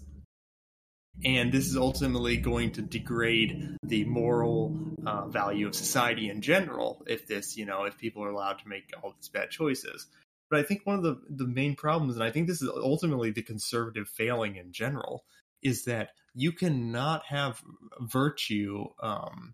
And 1.26 1.52
this 1.52 1.68
is 1.68 1.76
ultimately 1.76 2.38
going 2.38 2.72
to 2.74 2.82
degrade 2.82 3.76
the 3.84 4.06
moral 4.06 4.80
uh, 5.06 5.28
value 5.28 5.68
of 5.68 5.76
society 5.76 6.30
in 6.30 6.42
general. 6.42 7.04
If 7.08 7.28
this, 7.28 7.58
you 7.58 7.66
know, 7.66 7.84
if 7.84 7.98
people 7.98 8.24
are 8.24 8.30
allowed 8.30 8.60
to 8.60 8.68
make 8.70 8.92
all 9.04 9.14
these 9.18 9.28
bad 9.28 9.50
choices, 9.50 10.08
but 10.50 10.60
I 10.60 10.64
think 10.64 10.86
one 10.86 10.96
of 10.96 11.04
the 11.04 11.20
the 11.30 11.48
main 11.48 11.76
problems, 11.76 12.16
and 12.16 12.24
I 12.24 12.32
think 12.32 12.48
this 12.48 12.62
is 12.62 12.70
ultimately 12.70 13.32
the 13.32 13.42
conservative 13.42 14.08
failing 14.08 14.56
in 14.56 14.72
general, 14.72 15.26
is 15.62 15.84
that 15.86 16.12
you 16.34 16.54
cannot 16.54 17.26
have 17.26 17.62
virtue 18.00 18.86
um, 19.04 19.54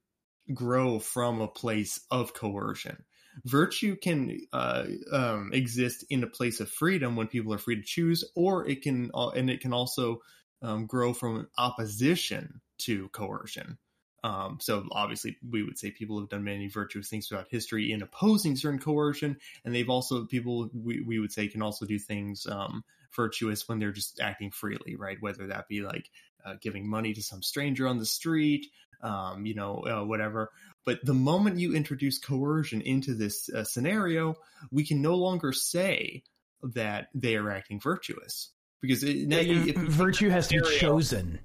grow 0.54 1.00
from 1.00 1.42
a 1.42 1.48
place 1.48 2.00
of 2.12 2.34
coercion 2.34 3.04
virtue 3.44 3.96
can 3.96 4.40
uh, 4.54 4.86
um, 5.12 5.52
exist 5.54 6.06
in 6.10 6.24
a 6.24 6.28
place 6.28 6.60
of 6.60 6.70
freedom 6.70 7.16
when 7.16 7.28
people 7.28 7.54
are 7.54 7.58
free 7.58 7.76
to 7.76 7.82
choose, 7.82 8.24
or 8.36 8.68
it 8.68 8.82
can, 8.82 9.12
uh, 9.14 9.30
and 9.30 9.50
it 9.50 9.60
can 9.60 9.74
also 9.74 10.22
um, 10.62 10.86
grow 10.86 11.14
from 11.14 11.48
opposition 11.58 12.62
to 12.78 13.10
coercion. 13.10 13.78
Um, 14.24 14.58
so 14.60 14.88
obviously, 14.92 15.38
we 15.48 15.62
would 15.62 15.78
say 15.78 15.92
people 15.92 16.20
have 16.20 16.30
done 16.30 16.44
many 16.44 16.68
virtuous 16.68 17.10
things 17.10 17.28
throughout 17.28 17.48
history 17.50 17.92
in 17.92 18.02
opposing 18.02 18.56
certain 18.56 18.80
coercion, 18.80 19.38
and 19.64 19.76
they've 19.76 19.90
also 19.90 20.26
people 20.26 20.70
we, 20.74 21.02
we 21.02 21.20
would 21.20 21.32
say 21.32 21.48
can 21.48 21.62
also 21.62 21.86
do 21.86 22.00
things 22.00 22.48
um, 22.48 22.84
virtuous 23.16 23.68
when 23.68 23.78
they're 23.78 23.92
just 23.92 24.20
acting 24.20 24.50
freely, 24.50 24.96
right? 24.96 25.18
Whether 25.20 25.48
that 25.48 25.68
be 25.68 25.82
like 25.82 26.10
uh, 26.44 26.56
giving 26.60 26.90
money 26.90 27.14
to 27.14 27.22
some 27.22 27.44
stranger 27.44 27.88
on 27.88 28.00
the 28.00 28.06
street, 28.06 28.66
um, 29.02 29.46
you 29.46 29.56
know, 29.56 29.84
uh, 29.86 30.04
whatever. 30.04 30.52
But 30.86 31.04
the 31.04 31.14
moment 31.14 31.60
you 31.60 31.76
introduce 31.76 32.20
coercion 32.20 32.82
into 32.82 33.16
this 33.16 33.50
uh, 33.50 33.64
scenario, 33.64 34.36
we 34.72 34.86
can 34.86 35.02
no 35.02 35.16
longer 35.16 35.52
say 35.52 36.24
that 36.62 37.08
they 37.14 37.36
are 37.36 37.50
acting 37.50 37.80
virtuous 37.80 38.52
because 38.82 39.04
it, 39.04 39.28
now 39.28 39.40
you, 39.40 39.64
if- 39.66 39.76
Virtue 39.76 40.30
has 40.30 40.48
to 40.50 40.62
be 40.62 40.78
chosen. 40.78 41.40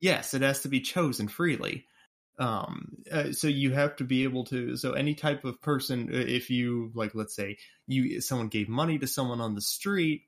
yes, 0.00 0.34
it 0.34 0.42
has 0.42 0.62
to 0.62 0.68
be 0.68 0.80
chosen 0.80 1.28
freely. 1.28 1.86
Um, 2.38 2.96
uh, 3.12 3.32
so 3.32 3.48
you 3.48 3.72
have 3.72 3.96
to 3.96 4.04
be 4.04 4.24
able 4.24 4.44
to. 4.46 4.76
So 4.76 4.92
any 4.92 5.14
type 5.14 5.44
of 5.44 5.60
person, 5.60 6.08
uh, 6.10 6.16
if 6.16 6.48
you 6.48 6.90
like, 6.94 7.14
let's 7.14 7.34
say 7.34 7.58
you 7.86 8.20
someone 8.22 8.48
gave 8.48 8.68
money 8.68 8.98
to 8.98 9.06
someone 9.06 9.42
on 9.42 9.54
the 9.54 9.60
street, 9.60 10.22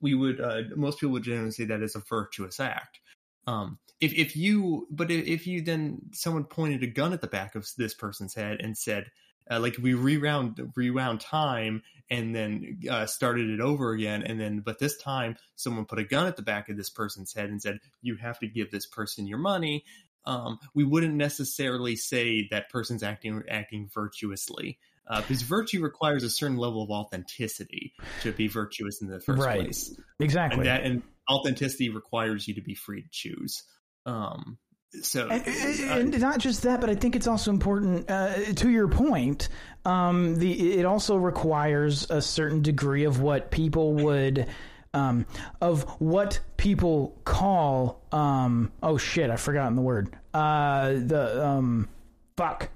we 0.00 0.14
would 0.14 0.40
uh, 0.40 0.62
most 0.76 1.00
people 1.00 1.12
would 1.12 1.22
generally 1.22 1.52
say 1.52 1.64
that 1.64 1.82
is 1.82 1.96
a 1.96 2.00
virtuous 2.00 2.60
act. 2.60 3.00
Um, 3.46 3.78
if 4.00 4.12
if 4.14 4.36
you, 4.36 4.86
but 4.90 5.10
if, 5.10 5.46
you 5.46 5.62
then 5.62 6.00
someone 6.12 6.44
pointed 6.44 6.82
a 6.82 6.86
gun 6.88 7.12
at 7.12 7.20
the 7.20 7.26
back 7.26 7.54
of 7.54 7.68
this 7.76 7.94
person's 7.94 8.34
head 8.34 8.60
and 8.60 8.76
said, 8.76 9.10
uh, 9.50 9.60
like 9.60 9.76
we 9.80 9.94
rewound 9.94 10.60
rewound 10.76 11.20
time 11.20 11.82
and 12.10 12.34
then 12.34 12.80
uh, 12.90 13.06
started 13.06 13.50
it 13.50 13.60
over 13.60 13.92
again, 13.92 14.22
and 14.22 14.40
then 14.40 14.60
but 14.60 14.78
this 14.78 14.96
time 14.96 15.36
someone 15.56 15.84
put 15.84 15.98
a 15.98 16.04
gun 16.04 16.26
at 16.26 16.36
the 16.36 16.42
back 16.42 16.68
of 16.68 16.76
this 16.76 16.90
person's 16.90 17.32
head 17.32 17.48
and 17.48 17.62
said, 17.62 17.78
you 18.00 18.16
have 18.16 18.38
to 18.40 18.46
give 18.46 18.70
this 18.70 18.86
person 18.86 19.26
your 19.26 19.38
money. 19.38 19.84
Um, 20.24 20.58
we 20.74 20.84
wouldn't 20.84 21.14
necessarily 21.14 21.96
say 21.96 22.48
that 22.50 22.70
person's 22.70 23.02
acting 23.02 23.42
acting 23.48 23.90
virtuously 23.92 24.78
uh, 25.08 25.20
because 25.22 25.42
virtue 25.42 25.82
requires 25.82 26.22
a 26.22 26.30
certain 26.30 26.56
level 26.56 26.82
of 26.82 26.90
authenticity 26.90 27.92
to 28.22 28.32
be 28.32 28.48
virtuous 28.48 29.00
in 29.02 29.08
the 29.08 29.20
first 29.20 29.42
Right. 29.42 29.60
place 29.60 29.98
Exactly. 30.20 30.58
and 30.58 30.66
that 30.66 30.82
and 30.84 31.02
authenticity 31.30 31.88
requires 31.88 32.46
you 32.48 32.54
to 32.54 32.60
be 32.62 32.74
free 32.74 33.02
to 33.02 33.08
choose 33.10 33.62
um 34.06 34.58
so 35.00 35.26
And, 35.30 36.10
and 36.12 36.20
not 36.20 36.38
just 36.38 36.64
that, 36.64 36.82
but 36.82 36.90
I 36.90 36.94
think 36.94 37.16
it's 37.16 37.26
also 37.26 37.50
important. 37.50 38.10
Uh, 38.10 38.52
to 38.56 38.68
your 38.68 38.88
point, 38.88 39.48
um, 39.86 40.38
the 40.38 40.74
it 40.74 40.84
also 40.84 41.16
requires 41.16 42.10
a 42.10 42.20
certain 42.20 42.60
degree 42.60 43.04
of 43.04 43.18
what 43.18 43.50
people 43.50 43.94
would. 43.94 44.48
Um, 44.92 45.24
of 45.62 45.84
what 46.02 46.40
people 46.58 47.18
call 47.24 48.02
um, 48.12 48.70
oh 48.82 48.98
shit 48.98 49.30
I've 49.30 49.40
forgotten 49.40 49.74
the 49.74 49.80
word 49.80 50.14
uh, 50.34 50.90
the 50.90 51.42
um, 51.42 51.88
fuck 52.36 52.68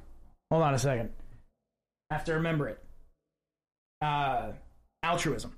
hold 0.51 0.63
on 0.63 0.73
a 0.73 0.79
second 0.79 1.11
I 2.11 2.15
have 2.15 2.25
to 2.25 2.35
remember 2.35 2.69
it 2.69 2.79
uh, 4.03 4.53
altruism 5.03 5.57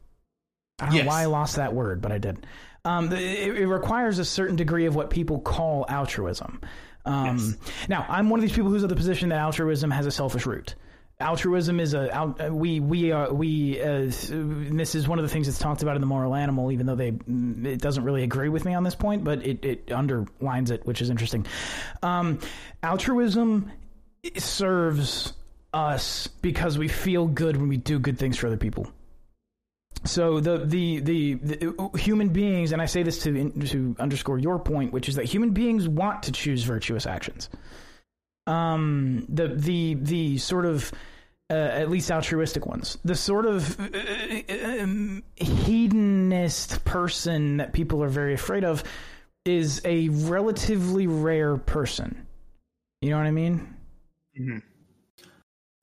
I 0.80 0.86
don't 0.86 0.94
Yes. 0.94 1.04
know 1.04 1.08
why 1.08 1.22
I 1.22 1.26
lost 1.26 1.56
that 1.56 1.74
word, 1.74 2.00
but 2.00 2.12
I 2.12 2.18
did. 2.18 2.46
Um, 2.84 3.08
the, 3.08 3.16
it, 3.18 3.58
it 3.62 3.66
requires 3.66 4.20
a 4.20 4.24
certain 4.24 4.54
degree 4.56 4.86
of 4.86 4.94
what 4.94 5.10
people 5.10 5.40
call 5.40 5.84
altruism. 5.88 6.60
Um, 7.04 7.36
Yes. 7.38 7.88
Now, 7.88 8.06
I'm 8.08 8.30
one 8.30 8.38
of 8.38 8.42
these 8.42 8.52
people 8.52 8.70
who's 8.70 8.84
of 8.84 8.88
the 8.88 8.94
position 8.96 9.30
that 9.30 9.38
altruism 9.40 9.90
has 9.90 10.06
a 10.06 10.10
selfish 10.12 10.46
root. 10.46 10.76
Altruism 11.20 11.80
is 11.80 11.94
a 11.94 12.14
out, 12.16 12.40
uh, 12.40 12.54
we 12.54 12.78
we 12.78 13.10
are 13.10 13.32
we. 13.34 13.82
Uh, 13.82 14.02
this 14.04 14.94
is 14.94 15.08
one 15.08 15.18
of 15.18 15.24
the 15.24 15.28
things 15.28 15.48
that's 15.48 15.58
talked 15.58 15.82
about 15.82 15.96
in 15.96 16.00
the 16.00 16.06
moral 16.06 16.32
animal, 16.36 16.70
even 16.70 16.86
though 16.86 16.94
they 16.94 17.10
mm, 17.10 17.66
it 17.66 17.80
doesn't 17.80 18.04
really 18.04 18.22
agree 18.22 18.48
with 18.48 18.64
me 18.64 18.72
on 18.74 18.84
this 18.84 18.94
point, 18.94 19.24
but 19.24 19.44
it, 19.44 19.64
it 19.64 19.90
underlines 19.90 20.70
it, 20.70 20.86
which 20.86 21.02
is 21.02 21.10
interesting. 21.10 21.44
Um, 22.04 22.38
altruism 22.84 23.72
serves 24.36 25.32
us 25.72 26.26
because 26.26 26.78
we 26.78 26.88
feel 26.88 27.26
good 27.26 27.56
when 27.56 27.68
we 27.68 27.76
do 27.76 27.98
good 27.98 28.18
things 28.18 28.36
for 28.36 28.46
other 28.46 28.56
people 28.56 28.90
so 30.04 30.40
the, 30.40 30.58
the 30.58 31.00
the 31.00 31.34
the 31.34 31.90
human 31.98 32.28
beings, 32.28 32.72
and 32.72 32.80
I 32.80 32.86
say 32.86 33.02
this 33.02 33.22
to 33.24 33.50
to 33.50 33.96
underscore 33.98 34.38
your 34.38 34.58
point, 34.58 34.92
which 34.92 35.08
is 35.08 35.16
that 35.16 35.24
human 35.24 35.50
beings 35.50 35.88
want 35.88 36.24
to 36.24 36.32
choose 36.32 36.62
virtuous 36.62 37.06
actions. 37.06 37.48
Um, 38.46 39.26
the 39.28 39.48
the 39.48 39.94
the 39.94 40.38
sort 40.38 40.66
of 40.66 40.92
uh, 41.50 41.54
at 41.54 41.90
least 41.90 42.10
altruistic 42.10 42.64
ones, 42.66 42.98
the 43.04 43.16
sort 43.16 43.46
of 43.46 43.78
uh, 43.80 44.82
um, 44.82 45.22
hedonist 45.36 46.84
person 46.84 47.56
that 47.56 47.72
people 47.72 48.02
are 48.02 48.08
very 48.08 48.34
afraid 48.34 48.64
of, 48.64 48.84
is 49.44 49.80
a 49.84 50.08
relatively 50.10 51.06
rare 51.06 51.56
person. 51.56 52.26
You 53.00 53.10
know 53.10 53.18
what 53.18 53.26
I 53.26 53.32
mean? 53.32 53.74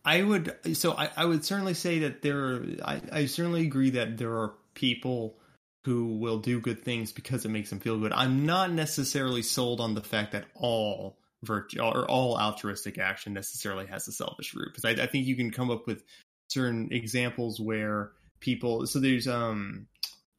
I 0.06 0.22
would 0.22 0.56
so 0.74 0.94
i, 0.94 1.10
I 1.18 1.26
would 1.26 1.44
certainly 1.44 1.74
say 1.74 2.00
that 2.00 2.22
there 2.22 2.38
are, 2.38 2.66
I, 2.84 3.02
I 3.12 3.26
certainly 3.26 3.64
agree 3.64 3.90
that 3.92 4.18
there 4.18 4.34
are 4.34 4.54
people 4.74 5.38
who 5.86 6.18
will 6.18 6.40
do 6.40 6.60
good 6.60 6.84
things 6.84 7.12
because 7.12 7.46
it 7.46 7.50
makes 7.50 7.70
them 7.70 7.80
feel 7.80 8.00
good. 8.00 8.12
I'm 8.12 8.44
not 8.44 8.72
necessarily 8.72 9.44
sold 9.44 9.80
on 9.80 9.94
the 9.94 10.02
fact 10.02 10.32
that 10.32 10.46
all 10.56 11.20
virtue 11.44 11.80
or 11.80 12.10
all 12.10 12.40
altruistic 12.40 12.98
action 12.98 13.34
necessarily 13.34 13.86
has 13.86 14.08
a 14.08 14.12
selfish 14.12 14.56
root 14.56 14.70
because 14.74 14.84
I, 14.84 15.04
I 15.04 15.06
think 15.06 15.28
you 15.28 15.36
can 15.36 15.52
come 15.52 15.70
up 15.70 15.86
with 15.86 16.02
certain 16.50 16.90
examples 16.92 17.60
where 17.60 18.14
people 18.40 18.88
so 18.88 19.00
there's 19.00 19.28
um 19.28 19.86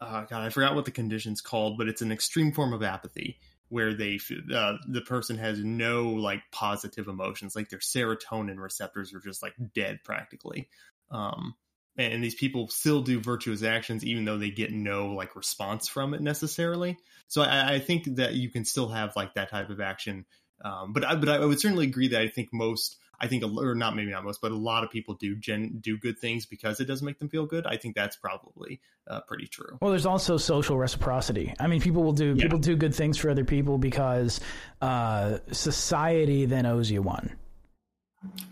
uh, 0.01 0.25
god 0.25 0.43
i 0.43 0.49
forgot 0.49 0.75
what 0.75 0.85
the 0.85 0.91
condition's 0.91 1.41
called 1.41 1.79
but 1.79 1.87
it's 1.89 2.03
an 2.03 2.11
extreme 2.11 2.51
form 2.51 2.73
of 2.73 2.83
apathy 2.83 3.39
where 3.69 3.95
they 3.95 4.19
uh, 4.55 4.75
the 4.89 5.01
person 5.01 5.39
has 5.39 5.63
no 5.63 6.11
like 6.11 6.43
positive 6.53 7.09
emotions. 7.09 7.57
Like 7.57 7.69
their 7.69 7.81
serotonin 7.81 8.59
receptors 8.59 9.13
are 9.15 9.21
just 9.21 9.43
like 9.43 9.55
dead 9.75 10.01
practically. 10.05 10.69
Um 11.11 11.55
and, 11.99 12.15
and 12.15 12.25
these 12.25 12.35
people 12.35 12.69
still 12.69 13.03
do 13.03 13.21
virtuous 13.21 13.63
actions 13.63 14.05
even 14.05 14.25
though 14.25 14.39
they 14.39 14.51
get 14.51 14.73
no 14.73 15.13
like 15.13 15.37
response 15.37 15.89
from 15.89 16.15
it 16.15 16.21
necessarily. 16.21 16.99
So 17.29 17.43
i, 17.43 17.75
I 17.75 17.79
think 17.81 18.17
that 18.17 18.35
you 18.35 18.51
can 18.51 18.65
still 18.65 18.89
have 18.89 19.17
like 19.17 19.35
that 19.35 19.51
type 19.51 19.71
of 19.71 19.81
action. 19.81 20.27
Um, 20.65 20.93
but 20.93 21.05
I, 21.05 21.17
but 21.17 21.29
I 21.29 21.45
would 21.45 21.61
certainly 21.61 21.87
agree 21.87 22.09
that 22.09 22.21
I 22.21 22.29
think 22.29 22.49
most, 22.53 22.97
I 23.21 23.27
think, 23.29 23.43
or 23.45 23.75
not 23.75 23.97
maybe 23.97 24.11
not 24.11 24.25
most, 24.25 24.41
but 24.43 24.53
a 24.53 24.57
lot 24.57 24.85
of 24.85 24.91
people 24.91 25.15
do 25.15 25.37
gen, 25.37 25.79
do 25.81 25.97
good 25.97 26.19
things 26.19 26.45
because 26.47 26.81
it 26.81 26.85
does 26.85 27.03
make 27.03 27.19
them 27.19 27.29
feel 27.29 27.47
good. 27.47 27.67
I 27.67 27.77
think 27.77 27.95
that's 27.95 28.17
probably 28.17 28.81
uh, 29.09 29.21
pretty 29.21 29.47
true. 29.47 29.79
Well, 29.81 29.91
there's 29.91 30.05
also 30.07 30.37
social 30.37 30.77
reciprocity. 30.77 31.55
I 31.59 31.67
mean, 31.67 31.81
people 31.81 32.03
will 32.05 32.13
do 32.13 32.35
Yeah. 32.37 32.43
people 32.45 32.59
do 32.59 32.77
good 32.77 32.95
things 32.95 33.17
for 33.17 33.31
other 33.31 33.45
people 33.45 33.79
because 33.79 34.41
uh, 34.83 35.39
society 35.53 36.47
then 36.47 36.67
owes 36.67 36.91
you 36.91 37.01
one. 37.03 37.37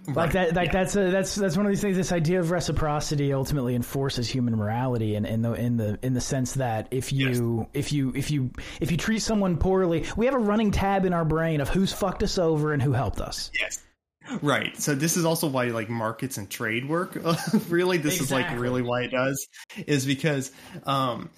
Like 0.06 0.32
that, 0.32 0.54
like 0.54 0.66
Yeah. 0.66 0.72
that's 0.72 0.94
a, 0.96 1.10
that's 1.10 1.34
that's 1.34 1.56
one 1.56 1.66
of 1.66 1.70
these 1.72 1.80
things. 1.80 1.96
This 1.96 2.12
idea 2.12 2.38
of 2.38 2.50
reciprocity 2.50 3.32
ultimately 3.32 3.74
enforces 3.74 4.28
human 4.28 4.54
morality, 4.54 5.16
and 5.16 5.26
in, 5.26 5.42
the 5.42 5.52
in 5.54 5.76
the 5.76 5.98
in 6.02 6.12
the 6.14 6.20
sense 6.20 6.54
that 6.54 6.88
if 6.90 7.12
you 7.12 7.66
if 7.72 7.90
you 7.92 8.12
if 8.14 8.30
you 8.30 8.50
if 8.80 8.90
you 8.92 8.96
treat 8.96 9.20
someone 9.20 9.56
poorly, 9.56 10.04
we 10.16 10.26
have 10.26 10.34
a 10.34 10.38
running 10.38 10.70
tab 10.70 11.06
in 11.06 11.12
our 11.12 11.24
brain 11.24 11.60
of 11.60 11.68
who's 11.70 11.92
fucked 11.92 12.22
us 12.22 12.38
over 12.38 12.72
and 12.72 12.82
who 12.82 12.92
helped 12.92 13.20
us. 13.20 13.50
Yes. 13.58 13.80
Right. 14.42 14.76
So 14.76 14.94
this 14.94 15.16
is 15.16 15.24
also 15.24 15.46
why 15.48 15.66
like 15.66 15.88
markets 15.88 16.38
and 16.38 16.50
trade 16.50 16.88
work. 16.88 17.16
really, 17.68 17.98
this 17.98 18.20
is 18.20 18.30
like 18.32 18.50
really 18.58 18.82
why 18.82 19.02
it 19.02 19.10
does 19.10 19.46
is 19.86 20.06
because 20.06 20.50
um 20.84 21.30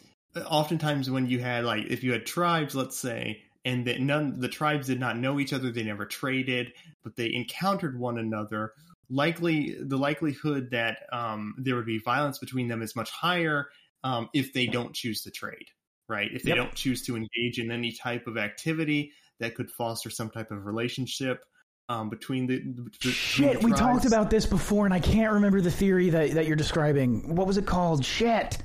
oftentimes 0.44 1.10
when 1.10 1.26
you 1.26 1.40
had 1.40 1.64
like 1.64 1.86
if 1.86 2.04
you 2.04 2.12
had 2.12 2.26
tribes, 2.26 2.74
let's 2.74 2.98
say, 2.98 3.42
and 3.64 3.86
that 3.86 4.00
none 4.00 4.40
the 4.40 4.48
tribes 4.48 4.86
did 4.86 5.00
not 5.00 5.18
know 5.18 5.40
each 5.40 5.52
other, 5.52 5.70
they 5.70 5.82
never 5.82 6.06
traded, 6.06 6.72
but 7.02 7.16
they 7.16 7.32
encountered 7.32 7.98
one 7.98 8.18
another. 8.18 8.72
Likely, 9.08 9.76
the 9.80 9.96
likelihood 9.96 10.70
that 10.72 10.98
um, 11.12 11.54
there 11.58 11.76
would 11.76 11.86
be 11.86 11.98
violence 11.98 12.38
between 12.38 12.68
them 12.68 12.82
is 12.82 12.96
much 12.96 13.10
higher 13.10 13.68
um, 14.04 14.28
if 14.34 14.52
they 14.52 14.66
don't 14.66 14.94
choose 14.94 15.22
to 15.22 15.30
trade. 15.30 15.66
Right. 16.08 16.30
If 16.32 16.42
they 16.44 16.50
Yep. 16.50 16.56
don't 16.56 16.74
choose 16.74 17.02
to 17.06 17.16
engage 17.16 17.58
in 17.58 17.72
any 17.72 17.92
type 17.92 18.28
of 18.28 18.36
activity 18.36 19.12
that 19.40 19.56
could 19.56 19.70
foster 19.70 20.08
some 20.10 20.30
type 20.30 20.52
of 20.52 20.66
relationship 20.66 21.44
um, 21.88 22.08
between 22.08 22.46
the 22.46 22.58
between 22.58 23.12
Shit, 23.12 23.60
the 23.60 23.66
we 23.66 23.72
talked 23.72 24.04
about 24.04 24.30
this 24.30 24.46
before, 24.46 24.84
and 24.84 24.94
I 24.94 25.00
can't 25.00 25.32
remember 25.32 25.60
the 25.60 25.70
theory 25.70 26.10
that 26.10 26.32
that 26.32 26.46
you're 26.46 26.56
describing. 26.56 27.34
What 27.34 27.46
was 27.46 27.56
it 27.56 27.66
called? 27.66 28.04
Shit. 28.04 28.58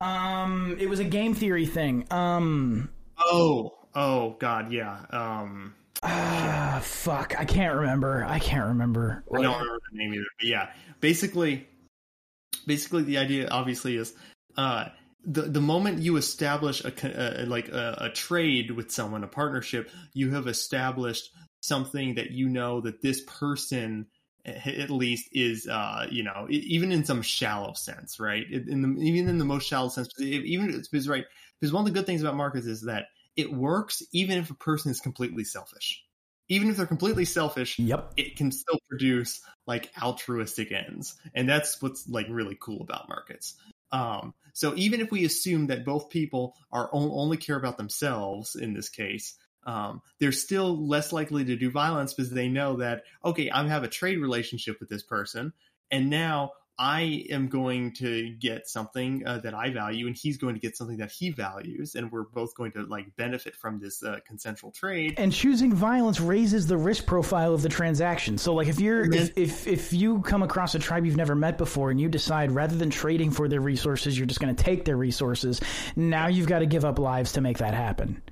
Um, 0.00 0.76
it 0.78 0.88
was 0.88 1.00
a 1.00 1.04
game 1.04 1.34
theory 1.34 1.66
thing. 1.66 2.06
Um, 2.10 2.90
Oh, 3.18 3.72
oh, 3.94 4.36
God, 4.38 4.72
yeah. 4.72 4.98
Um, 5.10 5.74
ah, 6.02 6.80
fuck, 6.82 7.34
I 7.38 7.44
can't 7.44 7.76
remember. 7.76 8.24
I 8.28 8.38
can't 8.38 8.66
remember. 8.66 9.24
I 9.32 9.42
don't 9.42 9.58
remember 9.58 9.80
the 9.90 9.98
name 9.98 10.14
either. 10.14 10.24
But 10.38 10.48
yeah, 10.48 10.68
basically, 11.00 11.66
basically 12.66 13.04
the 13.04 13.18
idea 13.18 13.48
obviously 13.48 13.96
is 13.96 14.14
uh, 14.56 14.86
the 15.24 15.42
the 15.42 15.60
moment 15.60 16.00
you 16.00 16.16
establish 16.16 16.84
a 16.84 16.90
co- 16.90 17.08
uh, 17.08 17.44
like 17.46 17.68
a, 17.68 17.96
a 18.02 18.10
trade 18.10 18.70
with 18.70 18.90
someone, 18.90 19.24
a 19.24 19.28
partnership, 19.28 19.90
you 20.12 20.30
have 20.32 20.46
established 20.46 21.30
something 21.66 22.14
that 22.14 22.30
you 22.30 22.48
know 22.48 22.80
that 22.80 23.02
this 23.02 23.22
person 23.22 24.06
at 24.44 24.90
least 24.90 25.28
is 25.32 25.66
uh 25.66 26.06
you 26.10 26.22
know 26.22 26.46
even 26.48 26.92
in 26.92 27.04
some 27.04 27.22
shallow 27.22 27.72
sense 27.72 28.20
right? 28.20 28.46
In 28.50 28.82
the, 28.82 29.02
even 29.02 29.28
in 29.28 29.38
the 29.38 29.44
most 29.44 29.66
shallow 29.66 29.88
sense 29.88 30.08
even 30.20 30.70
it's 30.70 30.88
because 30.88 31.08
right 31.08 31.24
because 31.60 31.72
one 31.72 31.80
of 31.82 31.86
the 31.92 31.98
good 31.98 32.06
things 32.06 32.22
about 32.22 32.36
markets 32.36 32.66
is 32.66 32.82
that 32.82 33.06
it 33.36 33.52
works 33.52 34.02
even 34.12 34.38
if 34.38 34.50
a 34.50 34.54
person 34.54 34.90
is 34.90 35.00
completely 35.00 35.44
selfish. 35.44 36.02
Even 36.48 36.70
if 36.70 36.76
they're 36.76 36.86
completely 36.86 37.24
selfish 37.24 37.78
Yep. 37.78 38.12
it 38.16 38.36
can 38.36 38.52
still 38.52 38.78
produce 38.88 39.40
like 39.66 39.90
altruistic 40.00 40.70
ends. 40.70 41.16
And 41.34 41.48
that's 41.48 41.82
what's 41.82 42.08
like 42.08 42.26
really 42.30 42.56
cool 42.60 42.82
about 42.82 43.08
markets 43.08 43.56
um 43.92 44.34
so 44.52 44.72
even 44.76 45.00
if 45.00 45.10
we 45.10 45.24
assume 45.24 45.68
that 45.68 45.84
both 45.84 46.10
people 46.10 46.54
are 46.72 46.88
only 46.92 47.36
care 47.36 47.56
about 47.56 47.76
themselves 47.76 48.56
in 48.56 48.74
this 48.74 48.88
case 48.88 49.36
um, 49.66 50.00
they're 50.20 50.32
still 50.32 50.86
less 50.88 51.12
likely 51.12 51.44
to 51.44 51.56
do 51.56 51.70
violence 51.70 52.14
because 52.14 52.30
they 52.30 52.48
know 52.48 52.76
that 52.76 53.02
okay 53.24 53.50
i 53.50 53.66
have 53.66 53.84
a 53.84 53.88
trade 53.88 54.18
relationship 54.18 54.78
with 54.80 54.88
this 54.88 55.02
person 55.02 55.52
and 55.90 56.08
now 56.08 56.52
i 56.78 57.24
am 57.30 57.48
going 57.48 57.92
to 57.92 58.30
get 58.34 58.68
something 58.68 59.26
uh, 59.26 59.38
that 59.38 59.54
i 59.54 59.70
value 59.70 60.06
and 60.06 60.16
he's 60.16 60.36
going 60.36 60.54
to 60.54 60.60
get 60.60 60.76
something 60.76 60.98
that 60.98 61.10
he 61.10 61.30
values 61.30 61.94
and 61.94 62.12
we're 62.12 62.22
both 62.22 62.54
going 62.54 62.70
to 62.70 62.82
like 62.84 63.14
benefit 63.16 63.56
from 63.56 63.80
this 63.80 64.02
uh, 64.02 64.18
consensual 64.26 64.70
trade 64.70 65.14
and 65.18 65.32
choosing 65.32 65.72
violence 65.74 66.20
raises 66.20 66.66
the 66.66 66.76
risk 66.76 67.06
profile 67.06 67.54
of 67.54 67.62
the 67.62 67.68
transaction. 67.68 68.38
So, 68.38 68.54
like, 68.54 68.68
if 68.68 68.78
you're 68.80 69.08
then- 69.08 69.30
if, 69.36 69.66
if 69.66 69.66
if 69.66 69.92
you 69.92 70.20
come 70.20 70.42
across 70.42 70.74
a 70.74 70.78
tribe 70.78 71.04
you've 71.04 71.16
never 71.16 71.34
met 71.34 71.58
before 71.58 71.90
and 71.90 72.00
you 72.00 72.08
decide 72.08 72.52
rather 72.52 72.76
than 72.76 72.90
trading 72.90 73.30
for 73.30 73.48
their 73.48 73.60
resources, 73.60 74.16
you're 74.16 74.26
just 74.26 74.40
going 74.40 74.54
to 74.54 74.62
take 74.62 74.84
their 74.84 74.96
resources, 74.96 75.60
now 75.96 76.26
you've 76.28 76.46
got 76.46 76.60
to 76.60 76.66
give 76.66 76.84
up 76.84 76.98
lives 76.98 77.32
to 77.32 77.40
make 77.40 77.58
that 77.58 77.74
happen. 77.74 78.22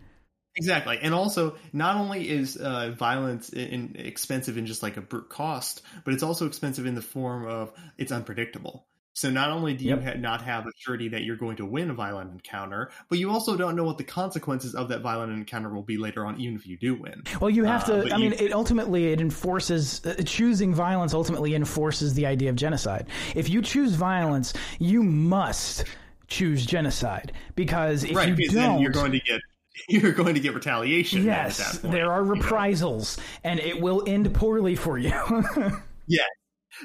Exactly, 0.56 0.98
and 1.02 1.12
also 1.12 1.56
not 1.72 1.96
only 1.96 2.28
is 2.28 2.56
uh, 2.56 2.94
violence 2.96 3.48
in, 3.52 3.96
expensive 3.98 4.56
in 4.56 4.66
just 4.66 4.82
like 4.84 4.96
a 4.96 5.00
brute 5.00 5.28
cost, 5.28 5.82
but 6.04 6.14
it's 6.14 6.22
also 6.22 6.46
expensive 6.46 6.86
in 6.86 6.94
the 6.94 7.02
form 7.02 7.44
of 7.46 7.72
it's 7.98 8.12
unpredictable. 8.12 8.86
So 9.14 9.30
not 9.30 9.50
only 9.50 9.74
do 9.74 9.84
you 9.84 9.96
Yep. 9.96 10.00
ha- 10.00 10.14
not 10.14 10.42
have 10.42 10.66
a 10.66 10.70
surety 10.76 11.08
that 11.08 11.22
you're 11.24 11.36
going 11.36 11.56
to 11.56 11.66
win 11.66 11.90
a 11.90 11.94
violent 11.94 12.32
encounter, 12.32 12.90
but 13.08 13.18
you 13.18 13.30
also 13.30 13.56
don't 13.56 13.74
know 13.76 13.84
what 13.84 13.98
the 13.98 14.04
consequences 14.04 14.74
of 14.74 14.88
that 14.88 15.00
violent 15.02 15.32
encounter 15.32 15.70
will 15.70 15.82
be 15.82 15.96
later 15.98 16.24
on, 16.26 16.40
even 16.40 16.56
if 16.56 16.66
you 16.66 16.76
do 16.76 16.94
win. 16.94 17.28
Well, 17.40 17.50
you 17.50 17.64
have 17.64 17.84
Uh, 17.84 17.86
to. 17.86 18.12
I 18.12 18.18
mean, 18.18 18.32
it 18.34 18.52
ultimately 18.52 19.06
it 19.12 19.20
enforces 19.20 20.04
uh, 20.04 20.22
choosing 20.24 20.74
violence. 20.74 21.14
Ultimately, 21.14 21.54
enforces 21.54 22.14
the 22.14 22.26
idea 22.26 22.50
of 22.50 22.56
genocide. 22.56 23.08
If 23.34 23.48
you 23.48 23.62
choose 23.62 23.94
violence, 23.94 24.52
you 24.78 25.02
must 25.02 25.84
choose 26.28 26.64
genocide 26.66 27.32
because 27.54 28.04
if 28.04 28.12
right, 28.12 28.26
you 28.26 28.36
because 28.36 28.54
don't, 28.54 28.54
then 28.54 28.78
you're 28.78 28.92
going 28.92 29.12
to 29.12 29.20
get 29.20 29.40
you're 29.88 30.12
going 30.12 30.34
to 30.34 30.40
get 30.40 30.54
retaliation. 30.54 31.24
yes, 31.24 31.60
at 31.60 31.66
that 31.66 31.82
point, 31.82 31.92
there 31.92 32.12
are 32.12 32.20
you 32.20 32.26
know? 32.26 32.40
reprisals, 32.40 33.18
and 33.42 33.60
it 33.60 33.80
will 33.80 34.04
end 34.06 34.32
poorly 34.34 34.76
for 34.76 34.98
you. 34.98 35.12
Yeah. 36.06 36.24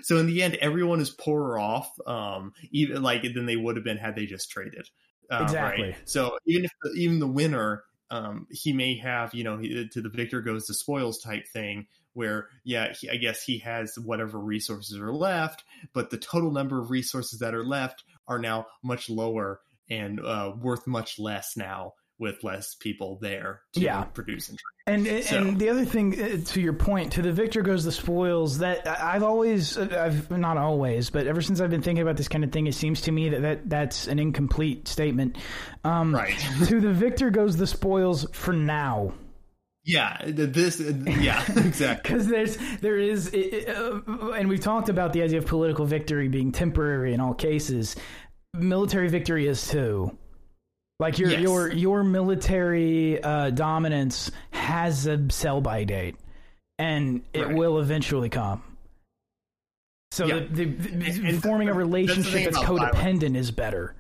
So 0.03 0.17
in 0.17 0.27
the 0.27 0.41
end, 0.43 0.55
everyone 0.55 1.01
is 1.01 1.09
poorer 1.09 1.59
off, 1.59 1.91
um, 2.07 2.53
even 2.71 3.01
like 3.01 3.23
than 3.23 3.45
they 3.45 3.57
would 3.57 3.75
have 3.75 3.83
been 3.83 3.97
had 3.97 4.15
they 4.15 4.25
just 4.25 4.49
traded. 4.49 4.87
Uh, 5.29 5.39
Exactly. 5.43 5.87
Right? 5.87 5.95
So 6.05 6.37
even 6.45 6.63
if 6.63 6.71
the, 6.81 6.91
even 6.91 7.19
the 7.19 7.27
winner, 7.27 7.83
um, 8.09 8.47
he 8.49 8.71
may 8.71 8.97
have 8.99 9.33
you 9.33 9.43
know 9.43 9.57
he, 9.57 9.89
to 9.89 10.01
the 10.01 10.09
victor 10.09 10.41
goes 10.41 10.67
the 10.67 10.73
spoils 10.73 11.19
type 11.19 11.47
thing, 11.47 11.87
where 12.13 12.47
yeah, 12.63 12.93
he, 12.93 13.09
I 13.09 13.17
guess 13.17 13.43
he 13.43 13.57
has 13.59 13.97
whatever 13.99 14.39
resources 14.39 14.97
are 14.97 15.11
left, 15.11 15.63
but 15.93 16.11
the 16.11 16.17
total 16.17 16.51
number 16.51 16.79
of 16.79 16.91
resources 16.91 17.39
that 17.39 17.53
are 17.53 17.65
left 17.65 18.03
are 18.27 18.39
now 18.39 18.67
much 18.83 19.09
lower 19.09 19.59
and 19.89 20.19
uh, 20.19 20.53
worth 20.61 20.87
much 20.87 21.19
less 21.19 21.57
now 21.57 21.93
with 22.19 22.43
less 22.43 22.75
people 22.75 23.17
there 23.21 23.61
to 23.73 23.79
Yeah. 23.79 24.03
produce 24.03 24.49
and. 24.49 24.59
And 24.87 25.05
and 25.07 25.23
So- 25.23 25.43
the 25.51 25.69
other 25.69 25.85
thing, 25.85 26.19
uh, 26.19 26.37
to 26.45 26.59
your 26.61 26.73
point, 26.73 27.11
to 27.13 27.21
the 27.21 27.31
victor 27.31 27.61
goes 27.61 27.83
the 27.83 27.91
spoils. 27.91 28.57
That 28.57 28.87
I've 28.87 29.21
always, 29.23 29.77
uh, 29.77 29.87
I've 30.03 30.31
not 30.31 30.57
always, 30.57 31.09
but 31.11 31.27
ever 31.27 31.41
since 31.41 31.61
I've 31.61 31.69
been 31.69 31.83
thinking 31.83 32.01
about 32.01 32.17
this 32.17 32.27
kind 32.27 32.43
of 32.43 32.51
thing, 32.51 32.65
it 32.67 32.73
seems 32.73 33.01
to 33.01 33.11
me 33.11 33.29
that, 33.29 33.41
that 33.43 33.69
that's 33.69 34.07
an 34.07 34.17
incomplete 34.19 34.87
statement. 34.87 35.37
Um, 35.83 36.13
Right. 36.15 36.33
to 36.67 36.79
the 36.81 36.91
victor 36.91 37.29
goes 37.29 37.55
the 37.55 37.67
spoils 37.67 38.25
for 38.33 38.51
now. 38.51 39.13
Yeah. 39.85 40.17
This. 40.25 40.79
Yeah. 40.79 41.43
Exactly. 41.57 42.11
because 42.15 42.27
there's 42.27 42.57
there 42.81 42.97
is 42.97 43.31
uh, 43.33 43.99
and 44.35 44.49
we've 44.49 44.59
talked 44.59 44.89
about 44.89 45.13
the 45.13 45.21
idea 45.23 45.37
of 45.37 45.45
political 45.45 45.85
victory 45.85 46.27
being 46.27 46.51
temporary 46.51 47.13
in 47.13 47.19
all 47.19 47.33
cases 47.33 47.95
military 48.55 49.07
victory 49.07 49.47
is 49.47 49.67
too 49.67 50.15
like 50.99 51.17
your 51.17 51.29
Yes. 51.31 51.41
your 51.41 51.71
your 51.71 52.03
military 52.03 53.21
uh, 53.23 53.49
dominance 53.51 54.31
has 54.51 55.07
a 55.07 55.29
sell 55.31 55.61
by 55.61 55.83
date 55.85 56.15
and 56.77 57.23
it 57.33 57.45
Right. 57.47 57.55
will 57.55 57.79
eventually 57.79 58.29
come 58.29 58.63
so 60.11 60.25
Yeah. 60.25 60.39
the, 60.49 60.65
the, 60.65 61.11
the- 61.11 61.39
forming 61.41 61.69
a 61.69 61.73
relationship 61.73 62.31
thing 62.33 62.43
that's 62.45 62.57
about 62.57 62.93
violence. 62.95 62.97
codependent 62.97 63.35
is 63.35 63.51
better 63.51 63.95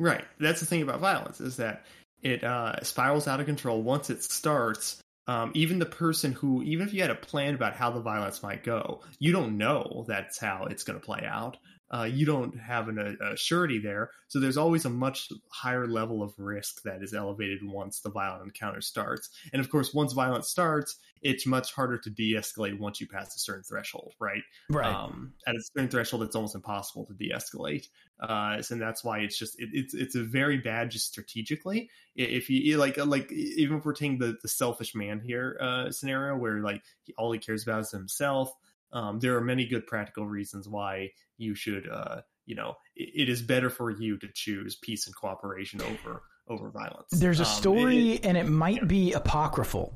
Right. 0.00 0.24
That's 0.38 0.60
the 0.60 0.66
thing 0.66 0.82
about 0.82 1.00
violence 1.00 1.40
is 1.40 1.56
that 1.56 1.84
it 2.22 2.44
uh, 2.44 2.80
spirals 2.84 3.26
out 3.26 3.40
of 3.40 3.46
control 3.46 3.82
once 3.82 4.10
it 4.10 4.22
starts. 4.22 5.00
Um, 5.26 5.50
even 5.56 5.80
the 5.80 5.86
person 5.86 6.30
who, 6.32 6.62
even 6.62 6.86
if 6.86 6.94
you 6.94 7.02
had 7.02 7.10
a 7.10 7.16
plan 7.16 7.56
about 7.56 7.74
how 7.74 7.90
the 7.90 7.98
violence 8.00 8.40
might 8.40 8.62
go, 8.62 9.00
you 9.18 9.32
don't 9.32 9.58
know 9.58 10.04
that's 10.06 10.38
how 10.38 10.66
it's 10.70 10.84
going 10.84 11.00
to 11.00 11.04
play 11.04 11.24
out. 11.28 11.56
Uh, 11.90 12.04
you 12.04 12.26
don't 12.26 12.58
have 12.58 12.88
an, 12.88 12.98
a, 12.98 13.32
a 13.32 13.36
surety 13.36 13.78
there, 13.78 14.10
so 14.26 14.38
there's 14.38 14.58
always 14.58 14.84
a 14.84 14.90
much 14.90 15.30
higher 15.48 15.86
level 15.86 16.22
of 16.22 16.38
risk 16.38 16.82
that 16.82 17.02
is 17.02 17.14
elevated 17.14 17.60
once 17.62 18.00
the 18.00 18.10
violent 18.10 18.44
encounter 18.44 18.80
starts. 18.80 19.30
And 19.52 19.60
of 19.60 19.70
course, 19.70 19.94
once 19.94 20.12
violence 20.12 20.48
starts, 20.48 20.96
it's 21.22 21.46
much 21.46 21.72
harder 21.72 21.98
to 21.98 22.10
de-escalate 22.10 22.78
once 22.78 23.00
you 23.00 23.08
pass 23.08 23.34
a 23.34 23.38
certain 23.38 23.64
threshold, 23.64 24.14
right? 24.20 24.42
right 24.70 24.94
Um, 24.94 25.32
at 25.46 25.54
a 25.54 25.60
certain 25.62 25.88
threshold, 25.88 26.22
it's 26.22 26.36
almost 26.36 26.54
impossible 26.54 27.06
to 27.06 27.14
de-escalate, 27.14 27.88
uh, 28.20 28.62
and 28.70 28.80
that's 28.80 29.02
why 29.02 29.20
it's 29.20 29.38
just 29.38 29.58
it, 29.58 29.70
it's 29.72 29.94
it's 29.94 30.14
a 30.14 30.22
very 30.22 30.58
bad 30.58 30.90
just 30.90 31.06
strategically. 31.06 31.90
If 32.14 32.50
you 32.50 32.76
like 32.76 32.96
like 32.98 33.32
even 33.32 33.78
if 33.78 33.84
we're 33.84 33.94
taking 33.94 34.18
the 34.18 34.36
the 34.42 34.48
selfish 34.48 34.94
man 34.94 35.20
here 35.20 35.56
uh, 35.60 35.90
scenario 35.90 36.36
where 36.36 36.58
like 36.60 36.82
he, 37.04 37.14
all 37.16 37.32
he 37.32 37.38
cares 37.38 37.62
about 37.62 37.80
is 37.80 37.90
himself, 37.90 38.52
um, 38.92 39.18
there 39.20 39.36
are 39.36 39.40
many 39.40 39.66
good 39.66 39.86
practical 39.86 40.26
reasons 40.26 40.68
why 40.68 41.10
you 41.36 41.54
should 41.54 41.88
uh, 41.88 42.20
you 42.46 42.54
know 42.54 42.74
it, 42.96 43.22
it 43.22 43.28
is 43.28 43.42
better 43.42 43.70
for 43.70 43.90
you 43.90 44.16
to 44.18 44.28
choose 44.34 44.76
peace 44.76 45.06
and 45.06 45.14
cooperation 45.16 45.80
over 45.82 46.22
over 46.48 46.70
violence. 46.70 47.10
There's 47.12 47.40
a 47.40 47.44
Um, 47.44 47.48
story, 47.48 48.12
it- 48.12 48.24
and 48.26 48.36
it 48.38 48.48
might 48.48 48.88
be 48.88 49.12
apocryphal, 49.12 49.92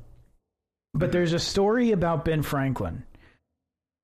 but 0.93 1.11
there's 1.11 1.33
a 1.33 1.39
story 1.39 1.91
about 1.91 2.23
Ben 2.25 2.43
Franklin 2.43 3.03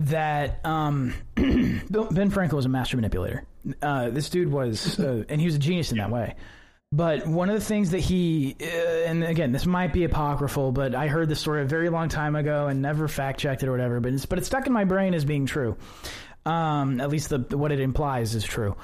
that 0.02 0.66
um, 0.66 1.14
Ben 1.36 2.30
Franklin 2.30 2.56
was 2.56 2.66
a 2.66 2.70
master 2.70 2.98
manipulator. 2.98 3.46
Uh, 3.82 4.10
this 4.10 4.30
dude 4.30 4.50
was, 4.52 4.98
uh, 5.00 5.24
and 5.30 5.40
he 5.42 5.46
was 5.46 5.56
a 5.56 5.60
genius 5.60 5.92
in 5.92 5.98
that 5.98 6.10
way. 6.10 6.36
But 6.92 7.28
one 7.28 7.50
of 7.50 7.56
the 7.56 7.64
things 7.64 7.92
that 7.92 8.00
he, 8.00 8.56
uh, 8.60 8.66
and 8.66 9.24
again, 9.24 9.52
this 9.52 9.68
might 9.68 9.94
be 9.94 10.06
apocryphal, 10.06 10.72
but 10.72 10.96
I 10.96 11.08
heard 11.08 11.30
this 11.30 11.40
story 11.40 11.62
a 11.62 11.66
very 11.66 11.90
long 11.90 12.10
time 12.10 12.36
ago 12.36 12.68
and 12.68 12.82
never 12.82 13.08
fact 13.08 13.40
checked 13.40 13.62
it 13.62 13.70
or 13.70 13.72
whatever. 13.72 14.00
But 14.00 14.14
it's 14.14 14.26
but 14.26 14.40
it's 14.40 14.48
stuck 14.48 14.66
in 14.66 14.74
my 14.74 14.86
brain 14.86 15.14
as 15.14 15.24
being 15.24 15.46
true. 15.46 15.78
Um, 16.48 17.00
at 17.00 17.10
least 17.10 17.30
the 17.30 17.58
what 17.58 17.72
it 17.72 17.80
implies 17.80 18.34
is 18.34 18.44
true. 18.44 18.76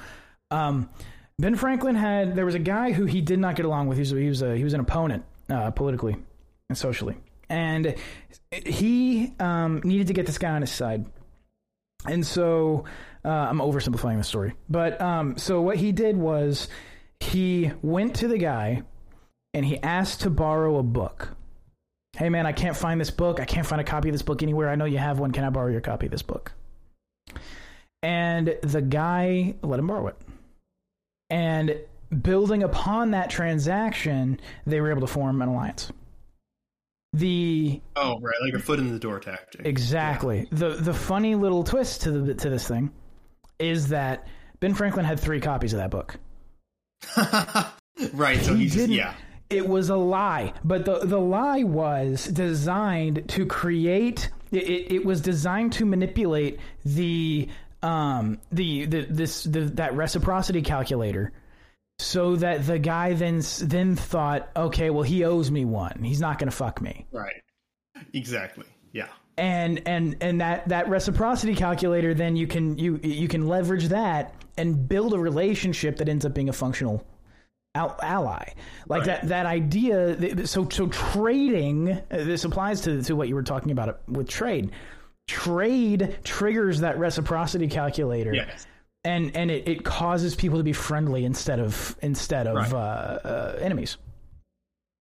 Um, 0.52 0.88
Ben 1.38 1.56
Franklin 1.56 1.96
had 1.96 2.36
there 2.36 2.46
was 2.46 2.54
a 2.54 2.60
guy 2.60 2.92
who 2.92 3.06
he 3.06 3.20
did 3.20 3.40
not 3.40 3.56
get 3.56 3.66
along 3.66 3.88
with. 3.88 3.98
He 3.98 4.02
was 4.02 4.10
he 4.10 4.28
was, 4.28 4.42
a, 4.42 4.56
he 4.56 4.62
was 4.62 4.74
an 4.74 4.80
opponent 4.80 5.24
uh, 5.50 5.72
politically 5.72 6.16
and 6.68 6.78
socially, 6.78 7.16
and 7.48 7.96
he 8.52 9.34
um, 9.40 9.80
needed 9.82 10.06
to 10.06 10.12
get 10.12 10.26
this 10.26 10.38
guy 10.38 10.50
on 10.50 10.60
his 10.60 10.70
side. 10.70 11.06
And 12.06 12.24
so 12.24 12.84
uh, 13.24 13.28
I'm 13.28 13.58
oversimplifying 13.58 14.18
the 14.18 14.24
story, 14.24 14.54
but 14.68 15.00
um, 15.00 15.36
so 15.38 15.60
what 15.60 15.76
he 15.76 15.90
did 15.90 16.16
was 16.16 16.68
he 17.26 17.72
went 17.82 18.16
to 18.16 18.28
the 18.28 18.38
guy 18.38 18.82
and 19.52 19.64
he 19.64 19.78
asked 19.82 20.22
to 20.22 20.30
borrow 20.30 20.78
a 20.78 20.82
book. 20.82 21.30
Hey 22.16 22.28
man, 22.28 22.46
I 22.46 22.52
can't 22.52 22.76
find 22.76 23.00
this 23.00 23.10
book. 23.10 23.40
I 23.40 23.44
can't 23.44 23.66
find 23.66 23.80
a 23.80 23.84
copy 23.84 24.08
of 24.08 24.14
this 24.14 24.22
book 24.22 24.42
anywhere. 24.42 24.70
I 24.70 24.74
know 24.74 24.84
you 24.84 24.98
have 24.98 25.18
one. 25.18 25.32
Can 25.32 25.44
I 25.44 25.50
borrow 25.50 25.70
your 25.70 25.80
copy 25.80 26.06
of 26.06 26.12
this 26.12 26.22
book? 26.22 26.52
And 28.02 28.56
the 28.62 28.80
guy 28.80 29.54
let 29.62 29.78
him 29.78 29.86
borrow 29.86 30.06
it. 30.08 30.16
And 31.28 31.78
building 32.22 32.62
upon 32.62 33.10
that 33.10 33.30
transaction, 33.30 34.40
they 34.66 34.80
were 34.80 34.90
able 34.90 35.00
to 35.00 35.06
form 35.06 35.42
an 35.42 35.48
alliance. 35.48 35.90
The 37.12 37.80
oh 37.96 38.18
right, 38.20 38.34
like 38.42 38.54
a 38.54 38.58
foot 38.58 38.78
in 38.78 38.92
the 38.92 38.98
door 38.98 39.20
tactic. 39.20 39.64
exactly 39.64 40.48
the 40.52 40.70
the 40.70 40.92
funny 40.92 41.34
little 41.34 41.64
twist 41.64 42.02
to 42.02 42.10
the 42.10 42.34
to 42.34 42.50
this 42.50 42.68
thing 42.68 42.92
is 43.58 43.88
that 43.88 44.26
Ben 44.60 44.74
Franklin 44.74 45.06
had 45.06 45.18
three 45.18 45.40
copies 45.40 45.72
of 45.72 45.78
that 45.78 45.90
book. 45.90 46.18
right. 48.12 48.40
So 48.42 48.54
He 48.54 48.64
he's 48.64 48.74
didn't- 48.74 48.94
yeah. 48.96 49.14
It 49.48 49.68
was 49.68 49.90
a 49.90 49.96
lie, 49.96 50.54
but 50.64 50.84
the 50.84 50.98
the 51.06 51.20
lie 51.20 51.62
was 51.62 52.26
designed 52.26 53.28
to 53.28 53.46
create. 53.46 54.28
It, 54.50 54.64
it, 54.64 54.92
it 54.96 55.04
was 55.04 55.20
designed 55.20 55.72
to 55.74 55.84
manipulate 55.86 56.58
the 56.84 57.48
um 57.80 58.38
the 58.50 58.86
the 58.86 59.02
this 59.02 59.44
the, 59.44 59.60
that 59.74 59.94
reciprocity 59.94 60.62
calculator, 60.62 61.32
so 62.00 62.34
that 62.34 62.66
the 62.66 62.80
guy 62.80 63.12
then 63.12 63.40
then 63.62 63.94
thought, 63.94 64.50
okay, 64.56 64.90
well 64.90 65.04
he 65.04 65.22
owes 65.24 65.48
me 65.52 65.64
one. 65.64 66.02
He's 66.02 66.20
not 66.20 66.40
going 66.40 66.50
to 66.50 66.56
fuck 66.56 66.80
me. 66.82 67.06
Right. 67.12 67.40
Exactly. 68.14 68.66
Yeah. 68.90 69.06
and 69.38 69.80
and 69.86 70.16
and 70.22 70.40
that 70.40 70.68
that 70.70 70.88
reciprocity 70.88 71.54
calculator 71.54 72.14
then 72.14 72.34
you 72.34 72.48
can 72.48 72.78
you 72.78 72.98
you 73.00 73.28
can 73.28 73.46
leverage 73.46 73.88
that 73.90 74.34
and 74.56 74.88
build 74.88 75.12
a 75.14 75.18
relationship 75.18 75.96
that 75.98 76.08
ends 76.08 76.24
up 76.24 76.34
being 76.34 76.48
a 76.48 76.52
functional 76.52 77.04
ally 77.74 78.52
like 78.88 79.00
Right. 79.00 79.06
that 79.06 79.28
that 79.28 79.44
idea 79.44 80.46
so 80.46 80.66
so 80.70 80.86
trading 80.88 81.90
uh, 81.90 82.00
this 82.10 82.44
applies 82.44 82.80
to 82.82 83.02
to 83.02 83.14
what 83.14 83.28
you 83.28 83.34
were 83.34 83.42
talking 83.42 83.70
about 83.70 84.00
with 84.08 84.28
trade 84.28 84.70
trade 85.28 86.18
triggers 86.24 86.80
that 86.80 86.98
reciprocity 86.98 87.68
calculator 87.68 88.32
Yes. 88.34 88.66
and 89.04 89.36
and 89.36 89.50
it, 89.50 89.68
it 89.68 89.84
causes 89.84 90.34
people 90.34 90.56
to 90.56 90.64
be 90.64 90.72
friendly 90.72 91.26
instead 91.26 91.60
of 91.60 91.96
instead 92.00 92.46
of 92.46 92.54
Right. 92.56 92.72
uh, 92.72 92.76
uh, 92.76 93.58
enemies 93.60 93.98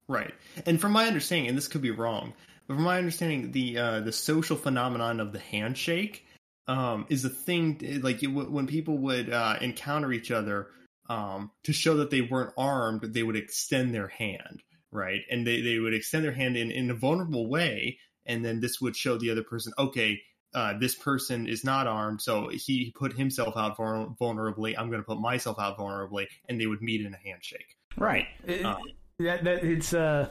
Right. 0.08 0.34
And 0.66 0.80
from 0.80 0.92
my 0.92 1.08
understanding, 1.08 1.48
and 1.50 1.58
this 1.58 1.68
could 1.68 1.82
be 1.82 1.90
wrong, 1.92 2.34
but 2.68 2.76
from 2.76 2.84
my 2.84 2.98
understanding, 3.00 3.52
the 3.54 3.78
uh, 3.78 4.00
the 4.02 4.12
social 4.12 4.56
phenomenon 4.58 5.20
of 5.20 5.32
the 5.32 5.40
handshake 5.40 6.25
um, 6.68 7.06
is 7.10 7.26
a 7.26 7.30
thing. 7.30 8.00
Like 8.02 8.22
when 8.24 8.68
people 8.68 8.98
would 9.00 9.32
uh, 9.32 9.58
encounter 9.62 10.12
each 10.12 10.32
other 10.32 10.68
um, 11.10 11.52
to 11.64 11.74
show 11.74 11.98
that 11.98 12.10
they 12.10 12.22
weren't 12.22 12.54
armed, 12.58 13.02
they 13.02 13.24
would 13.24 13.36
extend 13.36 13.94
their 13.94 14.08
hand, 14.08 14.62
right? 14.92 15.22
And 15.30 15.46
they, 15.46 15.62
they 15.62 15.80
would 15.80 15.94
extend 15.94 16.24
their 16.24 16.32
hand 16.32 16.58
in, 16.58 16.72
in 16.72 16.90
a 16.90 16.96
vulnerable 16.96 17.48
way, 17.48 18.00
and 18.26 18.44
then 18.44 18.60
this 18.60 18.82
would 18.82 18.96
show 18.96 19.18
the 19.18 19.32
other 19.32 19.44
person, 19.44 19.74
okay. 19.78 20.22
Uh, 20.54 20.72
this 20.80 20.96
person 20.96 21.48
is 21.50 21.66
not 21.66 21.86
armed, 21.86 22.22
so 22.22 22.48
he 22.48 22.94
put 22.98 23.12
himself 23.12 23.58
out 23.58 23.76
vulner- 23.76 24.18
vulnerably. 24.18 24.74
I'm 24.78 24.88
going 24.88 25.02
to 25.02 25.06
put 25.06 25.20
myself 25.20 25.60
out 25.60 25.78
vulnerably, 25.78 26.28
and 26.48 26.62
they 26.62 26.66
would 26.66 26.82
meet 26.82 27.06
in 27.06 27.14
a 27.14 27.18
handshake. 27.18 27.76
Right. 27.98 28.26
It- 28.46 28.66
Um, 28.66 28.78
that, 29.20 29.44
that 29.44 29.64
it's 29.66 29.94
uh 29.94 30.30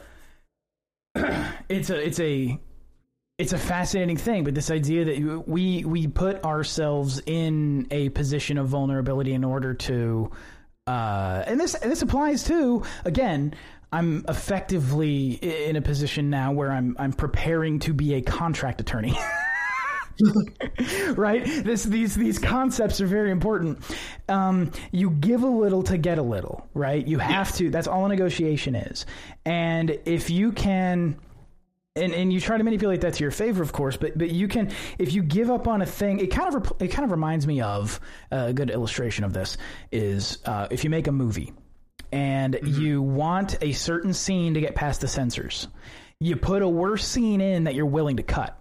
it's 1.69 1.91
a 1.91 2.07
it's 2.07 2.21
a 2.21 2.59
it's 3.37 3.53
a 3.53 3.59
fascinating 3.59 4.17
thing, 4.17 4.45
but 4.45 4.55
this 4.55 4.71
idea 4.71 5.05
that 5.07 5.49
we 5.49 5.85
we 5.85 6.07
put 6.07 6.45
ourselves 6.45 7.21
in 7.27 7.89
a 7.91 8.09
position 8.11 8.59
of 8.59 8.69
vulnerability 8.69 9.33
in 9.33 9.43
order 9.43 9.75
to, 9.75 10.31
uh, 10.87 11.43
and 11.47 11.59
this 11.59 11.75
and 11.75 11.91
this 11.91 12.03
applies 12.03 12.45
to 12.45 12.83
again. 13.05 13.55
I'm 13.93 14.25
effectively 14.29 15.35
in 15.35 15.77
a 15.77 15.81
position 15.81 16.29
now 16.29 16.51
where 16.51 16.73
I'm 16.73 16.97
I'm 16.99 17.13
preparing 17.13 17.79
to 17.81 17.95
be 17.95 18.15
a 18.15 18.23
contract 18.23 18.81
attorney. 18.81 19.17
right? 21.15 21.45
This 21.45 21.85
these 21.85 22.17
these 22.17 22.41
concepts 22.41 23.01
are 23.01 23.07
very 23.07 23.31
important. 23.31 23.79
Um, 24.29 24.73
you 24.91 25.11
give 25.11 25.45
a 25.45 25.49
little 25.49 25.85
to 25.85 25.97
get 25.97 26.19
a 26.19 26.23
little, 26.23 26.69
right? 26.75 27.07
You 27.07 27.19
have 27.19 27.55
to. 27.57 27.71
That's 27.71 27.87
all 27.87 28.07
a 28.07 28.09
negotiation 28.09 28.75
is. 28.75 29.07
And 29.45 29.97
if 30.05 30.29
you 30.29 30.51
can 30.51 31.17
and 31.97 32.13
and 32.13 32.33
you 32.33 32.41
try 32.41 32.59
to 32.59 32.65
manipulate 32.65 33.03
that 33.03 33.15
to 33.15 33.23
your 33.23 33.31
favor, 33.31 33.63
of 33.63 33.73
course. 33.73 33.97
But 33.97 34.19
but 34.19 34.31
you 34.31 34.49
can 34.49 34.73
if 34.99 35.13
you 35.13 35.23
give 35.23 35.49
up 35.49 35.69
on 35.69 35.81
a 35.81 35.87
thing. 35.87 36.19
It 36.19 36.27
kind 36.29 36.53
of 36.53 36.73
it 36.81 36.89
kind 36.89 37.05
of 37.05 37.13
reminds 37.13 37.47
me 37.47 37.61
of 37.61 38.01
uh, 38.33 38.47
a 38.49 38.53
good 38.53 38.71
illustration 38.71 39.25
of 39.25 39.33
this 39.33 39.57
is 39.93 40.39
uh, 40.45 40.67
if 40.73 40.83
you 40.83 40.91
make 40.91 41.07
a 41.07 41.13
movie 41.13 41.53
and 42.11 42.55
Mm-hmm. 42.55 42.81
you 42.81 43.03
want 43.03 43.57
a 43.61 43.73
certain 43.73 44.13
scene 44.13 44.55
to 44.55 44.61
get 44.61 44.75
past 44.75 45.01
the 45.01 45.09
censors, 45.09 45.69
you 46.19 46.35
put 46.37 46.63
a 46.63 46.69
worse 46.69 47.07
scene 47.07 47.41
in 47.41 47.65
that 47.65 47.75
you're 47.77 47.87
willing 47.87 48.17
to 48.17 48.23
cut. 48.25 48.59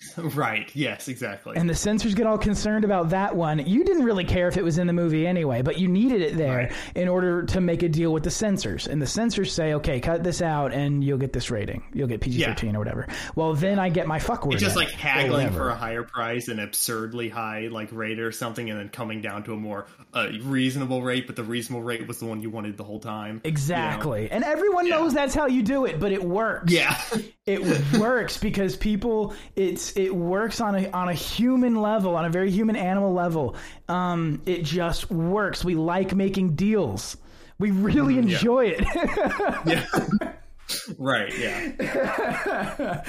Right. 0.16 0.70
Yes. 0.74 1.08
Exactly. 1.08 1.56
And 1.56 1.68
the 1.68 1.74
censors 1.74 2.14
get 2.14 2.26
all 2.26 2.38
concerned 2.38 2.84
about 2.84 3.10
that 3.10 3.34
one. 3.36 3.58
You 3.66 3.84
didn't 3.84 4.04
really 4.04 4.24
care 4.24 4.48
if 4.48 4.56
it 4.56 4.62
was 4.64 4.78
in 4.78 4.86
the 4.86 4.92
movie 4.92 5.26
anyway, 5.26 5.62
but 5.62 5.78
you 5.78 5.88
needed 5.88 6.20
it 6.22 6.36
there 6.36 6.56
Right. 6.56 6.72
in 6.94 7.08
order 7.08 7.42
to 7.44 7.60
make 7.60 7.82
a 7.82 7.88
deal 7.88 8.12
with 8.12 8.22
the 8.22 8.30
censors. 8.30 8.86
And 8.86 9.00
the 9.00 9.06
censors 9.06 9.52
say, 9.52 9.74
okay, 9.74 10.00
cut 10.00 10.22
this 10.22 10.42
out 10.42 10.72
and 10.72 11.02
you'll 11.04 11.18
get 11.18 11.32
this 11.32 11.50
rating. 11.50 11.84
You'll 11.92 12.08
get 12.08 12.20
PG 12.20 12.42
13 12.44 12.76
or 12.76 12.78
whatever. 12.78 13.08
Well, 13.34 13.54
then 13.54 13.78
I 13.78 13.88
get 13.88 14.06
my 14.06 14.18
fuck 14.18 14.44
word. 14.44 14.54
It's 14.54 14.62
just 14.62 14.76
like 14.76 14.90
haggling 14.90 15.50
for 15.52 15.68
a 15.70 15.74
higher 15.74 16.02
price, 16.02 16.48
an 16.48 16.60
absurdly 16.60 17.28
high 17.28 17.68
like 17.70 17.90
rate 17.92 18.18
or 18.18 18.32
something, 18.32 18.68
and 18.70 18.78
then 18.78 18.88
coming 18.90 19.20
down 19.22 19.44
to 19.44 19.52
a 19.52 19.56
more 19.56 19.86
uh, 20.14 20.28
reasonable 20.42 21.02
rate. 21.02 21.26
But 21.26 21.36
the 21.36 21.44
reasonable 21.44 21.82
rate 21.84 22.06
was 22.06 22.18
the 22.18 22.26
one 22.26 22.40
you 22.42 22.50
wanted 22.50 22.76
the 22.76 22.84
whole 22.84 23.00
time. 23.00 23.26
you 23.26 23.32
know? 23.34 23.40
Exactly. 23.44 24.30
And 24.30 24.44
everyone 24.44 24.88
knows 24.88 25.14
that's 25.14 25.34
how 25.34 25.46
you 25.46 25.62
do 25.62 25.84
it, 25.86 25.98
but 26.00 26.12
it 26.12 26.22
works. 26.22 26.72
Yeah. 26.72 26.98
it 27.46 27.62
works 27.98 28.38
because 28.38 28.76
people 28.76 29.34
it's 29.54 29.85
it 29.96 30.14
works 30.14 30.60
on 30.60 30.74
a 30.74 30.90
on 30.90 31.08
a 31.08 31.14
human 31.14 31.76
level 31.76 32.16
on 32.16 32.24
a 32.24 32.30
very 32.30 32.50
human 32.50 32.76
animal 32.76 33.12
level 33.12 33.54
um 33.88 34.40
it 34.46 34.62
just 34.64 35.10
works 35.10 35.64
we 35.64 35.74
like 35.74 36.14
making 36.14 36.54
deals 36.56 37.16
we 37.58 37.70
really 37.70 38.14
Mm-hmm, 38.14 38.28
enjoy 38.30 38.66
it 38.66 38.84
yeah. 39.66 40.32
right. 40.98 41.32
Yeah. 41.38 43.02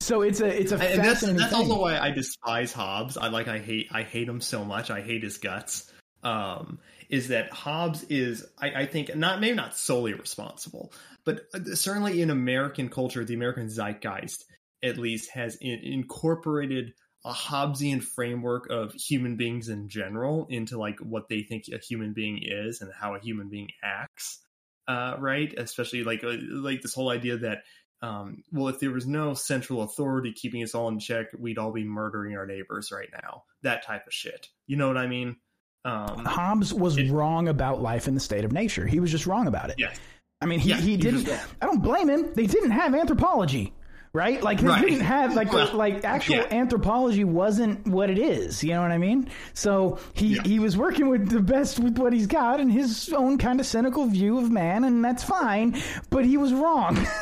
so 0.00 0.22
it's 0.22 0.40
a 0.40 0.46
it's 0.60 0.72
a 0.72 0.76
and 0.76 0.82
that's 0.82 1.20
fascinating 1.20 1.40
that's 1.40 1.52
also 1.52 1.80
why 1.80 1.98
I 1.98 2.10
despise 2.10 2.72
Hobbes. 2.72 3.16
I 3.16 3.28
like 3.28 3.48
I 3.48 3.58
hate 3.58 3.88
I 3.90 4.02
hate 4.02 4.28
him 4.28 4.40
so 4.40 4.64
much. 4.64 4.90
I 4.90 5.00
hate 5.00 5.22
his 5.22 5.38
guts. 5.38 5.92
Um, 6.22 6.78
is 7.08 7.28
that 7.28 7.52
Hobbes 7.52 8.04
is 8.04 8.44
I, 8.58 8.82
I 8.82 8.86
think 8.86 9.14
not 9.14 9.40
maybe 9.40 9.56
not 9.56 9.76
solely 9.76 10.14
responsible, 10.14 10.92
but 11.24 11.42
certainly 11.74 12.20
in 12.22 12.30
American 12.30 12.88
culture, 12.88 13.24
the 13.24 13.34
American 13.34 13.68
zeitgeist 13.68 14.44
at 14.82 14.98
least 14.98 15.30
has 15.30 15.56
in, 15.60 15.80
incorporated 15.82 16.92
a 17.24 17.32
Hobbesian 17.32 18.02
framework 18.02 18.70
of 18.70 18.92
human 18.92 19.36
beings 19.36 19.68
in 19.68 19.88
general 19.88 20.46
into 20.48 20.78
like 20.78 20.98
what 21.00 21.28
they 21.28 21.42
think 21.42 21.64
a 21.72 21.78
human 21.78 22.12
being 22.12 22.40
is 22.42 22.80
and 22.80 22.92
how 22.92 23.14
a 23.14 23.20
human 23.20 23.48
being 23.48 23.68
acts. 23.82 24.40
Uh, 24.86 25.16
right, 25.18 25.52
especially 25.58 26.02
like 26.02 26.24
uh, 26.24 26.36
like 26.50 26.80
this 26.80 26.94
whole 26.94 27.10
idea 27.10 27.36
that 27.36 27.58
um, 28.00 28.44
well, 28.52 28.68
if 28.68 28.78
there 28.78 28.90
was 28.90 29.06
no 29.06 29.34
central 29.34 29.82
authority 29.82 30.32
keeping 30.32 30.62
us 30.62 30.74
all 30.74 30.88
in 30.88 30.98
check, 30.98 31.26
we'd 31.38 31.58
all 31.58 31.72
be 31.72 31.84
murdering 31.84 32.36
our 32.36 32.46
neighbors 32.46 32.92
right 32.92 33.08
now. 33.12 33.44
That 33.62 33.84
type 33.84 34.06
of 34.06 34.12
shit. 34.12 34.48
You 34.66 34.76
know 34.76 34.86
what 34.86 34.96
I 34.96 35.06
mean? 35.06 35.36
Um, 35.84 36.24
Hobbes 36.24 36.72
was 36.72 37.00
wrong 37.10 37.48
about 37.48 37.82
life 37.82 38.08
in 38.08 38.14
the 38.14 38.20
state 38.20 38.44
of 38.44 38.52
nature. 38.52 38.86
He 38.86 39.00
was 39.00 39.10
just 39.10 39.26
wrong 39.26 39.46
about 39.46 39.70
it. 39.70 39.76
yeah. 39.78 39.92
I 40.40 40.46
mean, 40.46 40.60
he, 40.60 40.70
Yeah, 40.70 40.76
he 40.76 40.90
he 40.92 40.96
didn't. 40.96 41.28
I 41.60 41.66
don't 41.66 41.82
blame 41.82 42.08
him. 42.08 42.32
They 42.34 42.46
didn't 42.46 42.70
have 42.70 42.94
anthropology, 42.94 43.72
right? 44.12 44.42
Like 44.42 44.60
they 44.60 44.66
Right. 44.66 44.84
didn't 44.84 45.00
have 45.00 45.34
like 45.36 45.52
Well, 45.52 45.74
like 45.74 46.04
actual 46.04 46.36
yeah. 46.36 46.46
anthropology 46.50 47.24
wasn't 47.24 47.86
what 47.86 48.10
it 48.10 48.18
is. 48.18 48.62
You 48.64 48.70
know 48.70 48.82
what 48.82 48.90
I 48.92 48.98
mean? 48.98 49.28
So 49.54 49.98
he 50.14 50.36
Yeah. 50.36 50.42
he 50.44 50.58
was 50.58 50.76
working 50.76 51.08
with 51.08 51.28
the 51.30 51.40
best 51.40 51.78
with 51.78 51.98
what 51.98 52.12
he's 52.12 52.26
got 52.26 52.60
and 52.60 52.70
his 52.72 53.12
own 53.12 53.38
kind 53.38 53.60
of 53.60 53.66
cynical 53.66 54.06
view 54.06 54.38
of 54.38 54.50
man, 54.50 54.84
and 54.84 55.04
that's 55.04 55.24
fine. 55.24 55.80
But 56.10 56.24
he 56.24 56.36
was 56.36 56.52
wrong. 56.52 56.98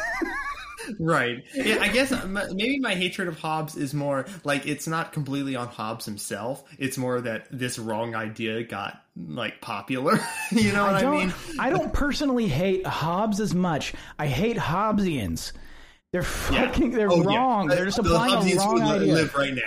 Right. 1.00 1.42
Yeah, 1.52 1.78
I 1.80 1.88
guess 1.88 2.12
maybe 2.52 2.78
my 2.78 2.94
hatred 2.94 3.26
of 3.26 3.36
Hobbes 3.40 3.74
is 3.76 3.92
more 3.92 4.24
like 4.44 4.66
it's 4.68 4.86
not 4.86 5.12
completely 5.12 5.56
on 5.56 5.66
Hobbes 5.66 6.04
himself. 6.04 6.62
It's 6.78 6.96
more 6.96 7.20
that 7.22 7.48
this 7.50 7.76
wrong 7.76 8.14
idea 8.14 8.62
got 8.62 9.02
like 9.16 9.60
popular. 9.60 10.20
you 10.52 10.72
know 10.72 10.84
what 10.86 10.94
I 10.94 11.04
I, 11.04 11.10
mean? 11.10 11.34
I 11.58 11.70
don't 11.70 11.92
personally 11.92 12.46
hate 12.46 12.86
Hobbes 12.86 13.40
as 13.40 13.52
much. 13.52 13.94
I 14.16 14.28
hate 14.28 14.56
Hobbesians. 14.56 15.50
They're 16.12 16.22
Yeah. 16.22 16.66
fucking. 16.70 16.90
They're 16.92 17.10
Oh, 17.10 17.28
yeah. 17.28 17.36
wrong. 17.38 17.66
They're 17.68 17.84
just 17.84 18.02
The 18.02 18.08
applying 18.08 18.34
a 18.34 18.36
Hobbesians 18.38 18.58
wrong 18.58 18.82
idea. 18.82 19.14
live 19.14 19.34
right 19.34 19.54
now. 19.54 19.60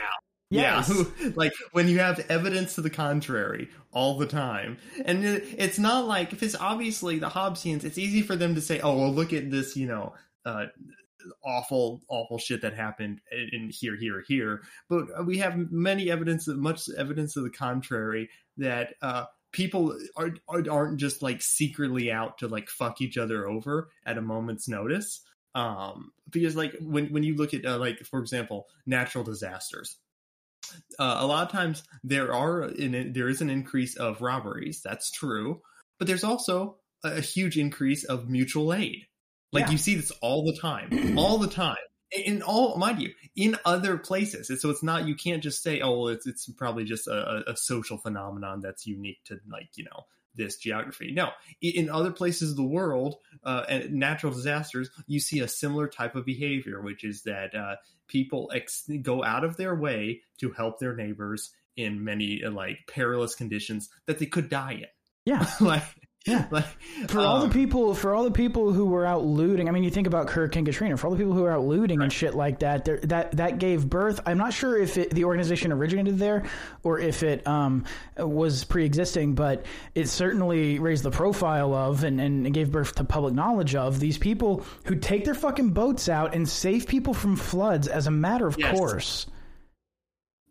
Yes. 0.51 0.91
Yeah, 1.21 1.29
like 1.35 1.53
when 1.73 1.87
you 1.87 1.99
have 1.99 2.19
evidence 2.29 2.73
to 2.75 2.81
the 2.81 2.89
contrary 2.89 3.69
all 3.91 4.17
the 4.17 4.25
time, 4.25 4.77
and 5.05 5.23
it- 5.23 5.43
it's 5.57 5.77
not 5.77 6.07
like 6.07 6.33
if 6.33 6.41
it's 6.41 6.55
obviously 6.55 7.19
the 7.19 7.29
Hobbesians, 7.29 7.83
it's 7.83 7.99
easy 7.99 8.23
for 8.23 8.35
them 8.35 8.55
to 8.55 8.61
say, 8.61 8.79
"Oh, 8.79 8.97
well, 8.97 9.13
look 9.13 9.31
at 9.31 9.51
this," 9.51 9.75
you 9.75 9.85
know, 9.85 10.15
uh, 10.45 10.65
awful, 11.43 12.01
awful 12.07 12.37
shit 12.39 12.61
that 12.61 12.73
happened 12.73 13.19
in, 13.31 13.69
here, 13.69 13.95
here, 13.95 14.23
here. 14.27 14.61
But 14.89 15.25
we 15.25 15.37
have 15.39 15.57
many 15.71 16.09
evidence, 16.09 16.47
of, 16.47 16.57
much 16.57 16.89
evidence 16.97 17.33
to 17.33 17.41
the 17.41 17.49
contrary 17.49 18.29
that 18.57 18.95
uh, 19.01 19.25
people 19.51 19.97
are 20.15 20.31
aren't 20.47 20.97
just 20.99 21.21
like 21.21 21.41
secretly 21.41 22.11
out 22.11 22.37
to 22.39 22.47
like 22.47 22.69
fuck 22.69 23.01
each 23.01 23.17
other 23.17 23.47
over 23.47 23.89
at 24.05 24.17
a 24.17 24.21
moment's 24.21 24.67
notice. 24.67 25.21
Um, 25.55 26.11
because 26.29 26.55
like 26.55 26.75
when 26.79 27.07
when 27.07 27.23
you 27.23 27.35
look 27.35 27.53
at 27.53 27.65
uh, 27.65 27.77
like 27.77 27.99
for 28.05 28.19
example, 28.19 28.67
natural 28.85 29.23
disasters 29.23 29.97
uh, 30.99 31.17
a 31.19 31.25
lot 31.25 31.45
of 31.45 31.51
times 31.51 31.83
there 32.03 32.33
are 32.33 32.63
in, 32.63 33.13
there 33.13 33.29
is 33.29 33.41
an 33.41 33.49
increase 33.49 33.95
of 33.95 34.21
robberies. 34.21 34.81
That's 34.83 35.11
true, 35.11 35.61
but 35.97 36.07
there's 36.07 36.23
also 36.23 36.77
a, 37.03 37.17
a 37.17 37.21
huge 37.21 37.57
increase 37.57 38.03
of 38.03 38.29
mutual 38.29 38.73
aid. 38.73 39.05
Like 39.51 39.65
Yeah. 39.65 39.71
you 39.71 39.77
see 39.77 39.95
this 39.95 40.11
all 40.21 40.45
the 40.45 40.57
time, 40.59 41.15
all 41.17 41.37
the 41.39 41.47
time. 41.47 41.77
In 42.11 42.41
all, 42.41 42.75
mind 42.77 43.01
you, 43.01 43.13
in 43.35 43.55
other 43.65 43.97
places, 43.97 44.51
so 44.61 44.69
it's 44.71 44.81
not. 44.83 45.07
You 45.07 45.15
can't 45.15 45.43
just 45.43 45.61
say, 45.61 45.79
"Oh, 45.79 45.99
well, 45.99 46.07
it's 46.09 46.25
it's 46.25 46.49
probably 46.53 46.83
just 46.83 47.07
a, 47.07 47.43
a- 47.47 47.51
a 47.51 47.55
social 47.55 47.97
phenomenon 47.99 48.61
that's 48.61 48.87
unique 48.87 49.19
to 49.25 49.39
like 49.49 49.69
you 49.75 49.83
know 49.83 50.05
this 50.33 50.57
geography." 50.57 51.11
No, 51.11 51.29
in 51.61 51.87
other 51.87 52.11
places 52.11 52.51
of 52.51 52.57
the 52.57 52.63
world, 52.63 53.17
uh, 53.43 53.63
and 53.69 53.93
natural 53.93 54.33
disasters, 54.33 54.89
you 55.07 55.19
see 55.19 55.39
a 55.39 55.47
similar 55.47 55.87
type 55.87 56.15
of 56.15 56.25
behavior, 56.25 56.81
which 56.81 57.03
is 57.03 57.23
that 57.23 57.55
uh, 57.55 57.75
people 58.07 58.51
ex- 58.53 58.89
go 59.01 59.23
out 59.23 59.43
of 59.43 59.57
their 59.57 59.75
way 59.75 60.21
to 60.39 60.51
help 60.51 60.79
their 60.79 60.95
neighbors 60.95 61.51
in 61.77 62.03
many 62.03 62.41
like 62.43 62.79
perilous 62.87 63.35
conditions 63.35 63.89
that 64.05 64.19
they 64.19 64.25
could 64.25 64.49
die 64.49 64.73
in. 64.73 64.85
Yeah. 65.25 65.45
like, 65.61 65.83
Yeah. 66.27 66.47
like 66.51 66.65
for 67.07 67.21
all 67.21 67.39
the 67.39 67.45
um, 67.45 67.51
people 67.51 67.93
for 67.95 68.13
all 68.13 68.25
the 68.25 68.31
people 68.31 68.73
who 68.73 68.85
were 68.87 69.05
out 69.05 69.23
looting 69.23 69.69
i 69.69 69.71
mean 69.71 69.83
you 69.83 69.89
think 69.89 70.05
about 70.05 70.29
hurricane 70.29 70.65
katrina 70.65 70.97
for 70.97 71.07
all 71.07 71.11
the 71.13 71.17
people 71.17 71.31
who 71.33 71.43
were 71.43 71.51
out 71.51 71.63
looting 71.63 72.01
and 72.01 72.11
shit 72.11 72.35
like 72.35 72.59
that 72.59 72.83
there, 72.83 72.97
that 73.03 73.31
that 73.37 73.57
gave 73.57 73.89
birth 73.89 74.19
i'm 74.25 74.37
not 74.37 74.51
sure 74.53 74.77
if 74.77 74.97
it, 74.97 75.11
the 75.11 75.23
organization 75.23 75.71
originated 75.71 76.19
there 76.19 76.43
or 76.83 76.99
if 76.99 77.23
it 77.23 77.47
um, 77.47 77.85
was 78.17 78.65
pre-existing 78.65 79.33
but 79.33 79.65
it 79.95 80.07
certainly 80.09 80.77
raised 80.77 81.03
the 81.03 81.09
profile 81.11 81.73
of 81.73 82.03
and, 82.03 82.19
and 82.19 82.53
gave 82.53 82.69
birth 82.69 82.95
to 82.95 83.05
public 83.05 83.33
knowledge 83.33 83.73
of 83.73 83.97
these 84.01 84.17
people 84.17 84.65
who 84.83 84.95
take 84.95 85.23
their 85.23 85.33
fucking 85.33 85.69
boats 85.69 86.09
out 86.09 86.35
and 86.35 86.47
save 86.49 86.85
people 86.85 87.13
from 87.13 87.37
floods 87.37 87.87
as 87.87 88.07
a 88.07 88.11
matter 88.11 88.45
of 88.45 88.57
Yes. 88.59 88.77
course. 88.77 89.25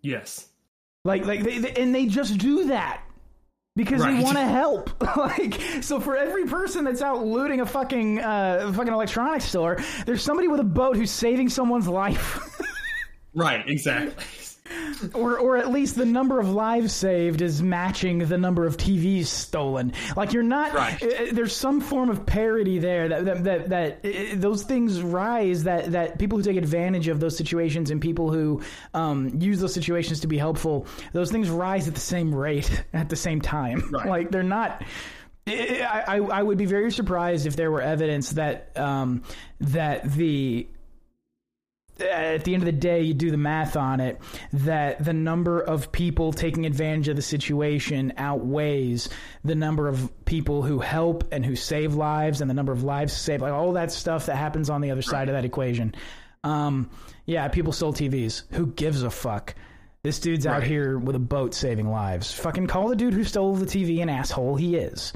Yes, 0.00 0.48
like, 1.04 1.26
like, 1.26 1.42
they, 1.42 1.58
they- 1.58 1.74
and 1.82 1.94
they 1.94 2.06
just 2.06 2.38
do 2.38 2.68
that 2.68 3.02
because 3.78 4.02
they 4.02 4.20
want 4.20 4.36
to 4.36 4.44
help. 4.44 4.90
like, 5.16 5.54
so 5.82 6.00
for 6.00 6.16
every 6.16 6.46
person 6.46 6.84
that's 6.84 7.00
out 7.00 7.24
looting 7.24 7.60
a 7.60 7.66
fucking, 7.66 8.18
uh, 8.18 8.72
fucking 8.74 8.92
electronics 8.92 9.44
store, 9.44 9.78
there's 10.04 10.20
somebody 10.22 10.48
with 10.48 10.58
a 10.58 10.64
boat 10.64 10.96
who's 10.96 11.12
saving 11.12 11.48
someone's 11.48 11.86
life, 11.86 12.60
right, 13.34 13.66
exactly. 13.68 14.24
Or, 15.14 15.38
or 15.38 15.56
at 15.56 15.70
least 15.70 15.96
the 15.96 16.04
number 16.04 16.40
of 16.40 16.50
lives 16.50 16.92
saved 16.92 17.42
is 17.42 17.62
matching 17.62 18.18
the 18.18 18.38
number 18.38 18.66
of 18.66 18.76
TVs 18.76 19.26
stolen. 19.26 19.92
Like, 20.16 20.32
you're 20.32 20.42
not. 20.42 20.74
Right. 20.74 21.02
uh, 21.02 21.08
there's 21.32 21.54
some 21.54 21.80
form 21.80 22.10
of 22.10 22.26
parity 22.26 22.78
there 22.78 23.08
that 23.08 23.24
that 23.24 23.44
that, 23.44 23.68
that 24.02 24.04
uh, 24.04 24.34
those 24.34 24.62
things 24.62 25.00
rise. 25.00 25.64
That 25.64 25.92
that 25.92 26.18
people 26.18 26.38
who 26.38 26.44
take 26.44 26.56
advantage 26.56 27.08
of 27.08 27.20
those 27.20 27.36
situations 27.36 27.90
and 27.90 28.00
people 28.00 28.30
who 28.32 28.62
um, 28.94 29.40
use 29.40 29.60
those 29.60 29.74
situations 29.74 30.20
to 30.20 30.26
be 30.26 30.38
helpful, 30.38 30.86
those 31.12 31.30
things 31.30 31.48
rise 31.50 31.88
at 31.88 31.94
the 31.94 32.00
same 32.00 32.34
rate 32.34 32.84
at 32.92 33.08
the 33.08 33.16
same 33.16 33.40
time. 33.40 33.90
Right. 33.90 34.06
Like 34.06 34.30
they're 34.30 34.42
not. 34.42 34.84
I, 35.46 36.04
I 36.06 36.16
I 36.18 36.42
would 36.42 36.58
be 36.58 36.66
very 36.66 36.92
surprised 36.92 37.46
if 37.46 37.56
there 37.56 37.70
were 37.70 37.80
evidence 37.80 38.30
that 38.32 38.76
um, 38.76 39.22
that 39.60 40.10
the 40.12 40.68
at 42.00 42.44
the 42.44 42.54
end 42.54 42.62
of 42.62 42.66
the 42.66 42.72
day, 42.72 43.02
you 43.02 43.14
do 43.14 43.30
the 43.30 43.36
math 43.36 43.76
on 43.76 44.00
it, 44.00 44.20
that 44.52 45.04
the 45.04 45.12
number 45.12 45.60
of 45.60 45.90
people 45.92 46.32
taking 46.32 46.64
advantage 46.66 47.08
of 47.08 47.16
the 47.16 47.22
situation 47.22 48.12
outweighs 48.16 49.08
the 49.44 49.54
number 49.54 49.88
of 49.88 50.10
people 50.24 50.62
who 50.62 50.78
help 50.78 51.24
and 51.32 51.44
who 51.44 51.56
save 51.56 51.94
lives 51.94 52.40
and 52.40 52.48
the 52.48 52.54
number 52.54 52.72
of 52.72 52.84
lives 52.84 53.12
saved, 53.12 53.42
like 53.42 53.52
all 53.52 53.72
that 53.72 53.90
stuff 53.92 54.26
that 54.26 54.36
happens 54.36 54.70
on 54.70 54.80
the 54.80 54.90
other 54.90 55.02
side 55.02 55.28
of 55.28 55.34
that 55.34 55.44
equation. 55.44 55.94
Um, 56.44 56.90
yeah, 57.26 57.48
people 57.48 57.72
stole 57.72 57.92
TVs. 57.92 58.42
Who 58.52 58.66
gives 58.68 59.02
a 59.02 59.10
fuck? 59.10 59.54
This 60.04 60.20
dude's 60.20 60.46
out 60.46 60.60
Right. 60.60 60.68
here 60.68 60.96
with 60.98 61.16
a 61.16 61.20
boat 61.20 61.52
saving 61.54 61.90
lives. 61.90 62.32
Fucking 62.32 62.68
call 62.68 62.88
the 62.88 62.96
dude 62.96 63.12
who 63.14 63.24
stole 63.24 63.56
the 63.56 63.66
TV 63.66 64.00
an 64.00 64.08
asshole. 64.08 64.54
He 64.54 64.76
is. 64.76 65.12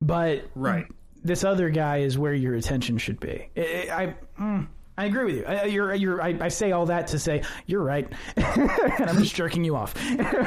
But 0.00 0.44
Right. 0.54 0.86
this 1.22 1.44
other 1.44 1.68
guy 1.68 1.98
is 1.98 2.16
where 2.18 2.32
your 2.32 2.54
attention 2.54 2.96
should 2.98 3.20
be. 3.20 3.50
I 3.56 3.88
I, 3.92 4.14
mm, 4.40 4.66
I 4.98 5.04
agree 5.04 5.24
with 5.24 5.36
you. 5.36 5.44
I, 5.46 5.64
you're 5.66 5.94
you're 5.94 6.20
I, 6.20 6.36
I 6.40 6.48
say 6.48 6.72
all 6.72 6.86
that 6.86 7.06
to 7.08 7.20
say 7.20 7.42
you're 7.66 7.84
right, 7.84 8.12
and 8.36 9.08
I'm 9.08 9.18
just 9.18 9.34
jerking 9.34 9.62
you 9.62 9.76
off. 9.76 9.94
but 10.16 10.40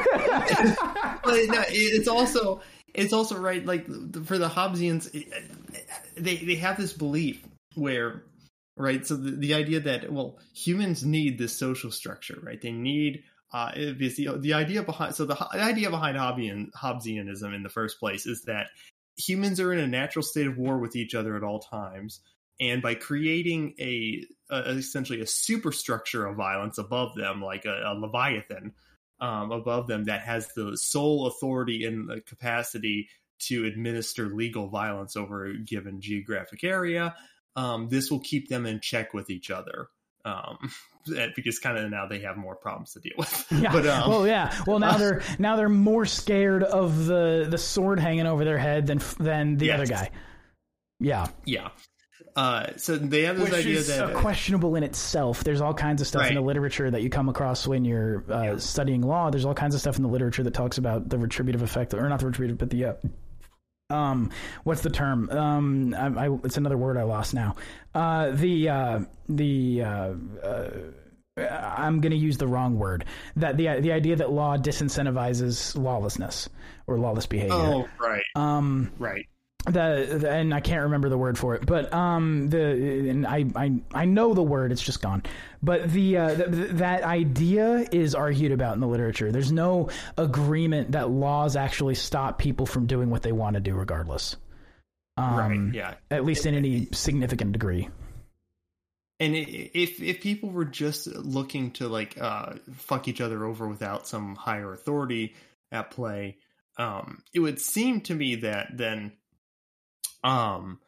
no, 1.24 1.64
it's 1.70 2.10
also 2.10 2.62
it's 2.94 3.14
also 3.14 3.38
right 3.38 3.66
like 3.66 3.86
for 4.26 4.38
the 4.38 4.50
Hobbesians 4.50 5.10
they 6.18 6.36
they 6.36 6.56
have 6.56 6.76
this 6.76 6.92
belief 6.92 7.42
where 7.76 8.24
right 8.76 9.08
so 9.08 9.16
the, 9.16 9.32
the 9.32 9.54
idea 9.54 9.80
that 9.80 10.12
well 10.12 10.38
humans 10.54 11.06
need 11.06 11.38
this 11.38 11.58
social 11.58 11.90
structure 11.90 12.38
right 12.44 12.62
they 12.62 12.72
need 12.72 13.24
uh 13.54 13.72
it's 13.76 14.18
the, 14.18 14.38
the 14.38 14.54
idea 14.54 14.84
behind 14.84 15.16
so 15.16 15.26
the, 15.26 15.36
the 15.54 15.62
idea 15.62 15.90
behind 15.90 16.18
Hobbesian 16.18 16.72
Hobbesianism 16.72 17.56
in 17.56 17.64
the 17.64 17.70
first 17.70 18.00
place 18.00 18.26
is 18.26 18.44
that 18.44 18.68
humans 19.18 19.62
are 19.62 19.72
in 19.72 19.80
a 19.80 19.88
natural 19.88 20.24
state 20.24 20.48
of 20.48 20.58
war 20.58 20.78
with 20.78 20.98
each 20.98 21.16
other 21.16 21.38
at 21.38 21.44
all 21.44 21.60
times 21.60 22.20
and 22.62 22.82
by 22.82 22.94
creating 22.94 23.74
a, 23.80 24.24
essentially 24.52 25.22
a 25.22 25.28
superstructure 25.28 26.26
of 26.26 26.36
violence 26.36 26.78
above 26.78 27.16
them 27.16 27.42
like 27.42 27.66
a, 27.66 27.82
a 27.86 27.94
leviathan 27.94 28.74
um, 29.20 29.52
above 29.52 29.88
them 29.88 30.06
that 30.06 30.22
has 30.22 30.48
the 30.56 30.76
sole 30.76 31.28
authority 31.28 31.86
and 31.86 32.10
the 32.10 32.22
capacity 32.22 33.08
to 33.40 33.66
administer 33.66 34.28
legal 34.36 34.68
violence 34.68 35.16
over 35.16 35.46
a 35.46 35.58
given 35.58 36.02
geographic 36.02 36.64
area. 36.64 37.16
Um, 37.56 37.90
this 37.90 38.10
will 38.12 38.20
keep 38.20 38.50
them 38.50 38.66
in 38.66 38.80
check 38.80 39.14
with 39.14 39.30
each 39.30 39.50
other. 39.52 39.88
Um, 40.26 40.72
because 41.36 41.58
kind 41.60 41.78
of 41.78 41.90
now 41.90 42.08
they 42.08 42.20
have 42.20 42.38
more 42.38 42.56
problems 42.56 42.92
to 42.94 43.00
deal 43.00 43.14
with. 43.18 43.48
Yeah. 43.52 43.72
But 43.72 43.88
um, 43.88 44.10
well, 44.10 44.28
yeah. 44.28 44.56
Well, 44.68 44.80
now 44.80 44.98
they're 45.00 45.22
now 45.40 45.56
they're 45.56 45.70
more 45.70 46.06
scared 46.06 46.64
of 46.64 47.06
the 47.06 47.48
the 47.50 47.58
sword 47.58 48.00
hanging 48.00 48.28
over 48.28 48.46
their 48.46 48.58
head 48.60 48.86
than 48.88 49.00
than 49.20 49.58
the 49.58 49.68
Yes. 49.68 49.76
other 49.80 49.86
guy. 49.88 50.12
Yeah, 51.00 51.28
yeah. 51.46 51.70
Uh, 52.36 52.68
so 52.78 52.98
they 52.98 53.24
have 53.24 53.38
this 53.38 53.50
which 53.50 53.60
idea 53.60 53.82
that 53.82 54.14
questionable 54.16 54.76
in 54.76 54.84
itself. 54.84 55.44
There's 55.44 55.62
all 55.62 55.74
kinds 55.74 56.02
of 56.02 56.08
stuff 56.08 56.28
in 56.28 56.36
the 56.36 56.42
literature 56.42 56.90
that 56.90 57.02
you 57.02 57.10
come 57.10 57.28
across 57.30 57.68
when 57.68 57.84
you're 57.84 58.24
uh, 58.32 58.58
studying 58.58 59.02
law. 59.02 59.30
There's 59.30 59.46
all 59.46 59.54
kinds 59.54 59.76
of 59.76 59.82
stuff 59.82 59.98
in 59.98 60.04
the 60.04 60.10
literature 60.10 60.44
that 60.44 60.54
talks 60.54 60.78
about 60.78 61.10
the 61.10 61.18
retributive 61.18 61.62
effect, 61.62 61.94
or 61.94 62.08
not 62.08 62.20
the 62.20 62.28
retributive, 62.28 62.58
but 62.58 62.70
the 62.70 62.86
uh, 62.86 62.94
um, 63.94 64.32
what's 64.64 64.82
the 64.82 64.90
term? 64.90 65.30
Um, 65.30 65.94
I, 65.94 66.28
I, 66.28 66.38
it's 66.46 66.58
another 66.58 66.78
word 66.78 66.98
I 66.98 67.04
lost 67.04 67.34
now. 67.34 67.56
Uh, 67.94 68.32
the 68.32 68.70
uh, 68.70 69.00
the 69.28 69.84
uh, 69.84 70.14
uh, 70.42 70.70
I'm 71.38 72.02
going 72.02 72.12
to 72.12 72.18
use 72.18 72.38
the 72.38 72.48
wrong 72.48 72.78
word. 72.78 73.06
That 73.36 73.58
the 73.58 73.80
the 73.82 73.92
idea 73.92 74.16
that 74.18 74.32
law 74.32 74.58
disincentivizes 74.58 75.78
lawlessness 75.78 76.50
or 76.88 76.98
lawless 77.00 77.26
behavior. 77.26 77.54
oh 77.56 77.88
right, 78.00 78.24
Um, 78.36 78.92
right, 78.98 79.28
the, 79.66 80.18
the 80.20 80.30
and 80.30 80.54
I 80.54 80.60
can't 80.60 80.84
remember 80.84 81.10
the 81.10 81.18
word 81.18 81.38
for 81.38 81.56
it, 81.56 81.66
but 81.66 81.94
um 81.94 82.50
the 82.50 83.10
and 83.10 83.28
I 83.28 83.46
I 83.56 83.80
I 83.94 84.06
know 84.06 84.34
the 84.34 84.44
word, 84.44 84.72
it's 84.72 84.82
just 84.82 85.02
gone. 85.02 85.24
But 85.62 85.92
the 85.92 86.18
uh, 86.18 86.36
th- 86.36 86.52
th- 86.52 86.70
that 86.72 87.04
idea 87.04 87.86
is 87.92 88.16
argued 88.16 88.52
about 88.52 88.74
in 88.74 88.80
the 88.80 88.88
literature. 88.88 89.32
There's 89.32 89.52
no 89.52 89.90
agreement 90.18 90.94
that 90.94 91.10
laws 91.10 91.56
actually 91.56 91.96
stop 91.96 92.40
people 92.40 92.66
from 92.66 92.88
doing 92.88 93.10
what 93.10 93.22
they 93.22 93.32
want 93.32 93.54
to 93.54 93.60
do, 93.60 93.76
regardless. 93.76 94.38
Um, 95.18 95.38
right, 95.38 95.76
yeah. 95.76 95.94
At 96.10 96.26
least 96.26 96.46
in 96.46 96.56
any 96.56 96.88
significant 96.92 97.52
degree. 97.52 97.90
And 99.20 99.36
if 99.36 100.02
if 100.02 100.22
people 100.22 100.50
were 100.50 100.66
just 100.66 101.06
looking 101.06 101.70
to 101.74 101.88
like 101.88 102.20
uh, 102.20 102.54
fuck 102.74 103.08
each 103.08 103.22
other 103.22 103.46
over 103.46 103.68
without 103.68 104.08
some 104.08 104.36
higher 104.36 104.74
authority 104.74 105.36
at 105.72 105.92
play, 105.92 106.38
um, 106.78 107.22
it 107.32 107.40
would 107.40 107.60
seem 107.60 108.02
to 108.02 108.16
me 108.16 108.36
that 108.36 108.70
then, 108.78 109.12
um, 110.24 110.80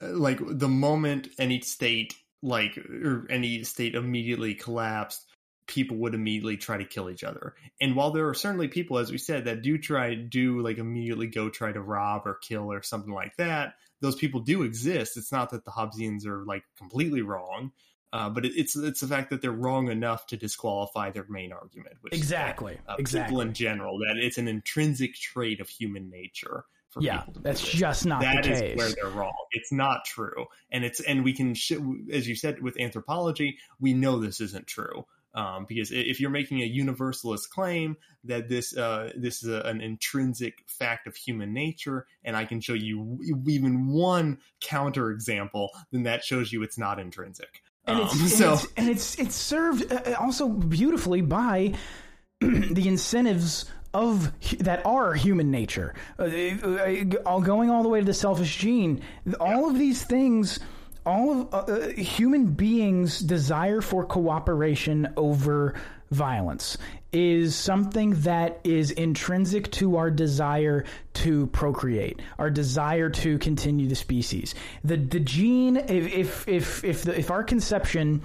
like 0.00 0.38
the 0.40 0.68
moment 0.68 1.28
any 1.38 1.60
state 1.60 2.14
like 2.42 2.76
or 2.76 3.26
any 3.30 3.62
state 3.62 3.94
immediately 3.94 4.54
collapsed, 4.54 5.26
people 5.66 5.96
would 5.98 6.14
immediately 6.14 6.56
try 6.56 6.76
to 6.76 6.84
kill 6.84 7.08
each 7.08 7.24
other. 7.24 7.54
And 7.80 7.94
while 7.94 8.10
there 8.10 8.28
are 8.28 8.34
certainly 8.34 8.68
people, 8.68 8.98
as 8.98 9.12
we 9.12 9.18
said, 9.18 9.44
that 9.44 9.62
do 9.62 9.78
try 9.78 10.14
do 10.14 10.60
like 10.60 10.78
immediately 10.78 11.28
go 11.28 11.48
try 11.48 11.72
to 11.72 11.80
rob 11.80 12.22
or 12.26 12.38
kill 12.42 12.72
or 12.72 12.82
something 12.82 13.12
like 13.12 13.36
that, 13.36 13.74
those 14.00 14.16
people 14.16 14.40
do 14.40 14.62
exist. 14.62 15.16
It's 15.16 15.32
not 15.32 15.50
that 15.50 15.64
the 15.64 15.70
Hobbesians 15.70 16.26
are 16.26 16.44
like 16.44 16.64
completely 16.76 17.22
wrong. 17.22 17.72
Uh, 18.12 18.28
but 18.28 18.44
it, 18.44 18.52
it's 18.54 18.76
it's 18.76 19.00
the 19.00 19.06
fact 19.06 19.30
that 19.30 19.40
they're 19.40 19.52
wrong 19.52 19.90
enough 19.90 20.26
to 20.26 20.36
disqualify 20.36 21.10
their 21.10 21.24
main 21.30 21.50
argument, 21.50 21.96
which 22.02 22.12
Exactly. 22.12 22.74
is 22.74 22.78
that, 22.86 22.92
uh, 22.92 22.96
Exactly. 22.98 23.30
people 23.30 23.40
in 23.40 23.54
general 23.54 23.98
that 24.00 24.18
it's 24.18 24.36
an 24.36 24.48
intrinsic 24.48 25.14
trait 25.14 25.60
of 25.60 25.68
human 25.68 26.10
nature. 26.10 26.66
For 26.92 27.02
Yeah, 27.02 27.20
people 27.20 27.32
to 27.34 27.40
that's 27.40 27.60
this. 27.62 27.70
just 27.72 28.06
not 28.06 28.20
That 28.20 28.44
the 28.44 28.50
is 28.52 28.60
case. 28.60 28.76
where 28.76 28.90
they're 28.90 29.10
wrong. 29.10 29.32
It's 29.52 29.72
not 29.72 30.04
true, 30.04 30.44
and 30.70 30.84
it's 30.84 31.00
and 31.00 31.24
we 31.24 31.32
can, 31.32 31.54
sh- 31.54 31.72
as 32.12 32.28
you 32.28 32.36
said, 32.36 32.60
with 32.62 32.78
anthropology, 32.78 33.58
we 33.80 33.94
know 33.94 34.18
this 34.20 34.40
isn't 34.40 34.66
true. 34.66 35.06
Um, 35.34 35.64
because 35.66 35.90
if 35.90 36.20
you're 36.20 36.28
making 36.28 36.60
a 36.60 36.66
universalist 36.66 37.48
claim 37.48 37.96
that 38.24 38.50
this 38.50 38.76
uh, 38.76 39.10
this 39.16 39.42
is 39.42 39.48
a, 39.48 39.62
an 39.62 39.80
intrinsic 39.80 40.62
fact 40.66 41.06
of 41.06 41.16
human 41.16 41.54
nature, 41.54 42.06
and 42.22 42.36
I 42.36 42.44
can 42.44 42.60
show 42.60 42.74
you 42.74 42.98
w- 42.98 43.42
even 43.48 43.86
one 43.88 44.38
counterexample, 44.62 45.68
then 45.90 46.02
that 46.02 46.22
shows 46.24 46.52
you 46.52 46.62
it's 46.62 46.76
not 46.76 46.98
intrinsic. 46.98 47.62
and 47.86 48.00
Um, 48.00 48.04
it's, 48.04 48.20
and 48.20 48.28
so 48.30 48.52
it's 48.52 48.66
and 48.76 48.88
it's 48.90 49.18
it's 49.18 49.34
served 49.34 49.90
uh, 49.90 50.14
also 50.20 50.48
beautifully 50.50 51.22
by 51.22 51.72
the 52.40 52.86
incentives 52.86 53.64
of 53.94 54.32
that 54.58 54.84
are 54.86 55.14
human 55.14 55.50
nature. 55.50 55.94
Uh, 56.18 56.24
uh, 56.24 57.04
all 57.26 57.40
going 57.40 57.70
all 57.70 57.82
the 57.82 57.88
way 57.88 58.00
to 58.00 58.06
the 58.06 58.14
selfish 58.14 58.56
gene. 58.58 59.02
All 59.40 59.68
of 59.68 59.78
these 59.78 60.02
things. 60.02 60.60
All 61.04 61.42
of 61.42 61.52
uh, 61.52 61.56
uh, 61.56 61.88
human 61.88 62.46
beings' 62.46 63.18
desire 63.18 63.80
for 63.80 64.04
cooperation 64.04 65.12
over 65.16 65.74
violence 66.12 66.78
is 67.12 67.56
something 67.56 68.12
that 68.22 68.60
is 68.64 68.90
intrinsic 68.92 69.70
to 69.72 69.96
our 69.96 70.10
desire 70.10 70.84
to 71.12 71.46
procreate, 71.48 72.20
our 72.38 72.50
desire 72.50 73.10
to 73.10 73.36
continue 73.38 73.88
the 73.88 73.96
species. 73.96 74.54
The 74.84 74.96
the 74.96 75.20
gene, 75.20 75.76
if 75.76 75.88
if 75.88 76.48
if 76.48 76.84
if, 76.84 77.02
the, 77.02 77.18
if 77.18 77.30
our 77.30 77.42
conception 77.42 78.22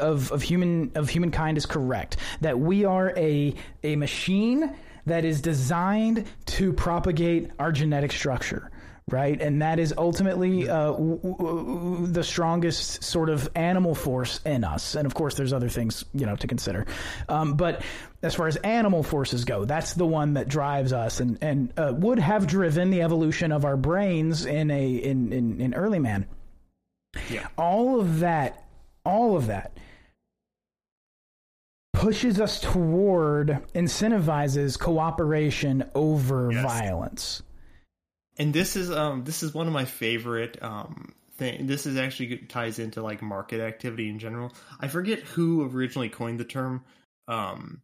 of 0.00 0.30
of 0.30 0.42
human 0.42 0.92
of 0.94 1.08
humankind 1.08 1.58
is 1.58 1.66
correct, 1.66 2.18
that 2.40 2.58
we 2.58 2.84
are 2.84 3.12
a 3.16 3.54
a 3.82 3.96
machine 3.96 4.74
that 5.06 5.24
is 5.24 5.40
designed 5.40 6.26
to 6.46 6.72
propagate 6.72 7.50
our 7.58 7.72
genetic 7.72 8.12
structure 8.12 8.70
right? 9.10 9.40
And 9.40 9.62
that 9.62 9.78
is 9.78 9.92
ultimately 9.96 10.68
uh, 10.68 10.92
w- 10.92 11.18
w- 11.18 12.06
the 12.06 12.22
strongest 12.24 13.02
sort 13.02 13.28
of 13.28 13.48
animal 13.54 13.94
force 13.94 14.40
in 14.44 14.64
us. 14.64 14.94
And 14.94 15.06
of 15.06 15.14
course, 15.14 15.34
there's 15.34 15.52
other 15.52 15.68
things 15.68 16.04
you 16.14 16.26
know 16.26 16.36
to 16.36 16.46
consider. 16.46 16.86
Um, 17.28 17.54
but 17.54 17.82
as 18.22 18.34
far 18.34 18.46
as 18.46 18.56
animal 18.56 19.02
forces 19.02 19.44
go, 19.44 19.64
that's 19.64 19.94
the 19.94 20.06
one 20.06 20.34
that 20.34 20.48
drives 20.48 20.92
us 20.92 21.20
and 21.20 21.38
and 21.42 21.72
uh, 21.76 21.92
would 21.96 22.18
have 22.18 22.46
driven 22.46 22.90
the 22.90 23.02
evolution 23.02 23.52
of 23.52 23.64
our 23.64 23.76
brains 23.76 24.46
in 24.46 24.70
a 24.70 24.94
in 24.94 25.32
in, 25.32 25.60
in 25.60 25.74
early 25.74 25.98
man. 25.98 26.26
Yeah. 27.28 27.48
All 27.58 28.00
of 28.00 28.20
that, 28.20 28.64
all 29.04 29.36
of 29.36 29.48
that 29.48 29.76
pushes 32.02 32.40
us 32.40 32.60
toward 32.60 33.58
incentivizes 33.74 34.78
cooperation 34.78 35.88
over 35.94 36.50
Yes. 36.52 36.62
violence. 36.64 37.42
and 38.38 38.52
this 38.52 38.76
is 38.76 38.90
um 38.90 39.24
this 39.24 39.42
is 39.42 39.52
one 39.54 39.66
of 39.66 39.72
my 39.72 39.84
favorite 39.84 40.60
um 40.62 41.12
thing 41.36 41.66
this 41.66 41.86
is 41.86 41.96
actually 41.96 42.38
ties 42.48 42.78
into 42.78 43.02
like 43.02 43.22
market 43.22 43.60
activity 43.60 44.08
in 44.08 44.18
general 44.18 44.52
i 44.80 44.88
forget 44.88 45.20
who 45.20 45.68
originally 45.70 46.08
coined 46.08 46.40
the 46.40 46.44
term 46.44 46.82
um 47.28 47.82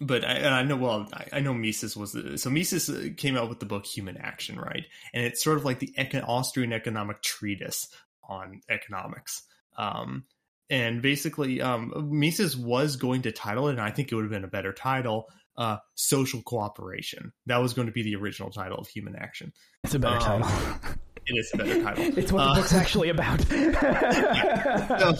but 0.00 0.24
I, 0.24 0.32
and 0.34 0.54
I 0.54 0.62
know 0.62 0.76
well 0.76 1.06
I, 1.12 1.26
I 1.34 1.40
know 1.40 1.52
Mises 1.54 1.96
was 1.96 2.12
the, 2.12 2.38
so 2.38 2.48
Mises 2.50 2.88
uh, 2.88 3.08
came 3.16 3.36
out 3.36 3.48
with 3.50 3.60
the 3.60 3.66
book 3.66 3.84
Human 3.84 4.16
Action 4.16 4.58
right 4.58 4.84
and 5.12 5.24
it's 5.24 5.42
sort 5.44 5.58
of 5.58 5.64
like 5.64 5.78
the 5.80 5.92
econ- 5.98 6.26
Austrian 6.26 6.72
economic 6.72 7.20
treatise 7.22 7.88
on 8.24 8.62
economics 8.70 9.42
um 9.76 10.24
and 10.70 11.02
basically 11.02 11.60
um 11.60 11.92
Mises 12.10 12.56
was 12.56 12.96
going 12.96 13.22
to 13.22 13.32
title 13.32 13.68
it 13.68 13.72
and 13.72 13.80
I 13.80 13.90
think 13.90 14.10
it 14.10 14.14
would 14.14 14.24
have 14.24 14.30
been 14.30 14.44
a 14.44 14.48
better 14.48 14.72
title 14.72 15.26
uh, 15.58 15.76
social 15.94 16.40
cooperation. 16.42 17.30
That 17.44 17.58
was 17.58 17.74
going 17.74 17.86
to 17.86 17.92
be 17.92 18.02
the 18.02 18.16
original 18.16 18.48
title 18.50 18.78
of 18.78 18.88
Human 18.88 19.14
Action. 19.16 19.52
It's 19.84 19.92
a 19.94 19.98
better 19.98 20.16
Um, 20.16 20.42
title. 20.42 20.76
It 21.24 21.34
is 21.38 21.50
a 21.54 21.56
better 21.58 21.82
title. 21.84 22.04
it's 22.18 22.32
what 22.32 22.42
the 22.42 22.50
Uh, 22.50 22.54
book's 22.56 22.72
actually 22.72 23.10
about. 23.10 23.40
so, 25.00 25.14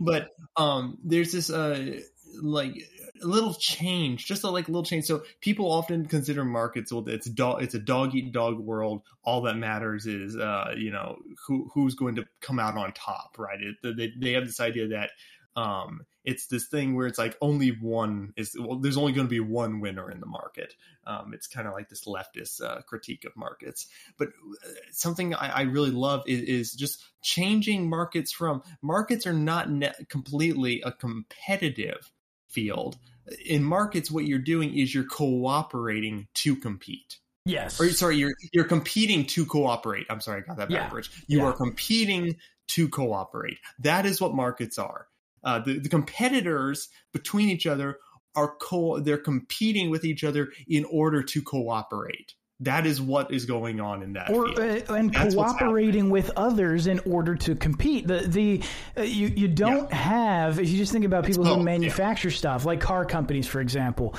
but 0.00 0.28
um 0.56 0.98
there's 1.04 1.32
this 1.32 1.50
uh 1.50 2.00
like 2.42 2.74
a 3.22 3.26
little 3.26 3.54
change 3.54 4.26
just 4.26 4.44
a 4.44 4.50
like 4.50 4.68
little 4.68 4.82
change. 4.82 5.04
So 5.04 5.22
people 5.40 5.70
often 5.70 6.06
consider 6.06 6.44
markets 6.44 6.92
well 6.92 7.08
it's 7.08 7.28
dog 7.28 7.62
it's 7.62 7.74
a 7.74 7.78
dog 7.78 8.14
eat 8.14 8.32
dog 8.32 8.58
world. 8.58 9.02
All 9.24 9.42
that 9.42 9.56
matters 9.56 10.06
is 10.06 10.36
uh 10.36 10.74
you 10.76 10.90
know 10.90 11.18
who 11.46 11.70
who's 11.74 11.94
going 11.94 12.16
to 12.16 12.26
come 12.40 12.58
out 12.58 12.76
on 12.76 12.92
top 12.92 13.36
right? 13.38 13.58
It, 13.60 13.96
they, 13.96 14.12
they 14.18 14.32
have 14.32 14.46
this 14.46 14.60
idea 14.60 14.88
that 14.88 15.10
um 15.56 16.02
it's 16.24 16.48
this 16.48 16.66
thing 16.66 16.94
where 16.94 17.06
it's 17.06 17.18
like 17.18 17.36
only 17.40 17.70
one 17.70 18.32
is 18.36 18.54
well 18.58 18.76
there's 18.76 18.98
only 18.98 19.12
going 19.12 19.26
to 19.26 19.30
be 19.30 19.40
one 19.40 19.80
winner 19.80 20.10
in 20.10 20.20
the 20.20 20.26
market. 20.26 20.74
Um 21.06 21.32
it's 21.32 21.46
kind 21.46 21.66
of 21.66 21.72
like 21.72 21.88
this 21.88 22.04
leftist 22.04 22.62
uh, 22.62 22.82
critique 22.82 23.24
of 23.24 23.36
markets. 23.36 23.86
But 24.18 24.28
uh, 24.28 24.68
something 24.92 25.34
I, 25.34 25.48
I 25.48 25.62
really 25.62 25.90
love 25.90 26.22
is, 26.26 26.42
is 26.42 26.72
just 26.72 27.02
changing 27.22 27.88
markets 27.88 28.32
from 28.32 28.62
markets 28.82 29.26
are 29.26 29.32
not 29.32 29.70
ne- 29.70 29.94
completely 30.08 30.82
a 30.82 30.92
competitive 30.92 32.12
field. 32.56 32.96
In 33.44 33.62
markets, 33.62 34.10
what 34.10 34.24
you're 34.24 34.38
doing 34.54 34.76
is 34.76 34.94
you're 34.94 35.04
cooperating 35.04 36.26
to 36.42 36.56
compete. 36.56 37.18
yes. 37.44 37.80
Or 37.80 37.88
sorry, 37.90 38.16
you're 38.16 38.34
you're 38.52 38.64
competing 38.76 39.24
to 39.34 39.44
cooperate. 39.46 40.06
I'm 40.10 40.20
sorry, 40.20 40.42
I 40.42 40.46
got 40.46 40.56
that 40.56 40.70
Yeah. 40.70 40.84
backwards. 40.84 41.10
You 41.28 41.38
Yeah. 41.38 41.44
are 41.46 41.52
competing 41.52 42.36
to 42.74 42.88
cooperate. 42.88 43.58
That 43.78 44.04
is 44.06 44.20
what 44.20 44.34
markets 44.34 44.78
are. 44.78 45.06
Uh, 45.44 45.60
the, 45.60 45.78
the 45.78 45.88
competitors 45.88 46.88
between 47.12 47.48
each 47.48 47.66
other 47.66 47.98
are 48.34 48.56
co 48.68 48.98
they're 49.00 49.18
competing 49.32 49.90
with 49.90 50.04
each 50.04 50.24
other 50.24 50.52
in 50.66 50.84
order 50.86 51.22
to 51.22 51.42
cooperate. 51.42 52.34
That 52.60 52.86
is 52.86 53.02
what 53.02 53.32
is 53.34 53.44
going 53.44 53.80
on 53.80 54.02
in 54.02 54.14
that 54.14 54.30
or 54.30 54.46
field. 54.54 54.88
uh, 54.88 54.94
and 54.94 55.12
That's 55.12 55.34
cooperating 55.34 56.08
with 56.08 56.30
others 56.36 56.86
in 56.86 57.00
order 57.00 57.36
to 57.36 57.54
compete. 57.54 58.06
The 58.06 58.20
the 58.20 58.62
uh, 58.96 59.02
you 59.02 59.28
you 59.28 59.48
don't 59.48 59.92
have 59.92 60.58
if 60.58 60.70
you 60.70 60.78
just 60.78 60.90
think 60.90 61.04
about 61.04 61.26
people 61.26 61.44
both, 61.44 61.52
who 61.52 61.58
yeah. 61.58 61.64
manufacture 61.64 62.30
stuff 62.30 62.64
like 62.64 62.80
car 62.80 63.04
companies, 63.04 63.46
for 63.46 63.60
example, 63.60 64.14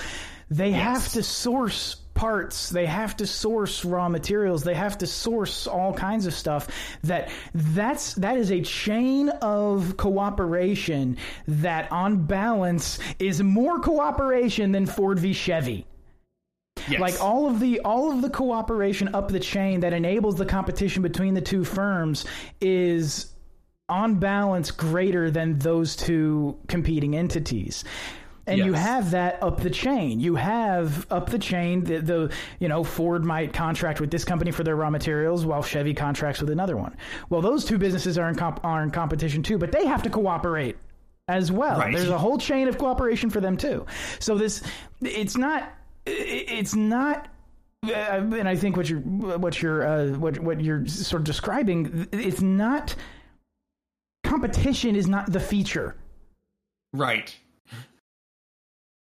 they 0.51 0.71
have 0.71 1.09
to 1.13 1.23
source 1.23 1.95
parts 2.13 2.71
they 2.71 2.87
have 2.87 3.15
to 3.15 3.27
source 3.27 3.85
raw 3.85 4.09
materials 4.09 4.63
they 4.63 4.73
have 4.73 4.97
to 4.97 5.05
source 5.05 5.67
all 5.67 5.93
kinds 5.93 6.25
of 6.25 6.33
stuff 6.33 6.67
that 7.03 7.29
that's 7.53 8.15
that 8.15 8.37
is 8.37 8.51
a 8.51 8.59
chain 8.61 9.29
of 9.29 9.97
cooperation 9.97 11.15
that 11.47 11.91
on 11.91 12.25
balance 12.25 12.97
is 13.19 13.43
more 13.43 13.79
cooperation 13.79 14.71
than 14.71 14.87
Ford 14.87 15.19
v 15.19 15.31
Chevy 15.31 15.85
Yes. 16.89 17.01
like 17.01 17.21
all 17.21 17.47
of 17.47 17.59
the 17.59 17.81
all 17.81 18.11
of 18.11 18.21
the 18.21 18.29
cooperation 18.29 19.13
up 19.13 19.29
the 19.29 19.39
chain 19.39 19.81
that 19.81 19.93
enables 19.93 20.35
the 20.35 20.45
competition 20.45 21.01
between 21.03 21.33
the 21.33 21.41
two 21.41 21.63
firms 21.63 22.25
is 22.61 23.33
on 23.89 24.15
balance 24.15 24.71
greater 24.71 25.31
than 25.31 25.59
those 25.59 25.95
two 25.95 26.57
competing 26.67 27.15
entities. 27.15 27.83
And 28.45 28.59
you 28.59 28.71
have 28.73 29.11
that 29.11 29.43
up 29.43 29.59
the 29.59 29.69
chain. 29.69 30.21
You 30.21 30.35
have 30.35 31.05
up 31.11 31.29
the 31.29 31.37
chain 31.39 31.83
the, 31.83 31.99
the 31.99 32.33
you 32.59 32.69
know 32.69 32.83
ford 32.83 33.25
might 33.25 33.51
contract 33.51 33.99
with 33.99 34.09
this 34.09 34.23
company 34.23 34.51
for 34.51 34.63
their 34.63 34.75
raw 34.75 34.89
materials 34.89 35.45
while 35.45 35.61
chevy 35.61 35.93
contracts 35.93 36.39
with 36.39 36.49
another 36.49 36.77
one. 36.77 36.95
Well 37.29 37.41
those 37.41 37.65
two 37.65 37.77
businesses 37.77 38.17
are 38.17 38.29
in, 38.29 38.35
comp- 38.35 38.63
are 38.63 38.83
in 38.83 38.91
competition 38.91 39.43
too 39.43 39.57
but 39.57 39.73
they 39.73 39.85
have 39.85 40.03
to 40.03 40.09
cooperate 40.09 40.77
as 41.27 41.51
well. 41.51 41.79
Right. 41.79 41.93
there's 41.93 42.07
a 42.07 42.17
whole 42.17 42.37
chain 42.37 42.69
of 42.69 42.77
cooperation 42.77 43.29
for 43.29 43.41
them 43.41 43.57
too. 43.57 43.85
So 44.19 44.37
this 44.37 44.63
it's 45.01 45.35
not 45.35 45.69
it's 46.07 46.75
not 46.75 47.27
uh, 47.85 47.89
and 47.91 48.47
I 48.47 48.55
think 48.55 48.75
what 48.77 48.89
you're 48.89 48.99
what 48.99 49.61
you're 49.61 49.85
uh, 49.85 50.07
what 50.17 50.39
what 50.39 50.61
you're 50.61 50.87
sort 50.87 51.21
of 51.21 51.25
describing 51.25 52.07
it's 52.11 52.41
not 52.41 52.95
competition 54.23 54.95
is 54.95 55.07
not 55.07 55.31
the 55.31 55.39
feature 55.39 55.95
right. 56.93 57.35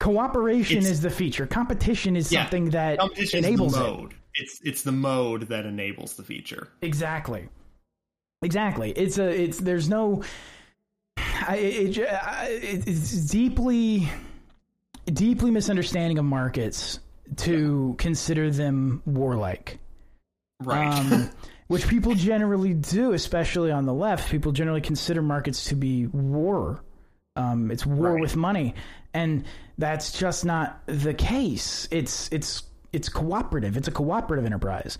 cooperation 0.00 0.78
It's- 0.78 0.92
is 0.92 1.00
the 1.00 1.10
feature 1.10 1.46
competition 1.46 2.16
is 2.16 2.30
Yeah. 2.30 2.42
something 2.44 2.70
that 2.70 2.98
enables 3.32 3.74
the 3.74 3.94
it. 3.94 4.12
It's 4.34 4.60
it's 4.62 4.82
the 4.82 4.92
mode 4.92 5.48
that 5.48 5.66
enables 5.66 6.14
the 6.14 6.22
feature. 6.22 6.68
exactly 6.82 7.48
exactly 8.42 8.92
it's 8.92 9.18
a 9.18 9.28
it's 9.28 9.58
there's 9.58 9.88
no 9.88 10.22
I, 11.48 11.56
it, 11.56 11.98
it, 11.98 12.86
it's 12.86 13.10
deeply 13.26 14.08
deeply 15.10 15.51
misunderstanding 15.51 16.18
of 16.18 16.24
markets 16.24 17.01
to 17.36 17.94
consider 17.98 18.51
them 18.51 19.02
warlike 19.06 19.78
Right. 20.62 20.89
um, 20.89 21.30
which 21.68 21.86
people 21.89 22.14
generally 22.14 22.74
do, 22.74 23.12
especially 23.12 23.70
on 23.70 23.85
the 23.86 23.93
left. 23.94 24.30
People 24.30 24.52
generally 24.52 24.80
consider 24.80 25.22
markets 25.22 25.66
to 25.66 25.74
be 25.74 26.06
war. 26.06 26.80
Um, 27.36 27.70
it's 27.70 27.86
war 27.86 28.12
Right. 28.14 28.20
with 28.20 28.35
money, 28.36 28.74
and 29.14 29.44
that's 29.76 30.18
just 30.18 30.44
not 30.44 30.80
the 30.86 31.14
case. 31.14 31.86
It's 31.90 32.28
it's 32.32 32.64
it's 32.93 33.09
cooperative. 33.09 33.76
It's 33.76 33.86
a 33.86 33.93
cooperative 33.93 34.44
enterprise, 34.47 34.98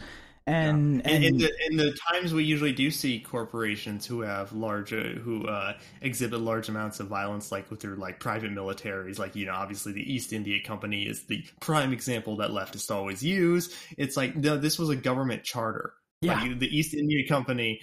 and 0.49 1.07
And 1.07 1.07
and, 1.07 1.25
in 1.25 1.39
the 1.39 1.53
in 1.69 1.77
the 1.77 1.93
times 2.11 2.33
we 2.33 2.45
usually 2.45 2.73
do 2.73 2.91
see 2.91 3.21
corporations 3.21 4.07
who 4.07 4.23
have 4.23 4.53
large 4.53 4.93
uh, 4.93 5.03
who 5.23 5.47
uh, 5.47 5.75
exhibit 6.01 6.41
large 6.41 6.69
amounts 6.69 7.01
of 7.01 7.09
violence, 7.09 7.53
like 7.53 7.71
with 7.71 7.81
their 7.81 7.97
like 7.97 8.19
private 8.19 8.51
militaries, 8.51 9.19
like 9.19 9.37
you 9.37 9.47
know, 9.47 9.53
obviously 9.53 9.93
the 9.93 10.13
East 10.13 10.33
India 10.33 10.59
Company 10.65 11.03
is 11.03 11.27
the 11.27 11.45
prime 11.61 11.93
example 11.93 12.37
that 12.37 12.51
leftists 12.51 12.91
always 12.91 13.23
use. 13.23 13.75
It's 13.99 14.17
like 14.17 14.37
no, 14.37 14.57
this 14.57 14.79
was 14.79 14.89
a 14.89 14.97
government 14.97 15.45
charter. 15.45 15.93
Yeah. 16.21 16.41
Like, 16.41 16.59
the 16.59 16.77
East 16.77 16.95
India 16.95 17.29
Company 17.29 17.81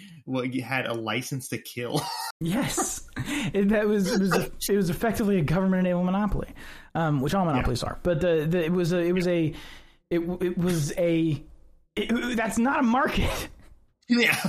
had 0.62 0.88
a 0.88 0.94
license 0.94 1.48
to 1.50 1.58
kill. 1.58 2.02
yes, 2.42 3.08
it, 3.54 3.70
that 3.70 3.88
was 3.88 4.12
it 4.12 4.20
was 4.20 4.34
a, 4.34 4.52
it 4.74 4.76
was 4.76 4.90
effectively 4.90 5.38
a 5.38 5.42
government 5.44 5.82
enabled 5.82 6.06
monopoly, 6.06 6.50
um, 6.96 7.22
which 7.22 7.34
all 7.34 7.46
monopolies 7.46 7.84
are. 7.84 8.00
But 8.02 8.22
the, 8.22 8.46
the 8.50 8.66
it 8.66 8.72
was 8.74 8.92
a 8.92 9.00
it 9.00 9.14
was 9.14 9.28
a 9.28 9.54
it, 10.10 10.20
it 10.20 10.58
was 10.58 10.92
a 10.98 11.44
it, 11.96 12.36
that's 12.36 12.58
not 12.58 12.80
a 12.80 12.84
market. 12.84 13.50
Yeah, 14.08 14.38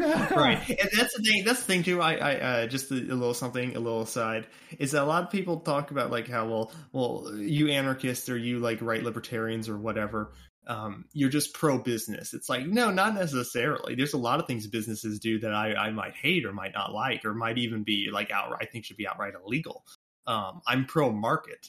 right. 0.00 0.68
And 0.68 0.90
that's 0.96 1.16
the 1.16 1.22
thing. 1.24 1.44
That's 1.44 1.60
the 1.60 1.66
thing 1.66 1.84
too. 1.84 2.00
I, 2.02 2.14
I 2.14 2.34
uh, 2.40 2.66
just 2.66 2.90
a, 2.90 2.96
a 2.96 3.14
little 3.14 3.32
something, 3.32 3.76
a 3.76 3.78
little 3.78 4.02
aside 4.02 4.48
is 4.80 4.90
that 4.90 5.04
a 5.04 5.06
lot 5.06 5.22
of 5.22 5.30
people 5.30 5.60
talk 5.60 5.92
about 5.92 6.10
like 6.10 6.26
how 6.26 6.48
well, 6.48 6.72
well, 6.92 7.32
you 7.36 7.68
anarchists 7.68 8.28
or 8.28 8.36
you 8.36 8.58
like 8.58 8.82
right 8.82 9.04
libertarians 9.04 9.68
or 9.68 9.78
whatever. 9.78 10.32
Um, 10.66 11.04
you're 11.12 11.30
just 11.30 11.54
pro 11.54 11.78
business. 11.78 12.34
It's 12.34 12.48
like 12.48 12.66
no, 12.66 12.90
not 12.90 13.14
necessarily. 13.14 13.94
There's 13.94 14.14
a 14.14 14.18
lot 14.18 14.40
of 14.40 14.48
things 14.48 14.66
businesses 14.66 15.20
do 15.20 15.38
that 15.38 15.54
I, 15.54 15.74
I 15.74 15.90
might 15.92 16.16
hate 16.16 16.44
or 16.44 16.52
might 16.52 16.74
not 16.74 16.92
like 16.92 17.24
or 17.24 17.34
might 17.34 17.58
even 17.58 17.84
be 17.84 18.08
like 18.12 18.32
outright. 18.32 18.62
I 18.62 18.66
think 18.66 18.84
should 18.84 18.96
be 18.96 19.06
outright 19.06 19.34
illegal. 19.46 19.84
Um, 20.26 20.60
I'm 20.66 20.86
pro 20.86 21.12
market. 21.12 21.68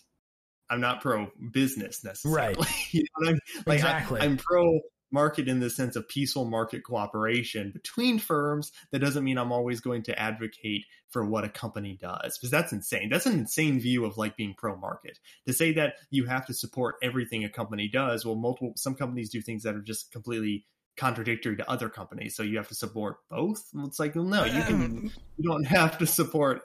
I'm 0.72 0.81
not 0.81 1.02
pro 1.02 1.30
business 1.52 2.03
necessarily. 2.03 2.56
Right. 2.56 2.68
you 2.91 3.03
know 3.19 3.27
I 3.27 3.31
mean? 3.31 3.39
Like 3.65 3.80
Exactly. 3.80 4.22
I, 4.22 4.26
I'm 4.26 4.38
pro 4.38 4.80
market 5.11 5.49
in 5.49 5.60
the 5.60 5.69
sense 5.69 5.98
of 5.98 6.07
peaceful 6.07 6.45
market 6.45 6.84
cooperation 6.84 7.72
between 7.72 8.18
firms. 8.18 8.72
That 8.91 8.99
doesn't 8.99 9.23
mean 9.23 9.38
I'm 9.38 9.52
always 9.52 9.81
going 9.81 10.03
to 10.03 10.18
advocate 10.18 10.85
for 11.10 11.26
what 11.26 11.43
a 11.43 11.49
company 11.49 11.98
does 12.02 12.38
because 12.38 12.49
that's 12.49 12.72
insane. 12.72 13.10
That's 13.10 13.26
an 13.26 13.38
insane 13.38 13.80
view 13.81 14.06
of 14.06 14.18
like 14.18 14.38
being 14.38 14.56
pro 14.57 14.77
market. 14.77 15.19
To 15.48 15.53
say 15.53 15.73
that 15.73 15.95
you 16.10 16.26
have 16.26 16.45
to 16.48 16.53
support 16.53 16.95
everything 17.03 17.43
a 17.43 17.49
company 17.49 17.89
does, 17.89 18.26
well, 18.26 18.35
multiple 18.35 18.73
some 18.77 18.95
companies 18.95 19.30
do 19.30 19.41
things 19.41 19.64
that 19.64 19.76
are 19.76 19.81
just 19.81 20.11
completely 20.11 20.65
contradictory 20.97 21.55
to 21.57 21.69
other 21.69 21.89
companies 21.89 22.35
so 22.35 22.43
you 22.43 22.57
have 22.57 22.68
to 22.68 22.76
support 22.76 23.18
both 23.30 23.63
it's 23.85 23.97
like 23.99 24.13
well, 24.13 24.26
no 24.26 24.43
you 24.43 24.61
can 24.63 24.76
um. 24.76 25.11
you 25.38 25.49
don't 25.49 25.63
have 25.63 25.97
to 25.97 26.05
support 26.05 26.61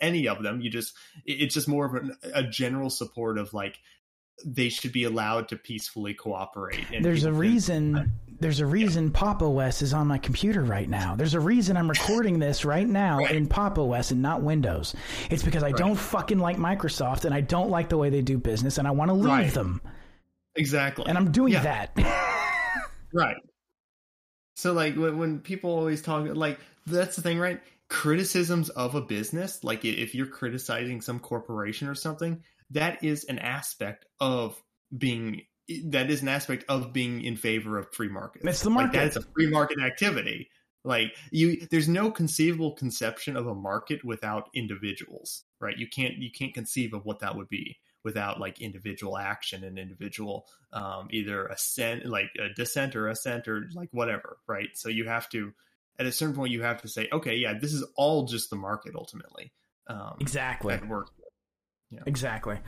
any 0.00 0.28
of 0.28 0.42
them 0.42 0.60
you 0.60 0.70
just 0.70 0.94
it's 1.24 1.54
just 1.54 1.66
more 1.66 1.86
of 1.86 1.94
an, 1.94 2.14
a 2.34 2.42
general 2.42 2.90
support 2.90 3.38
of 3.38 3.52
like 3.54 3.78
they 4.44 4.68
should 4.68 4.92
be 4.92 5.04
allowed 5.04 5.48
to 5.48 5.56
peacefully 5.56 6.14
cooperate 6.14 6.84
and 6.94 7.04
There's 7.04 7.24
a 7.24 7.28
people 7.28 7.32
can- 7.32 7.40
reason. 7.40 8.12
There's 8.40 8.60
a 8.60 8.64
reason 8.66 9.10
Pop 9.10 9.42
OS 9.42 9.82
is 9.82 9.92
on 9.92 10.06
my 10.06 10.16
computer 10.16 10.62
right 10.62 10.88
now. 10.88 11.14
There's 11.14 11.34
a 11.34 11.40
reason 11.40 11.76
I'm 11.76 11.90
recording 11.90 12.38
this 12.38 12.64
right 12.64 12.88
now 12.88 13.18
Right. 13.18 13.34
in 13.34 13.46
Pop 13.48 13.78
OS 13.78 14.12
and 14.12 14.22
not 14.22 14.40
Windows. 14.40 14.94
It's 15.30 15.42
because 15.42 15.62
I 15.62 15.72
don't 15.72 15.96
fucking 15.96 16.38
like 16.38 16.56
Microsoft 16.56 17.26
and 17.26 17.34
I 17.34 17.42
don't 17.42 17.68
like 17.68 17.90
the 17.90 17.98
way 17.98 18.08
they 18.08 18.22
do 18.22 18.38
business 18.38 18.78
and 18.78 18.88
I 18.88 18.92
want 18.92 19.10
to 19.10 19.14
leave 19.14 19.26
Right. 19.26 19.52
them. 19.52 19.82
exactly 20.56 21.04
And 21.06 21.18
I'm 21.18 21.32
doing 21.32 21.52
Yeah. 21.52 21.62
that. 21.92 21.96
Right. 23.12 23.36
So 24.60 24.74
like 24.74 24.94
when, 24.94 25.16
when 25.16 25.40
people 25.40 25.70
always 25.70 26.02
talk 26.02 26.26
like 26.34 26.60
that's 26.86 27.16
the 27.16 27.22
thing, 27.22 27.38
right? 27.38 27.60
Criticisms 27.88 28.68
of 28.70 28.94
a 28.94 29.00
business, 29.00 29.64
like 29.64 29.86
if 29.86 30.14
you're 30.14 30.26
criticizing 30.26 31.00
some 31.00 31.18
corporation 31.18 31.88
or 31.88 31.94
something, 31.94 32.42
that 32.70 33.02
is 33.02 33.24
an 33.24 33.38
aspect 33.38 34.04
of 34.20 34.62
being 34.96 35.42
that 35.86 36.10
is 36.10 36.20
an 36.20 36.28
aspect 36.28 36.64
of 36.68 36.92
being 36.92 37.22
in 37.22 37.36
favor 37.36 37.78
of 37.78 37.90
free 37.94 38.08
markets. 38.08 38.44
It's 38.44 38.62
the 38.62 38.68
Like 38.68 38.92
market. 38.92 38.98
that 38.98 39.06
is 39.06 39.16
a 39.16 39.22
free 39.34 39.48
market 39.48 39.80
activity. 39.80 40.50
Like 40.84 41.16
you 41.30 41.66
there's 41.70 41.88
no 41.88 42.10
conceivable 42.10 42.72
conception 42.72 43.38
of 43.38 43.46
a 43.46 43.54
market 43.54 44.04
without 44.04 44.50
individuals, 44.54 45.44
right? 45.58 45.76
You 45.78 45.88
can't 45.88 46.16
you 46.16 46.30
can't 46.30 46.52
conceive 46.52 46.92
of 46.92 47.06
what 47.06 47.20
that 47.20 47.34
would 47.34 47.48
be 47.48 47.78
without 48.04 48.40
like 48.40 48.60
individual 48.60 49.18
action 49.18 49.64
and 49.64 49.78
individual 49.78 50.46
um, 50.72 51.08
either 51.10 51.46
ascent, 51.46 52.06
like 52.06 52.30
a 52.38 52.52
descent 52.54 52.96
or 52.96 53.08
ascent 53.08 53.46
or 53.48 53.68
like 53.74 53.88
whatever, 53.92 54.38
right? 54.46 54.68
So 54.74 54.88
you 54.88 55.06
have 55.06 55.28
to, 55.30 55.52
at 55.98 56.06
a 56.06 56.12
certain 56.12 56.34
point, 56.34 56.52
you 56.52 56.62
have 56.62 56.82
to 56.82 56.88
say, 56.88 57.08
okay, 57.12 57.36
yeah, 57.36 57.54
this 57.58 57.72
is 57.72 57.84
all 57.96 58.26
just 58.26 58.50
the 58.50 58.56
market 58.56 58.94
ultimately. 58.94 59.52
Um, 59.86 60.16
Exactly. 60.20 60.74
At 60.74 60.88
work. 60.88 61.08
Exactly. 62.06 62.58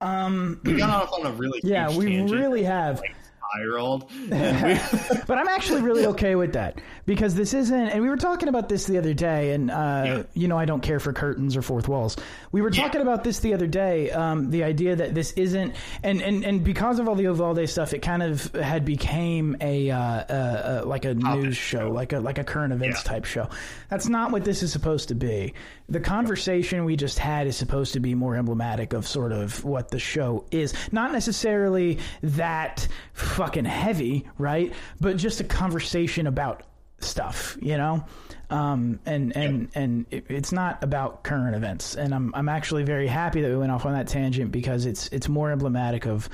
Um, 0.00 0.60
We 0.64 0.74
got 0.74 0.90
off 0.90 1.12
on 1.12 1.26
a 1.26 1.30
really 1.30 1.60
yeah, 1.64 1.88
we 1.88 2.06
tangent, 2.06 2.38
really 2.38 2.62
have. 2.64 3.00
like 3.00 3.16
And 3.54 4.62
we- 4.64 5.16
but 5.26 5.38
I'm 5.38 5.48
actually 5.48 5.82
really 5.82 6.06
okay 6.14 6.34
with 6.34 6.52
that 6.54 6.80
because 7.06 7.34
this 7.34 7.54
isn't. 7.54 7.88
And 7.88 8.02
we 8.02 8.08
were 8.08 8.16
talking 8.16 8.48
about 8.48 8.68
this 8.68 8.86
the 8.86 8.98
other 8.98 9.14
day, 9.14 9.52
and 9.52 9.70
uh, 9.70 9.74
Yeah. 10.06 10.22
you 10.34 10.48
know, 10.48 10.58
I 10.58 10.64
don't 10.64 10.82
care 10.82 11.00
for 11.00 11.12
curtains 11.12 11.56
or 11.56 11.62
fourth 11.62 11.88
walls. 11.88 12.16
We 12.52 12.62
were 12.62 12.70
Yeah. 12.70 12.82
talking 12.82 13.00
about 13.00 13.24
this 13.24 13.40
the 13.40 13.54
other 13.54 13.66
day. 13.66 14.10
Um, 14.10 14.50
the 14.50 14.64
idea 14.64 14.96
that 14.96 15.14
this 15.14 15.32
isn't, 15.32 15.74
and 16.02 16.20
and 16.20 16.44
and 16.44 16.64
because 16.64 16.98
of 16.98 17.08
all 17.08 17.14
the 17.14 17.22
Uvalde 17.24 17.68
stuff, 17.68 17.92
it 17.94 18.00
kind 18.00 18.22
of 18.22 18.52
had 18.54 18.84
became 18.84 19.56
a 19.60 19.90
uh, 19.90 19.98
uh, 19.98 20.80
uh, 20.82 20.86
like 20.86 21.04
a 21.04 21.14
news 21.14 21.56
show, 21.56 21.78
show. 21.80 21.90
like 21.90 22.12
a 22.12 22.20
like 22.20 22.38
a 22.38 22.44
current 22.44 22.72
events 22.72 23.02
Yeah. 23.04 23.10
type 23.12 23.24
show. 23.24 23.48
That's 23.88 24.08
not 24.08 24.32
what 24.32 24.44
this 24.44 24.62
is 24.62 24.72
supposed 24.72 25.08
to 25.08 25.14
be. 25.14 25.54
The 25.88 26.00
conversation 26.00 26.84
we 26.84 26.96
just 26.96 27.18
had 27.18 27.46
is 27.46 27.56
supposed 27.56 27.92
to 27.92 28.00
be 28.00 28.14
more 28.14 28.34
emblematic 28.34 28.92
of 28.92 29.06
sort 29.06 29.30
of 29.32 29.64
what 29.64 29.90
the 29.90 30.00
show 30.00 30.44
is. 30.50 30.74
Not 30.90 31.12
necessarily 31.12 31.98
that 32.22 32.88
fucking 33.36 33.66
heavy, 33.66 34.26
right? 34.38 34.72
But 35.00 35.18
just 35.18 35.40
a 35.40 35.44
conversation 35.44 36.26
about 36.26 36.62
stuff, 36.98 37.56
you 37.60 37.76
know? 37.76 38.04
Um, 38.48 39.00
and 39.04 39.36
and 39.36 39.68
and 39.74 40.06
it, 40.10 40.26
it's 40.28 40.52
not 40.52 40.82
about 40.82 41.22
current 41.22 41.54
events. 41.54 41.96
And 41.96 42.14
I'm 42.14 42.34
I'm 42.34 42.48
actually 42.48 42.84
very 42.84 43.06
happy 43.06 43.42
that 43.42 43.48
we 43.48 43.56
went 43.56 43.72
off 43.72 43.84
on 43.84 43.92
that 43.92 44.08
tangent 44.08 44.52
because 44.52 44.86
it's 44.86 45.08
it's 45.08 45.28
more 45.28 45.50
emblematic 45.50 46.06
of 46.06 46.28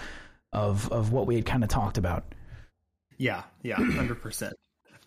of 0.53 0.91
of 0.93 1.13
what 1.13 1.27
we 1.27 1.35
had 1.35 1.47
kind 1.47 1.65
of 1.65 1.71
talked 1.71 1.99
about. 1.99 2.25
Yeah, 3.19 3.43
yeah, 3.63 3.77
hundred 3.79 4.21
percent. 4.23 4.55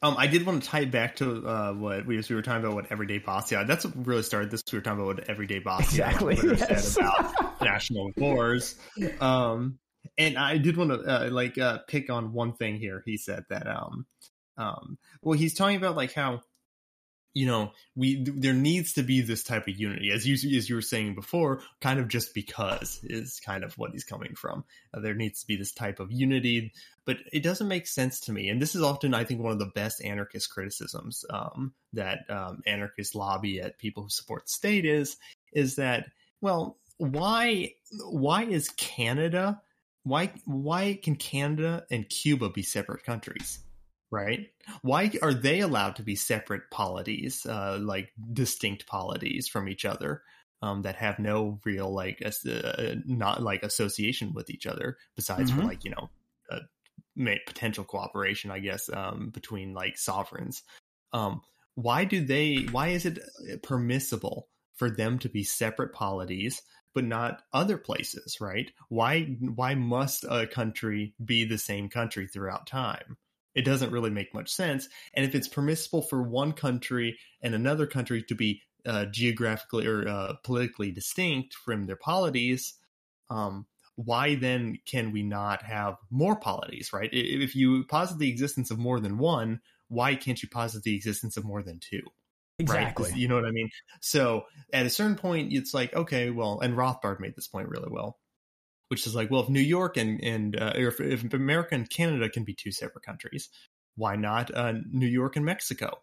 Um, 0.01 0.15
I 0.17 0.27
did 0.27 0.45
want 0.45 0.61
to 0.61 0.69
tie 0.69 0.81
it 0.81 0.91
back 0.91 1.15
to 1.17 1.47
uh, 1.47 1.73
what 1.73 2.05
we, 2.05 2.17
we 2.17 2.35
were 2.35 2.41
talking 2.41 2.63
about. 2.63 2.76
What 2.76 2.91
everyday 2.91 3.19
Bastiat? 3.19 3.51
Yeah, 3.51 3.63
that's 3.63 3.85
what 3.85 4.05
really 4.05 4.23
started 4.23 4.51
this. 4.51 4.63
We 4.72 4.77
were 4.77 4.84
talking 4.84 4.99
about 5.01 5.15
what 5.15 5.30
everyday 5.30 5.61
Bastiat 5.61 5.81
Exactly, 5.81 6.38
yes. 6.43 6.89
said 6.89 7.03
about 7.03 7.61
national 7.61 8.11
wars. 8.17 8.76
Um, 9.22 9.80
and 10.18 10.38
I 10.38 10.57
did 10.57 10.77
want 10.77 10.91
to 10.91 10.99
uh, 10.99 11.30
like 11.30 11.57
uh, 11.57 11.80
pick 11.88 12.10
on 12.10 12.34
one 12.34 12.53
thing 12.53 12.77
here. 12.77 13.03
He 13.06 13.18
said 13.18 13.45
that 13.49 13.68
um, 13.68 14.06
um, 14.57 14.98
well, 15.22 15.38
he's 15.38 15.53
talking 15.53 15.77
about 15.77 15.95
like 15.95 16.14
how 16.14 16.41
you 17.36 17.45
know 17.45 17.72
we 17.95 18.23
there 18.23 18.53
needs 18.53 18.94
to 18.94 19.03
be 19.03 19.22
this 19.22 19.44
type 19.44 19.68
of 19.68 19.77
unity 19.77 20.10
as 20.11 20.26
you 20.26 20.34
as 20.57 20.68
you 20.68 20.76
were 20.76 20.82
saying 20.82 21.14
before 21.14 21.61
kind 21.82 21.99
of 21.99 22.07
just 22.07 22.34
because 22.34 22.99
is 23.03 23.40
kind 23.45 23.64
of 23.64 23.77
what 23.77 23.91
he's 23.91 24.06
coming 24.06 24.34
from 24.34 24.64
uh, 24.94 24.99
there 25.02 25.14
needs 25.14 25.41
to 25.41 25.48
be 25.48 25.57
this 25.57 25.73
type 25.73 25.99
of 25.99 26.11
unity 26.11 26.72
but 27.03 27.18
it 27.32 27.44
doesn't 27.44 27.68
make 27.68 27.86
sense 27.86 28.22
to 28.22 28.32
me 28.32 28.49
and 28.49 28.61
this 28.61 28.73
is 28.73 28.82
often 28.82 29.14
i 29.14 29.23
think 29.23 29.41
one 29.41 29.52
of 29.52 29.60
the 29.60 29.72
best 29.76 30.03
anarchist 30.03 30.49
criticisms 30.49 31.26
um, 31.30 31.73
that 31.94 32.19
um, 32.30 32.64
lobby 33.14 33.61
at 33.61 33.77
people 33.77 34.03
who 34.03 34.10
support 34.10 34.49
state 34.49 34.86
is 34.86 35.18
is 35.52 35.76
that 35.76 36.06
well 36.40 36.77
why 36.98 37.69
why 38.10 38.44
is 38.44 38.69
canada 38.69 39.61
why 40.06 40.32
why 40.45 40.99
can 41.03 41.15
canada 41.18 41.86
and 41.91 42.10
cuba 42.10 42.49
be 42.49 42.64
separate 42.64 43.03
countries 43.03 43.60
right? 44.11 44.48
Why 44.82 45.11
are 45.22 45.34
they 45.34 45.60
allowed 45.61 45.95
to 45.98 46.03
be 46.03 46.15
separate 46.15 46.69
polities, 46.72 47.45
uh, 47.45 47.80
like 47.82 48.14
distinct 48.34 48.88
polities 48.88 49.48
from 49.48 49.68
each 49.68 49.84
other, 49.86 50.23
um, 50.61 50.84
that 50.84 50.95
have 50.95 51.19
no 51.19 51.60
real 51.65 51.94
like 51.94 52.22
as, 52.22 52.45
uh, 52.45 52.95
not 53.06 53.41
like 53.44 53.64
association 53.64 54.34
with 54.34 54.49
each 54.49 54.65
other 54.65 54.98
besides 55.15 55.52
for 55.52 55.64
Mhm. 55.64 55.65
like 55.65 55.84
you 55.84 55.91
know 55.91 56.11
uh, 56.52 56.60
potential 57.48 57.84
cooperation, 57.84 58.52
I 58.52 58.60
guess, 58.60 58.90
um, 58.90 59.30
between 59.32 59.73
like 59.73 59.98
sovereigns. 59.98 60.64
Um, 61.14 61.41
why 61.76 62.06
do 62.06 62.23
they? 62.26 62.68
Why 62.72 62.90
is 62.90 63.06
it 63.06 63.19
permissible 63.64 64.49
for 64.76 64.90
them 64.90 65.19
to 65.19 65.30
be 65.30 65.44
separate 65.44 65.94
polities? 65.94 66.61
But 66.95 67.03
not 67.03 67.43
other 67.53 67.77
places, 67.77 68.41
right? 68.41 68.72
Why 68.89 69.23
why 69.39 69.76
must 69.76 70.26
a 70.27 70.47
country 70.47 71.13
be 71.23 71.45
the 71.45 71.59
same 71.59 71.89
country 71.89 72.27
throughout 72.27 72.65
time? 72.65 73.17
it 73.55 73.63
doesn't 73.63 73.91
really 73.91 74.09
make 74.09 74.34
much 74.34 74.51
sense. 74.51 74.89
And 75.13 75.26
if 75.26 75.34
it's 75.34 75.47
permissible 75.47 76.01
for 76.01 76.22
one 76.22 76.51
country 76.51 77.17
and 77.41 77.55
another 77.55 77.88
country 77.88 78.22
to 78.23 78.35
be 78.35 78.61
uh, 78.85 79.05
geographically 79.05 79.88
or 79.88 80.07
uh, 80.07 80.34
politically 80.43 80.91
distinct 80.91 81.55
from 81.55 81.85
their 81.85 81.95
polities, 81.95 82.76
um, 83.30 83.65
why 83.95 84.35
then 84.35 84.77
can 84.85 85.11
we 85.11 85.23
not 85.23 85.63
have 85.63 85.95
more 86.11 86.35
polities, 86.35 86.91
right? 86.93 87.09
If 87.13 87.55
you 87.55 87.85
posit 87.85 88.19
the 88.19 88.30
existence 88.30 88.69
of 88.69 88.77
more 88.77 88.99
than 88.99 89.17
one, 89.17 89.61
why 89.88 90.15
can't 90.15 90.43
you 90.43 90.49
posit 90.49 90.84
the 90.84 90.95
existence 90.95 91.38
of 91.38 91.45
more 91.45 91.63
than 91.63 91.80
two? 91.80 92.01
Exactly. 92.60 93.10
Right? 93.11 93.19
You 93.19 93.27
know 93.27 93.36
what 93.36 93.45
I 93.45 93.52
mean? 93.52 93.69
So 94.02 94.44
at 94.72 94.86
a 94.86 94.90
certain 94.90 95.15
point, 95.15 95.52
it's 95.53 95.73
like, 95.73 95.94
okay, 95.94 96.30
well, 96.30 96.60
and 96.61 96.76
Rothbard 96.76 97.19
made 97.19 97.36
this 97.36 97.48
point 97.48 97.68
really 97.69 97.90
well, 97.91 98.18
which 98.90 99.06
is 99.07 99.15
like, 99.15 99.30
well, 99.30 99.41
if 99.41 99.49
New 99.49 99.60
York 99.60 99.98
and 99.98 100.23
and 100.23 100.60
uh, 100.60 100.73
if, 100.76 100.99
if 101.02 101.34
America 101.34 101.76
and 101.76 101.90
Canada 101.90 102.30
can 102.30 102.44
be 102.44 102.53
two 102.56 102.72
separate 102.72 103.03
countries, 103.06 103.49
why 103.95 104.15
not 104.15 104.53
uh, 104.56 104.73
New 104.90 105.07
York 105.07 105.36
and 105.36 105.45
Mexico? 105.45 105.98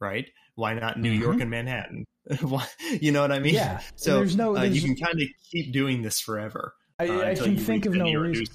Right? 0.00 0.30
Why 0.54 0.74
not 0.74 0.98
New 0.98 1.12
Mhm. 1.12 1.20
York 1.20 1.40
and 1.40 1.50
Manhattan? 1.50 2.04
why, 2.42 2.66
you 3.00 3.12
know 3.12 3.20
what 3.22 3.32
I 3.32 3.40
mean? 3.40 3.54
Yeah. 3.54 3.80
So 3.96 4.18
There's 4.18 4.36
no- 4.36 4.56
uh, 4.56 4.62
you 4.62 4.80
can 4.80 4.96
kind 4.96 5.20
of 5.20 5.28
keep 5.50 5.72
doing 5.72 6.02
this 6.02 6.20
forever. 6.20 6.74
I, 6.98 7.08
uh, 7.08 7.24
I 7.30 7.34
can 7.34 7.56
think 7.56 7.86
of 7.86 7.94
no 7.94 8.12
reason. 8.12 8.46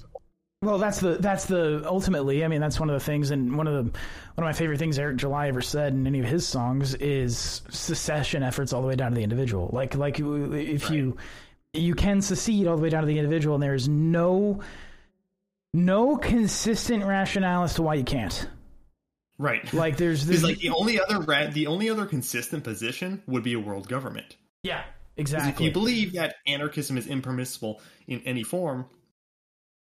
Well, 0.64 0.78
that's 0.78 1.00
the 1.00 1.16
that's 1.18 1.44
the 1.46 1.82
ultimately. 1.86 2.44
I 2.44 2.48
mean, 2.48 2.60
that's 2.60 2.80
one 2.80 2.90
of 2.90 2.94
the 2.94 3.04
things, 3.04 3.30
and 3.30 3.56
one 3.56 3.66
of 3.66 3.74
the 3.74 3.82
one 3.82 3.92
of 4.38 4.44
my 4.44 4.52
favorite 4.52 4.78
things 4.78 4.98
Eric 4.98 5.16
July 5.16 5.48
ever 5.48 5.60
said 5.60 5.92
in 5.92 6.06
any 6.06 6.20
of 6.20 6.26
his 6.26 6.46
songs 6.46 6.94
is 6.94 7.62
secession 7.68 8.42
efforts 8.42 8.72
all 8.72 8.82
the 8.82 8.88
way 8.88 8.96
down 8.96 9.10
to 9.10 9.14
the 9.16 9.22
individual. 9.22 9.70
Like 9.72 9.94
like 9.94 10.18
if 10.18 10.90
you 10.90 11.16
you 11.72 11.94
can 11.94 12.22
secede 12.22 12.66
all 12.66 12.76
the 12.76 12.82
way 12.82 12.88
down 12.88 13.02
to 13.02 13.06
the 13.06 13.18
individual, 13.18 13.56
and 13.56 13.62
there 13.62 13.74
is 13.74 13.88
no 13.88 14.60
no 15.74 16.16
consistent 16.16 17.04
rationale 17.04 17.64
as 17.64 17.74
to 17.74 17.82
why 17.82 17.94
you 17.94 18.04
can't. 18.04 18.48
Right. 19.38 19.72
Like 19.72 19.96
there's 19.96 20.24
there's 20.24 20.44
like 20.44 20.58
the 20.58 20.70
only 20.70 21.00
other 21.00 21.20
ra- 21.20 21.48
the 21.48 21.66
only 21.66 21.90
other 21.90 22.06
consistent 22.06 22.64
position 22.64 23.22
would 23.26 23.42
be 23.42 23.54
a 23.54 23.60
world 23.60 23.88
government. 23.88 24.36
Yeah, 24.62 24.84
exactly. 25.16 25.50
If 25.50 25.60
you 25.60 25.72
believe 25.72 26.12
that 26.12 26.36
anarchism 26.46 26.96
is 26.96 27.08
impermissible 27.08 27.80
in 28.06 28.22
any 28.24 28.44
form, 28.44 28.86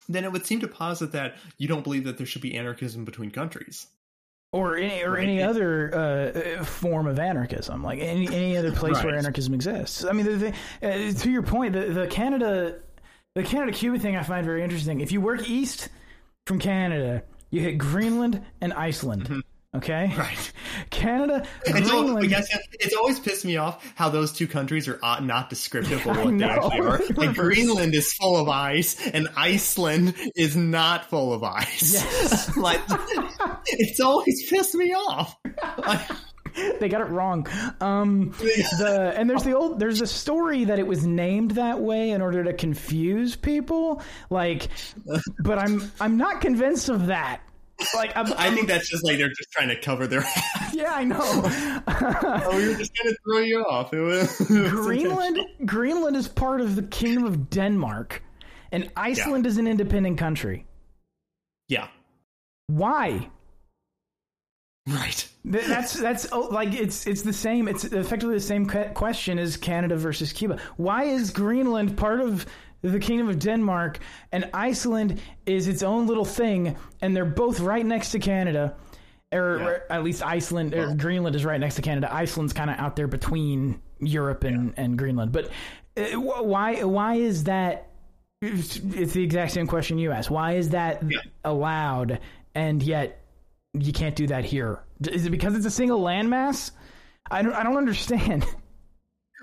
then 0.09 0.23
it 0.23 0.31
would 0.31 0.45
seem 0.45 0.59
to 0.61 0.67
posit 0.67 1.11
that 1.13 1.35
you 1.57 1.67
don't 1.67 1.83
believe 1.83 2.03
that 2.05 2.17
there 2.17 2.25
should 2.27 2.41
be 2.41 2.55
anarchism 2.57 3.05
between 3.05 3.31
countries. 3.31 3.87
or 4.53 4.75
any 4.75 5.01
or 5.03 5.11
Right. 5.13 5.23
any 5.23 5.41
other 5.41 5.95
uh, 6.59 6.63
form 6.65 7.07
of 7.07 7.17
anarchism, 7.19 7.81
like 7.83 7.99
any 7.99 8.27
any 8.27 8.57
other 8.57 8.71
place 8.81 9.01
where 9.03 9.15
anarchism 9.15 9.53
exists. 9.53 10.03
I 10.03 10.11
mean, 10.11 10.25
the, 10.25 10.53
the, 10.81 10.87
uh, 11.09 11.11
to 11.13 11.31
your 11.31 11.43
point, 11.43 11.73
the, 11.73 11.85
the 11.85 12.07
Canada 12.07 12.79
the 13.35 13.43
Canada 13.43 13.71
Cuba 13.71 13.97
thing 13.97 14.17
I 14.17 14.23
find 14.23 14.45
very 14.45 14.61
interesting. 14.61 14.99
If 14.99 15.13
you 15.13 15.21
work 15.21 15.47
east 15.47 15.87
from 16.47 16.59
Canada, 16.59 17.23
you 17.49 17.61
hit 17.61 17.77
Greenland 17.77 18.43
and 18.59 18.73
Iceland. 18.73 19.43
Okay. 19.73 20.13
Right. 20.17 20.51
Canada, 20.89 21.47
Greenland. 21.65 22.25
I 22.25 22.27
guess 22.27 22.47
it's 22.73 22.93
always 22.93 23.19
pissed 23.19 23.45
me 23.45 23.55
off 23.55 23.81
how 23.95 24.09
those 24.09 24.33
two 24.33 24.45
countries 24.47 24.89
are 24.89 25.21
not 25.21 25.49
descriptive 25.49 26.05
of 26.05 26.17
what 26.25 26.37
they 26.37 26.43
actually 26.43 26.79
are. 26.79 27.01
Like 27.15 27.35
Greenland 27.35 27.95
is 27.95 28.11
full 28.13 28.35
of 28.35 28.49
ice, 28.49 29.07
and 29.07 29.29
Iceland 29.37 30.15
is 30.35 30.57
not 30.57 31.09
full 31.09 31.33
of 31.33 31.43
ice. 31.43 31.93
Yes. 31.93 32.57
like 32.57 32.81
it's 33.67 33.99
always 34.01 34.49
pissed 34.49 34.75
me 34.75 34.93
off. 34.93 35.37
Like, 35.77 36.09
they 36.79 36.89
got 36.89 37.01
it 37.01 37.09
wrong. 37.09 37.47
Um, 37.79 38.31
the 38.39 39.13
and 39.15 39.29
there's 39.29 39.43
the 39.43 39.53
old 39.55 39.79
there's 39.79 40.01
a 40.01 40.07
story 40.07 40.65
that 40.65 40.79
it 40.79 40.87
was 40.87 41.05
named 41.05 41.51
that 41.51 41.79
way 41.79 42.11
in 42.11 42.21
order 42.21 42.43
to 42.43 42.53
confuse 42.53 43.35
people. 43.37 44.01
Like, 44.29 44.67
but 45.39 45.57
I'm 45.59 45.91
I'm 46.01 46.17
not 46.17 46.41
convinced 46.41 46.89
of 46.89 47.07
that. 47.07 47.41
Like, 47.95 48.15
I'm, 48.15 48.31
I 48.37 48.53
think 48.53 48.67
that's 48.67 48.89
just 48.89 49.03
like 49.03 49.17
they're 49.17 49.29
just 49.29 49.51
trying 49.51 49.69
to 49.69 49.75
cover 49.75 50.07
their 50.07 50.21
ass. 50.35 50.73
yeah, 50.73 50.93
I 50.93 51.03
know. 51.03 51.19
oh, 51.21 52.57
we 52.57 52.67
were 52.69 52.75
just 52.75 52.91
gonna 52.97 53.15
throw 53.25 53.39
you 53.39 53.63
off. 53.65 53.93
It 53.93 54.01
was, 54.01 54.41
it 54.49 54.49
was 54.49 54.71
Greenland 54.71 55.39
Greenland 55.65 56.15
is 56.15 56.27
part 56.27 56.61
of 56.61 56.75
the 56.75 56.83
Kingdom 56.83 57.25
of 57.25 57.49
Denmark, 57.49 58.23
and 58.71 58.89
Iceland 58.95 59.45
is 59.45 59.57
an 59.57 59.67
independent 59.67 60.17
country. 60.17 60.65
Yeah. 61.67 61.87
Why? 62.67 63.29
Right. 64.87 65.27
That's 65.45 65.93
that's 65.93 66.27
oh, 66.31 66.47
like 66.51 66.73
it's 66.73 67.05
it's 67.05 67.21
the 67.21 67.33
same. 67.33 67.67
It's 67.67 67.83
effectively 67.83 68.35
the 68.35 68.41
same 68.41 68.65
question 68.65 69.39
as 69.39 69.57
Canada 69.57 69.95
versus 69.95 70.33
Cuba. 70.33 70.59
Why 70.77 71.03
is 71.03 71.31
Greenland 71.31 71.97
part 71.97 72.19
of 72.19 72.45
the 72.81 72.99
Kingdom 72.99 73.29
of 73.29 73.39
Denmark 73.39 73.99
and 74.31 74.49
Iceland 74.53 75.21
is 75.45 75.67
its 75.67 75.83
own 75.83 76.07
little 76.07 76.25
thing, 76.25 76.75
and 77.01 77.15
they're 77.15 77.25
both 77.25 77.59
right 77.59 77.85
next 77.85 78.11
to 78.11 78.19
Canada, 78.19 78.75
or, 79.31 79.57
Yeah. 79.59 79.65
or 79.65 79.83
at 79.89 80.03
least 80.03 80.23
Iceland 80.25 80.73
or 80.73 80.93
Greenland 80.95 81.35
is 81.35 81.45
right 81.45 81.59
next 81.59 81.75
to 81.75 81.81
Canada. 81.81 82.13
Iceland's 82.13 82.53
kind 82.53 82.69
of 82.69 82.77
out 82.79 82.95
there 82.95 83.07
between 83.07 83.81
Europe 83.99 84.43
and, 84.43 84.73
and 84.77 84.97
Greenland. 84.97 85.31
But 85.31 85.49
uh, 85.97 86.19
why 86.19 86.83
why 86.83 87.15
is 87.15 87.43
that 87.45 87.87
it's, 88.41 88.77
it's 88.77 89.13
the 89.13 89.23
exact 89.23 89.51
same 89.51 89.67
question 89.67 89.99
you 89.99 90.11
asked. 90.11 90.31
Why 90.31 90.53
is 90.53 90.69
that 90.69 91.03
Yeah. 91.07 91.19
allowed, 91.45 92.19
and 92.55 92.81
yet 92.81 93.19
you 93.73 93.93
can't 93.93 94.15
do 94.15 94.27
that 94.27 94.43
here? 94.45 94.79
Is 95.07 95.25
it 95.25 95.29
because 95.29 95.55
it's 95.55 95.65
a 95.65 95.71
single 95.71 95.99
landmass? 96.01 96.71
I 97.29 97.41
don't. 97.43 97.53
I 97.53 97.63
don't 97.63 97.77
understand. 97.77 98.43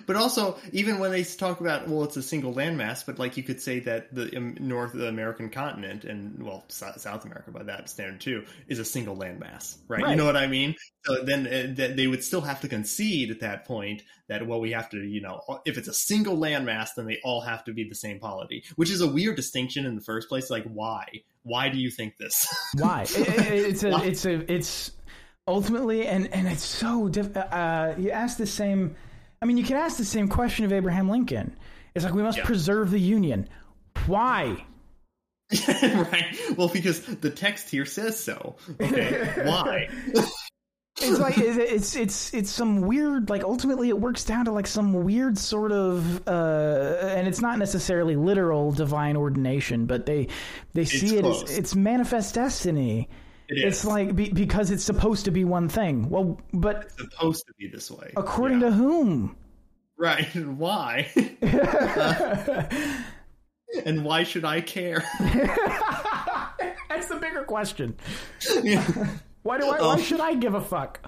But 0.08 0.16
also, 0.16 0.56
even 0.72 0.98
when 0.98 1.10
they 1.12 1.22
talk 1.22 1.60
about, 1.60 1.86
well, 1.86 2.02
it's 2.02 2.16
a 2.16 2.22
single 2.22 2.54
landmass, 2.54 3.04
but 3.04 3.18
like 3.18 3.36
you 3.36 3.42
could 3.42 3.60
say 3.60 3.78
that 3.80 4.12
the 4.14 4.34
um, 4.38 4.56
North 4.58 4.94
American 4.94 5.50
continent 5.50 6.04
and 6.04 6.42
well, 6.42 6.64
South 6.68 7.24
America 7.26 7.50
by 7.50 7.62
that 7.64 7.90
standard 7.90 8.18
too 8.20 8.44
is 8.68 8.78
a 8.78 8.86
single 8.86 9.14
landmass, 9.16 9.76
right? 9.86 10.02
Right. 10.02 10.10
You 10.12 10.16
know 10.16 10.24
what 10.24 10.36
I 10.36 10.46
mean? 10.46 10.74
So 11.04 11.22
then 11.24 11.46
uh, 11.46 11.94
they 11.94 12.06
would 12.06 12.24
still 12.24 12.40
have 12.40 12.62
to 12.62 12.68
concede 12.68 13.30
at 13.30 13.40
that 13.40 13.66
point 13.66 14.02
that 14.28 14.46
well, 14.46 14.60
we 14.60 14.72
have 14.72 14.88
to, 14.90 14.96
you 14.98 15.20
know, 15.20 15.42
if 15.66 15.76
it's 15.76 15.88
a 15.88 15.92
single 15.94 16.38
landmass, 16.38 16.88
then 16.96 17.04
they 17.06 17.18
all 17.22 17.42
have 17.42 17.62
to 17.66 17.74
be 17.74 17.86
the 17.86 17.94
same 17.94 18.18
polity, 18.18 18.64
which 18.76 18.90
is 18.90 19.02
a 19.02 19.06
weird 19.06 19.36
distinction 19.36 19.84
in 19.84 19.94
the 19.94 20.00
first 20.02 20.30
place. 20.30 20.48
Like, 20.48 20.64
why? 20.64 21.04
Why 21.42 21.68
do 21.68 21.78
you 21.78 21.90
think 21.90 22.16
this? 22.16 22.46
Why? 22.78 23.02
It- 23.02 23.18
it- 23.28 23.66
it's 23.66 23.82
a. 23.84 24.02
It's 24.04 24.24
a. 24.24 24.52
It's 24.52 24.92
ultimately, 25.46 26.06
and 26.06 26.32
and 26.32 26.48
it's 26.48 26.64
so. 26.64 27.08
Diff- 27.10 27.36
uh, 27.36 27.92
you 27.98 28.10
ask 28.10 28.38
the 28.38 28.46
same. 28.46 28.96
I 29.40 29.46
mean, 29.46 29.56
you 29.56 29.64
can 29.64 29.76
ask 29.76 29.96
the 29.96 30.04
same 30.04 30.28
question 30.28 30.64
of 30.64 30.72
Abraham 30.72 31.08
Lincoln. 31.08 31.56
It's 31.94 32.04
like 32.04 32.14
we 32.14 32.22
must 32.22 32.38
Yeah. 32.38 32.44
preserve 32.44 32.90
the 32.90 33.00
Union. 33.00 33.48
Why? 34.06 34.64
right? 35.68 36.36
Well, 36.56 36.68
because 36.68 37.00
the 37.02 37.30
text 37.30 37.70
here 37.70 37.86
says 37.86 38.18
so. 38.22 38.56
Okay, 38.80 39.42
why? 39.44 39.88
It's 41.00 41.20
like 41.20 41.38
it's 41.38 41.56
it's 41.56 41.94
it's 41.96 42.34
it's 42.34 42.50
some 42.50 42.80
weird 42.80 43.30
like 43.30 43.44
ultimately 43.44 43.88
it 43.88 44.00
works 44.00 44.24
down 44.24 44.46
to 44.46 44.50
like 44.50 44.66
some 44.66 45.04
weird 45.04 45.38
sort 45.38 45.70
of 45.70 46.26
uh 46.26 46.96
and 47.00 47.28
it's 47.28 47.40
not 47.40 47.56
necessarily 47.60 48.16
literal 48.16 48.72
divine 48.72 49.16
ordination 49.16 49.86
but 49.86 50.06
they 50.06 50.26
they 50.74 50.84
see 50.84 51.16
it 51.16 51.20
close. 51.20 51.44
as 51.44 51.56
it's 51.56 51.76
manifest 51.76 52.34
destiny. 52.34 53.08
It 53.48 53.58
It's 53.58 53.84
like 53.84 54.14
be, 54.14 54.28
because 54.30 54.70
it's 54.70 54.84
supposed 54.84 55.24
to 55.24 55.30
be 55.30 55.44
one 55.44 55.68
thing. 55.68 56.08
Well, 56.10 56.40
but 56.52 56.84
it's 56.84 56.96
supposed 56.96 57.46
to 57.46 57.54
be 57.58 57.68
this 57.68 57.90
way. 57.90 58.12
according 58.16 58.60
Yeah. 58.60 58.68
to 58.68 58.72
whom? 58.74 59.36
Right. 59.96 60.34
and 60.34 60.58
Why? 60.58 61.08
and 63.84 64.04
why 64.04 64.24
should 64.24 64.44
I 64.44 64.60
care? 64.60 65.02
That's 66.88 67.08
the 67.08 67.16
bigger 67.20 67.44
question. 67.44 67.96
yeah. 68.62 68.84
Why 69.42 69.58
do 69.58 69.68
I? 69.68 69.80
Why 69.80 69.94
um, 69.94 70.02
should 70.02 70.20
I 70.20 70.34
give 70.34 70.54
a 70.54 70.60
fuck? 70.60 71.00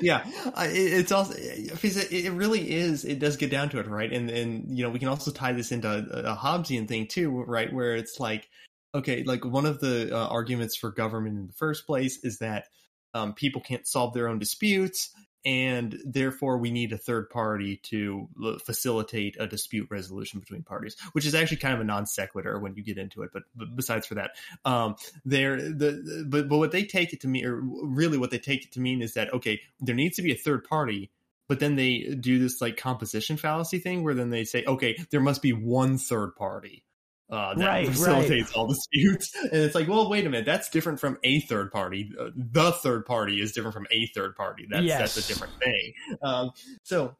yeah. 0.00 0.22
It's 0.56 1.12
also, 1.12 1.34
it 1.36 2.32
really 2.32 2.70
is, 2.74 3.04
it 3.04 3.18
does 3.18 3.36
get 3.36 3.50
down 3.50 3.68
to 3.70 3.78
it, 3.78 3.86
right? 3.86 4.12
And, 4.12 4.28
and, 4.30 4.76
you 4.76 4.82
know, 4.82 4.90
we 4.90 4.98
can 4.98 5.08
also 5.08 5.30
tie 5.30 5.52
this 5.52 5.72
into 5.72 5.88
a 5.88 6.34
Hobbesian 6.36 6.88
thing 6.88 7.06
too, 7.06 7.30
right? 7.44 7.72
Where 7.72 7.94
it's 7.94 8.18
like, 8.18 8.48
okay, 8.94 9.24
like 9.24 9.44
one 9.44 9.66
of 9.66 9.80
the 9.80 10.14
uh, 10.16 10.28
arguments 10.28 10.76
for 10.76 10.90
government 10.90 11.38
in 11.38 11.46
the 11.46 11.52
first 11.52 11.86
place 11.86 12.22
is 12.22 12.38
that 12.38 12.66
um, 13.12 13.32
people 13.32 13.60
can't 13.60 13.86
solve 13.86 14.14
their 14.14 14.28
own 14.28 14.38
disputes. 14.38 15.10
And 15.46 15.98
therefore, 16.06 16.56
we 16.56 16.70
need 16.70 16.92
a 16.92 16.96
third 16.96 17.28
party 17.28 17.76
to 17.84 18.28
l- 18.42 18.58
facilitate 18.64 19.36
a 19.38 19.46
dispute 19.46 19.88
resolution 19.90 20.40
between 20.40 20.62
parties, 20.62 20.96
which 21.12 21.26
is 21.26 21.34
actually 21.34 21.58
kind 21.58 21.74
of 21.74 21.80
a 21.82 21.84
non 21.84 22.06
sequitur 22.06 22.58
when 22.58 22.74
you 22.76 22.82
get 22.82 22.96
into 22.96 23.22
it. 23.22 23.30
But, 23.30 23.42
but 23.54 23.76
besides 23.76 24.06
for 24.06 24.14
that, 24.14 24.30
um, 24.64 24.96
they're 25.26 25.56
the 25.56 26.24
but 26.26 26.48
but 26.48 26.56
what 26.56 26.72
they 26.72 26.84
take 26.84 27.12
it 27.12 27.20
to 27.20 27.28
mean, 27.28 27.44
or 27.44 27.60
really 27.60 28.16
what 28.16 28.30
they 28.30 28.38
take 28.38 28.64
it 28.64 28.72
to 28.72 28.80
mean, 28.80 29.02
is 29.02 29.12
that 29.14 29.34
okay, 29.34 29.60
there 29.80 29.94
needs 29.94 30.16
to 30.16 30.22
be 30.22 30.32
a 30.32 30.36
third 30.36 30.64
party, 30.64 31.10
but 31.46 31.60
then 31.60 31.76
they 31.76 32.16
do 32.18 32.38
this 32.38 32.62
like 32.62 32.78
composition 32.78 33.36
fallacy 33.36 33.78
thing 33.78 34.02
where 34.02 34.14
then 34.14 34.30
they 34.30 34.44
say, 34.44 34.64
okay, 34.64 34.96
there 35.10 35.20
must 35.20 35.42
be 35.42 35.52
one 35.52 35.98
third 35.98 36.34
party. 36.36 36.84
Uh, 37.30 37.54
that 37.54 37.66
Right, 37.66 37.86
facilitates 37.88 38.52
all 38.52 38.66
disputes, 38.66 39.34
and 39.42 39.54
it's 39.54 39.74
like, 39.74 39.88
well, 39.88 40.10
wait 40.10 40.26
a 40.26 40.28
minute, 40.30 40.44
that's 40.44 40.68
different 40.68 41.00
from 41.00 41.18
a 41.24 41.40
third 41.40 41.72
party. 41.72 42.12
Uh, 42.20 42.28
the 42.36 42.70
third 42.72 43.06
party 43.06 43.40
is 43.40 43.52
different 43.52 43.74
from 43.74 43.86
a 43.90 44.06
third 44.14 44.36
party. 44.36 44.66
That's 44.70 44.86
that's 44.86 45.16
a 45.16 45.26
different 45.32 45.54
thing. 45.58 45.92
Um, 46.22 46.50
so 46.82 47.16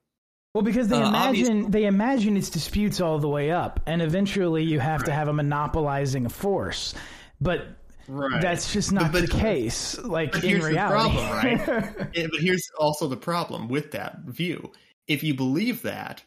Well, 0.55 0.63
because 0.63 0.89
they 0.89 1.01
Uh, 1.03 1.09
imagine 1.09 1.71
they 1.71 1.87
imagine 1.87 2.37
it's 2.37 2.51
disputes 2.51 3.01
all 3.01 3.19
the 3.19 3.29
way 3.29 3.51
up, 3.51 3.81
and 3.87 4.03
eventually 4.03 4.63
you 4.63 4.79
have 4.79 5.05
to 5.05 5.11
have 5.13 5.29
a 5.29 5.33
monopolizing 5.33 6.29
force. 6.29 6.95
But 7.41 7.67
right, 8.07 8.43
that's 8.43 8.73
just 8.75 8.93
not 8.93 9.11
But- 9.11 9.23
the 9.23 9.29
case. 9.29 9.99
Like 9.99 10.33
But 10.33 10.45
in 10.45 10.51
here's 10.51 10.65
reality, 10.67 11.17
the 11.17 11.23
problem, 11.67 11.87
right? 11.97 12.31
But 12.31 12.41
here's 12.41 12.63
also 12.79 13.09
the 13.09 13.17
problem 13.17 13.69
with 13.69 13.91
that 13.93 14.19
view. 14.27 14.71
If 15.09 15.23
you 15.25 15.35
believe 15.35 15.81
that, 15.83 16.23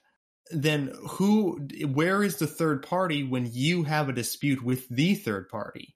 then 0.52 0.92
who, 1.10 1.68
where 1.86 2.24
is 2.24 2.38
the 2.38 2.48
third 2.48 2.84
party 2.84 3.24
when 3.24 3.50
you 3.52 3.84
have 3.84 4.10
a 4.10 4.14
dispute 4.14 4.64
with 4.64 4.88
the 4.90 5.16
third 5.16 5.50
party? 5.50 5.96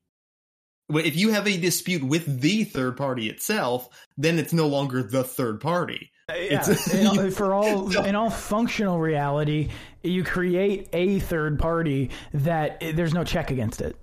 Well, 0.89 1.05
If 1.05 1.15
you 1.15 1.31
have 1.31 1.47
a 1.47 1.57
dispute 1.57 2.03
with 2.03 2.41
the 2.41 2.65
third 2.65 2.97
party 2.97 3.29
itself, 3.29 3.87
then 4.17 4.37
it's 4.39 4.51
no 4.53 4.67
longer 4.67 5.01
the 5.03 5.23
third 5.23 5.61
party. 5.61 6.11
yeah, 6.29 6.35
It's- 6.35 6.93
in 6.93 7.07
all- 7.07 7.31
for 7.31 7.53
all 7.53 7.95
in 8.05 8.15
all 8.15 8.29
functional 8.29 8.99
reality, 8.99 9.69
you 10.03 10.23
create 10.23 10.89
a 10.93 11.19
third 11.19 11.59
party 11.59 12.09
that 12.33 12.77
eh, 12.81 12.91
there's 12.93 13.13
no 13.13 13.23
check 13.23 13.51
against 13.51 13.79
it. 13.81 13.95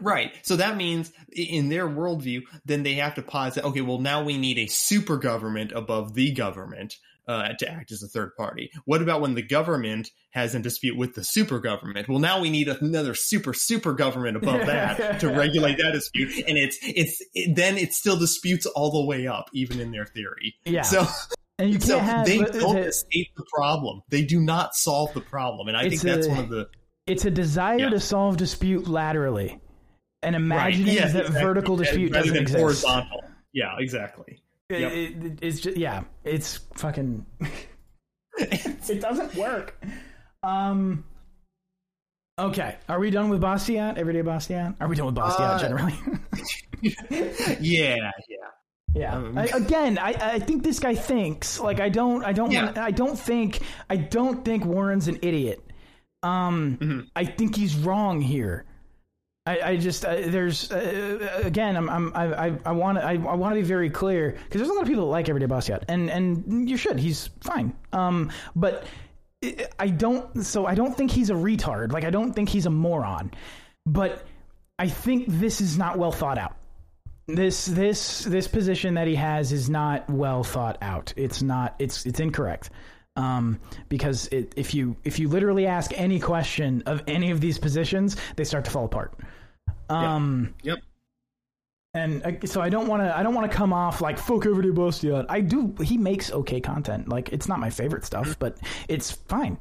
Right. 0.00 0.32
So 0.42 0.56
that 0.56 0.76
means 0.76 1.10
in 1.34 1.70
their 1.70 1.88
worldview, 1.88 2.42
then 2.66 2.82
they 2.82 2.94
have 2.96 3.14
to 3.14 3.22
posit, 3.22 3.64
okay, 3.64 3.80
well, 3.80 3.98
now 3.98 4.22
we 4.22 4.36
need 4.36 4.58
a 4.58 4.66
super 4.66 5.16
government 5.16 5.72
above 5.72 6.12
the 6.14 6.30
government 6.32 6.96
uh, 7.28 7.52
to 7.58 7.70
act 7.70 7.92
as 7.92 8.02
a 8.02 8.08
third 8.08 8.34
party. 8.36 8.70
What 8.86 9.02
about 9.02 9.20
when 9.20 9.34
the 9.34 9.42
government 9.42 10.10
has 10.30 10.54
a 10.54 10.58
dispute 10.58 10.96
with 10.96 11.14
the 11.14 11.22
super 11.22 11.60
government? 11.60 12.08
Well, 12.08 12.18
now 12.18 12.40
we 12.40 12.50
need 12.50 12.68
another 12.68 13.14
super, 13.14 13.52
super 13.54 13.92
government 13.92 14.36
above 14.38 14.66
that 14.66 15.20
to 15.20 15.28
regulate 15.32 15.76
that 15.76 15.92
dispute. 15.92 16.32
And 16.48 16.56
it's, 16.56 16.78
it's, 16.82 17.22
it, 17.34 17.54
then 17.54 17.76
it 17.76 17.92
still 17.92 18.16
disputes 18.18 18.64
all 18.66 18.90
the 18.90 19.04
way 19.06 19.26
up, 19.26 19.50
even 19.52 19.78
in 19.78 19.92
their 19.92 20.06
theory. 20.06 20.54
Yeah. 20.64 20.82
So, 20.82 21.06
And 21.58 21.70
you 21.70 21.78
so 21.80 21.98
have 21.98 22.24
they 22.26 22.38
don't 22.38 22.78
escape 22.78 23.28
the 23.36 23.44
problem. 23.54 24.00
They 24.08 24.22
do 24.24 24.40
not 24.40 24.74
solve 24.74 25.12
the 25.12 25.20
problem. 25.20 25.68
And 25.68 25.76
I 25.76 25.88
think 25.88 26.00
that's 26.00 26.26
a- 26.26 26.30
one 26.30 26.38
of 26.38 26.48
the, 26.48 26.68
it's 27.06 27.24
a 27.24 27.30
desire 27.30 27.78
Yeah. 27.78 27.90
to 27.90 28.00
solve 28.00 28.36
dispute 28.36 28.86
laterally, 28.88 29.60
and 30.22 30.36
imagining 30.36 30.94
Yes, 30.94 31.12
that 31.14 31.26
exactly. 31.26 31.42
vertical 31.42 31.76
dispute 31.76 32.12
rather 32.12 32.20
doesn't 32.24 32.34
than 32.34 32.42
exist. 32.42 32.58
horizontal. 32.60 33.20
Yeah, 33.52 33.76
exactly. 33.78 34.42
It- 34.70 34.80
Yep. 34.80 34.92
it- 34.92 35.38
it's 35.42 35.60
just 35.60 35.76
yeah, 35.78 36.02
it's 36.24 36.58
fucking. 36.76 37.24
it 38.38 39.00
doesn't 39.00 39.34
work. 39.34 39.82
Um. 40.42 41.04
Okay, 42.38 42.76
are 42.88 43.00
we 43.00 43.10
done 43.10 43.30
with 43.30 43.40
Bastiat? 43.40 43.96
Everyday 43.98 44.20
Bastiat? 44.22 44.76
Are 44.80 44.86
we 44.86 44.94
done 44.94 45.06
with 45.06 45.14
Bastiat 45.16 45.54
Uh, 45.54 45.58
generally? 45.58 45.94
yeah, 47.60 48.10
yeah. 48.28 48.36
yeah. 48.94 49.16
um, 49.16 49.36
I, 49.36 49.46
again, 49.46 49.98
I, 49.98 50.10
I 50.34 50.38
think 50.38 50.62
this 50.62 50.78
guy 50.78 50.94
thinks 50.94 51.58
like 51.58 51.80
I 51.80 51.88
don't. 51.88 52.22
I 52.24 52.32
don't. 52.32 52.50
Yeah. 52.52 52.66
Want, 52.66 52.78
I 52.78 52.90
don't 52.90 53.18
think. 53.18 53.60
I 53.90 53.96
don't 53.96 54.44
think 54.44 54.64
Warren's 54.66 55.08
an 55.08 55.18
idiot. 55.22 55.64
Um. 56.22 56.76
Mm-hmm. 56.80 57.00
I 57.16 57.24
think 57.24 57.56
he's 57.56 57.74
wrong 57.74 58.20
here. 58.20 58.66
I, 59.48 59.70
I 59.70 59.76
just 59.76 60.02
there's 60.02 60.70
uh, 60.70 61.40
again 61.44 61.76
I'm, 61.76 61.88
I'm 61.88 62.12
I 62.14 62.52
I- 62.66 62.72
want 62.72 62.98
I, 62.98 63.12
I 63.12 63.34
want 63.34 63.54
to 63.54 63.60
be 63.60 63.66
very 63.66 63.90
clear 63.90 64.32
because 64.32 64.58
there's 64.60 64.68
a 64.70 64.74
lot 64.74 64.82
of 64.82 64.88
people 64.88 65.04
that 65.06 65.10
like 65.10 65.28
Everyday 65.28 65.46
Bastiat 65.46 65.84
and 65.88 66.10
and 66.10 66.68
you 66.68 66.76
should. 66.76 66.98
He's 66.98 67.30
fine. 67.40 67.72
Um 67.92 68.30
but 68.54 68.84
I- 69.44 69.66
I 69.78 69.88
don't 69.88 70.44
so 70.44 70.66
I 70.66 70.74
don't 70.74 70.96
think 70.96 71.10
he's 71.10 71.30
a 71.30 71.34
retard. 71.34 71.92
Like 71.92 72.04
I 72.04 72.10
don't 72.10 72.32
think 72.32 72.48
he's 72.48 72.66
a 72.66 72.70
moron. 72.70 73.30
But 73.86 74.26
I 74.78 74.88
think 74.88 75.24
this 75.28 75.60
is 75.60 75.78
not 75.78 75.98
well 75.98 76.12
thought 76.12 76.38
out. 76.38 76.56
This 77.26 77.66
this 77.66 78.24
this 78.24 78.48
position 78.48 78.94
that 78.94 79.06
he 79.06 79.14
has 79.14 79.52
is 79.52 79.68
not 79.70 80.08
well 80.10 80.42
thought 80.44 80.78
out. 80.82 81.12
It's 81.16 81.42
not 81.42 81.74
it's 81.78 82.06
it's 82.06 82.20
incorrect. 82.20 82.70
Um, 83.16 83.58
because 83.88 84.28
it, 84.28 84.52
if 84.56 84.74
you 84.74 84.94
if 85.04 85.18
you 85.18 85.28
literally 85.28 85.66
ask 85.66 85.90
any 85.98 86.20
question 86.20 86.84
of 86.86 87.02
any 87.08 87.32
of 87.32 87.40
these 87.40 87.58
positions, 87.58 88.16
they 88.36 88.44
start 88.44 88.64
to 88.66 88.70
fall 88.70 88.84
apart. 88.84 89.12
Um, 89.90 90.54
Yep. 90.62 90.78
and 91.94 92.22
uh, 92.24 92.46
so 92.46 92.60
I 92.60 92.68
don't 92.68 92.86
want 92.86 93.02
to 93.02 93.16
I 93.16 93.22
don't 93.22 93.34
want 93.34 93.50
to 93.50 93.56
come 93.56 93.72
off 93.72 94.00
like 94.00 94.18
fuck 94.18 94.46
everyday 94.46 94.68
Bastiat. 94.70 95.26
I 95.28 95.40
do. 95.40 95.74
He 95.82 95.96
makes 95.98 96.30
okay 96.30 96.60
content. 96.60 97.08
Like 97.08 97.30
it's 97.32 97.48
not 97.48 97.58
my 97.58 97.70
favorite 97.70 98.04
stuff, 98.04 98.38
but 98.38 98.58
it's 98.88 99.10
fine. 99.10 99.58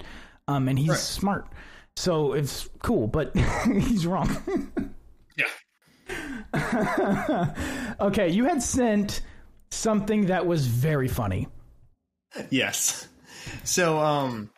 Um, 0.47 0.67
and 0.69 0.77
he's 0.79 0.89
Right. 0.89 0.97
smart, 0.97 1.47
so 1.95 2.33
it's 2.33 2.69
cool. 2.83 3.07
But 3.07 3.35
he's 3.65 4.05
wrong. 4.07 4.29
Yeah. 5.37 5.45
okay, 7.99 8.29
you 8.29 8.45
had 8.45 8.61
sent 8.63 9.21
something 9.71 10.27
that 10.27 10.45
was 10.45 10.65
very 10.65 11.07
funny. 11.07 11.47
Yes. 12.49 13.07
So, 13.63 13.97
um, 13.99 14.49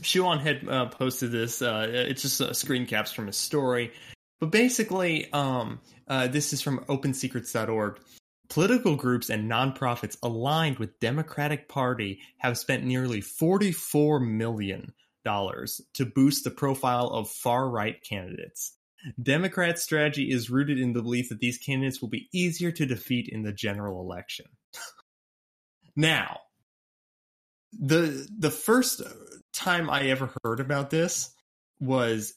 Shuan 0.00 0.40
had 0.40 0.66
uh, 0.68 0.86
posted 0.86 1.30
this. 1.30 1.62
Uh, 1.62 1.86
it's 1.90 2.22
just 2.22 2.40
uh, 2.40 2.52
screen 2.52 2.86
caps 2.86 3.12
from 3.12 3.26
his 3.26 3.36
story, 3.36 3.92
but 4.42 4.50
basically, 4.50 5.32
um, 5.32 5.78
uh, 6.08 6.26
this 6.26 6.52
is 6.52 6.60
from 6.60 6.80
OpenSecrets.org. 6.86 8.00
Political 8.50 8.96
groups 8.96 9.30
and 9.30 9.48
nonprofits 9.48 10.16
aligned 10.20 10.80
with 10.80 10.98
Democratic 10.98 11.68
Party 11.68 12.18
have 12.38 12.58
spent 12.58 12.82
nearly 12.82 13.20
44 13.20 14.18
million 14.18 14.94
dollars 15.24 15.80
to 15.94 16.04
boost 16.04 16.42
the 16.42 16.50
profile 16.50 17.06
of 17.06 17.30
far 17.30 17.70
right 17.70 18.02
candidates. 18.02 18.76
Democrats' 19.22 19.84
strategy 19.84 20.32
is 20.32 20.50
rooted 20.50 20.80
in 20.80 20.92
the 20.92 21.02
belief 21.02 21.28
that 21.28 21.38
these 21.38 21.58
candidates 21.58 22.02
will 22.02 22.08
be 22.08 22.28
easier 22.34 22.72
to 22.72 22.84
defeat 22.84 23.28
in 23.28 23.44
the 23.44 23.52
general 23.52 24.00
election. 24.00 24.46
now, 25.94 26.40
the 27.70 28.26
the 28.36 28.50
first 28.50 29.02
time 29.52 29.88
I 29.88 30.08
ever 30.08 30.34
heard 30.42 30.58
about 30.58 30.90
this 30.90 31.32
was 31.78 32.34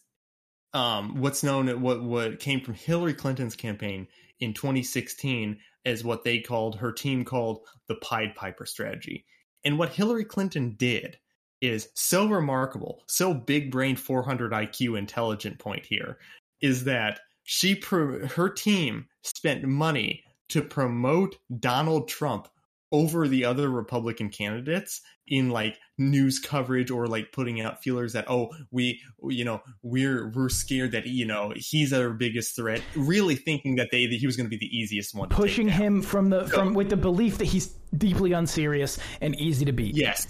um, 0.76 1.22
what's 1.22 1.41
known 1.41 1.81
what 1.81 2.03
what 2.03 2.39
came 2.39 2.60
from 2.60 2.73
Hillary 2.73 3.14
Clinton's 3.14 3.56
campaign 3.56 4.07
in 4.41 4.53
2016 4.53 5.57
as 5.85 6.03
what 6.03 6.23
they 6.23 6.39
called 6.39 6.76
her 6.76 6.91
team 6.91 7.23
called 7.23 7.61
the 7.88 7.95
Pied 7.95 8.35
Piper 8.35 8.65
strategy. 8.65 9.26
And 9.64 9.80
what 9.80 9.93
Hillary 9.93 10.26
Clinton 10.26 10.76
did 10.77 11.18
is 11.61 11.88
so 11.95 12.27
remarkable, 12.27 13.03
so 13.07 13.34
big 13.34 13.72
brain 13.72 13.95
400 13.95 14.52
IQ 14.52 14.99
intelligent 14.99 15.57
point 15.60 15.85
here 15.85 16.19
is 16.60 16.84
that 16.84 17.22
she 17.43 17.81
her 17.81 18.49
team 18.49 19.07
spent 19.23 19.64
money 19.64 20.23
to 20.49 20.61
promote 20.61 21.38
Donald 21.60 22.10
Trump 22.10 22.49
over 22.96 23.28
the 23.28 23.44
other 23.46 23.70
Republican 23.70 24.30
candidates 24.30 25.02
in 25.28 25.50
like 25.50 25.78
news 25.98 26.40
coverage 26.40 26.90
or 26.92 27.08
like 27.08 27.32
putting 27.32 27.60
out 27.60 27.82
feelers 27.82 28.14
that 28.14 28.30
oh 28.30 28.50
we 28.72 29.02
you 29.30 29.44
know 29.44 29.60
we're 29.82 30.30
we're 30.30 30.50
scared 30.50 30.92
that 30.92 31.08
you 31.08 31.26
know 31.26 31.52
he's 31.56 31.92
our 31.92 32.12
biggest 32.12 32.56
threat 32.56 32.80
really 32.96 33.36
thinking 33.36 33.76
that 33.76 33.90
they 33.92 34.06
that 34.06 34.16
he 34.16 34.28
was 34.28 34.38
going 34.38 34.46
to 34.46 34.56
be 34.56 34.58
the 34.58 34.78
easiest 34.78 35.16
one 35.16 35.28
to 35.28 35.36
pushing 35.36 35.68
him 35.68 36.02
from 36.02 36.30
the 36.30 36.48
from 36.48 36.76
with 36.76 36.90
the 36.90 36.98
belief 36.98 37.40
that 37.40 37.46
he's 37.46 37.68
deeply 37.98 38.34
unserious 38.34 39.00
and 39.20 39.36
easy 39.40 39.66
to 39.66 39.72
beat. 39.72 39.96
yes. 39.96 40.28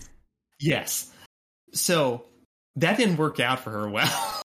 Yes. 0.60 1.12
So 1.74 2.26
that 2.78 2.98
didn't 2.98 3.18
work 3.18 3.40
out 3.40 3.60
for 3.60 3.72
her 3.72 3.90
well. 3.90 4.42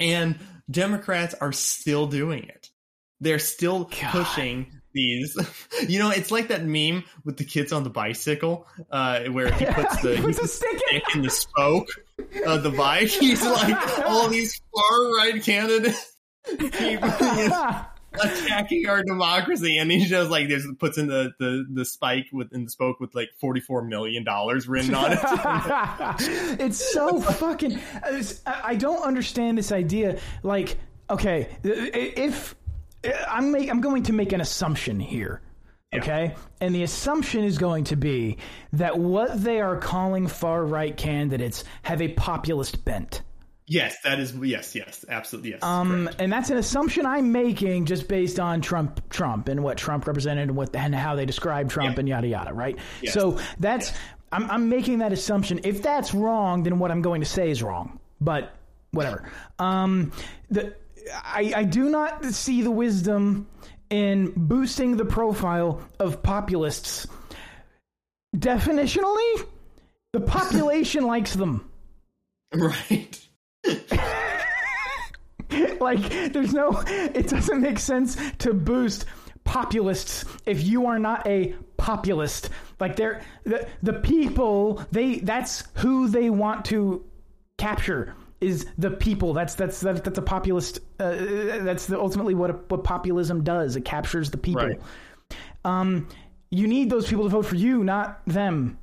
And 0.00 0.40
Democrats 0.68 1.34
are 1.34 1.52
still 1.52 2.08
doing 2.08 2.42
it. 2.42 2.68
They're 3.20 3.38
still 3.38 3.84
God. 3.84 4.10
pushing 4.10 4.77
these. 4.92 5.36
You 5.88 5.98
know 6.00 6.10
it's 6.10 6.30
like 6.32 6.48
that 6.48 6.64
meme 6.64 7.04
with 7.24 7.36
the 7.36 7.44
kids 7.44 7.72
on 7.72 7.84
the 7.84 7.90
bicycle 7.90 8.66
uh 8.90 9.20
where 9.26 9.52
he 9.52 9.64
puts 9.70 10.02
the 10.02 10.16
He 10.16 10.22
puts 10.22 10.52
stick 10.52 10.80
in- 10.92 11.00
in 11.14 11.22
the 11.22 11.30
spoke 11.30 11.86
of 12.46 12.62
the 12.64 12.70
bike. 12.70 13.08
He's 13.20 13.44
like 13.44 14.06
all 14.06 14.28
these 14.28 14.60
far 14.74 15.16
right 15.16 15.42
candidates. 15.42 16.16
Keep 16.48 17.00
attacking 18.14 18.88
our 18.88 19.02
democracy. 19.04 19.78
And 19.78 19.90
he 19.90 20.04
just 20.06 20.30
like 20.30 20.48
there's 20.48 20.66
puts 20.78 20.98
in 20.98 21.06
the 21.06 21.30
the 21.38 21.64
the 21.72 21.84
spike 21.84 22.26
within 22.32 22.64
the 22.64 22.70
spoke 22.70 22.98
with 23.00 23.14
like 23.14 23.30
44 23.40 23.82
million 23.84 24.24
dollars 24.24 24.66
written 24.68 24.94
on 24.94 25.12
it. 25.12 25.18
It's 26.60 26.92
so 26.92 27.20
fucking. 27.20 27.78
I 28.46 28.74
don't 28.74 29.02
understand 29.02 29.58
this 29.58 29.72
idea. 29.72 30.18
Like, 30.42 30.76
okay, 31.08 31.48
if 31.62 32.54
I'm 33.28 33.52
make, 33.52 33.70
I'm 33.70 33.80
going 33.80 34.04
to 34.04 34.12
make 34.12 34.32
an 34.32 34.40
assumption 34.40 35.00
here. 35.00 35.40
Okay, 35.94 36.34
and 36.60 36.74
the 36.74 36.82
assumption 36.82 37.44
is 37.44 37.56
going 37.56 37.84
to 37.84 37.96
be 37.96 38.36
that 38.74 38.98
what 38.98 39.42
they 39.42 39.58
are 39.60 39.78
calling 39.78 40.26
far 40.26 40.62
right 40.64 40.94
candidates 40.94 41.64
have 41.82 42.02
a 42.02 42.08
populist 42.08 42.84
bent. 42.84 43.22
yes 43.66 43.96
that 44.04 44.18
is 44.20 44.34
yes 44.34 44.74
yes 44.74 45.06
absolutely 45.08 45.52
yes 45.52 45.62
Um, 45.62 46.04
correct. 46.04 46.20
and 46.20 46.30
that's 46.30 46.50
an 46.50 46.58
assumption 46.58 47.06
I'm 47.06 47.32
making 47.32 47.86
just 47.86 48.06
based 48.06 48.38
on 48.38 48.60
Trump, 48.60 49.08
Trump, 49.08 49.48
and 49.48 49.62
what 49.64 49.78
Trump 49.78 50.06
represented, 50.06 50.48
and 50.48 50.56
what 50.58 50.76
and 50.76 50.94
how 50.94 51.14
they 51.14 51.24
describe 51.24 51.70
Trump, 51.70 51.94
Yeah. 51.94 52.00
and 52.00 52.08
yada 52.08 52.26
yada, 52.28 52.52
right? 52.52 52.76
Yes. 53.00 53.14
So 53.14 53.38
that's 53.58 53.94
I'm, 54.30 54.50
I'm 54.50 54.68
making 54.68 54.98
that 54.98 55.14
assumption. 55.14 55.60
If 55.64 55.80
that's 55.82 56.12
wrong, 56.12 56.64
then 56.64 56.78
what 56.78 56.90
I'm 56.90 57.00
going 57.00 57.22
to 57.22 57.26
say 57.26 57.50
is 57.50 57.62
wrong. 57.62 57.98
But 58.20 58.52
whatever. 58.90 59.30
Um, 59.58 60.12
the 60.50 60.74
I, 61.12 61.52
I 61.56 61.64
do 61.64 61.88
not 61.88 62.24
see 62.26 62.62
the 62.62 62.70
wisdom 62.70 63.46
in 63.90 64.32
boosting 64.36 64.96
the 64.96 65.04
profile 65.04 65.80
of 65.98 66.22
populists. 66.22 67.06
Definitionally, 68.36 69.46
the 70.12 70.20
population 70.20 71.06
likes 71.06 71.34
them. 71.34 71.70
right 72.54 73.28
like 75.80 76.32
there's 76.32 76.54
no 76.54 76.82
it 76.86 77.28
doesn't 77.28 77.60
make 77.60 77.78
sense 77.78 78.16
to 78.38 78.54
boost 78.54 79.04
populists 79.44 80.24
if 80.46 80.62
you 80.62 80.86
are 80.86 80.98
not 80.98 81.26
a 81.26 81.54
populist 81.76 82.50
like 82.80 82.96
they're 82.96 83.22
the, 83.44 83.66
the 83.82 83.92
people 83.94 84.82
they 84.92 85.18
that's 85.20 85.64
who 85.74 86.08
they 86.08 86.30
want 86.30 86.64
to 86.64 87.04
capture 87.56 88.14
is 88.40 88.66
the 88.78 88.90
people 88.90 89.32
that's 89.32 89.54
that's 89.54 89.80
that's, 89.80 90.00
that's 90.00 90.18
a 90.18 90.22
populist 90.22 90.78
uh, 91.00 91.10
that's 91.62 91.86
the, 91.86 91.98
ultimately 91.98 92.34
what 92.34 92.70
what 92.70 92.84
populism 92.84 93.42
does 93.42 93.76
it 93.76 93.84
captures 93.84 94.30
the 94.30 94.38
people 94.38 94.66
Right. 94.66 94.80
um 95.64 96.08
you 96.50 96.66
need 96.66 96.90
those 96.90 97.08
people 97.08 97.24
to 97.24 97.30
vote 97.30 97.46
for 97.46 97.56
you 97.56 97.82
not 97.84 98.20
them 98.26 98.78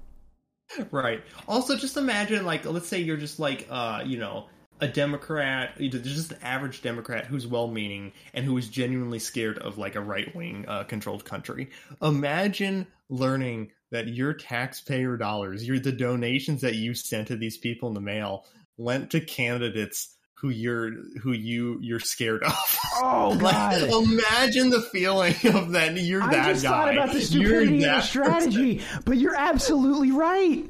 Right. 0.91 1.23
Also, 1.47 1.75
just 1.75 1.97
imagine, 1.97 2.45
like, 2.45 2.65
let's 2.65 2.87
say 2.87 2.99
you're 2.99 3.17
just 3.17 3.39
like, 3.39 3.67
uh, 3.69 4.03
you 4.05 4.17
know, 4.17 4.47
a 4.81 4.87
Democrat, 4.87 5.77
just 5.77 6.31
an 6.31 6.37
average 6.41 6.81
Democrat 6.81 7.25
who's 7.25 7.47
well-meaning 7.47 8.11
and 8.33 8.45
who 8.45 8.57
is 8.57 8.67
genuinely 8.67 9.19
scared 9.19 9.57
of 9.59 9.77
like 9.77 9.95
a 9.95 10.01
right-wing 10.01 10.65
uh, 10.67 10.83
controlled 10.83 11.23
country. 11.23 11.69
Imagine 12.01 12.87
learning 13.09 13.71
that 13.91 14.07
your 14.07 14.33
taxpayer 14.33 15.15
dollars, 15.15 15.65
your 15.65 15.79
the 15.79 15.91
donations 15.91 16.61
that 16.61 16.75
you 16.75 16.93
sent 16.93 17.27
to 17.27 17.37
these 17.37 17.57
people 17.57 17.87
in 17.87 17.93
the 17.93 18.01
mail, 18.01 18.45
went 18.77 19.11
to 19.11 19.21
candidates 19.21 20.15
who 20.37 20.49
you're 20.49 20.91
who 21.21 21.31
you 21.31 21.79
you're 21.81 21.99
scared 21.99 22.43
of. 22.43 22.53
oh 23.01 23.37
like, 23.41 23.53
god 23.53 23.81
imagine 24.03 24.69
the 24.69 24.81
feeling 24.81 25.33
of 25.45 25.71
that. 25.71 25.95
You're 25.95 26.23
I 26.23 26.31
that 26.31 26.47
just 26.49 26.63
guy. 26.63 26.69
thought 26.69 26.93
about 26.93 27.07
the 27.07 27.19
You're 27.19 27.23
stupidity 27.23 27.79
the 27.79 27.85
that 27.85 28.03
strategy, 28.03 28.81
but 29.05 29.17
you're 29.17 29.35
absolutely 29.35 30.11
right. 30.11 30.69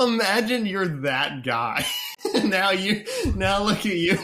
Imagine 0.00 0.66
you're 0.66 1.02
that 1.02 1.44
guy. 1.44 1.86
now 2.44 2.70
you 2.70 3.04
now 3.34 3.62
look 3.62 3.78
at 3.78 3.96
you. 3.96 4.18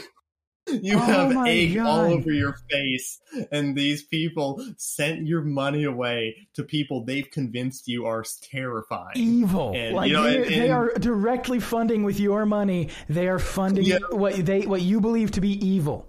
You 0.67 0.95
Oh 0.97 0.99
have 0.99 1.47
egg 1.47 1.77
all 1.77 2.01
over 2.13 2.31
your 2.31 2.57
face, 2.71 3.19
and 3.51 3.75
these 3.75 4.01
people 4.03 4.65
sent 4.77 5.27
your 5.27 5.41
money 5.41 5.83
away 5.83 6.47
to 6.55 6.63
people 6.63 7.03
they've 7.05 7.29
convinced 7.29 7.87
you 7.87 8.05
are 8.07 8.23
terrifying. 8.41 9.11
Evil. 9.15 9.73
And, 9.75 9.95
like 9.95 10.07
you 10.09 10.13
know, 10.15 10.23
they, 10.23 10.37
and- 10.37 10.45
they 10.47 10.69
are 10.71 10.91
directly 10.95 11.59
funding 11.59 12.03
with 12.03 12.19
your 12.19 12.45
money. 12.47 12.89
They 13.09 13.27
are 13.27 13.39
funding 13.39 13.85
Yeah. 13.85 13.99
what 14.09 14.43
they 14.45 14.61
what 14.61 14.81
you 14.81 14.99
believe 15.01 15.31
to 15.31 15.41
be 15.41 15.51
evil. 15.65 16.07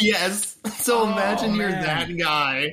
Yes. 0.00 0.56
So 0.78 1.00
Oh, 1.02 1.12
imagine 1.12 1.54
you're 1.54 1.70
that 1.70 2.08
guy. 2.16 2.72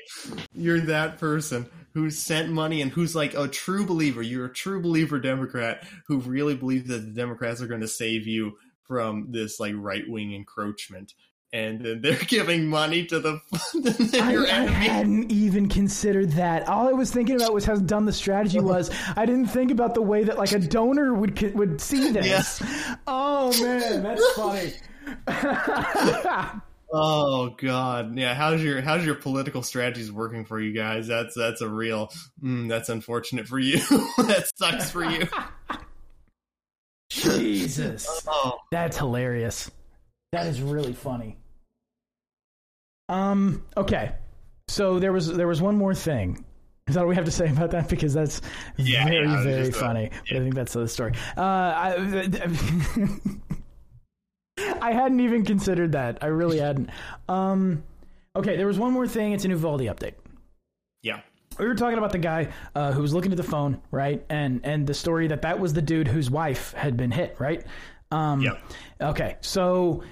You're 0.53 0.79
that 0.81 1.17
person 1.17 1.65
who 1.93 2.09
sent 2.11 2.49
money 2.49 2.81
and 2.81 2.91
who's 2.91 3.15
like 3.15 3.33
a 3.33 3.47
true 3.47 3.85
believer. 3.85 4.21
You're 4.21 4.45
a 4.45 4.53
true 4.53 4.81
believer 4.81 5.19
Democrat 5.19 5.85
who 6.07 6.19
really 6.19 6.55
believes 6.55 6.87
that 6.89 6.99
the 7.05 7.11
Democrats 7.11 7.61
are 7.61 7.67
going 7.67 7.81
to 7.81 7.87
save 7.87 8.27
you 8.27 8.57
from 8.87 9.27
this 9.31 9.59
like 9.59 9.73
right 9.75 10.03
wing 10.07 10.33
encroachment. 10.33 11.13
And 11.53 11.79
then 11.79 12.01
they're 12.01 12.15
giving 12.27 12.67
money 12.67 13.05
to 13.05 13.19
the 13.19 13.39
I, 14.21 14.35
I 14.35 14.65
hadn't 14.65 15.31
even 15.31 15.69
considered 15.69 16.31
that. 16.31 16.67
All 16.67 16.87
I 16.87 16.91
was 16.91 17.11
thinking 17.11 17.35
about 17.35 17.53
was 17.53 17.65
how 17.65 17.75
dumb 17.75 18.05
the 18.05 18.13
strategy 18.13 18.59
was. 18.61 18.91
I 19.15 19.25
didn't 19.25 19.47
think 19.47 19.71
about 19.71 19.93
the 19.93 20.01
way 20.01 20.23
that 20.23 20.37
like 20.37 20.51
a 20.51 20.59
donor 20.59 21.13
would 21.13 21.55
would 21.55 21.79
see 21.79 22.11
this. 22.11 22.61
Oh 23.07 23.53
man, 23.61 24.03
that's 24.03 24.31
funny. 24.33 24.73
Oh 26.97 27.49
god, 27.57 28.17
yeah. 28.17 28.33
How's 28.33 28.63
your 28.63 28.81
how's 28.81 29.05
your 29.05 29.15
political 29.15 29.63
strategies 29.63 30.11
working 30.11 30.45
for 30.45 30.59
you 30.59 30.71
guys? 30.71 31.07
That's 31.07 31.35
that's 31.35 31.61
a 31.61 31.67
real. 31.67 32.11
Mm, 32.41 32.69
that's 32.69 32.89
unfortunate 32.89 33.47
for 33.47 33.59
you. 33.59 33.79
that 34.17 34.49
sucks 34.55 34.91
for 34.91 35.03
you. 35.03 35.27
Jesus. 37.75 38.23
Oh, 38.27 38.57
That's 38.71 38.97
hilarious. 38.97 39.71
That 40.31 40.47
is 40.47 40.61
really 40.61 40.93
funny. 40.93 41.37
Um. 43.07 43.63
Okay. 43.77 44.13
So 44.67 44.99
there 44.99 45.13
was 45.13 45.31
there 45.33 45.47
was 45.47 45.61
one 45.61 45.77
more 45.77 45.93
thing. 45.93 46.43
Is 46.87 46.95
that 46.95 47.01
all 47.01 47.07
we 47.07 47.15
have 47.15 47.25
to 47.25 47.31
say 47.31 47.49
about 47.49 47.71
that? 47.71 47.89
Because 47.89 48.13
that's 48.13 48.41
Yeah, 48.77 49.05
very 49.05 49.27
yeah, 49.27 49.43
very 49.43 49.69
uh, 49.69 49.71
funny. 49.71 50.11
I 50.29 50.33
think 50.39 50.55
that's 50.55 50.73
the 50.73 50.87
story. 50.87 51.13
Uh, 51.37 51.41
I, 51.41 52.29
I 54.81 54.91
hadn't 54.91 55.19
even 55.19 55.45
considered 55.45 55.93
that. 55.93 56.19
I 56.21 56.27
really 56.27 56.59
hadn't. 56.59 56.89
Um. 57.29 57.83
Okay. 58.35 58.57
There 58.57 58.67
was 58.67 58.79
one 58.79 58.91
more 58.91 59.07
thing. 59.07 59.33
It's 59.33 59.45
an 59.45 59.51
Uvalde 59.51 59.81
update 59.81 60.13
yeah. 60.15 60.24
We 61.57 61.65
were 61.67 61.75
talking 61.75 61.97
about 61.97 62.11
the 62.11 62.17
guy 62.17 62.49
uh, 62.73 62.91
who 62.91 63.01
was 63.01 63.13
looking 63.13 63.31
at 63.31 63.37
the 63.37 63.43
phone, 63.43 63.81
right? 63.91 64.25
And 64.29 64.61
and 64.63 64.85
the 64.87 64.93
story 64.93 65.27
that 65.27 65.41
that 65.43 65.59
was 65.59 65.73
the 65.73 65.81
dude 65.81 66.07
whose 66.07 66.29
wife 66.29 66.73
had 66.73 66.97
been 66.97 67.11
hit, 67.11 67.35
right? 67.39 67.63
Um, 68.11 68.41
Yep. 68.41 68.61
Okay, 69.01 69.35
so 69.41 70.03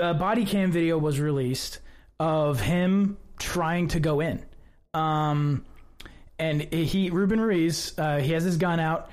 a 0.00 0.14
body 0.14 0.44
cam 0.44 0.70
video 0.70 0.96
was 0.98 1.18
released 1.20 1.80
of 2.20 2.60
him 2.60 3.16
trying 3.38 3.88
to 3.88 4.00
go 4.00 4.20
in, 4.20 4.44
um, 4.94 5.64
and 6.38 6.62
he 6.62 7.10
Ruben 7.10 7.40
Ruiz, 7.40 7.92
uh, 7.98 8.18
he 8.18 8.32
has 8.32 8.44
his 8.44 8.56
gun 8.56 8.78
out, 8.80 9.10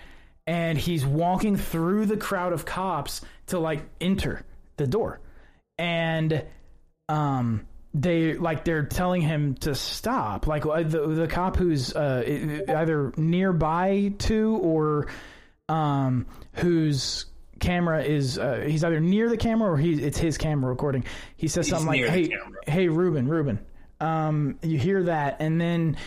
and 0.47 0.77
he's 0.77 1.05
walking 1.05 1.57
through 1.57 2.05
the 2.05 2.17
crowd 2.17 2.53
of 2.53 2.65
cops 2.65 3.21
to 3.47 3.59
like 3.59 3.81
enter 3.99 4.45
the 4.77 4.87
door, 4.87 5.19
and 5.77 6.43
um 7.09 7.65
they 7.93 8.35
like 8.35 8.63
they're 8.65 8.85
telling 8.85 9.21
him 9.21 9.55
to 9.55 9.73
stop. 9.73 10.47
Like 10.47 10.65
uh, 10.65 10.83
the 10.83 11.07
the 11.07 11.27
cop 11.27 11.55
who's 11.55 11.95
uh 11.95 12.23
either 12.67 13.13
nearby 13.17 14.13
to 14.19 14.57
or 14.61 15.07
um 15.67 16.27
whose 16.53 17.25
camera 17.59 18.03
is 18.03 18.37
uh, 18.37 18.63
he's 18.67 18.83
either 18.83 18.99
near 18.99 19.29
the 19.29 19.37
camera 19.37 19.71
or 19.71 19.77
he 19.77 19.93
it's 19.93 20.17
his 20.17 20.37
camera 20.37 20.69
recording. 20.69 21.03
He 21.35 21.47
says 21.47 21.65
He's 21.65 21.75
something 21.75 22.01
like 22.01 22.11
hey 22.11 22.31
hey 22.67 22.87
Ruben 22.87 23.27
Ruben 23.27 23.59
um 23.99 24.59
you 24.61 24.77
hear 24.77 25.03
that? 25.03 25.37
And 25.39 25.59
then 25.59 25.97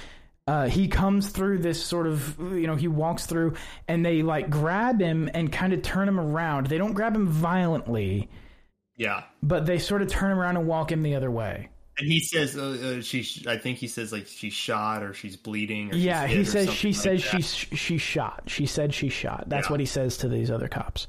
uh, 0.46 0.66
he 0.66 0.88
comes 0.88 1.28
through 1.28 1.58
this 1.58 1.82
sort 1.82 2.06
of 2.06 2.38
you 2.38 2.66
know 2.66 2.74
he 2.74 2.88
walks 2.88 3.26
through 3.26 3.54
and 3.86 4.04
they 4.04 4.22
like 4.22 4.50
grab 4.50 5.00
him 5.00 5.30
and 5.34 5.52
kind 5.52 5.72
of 5.72 5.82
turn 5.82 6.08
him 6.08 6.18
around. 6.18 6.66
They 6.66 6.78
don't 6.78 6.94
grab 6.94 7.14
him 7.14 7.28
violently 7.28 8.28
Yeah. 8.96 9.24
but 9.42 9.66
they 9.66 9.78
sort 9.78 10.02
of 10.02 10.08
turn 10.08 10.30
him 10.32 10.38
around 10.38 10.56
and 10.56 10.66
walk 10.66 10.92
him 10.92 11.02
the 11.02 11.14
other 11.14 11.30
way 11.30 11.68
And 11.98 12.06
he 12.10 12.20
says 12.20 12.56
uh, 12.56 12.96
uh, 12.98 13.02
she. 13.02 13.44
I 13.48 13.56
think 13.58 13.78
he 13.78 13.86
says 13.88 14.12
like 14.12 14.26
she's 14.26 14.52
shot 14.52 15.02
or 15.02 15.12
she's 15.14 15.36
bleeding. 15.36 15.92
Or 15.92 15.96
Yeah, 15.96 16.26
she's 16.26 16.36
he 16.36 16.44
says 16.44 16.72
she 16.74 16.88
like 16.88 16.96
says 16.96 17.22
that. 17.22 17.28
she's 17.30 17.50
she 17.52 17.98
shot. 17.98 18.42
She 18.46 18.66
said 18.66 18.94
she 18.94 19.08
shot. 19.08 19.44
That's 19.48 19.66
Yeah. 19.68 19.72
what 19.72 19.80
he 19.80 19.86
says 19.86 20.16
to 20.18 20.28
these 20.28 20.50
other 20.50 20.68
cops. 20.68 21.06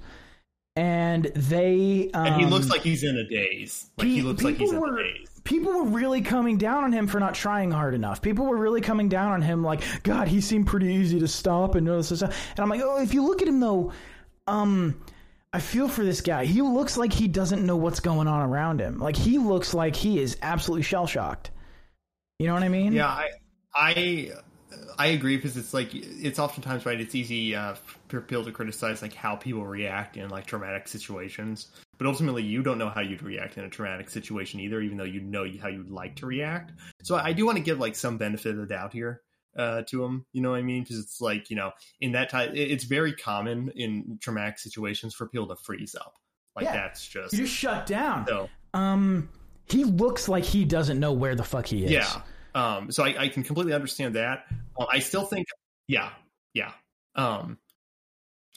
And 0.76 1.26
they 1.36 2.10
um, 2.14 2.26
And 2.26 2.36
he 2.42 2.46
looks 2.48 2.68
like 2.70 2.82
he's 2.82 3.04
in 3.04 3.16
a 3.16 3.24
daze. 3.30 3.90
Like 3.98 4.08
he, 4.08 4.18
pe- 4.18 4.22
looks 4.24 4.44
like 4.44 4.56
he's 4.58 4.72
in 4.72 4.78
people 4.78 4.90
a 4.90 4.92
were 4.92 5.04
daze. 5.04 5.30
people 5.44 5.72
were 5.74 5.84
really 5.86 6.22
coming 6.22 6.58
down 6.58 6.84
on 6.84 6.92
him 6.92 7.06
for 7.08 7.20
not 7.20 7.36
trying 7.36 7.70
hard 7.72 7.94
enough. 7.94 8.22
People 8.22 8.46
were 8.48 8.58
really 8.58 8.82
coming 8.82 9.08
down 9.08 9.32
on 9.34 9.42
him 9.42 9.64
like, 9.64 9.82
God, 10.04 10.28
he 10.28 10.42
seemed 10.42 10.66
pretty 10.68 10.88
easy 10.94 11.20
to 11.20 11.28
stop 11.28 11.76
and 11.76 11.88
all 11.88 11.98
this 11.98 12.08
stuff. 12.08 12.36
And 12.52 12.60
I'm 12.60 12.70
like, 12.70 12.82
oh, 12.84 13.02
if 13.02 13.14
you 13.14 13.24
look 13.24 13.42
at 13.44 13.48
him 13.48 13.60
though, 13.60 13.92
um, 14.48 15.00
I 15.54 15.60
feel 15.60 15.88
for 15.88 16.04
this 16.04 16.22
guy. 16.22 16.46
He 16.46 16.64
looks 16.64 16.98
like 16.98 17.14
he 17.14 17.28
doesn't 17.28 17.64
know 17.64 17.78
what's 17.78 18.00
going 18.00 18.28
on 18.28 18.42
around 18.42 18.82
him. 18.82 18.98
Like 18.98 19.16
he 19.16 19.38
looks 19.38 19.74
like 19.76 19.96
he 19.96 20.20
is 20.20 20.36
absolutely 20.42 20.82
shell 20.82 21.06
shocked. 21.06 21.52
You 22.40 22.48
know 22.48 22.56
what 22.56 22.64
I 22.64 22.70
mean? 22.70 22.92
Yeah, 22.92 23.08
I, 23.08 23.30
I, 23.76 24.32
I 24.98 25.08
agree 25.08 25.36
because 25.36 25.56
it's 25.56 25.72
like 25.72 25.90
it's 25.94 26.40
oftentimes 26.40 26.88
right. 26.88 27.00
It's 27.00 27.14
easy 27.14 27.56
uh, 27.56 27.76
for 28.08 28.22
people 28.22 28.44
to 28.46 28.52
criticize 28.52 29.04
like 29.04 29.14
how 29.14 29.36
people 29.36 29.64
react 29.64 30.18
in 30.18 30.30
like 30.30 30.48
traumatic 30.48 30.88
situations, 30.88 31.68
but 32.00 32.08
ultimately 32.08 32.42
you 32.42 32.64
don't 32.64 32.80
know 32.80 32.90
how 32.90 33.02
you'd 33.02 33.22
react 33.22 33.58
in 33.60 33.64
a 33.64 33.70
traumatic 33.70 34.10
situation 34.10 34.60
either, 34.60 34.82
even 34.82 34.98
though 34.98 35.04
you 35.04 35.22
know 35.22 35.46
how 35.62 35.68
you'd 35.68 35.92
like 35.92 36.16
to 36.16 36.26
react. 36.26 36.72
So 37.04 37.16
I 37.16 37.32
do 37.32 37.46
want 37.46 37.60
to 37.60 37.64
give 37.64 37.80
like 37.80 37.96
some 37.96 38.18
benefit 38.18 38.52
of 38.52 38.58
the 38.58 38.66
doubt 38.66 38.92
here 38.92 39.22
uh, 39.58 39.84
to 39.90 40.04
him. 40.04 40.26
You 40.34 40.42
know 40.42 40.52
what 40.52 40.60
I 40.60 40.64
mean? 40.64 40.84
Because 40.84 41.00
it's 41.00 41.20
like 41.22 41.50
you 41.50 41.56
know 41.56 41.72
in 42.02 42.14
that 42.14 42.30
type, 42.30 42.52
it- 42.54 42.72
it's 42.72 42.84
very 42.84 43.14
common 43.14 43.72
in 43.76 44.18
traumatic 44.22 44.60
situations 44.60 45.14
for 45.14 45.28
people 45.28 45.48
to 45.48 45.56
freeze 45.56 45.96
up. 45.96 46.14
Like 46.56 46.66
Yeah. 46.66 46.74
that's 46.74 47.08
just 47.08 47.34
You 47.34 47.40
just 47.46 47.54
shut 47.54 47.86
down. 47.86 48.26
so. 48.28 48.50
Um, 48.74 49.30
he 49.68 49.84
looks 49.86 50.28
like 50.28 50.44
he 50.44 50.66
doesn't 50.66 51.00
know 51.00 51.14
where 51.14 51.36
the 51.36 51.44
fuck 51.44 51.66
he 51.68 51.86
is. 51.86 51.92
Yeah. 51.92 52.22
Um, 52.56 52.92
so 52.92 53.04
I, 53.04 53.16
I 53.24 53.28
can 53.30 53.44
completely 53.44 53.74
understand 53.74 54.16
that. 54.16 54.46
Uh, 54.78 54.86
I 54.92 55.00
still 55.00 55.26
think, 55.26 55.48
yeah, 55.88 56.12
yeah. 56.54 56.72
Um, 57.16 57.58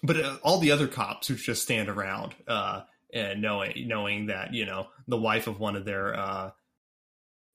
but 0.03 0.17
uh, 0.21 0.37
all 0.43 0.59
the 0.59 0.73
other 0.73 0.87
cops 0.89 1.29
who 1.29 1.35
just 1.37 1.63
stand 1.63 1.89
around, 1.89 2.35
uh, 2.47 2.83
and 3.15 3.41
knowing 3.41 3.87
knowing 3.89 4.27
that 4.27 4.53
you 4.53 4.67
know 4.67 4.89
the 5.09 5.17
wife 5.17 5.47
of 5.47 5.59
one 5.61 5.77
of 5.77 5.85
their 5.85 6.15
uh, 6.19 6.51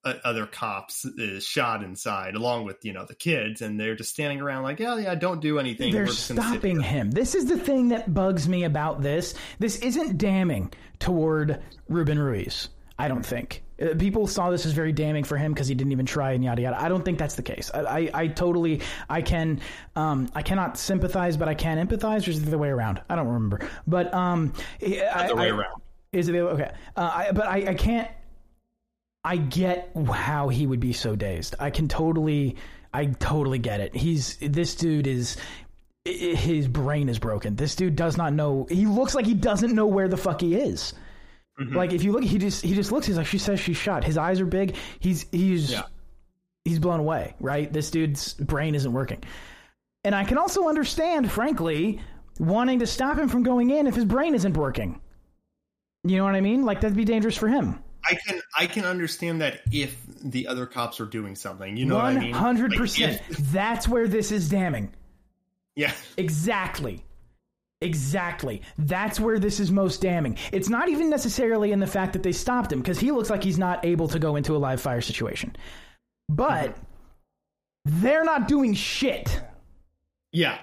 other 0.04 0.46
cops 0.46 1.06
is 1.06 1.46
shot 1.46 1.84
inside, 1.84 2.36
along 2.36 2.66
with 2.66 2.84
you 2.84 2.94
know 2.94 3.06
the 3.06 3.16
kids, 3.16 3.62
and 3.62 3.80
they're 3.80 3.96
just 3.96 4.12
standing 4.12 4.42
around 4.42 4.64
like, 4.64 4.80
yeah, 4.80 4.98
yeah, 4.98 5.16
don't 5.16 5.42
do 5.42 5.60
anything. 5.60 5.92
They're 5.92 6.04
We're 6.04 6.08
just 6.08 6.30
gonna 6.30 6.42
sit 6.42 6.50
stopping 6.50 6.80
him. 6.80 7.12
This 7.12 7.36
is 7.36 7.46
the 7.46 7.58
thing 7.58 7.90
that 7.90 8.14
bugs 8.14 8.48
me 8.50 8.64
about 8.64 9.02
this. 9.02 9.34
This 9.60 9.78
isn't 9.80 10.18
damning 10.18 10.72
toward 11.00 11.62
Ruben 11.88 12.18
Ruiz. 12.20 12.70
I 13.00 13.08
don't 13.08 13.26
think 13.26 13.64
Uh, 13.82 13.96
people 13.98 14.28
saw 14.28 14.52
this 14.52 14.66
as 14.68 14.74
very 14.74 14.92
damning 14.92 15.24
for 15.24 15.36
him 15.36 15.54
because 15.54 15.68
he 15.68 15.74
didn't 15.74 15.92
even 15.92 16.06
try 16.06 16.34
and 16.34 16.44
yada 16.44 16.62
yada. 16.62 16.80
I 16.80 16.88
don't 16.88 17.04
think 17.04 17.18
that's 17.18 17.34
the 17.34 17.42
case. 17.42 17.72
I, 17.74 17.80
I, 17.80 18.10
I 18.14 18.28
totally, 18.28 18.82
I 19.10 19.24
can, 19.24 19.60
um, 19.96 20.30
I 20.36 20.44
cannot 20.44 20.78
sympathize, 20.78 21.36
but 21.36 21.48
I 21.48 21.56
can 21.56 21.84
empathize. 21.84 22.28
Or 22.28 22.32
is 22.32 22.38
it 22.38 22.42
the 22.42 22.48
other 22.50 22.60
way 22.60 22.70
around? 22.70 23.02
I 23.10 23.16
don't 23.16 23.28
remember. 23.28 23.68
But 23.88 24.14
um, 24.14 24.54
I, 24.84 25.02
Other 25.16 25.36
way 25.36 25.50
around. 25.50 25.82
Is 26.12 26.30
it 26.30 26.36
okay? 26.36 26.72
Uh, 26.96 27.12
I, 27.12 27.32
but 27.32 27.48
I, 27.48 27.70
I 27.70 27.74
can't. 27.74 28.08
I 29.24 29.38
get 29.38 29.92
how 30.12 30.50
he 30.50 30.66
would 30.66 30.80
be 30.80 30.94
so 30.94 31.16
dazed. 31.16 31.56
I 31.60 31.70
can 31.70 31.88
totally, 31.88 32.56
I 32.94 33.06
totally 33.06 33.60
get 33.60 33.80
it. 33.80 33.96
He's 33.96 34.38
this 34.38 34.76
dude 34.76 35.08
is 35.08 35.38
his 36.06 36.68
brain 36.68 37.08
is 37.10 37.20
broken. 37.20 37.56
This 37.56 37.76
dude 37.76 37.96
does 37.96 38.18
not 38.18 38.34
know. 38.34 38.66
He 38.70 38.88
looks 38.88 39.14
like 39.14 39.26
he 39.28 39.36
doesn't 39.36 39.76
know 39.76 39.86
where 39.86 40.08
the 40.08 40.18
fuck 40.18 40.42
he 40.42 40.56
is. 40.56 40.94
Mm-hmm. 41.60 41.76
Like 41.76 41.94
if 41.94 42.04
you 42.04 42.12
look, 42.12 42.24
he 42.24 42.40
just 42.40 42.64
he 42.64 42.74
just 42.74 42.92
looks. 42.92 43.06
He's 43.06 43.18
like 43.18 43.28
she 43.28 43.38
says 43.38 43.60
she's 43.60 43.78
shot. 43.78 44.04
His 44.04 44.18
eyes 44.18 44.42
are 44.42 44.46
big. 44.48 44.76
He's 45.00 45.28
he's 45.32 45.72
Yeah. 45.72 45.84
he's 46.66 46.80
blown 46.80 47.00
away. 47.00 47.36
Right. 47.40 47.72
This 47.72 47.92
dude's 47.92 48.34
brain 48.34 48.74
isn't 48.74 48.92
working. 48.92 49.24
And 50.04 50.16
I 50.16 50.24
can 50.24 50.40
also 50.40 50.68
understand, 50.68 51.32
frankly, 51.32 52.02
wanting 52.40 52.80
to 52.80 52.88
stop 52.88 53.20
him 53.20 53.30
from 53.30 53.44
going 53.44 53.70
in 53.70 53.86
if 53.86 53.94
his 53.94 54.06
brain 54.06 54.34
isn't 54.34 54.58
working. 54.58 55.00
You 56.04 56.18
know 56.18 56.24
what 56.24 56.34
I 56.34 56.42
mean? 56.42 56.66
Like 56.66 56.82
that'd 56.82 56.98
be 56.98 57.06
dangerous 57.06 57.38
for 57.38 57.48
him. 57.48 57.84
I 58.04 58.16
can 58.16 58.42
I 58.58 58.66
can 58.68 58.86
understand 58.86 59.42
that 59.42 59.62
if 59.72 59.96
the 60.24 60.48
other 60.48 60.66
cops 60.66 61.00
are 61.00 61.06
doing 61.06 61.36
something, 61.36 61.78
you 61.78 61.86
know 61.86 61.96
what 61.96 62.06
I 62.06 62.20
mean? 62.20 62.32
one 62.32 62.40
hundred 62.40 62.74
percent. 62.74 63.22
That's 63.30 63.88
where 63.88 64.08
this 64.08 64.32
is 64.32 64.50
damning. 64.50 64.92
Yeah. 65.76 65.94
Exactly. 66.18 67.04
Exactly. 67.82 68.62
That's 68.78 69.20
where 69.20 69.40
this 69.40 69.60
is 69.60 69.72
most 69.72 70.02
damning. 70.02 70.38
It's 70.52 70.70
not 70.70 70.90
even 70.90 71.10
necessarily 71.10 71.72
in 71.72 71.80
the 71.80 71.88
fact 71.88 72.14
that 72.14 72.24
they 72.24 72.32
stopped 72.32 72.72
him 72.72 72.80
because 72.80 73.00
he 73.00 73.12
looks 73.12 73.30
like 73.30 73.44
he's 73.44 73.58
not 73.58 73.86
able 73.86 74.08
to 74.10 74.20
go 74.20 74.36
into 74.36 74.56
a 74.56 74.60
live 74.60 74.82
fire 74.82 75.02
situation. 75.02 75.56
But 76.30 76.72
mm-hmm. 76.72 78.02
they're 78.02 78.24
not 78.24 78.48
doing 78.48 78.74
shit. 78.74 79.42
Yeah. 80.32 80.60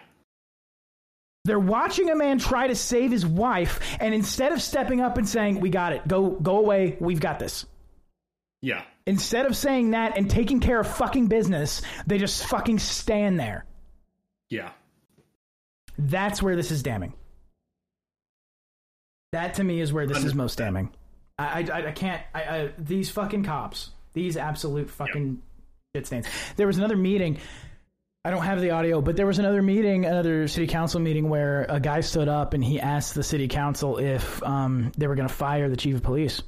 They're 1.48 1.58
watching 1.58 2.10
a 2.10 2.14
man 2.14 2.38
try 2.38 2.66
to 2.68 2.74
save 2.74 3.10
his 3.10 3.26
wife 3.26 3.80
and 4.00 4.14
instead 4.14 4.52
of 4.52 4.62
stepping 4.62 5.00
up 5.00 5.18
and 5.18 5.28
saying, 5.28 5.60
"We 5.60 5.70
got 5.70 5.92
it. 5.92 6.06
Go 6.06 6.30
go 6.30 6.58
away. 6.58 6.96
We've 7.00 7.20
got 7.20 7.38
this." 7.38 7.66
Yeah. 8.60 8.82
Instead 9.06 9.46
of 9.46 9.56
saying 9.56 9.92
that 9.92 10.18
and 10.18 10.30
taking 10.30 10.60
care 10.60 10.78
of 10.78 10.86
fucking 10.86 11.28
business, 11.28 11.80
they 12.06 12.18
just 12.18 12.44
fucking 12.46 12.78
stand 12.78 13.40
there. 13.40 13.64
Yeah. 14.50 14.70
That's 15.96 16.42
where 16.42 16.54
this 16.54 16.70
is 16.70 16.82
damning. 16.82 17.14
That 19.32 19.54
to 19.54 19.64
me 19.64 19.80
is 19.80 19.92
where 19.92 20.06
this 20.06 20.24
is 20.24 20.34
most 20.34 20.58
damning. 20.58 20.90
I, 21.38 21.66
I, 21.72 21.88
I 21.88 21.92
can't. 21.92 22.22
I, 22.34 22.42
I, 22.42 22.70
these 22.78 23.10
fucking 23.10 23.44
cops, 23.44 23.90
these 24.12 24.36
absolute 24.36 24.90
fucking 24.90 25.42
shit 25.94 26.06
stains. 26.06 26.26
There 26.56 26.66
was 26.66 26.78
another 26.78 26.96
meeting. 26.96 27.38
I 28.24 28.30
don't 28.30 28.42
have 28.42 28.60
the 28.60 28.70
audio, 28.70 29.00
but 29.00 29.16
there 29.16 29.26
was 29.26 29.38
another 29.38 29.62
meeting, 29.62 30.04
another 30.04 30.48
city 30.48 30.66
council 30.66 31.00
meeting 31.00 31.28
where 31.28 31.64
a 31.68 31.80
guy 31.80 32.00
stood 32.00 32.28
up 32.28 32.52
and 32.52 32.62
he 32.62 32.80
asked 32.80 33.14
the 33.14 33.22
city 33.22 33.48
council 33.48 33.98
if 33.98 34.42
um, 34.42 34.92
they 34.98 35.06
were 35.06 35.14
going 35.14 35.28
to 35.28 35.34
fire 35.34 35.68
the 35.68 35.76
chief 35.76 35.94
of 35.96 36.02
police. 36.02 36.42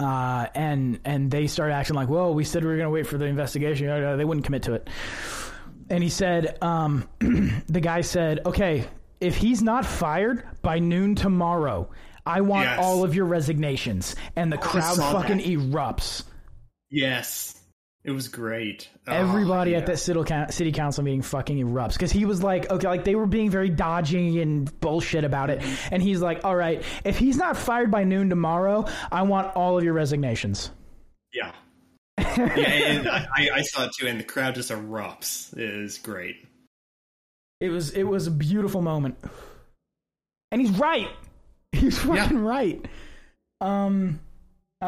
Uh, 0.00 0.46
and 0.54 0.98
and 1.04 1.30
they 1.30 1.46
started 1.46 1.74
acting 1.74 1.94
like, 1.94 2.08
"Whoa, 2.08 2.32
we 2.32 2.42
said 2.44 2.64
we 2.64 2.70
were 2.70 2.76
going 2.76 2.86
to 2.86 2.90
wait 2.90 3.06
for 3.06 3.18
the 3.18 3.26
investigation." 3.26 3.86
They 4.16 4.24
wouldn't 4.24 4.46
commit 4.46 4.62
to 4.64 4.72
it 4.72 4.88
and 5.90 6.02
he 6.02 6.08
said, 6.08 6.58
um, 6.62 7.08
the 7.20 7.80
guy 7.80 8.00
said, 8.00 8.40
okay, 8.46 8.86
if 9.20 9.36
he's 9.36 9.62
not 9.62 9.84
fired 9.84 10.44
by 10.62 10.78
noon 10.78 11.14
tomorrow, 11.14 11.90
I 12.26 12.40
want 12.40 12.64
Yes. 12.64 12.78
all 12.82 13.04
of 13.04 13.14
your 13.14 13.26
resignations. 13.26 14.16
And 14.36 14.52
the 14.52 14.58
crowd 14.58 14.96
fucking 14.96 15.38
that. 15.38 15.46
erupts. 15.46 16.24
Yes. 16.90 17.60
It 18.04 18.10
was 18.10 18.28
great. 18.28 18.90
Oh, 19.08 19.12
Everybody 19.12 19.70
yeah. 19.70 19.78
at 19.78 19.86
that 19.86 19.98
city, 19.98 20.72
council 20.72 21.02
meeting 21.02 21.22
fucking 21.22 21.56
erupts 21.56 21.94
because 21.94 22.12
he 22.12 22.26
was 22.26 22.42
like, 22.42 22.70
okay, 22.70 22.86
like 22.86 23.04
they 23.04 23.14
were 23.14 23.26
being 23.26 23.50
very 23.50 23.70
dodgy 23.70 24.42
and 24.42 24.78
bullshit 24.80 25.24
about 25.24 25.48
it. 25.48 25.62
And 25.90 26.02
he's 26.02 26.20
like, 26.20 26.44
all 26.44 26.54
right, 26.54 26.82
if 27.04 27.18
he's 27.18 27.38
not 27.38 27.56
fired 27.56 27.90
by 27.90 28.04
noon 28.04 28.28
tomorrow, 28.28 28.84
I 29.10 29.22
want 29.22 29.56
all 29.56 29.78
of 29.78 29.84
your 29.84 29.94
resignations. 29.94 30.70
Yeah. 31.32 31.52
yeah, 32.18 32.58
and 32.58 33.08
I, 33.08 33.48
I 33.54 33.62
saw 33.62 33.86
it 33.86 33.92
too, 33.98 34.06
and 34.06 34.20
the 34.20 34.24
crowd 34.24 34.54
just 34.54 34.70
erupts. 34.70 35.52
It 35.54 35.60
is 35.62 35.98
great. 35.98 36.36
It 37.60 37.70
was 37.70 37.90
it 37.90 38.04
was 38.04 38.26
a 38.26 38.30
beautiful 38.30 38.82
moment. 38.82 39.16
And 40.52 40.60
he's 40.60 40.70
right. 40.78 41.08
He's 41.72 41.98
fucking 41.98 42.38
right. 42.38 42.84
Um 43.60 44.20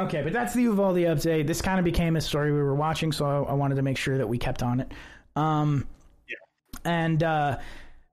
okay, 0.05 0.23
but 0.23 0.33
that's 0.33 0.55
the 0.55 0.63
Uvalde 0.63 0.97
update. 0.97 1.47
This 1.47 1.61
kind 1.63 1.79
of 1.79 1.85
became 1.85 2.17
a 2.17 2.21
story 2.21 2.53
we 2.53 2.59
were 2.59 2.75
watching, 2.75 3.13
so 3.13 3.27
I, 3.27 3.51
I 3.51 3.53
wanted 3.55 3.77
to 3.77 3.83
make 3.83 3.97
sure 3.99 4.19
that 4.19 4.29
we 4.29 4.39
kept 4.39 4.63
on 4.63 4.81
it. 4.81 4.93
Um 5.35 5.87
Yeah. 6.29 6.81
and 6.85 7.23
uh 7.23 7.59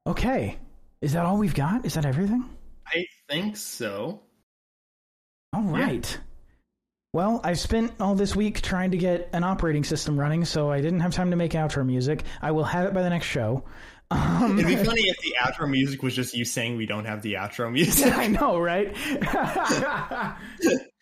okay. 0.08 0.58
Is 1.02 1.14
that 1.14 1.26
all 1.26 1.38
we've 1.38 1.54
got? 1.56 1.86
Is 1.86 1.96
that 1.96 2.06
everything? 2.06 2.50
I 2.88 3.06
think 3.30 3.58
so. 3.58 4.22
All 5.54 5.62
right. 5.64 6.18
Well, 7.14 7.42
I 7.44 7.54
spent 7.54 7.92
all 8.00 8.16
this 8.16 8.36
week 8.36 8.62
trying 8.62 8.92
to 8.92 8.98
get 8.98 9.30
an 9.34 9.44
operating 9.44 9.84
system 9.84 10.20
running, 10.20 10.46
so 10.46 10.72
I 10.72 10.82
didn't 10.82 11.02
have 11.02 11.14
time 11.14 11.30
to 11.30 11.36
make 11.36 11.52
outro 11.52 11.86
music. 11.86 12.24
I 12.42 12.52
will 12.52 12.64
have 12.64 12.86
it 12.88 12.94
by 12.94 13.04
the 13.04 13.10
next 13.10 13.28
show. 13.28 13.64
It'd 14.12 14.66
be 14.66 14.76
funny 14.84 15.02
if 15.04 15.18
the 15.22 15.36
outro 15.42 15.70
music 15.70 16.02
was 16.02 16.16
just 16.16 16.34
you 16.34 16.44
saying 16.46 16.76
we 16.78 16.86
don't 16.88 17.06
have 17.06 17.22
the 17.22 17.34
outro 17.34 17.72
music. 17.72 18.12
I 18.18 18.28
know, 18.28 18.58
right? 18.58 18.96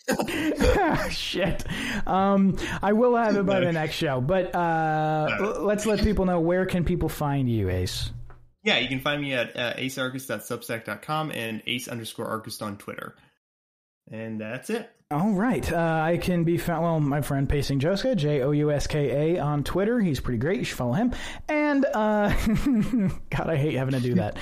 Shit. 1.09 1.63
Um, 2.07 2.57
I 2.81 2.93
will 2.93 3.15
have 3.15 3.35
it 3.35 3.45
by 3.45 3.59
the 3.59 3.71
next 3.71 3.95
show, 3.95 4.21
but 4.21 4.55
uh, 4.55 5.37
l- 5.39 5.63
let's 5.63 5.85
let 5.85 5.99
people 5.99 6.25
know 6.25 6.39
where 6.39 6.65
can 6.65 6.83
people 6.83 7.09
find 7.09 7.49
you, 7.49 7.69
Ace. 7.69 8.11
Yeah, 8.63 8.77
you 8.77 8.87
can 8.87 8.99
find 8.99 9.21
me 9.21 9.33
at 9.33 9.55
uh, 9.55 9.73
acearchist.substack.com 9.75 11.31
and 11.31 11.63
ace 11.65 11.87
underscore 11.87 12.27
archist 12.27 12.61
on 12.61 12.77
Twitter. 12.77 13.15
And 14.11 14.39
that's 14.39 14.69
it. 14.69 14.89
All 15.09 15.31
right. 15.31 15.69
Uh, 15.71 16.01
I 16.03 16.17
can 16.17 16.43
be 16.43 16.57
found, 16.57 16.83
well, 16.83 16.99
my 16.99 17.21
friend 17.21 17.47
Pacing 17.49 17.79
Jouska, 17.79 18.15
J 18.15 18.41
O 18.43 18.51
U 18.51 18.71
S 18.71 18.87
K 18.87 19.35
A 19.35 19.39
on 19.41 19.63
Twitter. 19.63 19.99
He's 19.99 20.19
pretty 20.19 20.37
great. 20.37 20.59
You 20.59 20.63
should 20.63 20.77
follow 20.77 20.93
him. 20.93 21.13
And, 21.49 21.85
uh, 21.85 22.29
God, 23.29 23.49
I 23.49 23.55
hate 23.57 23.75
having 23.75 23.93
to 23.93 23.99
do 23.99 24.15
that. 24.15 24.37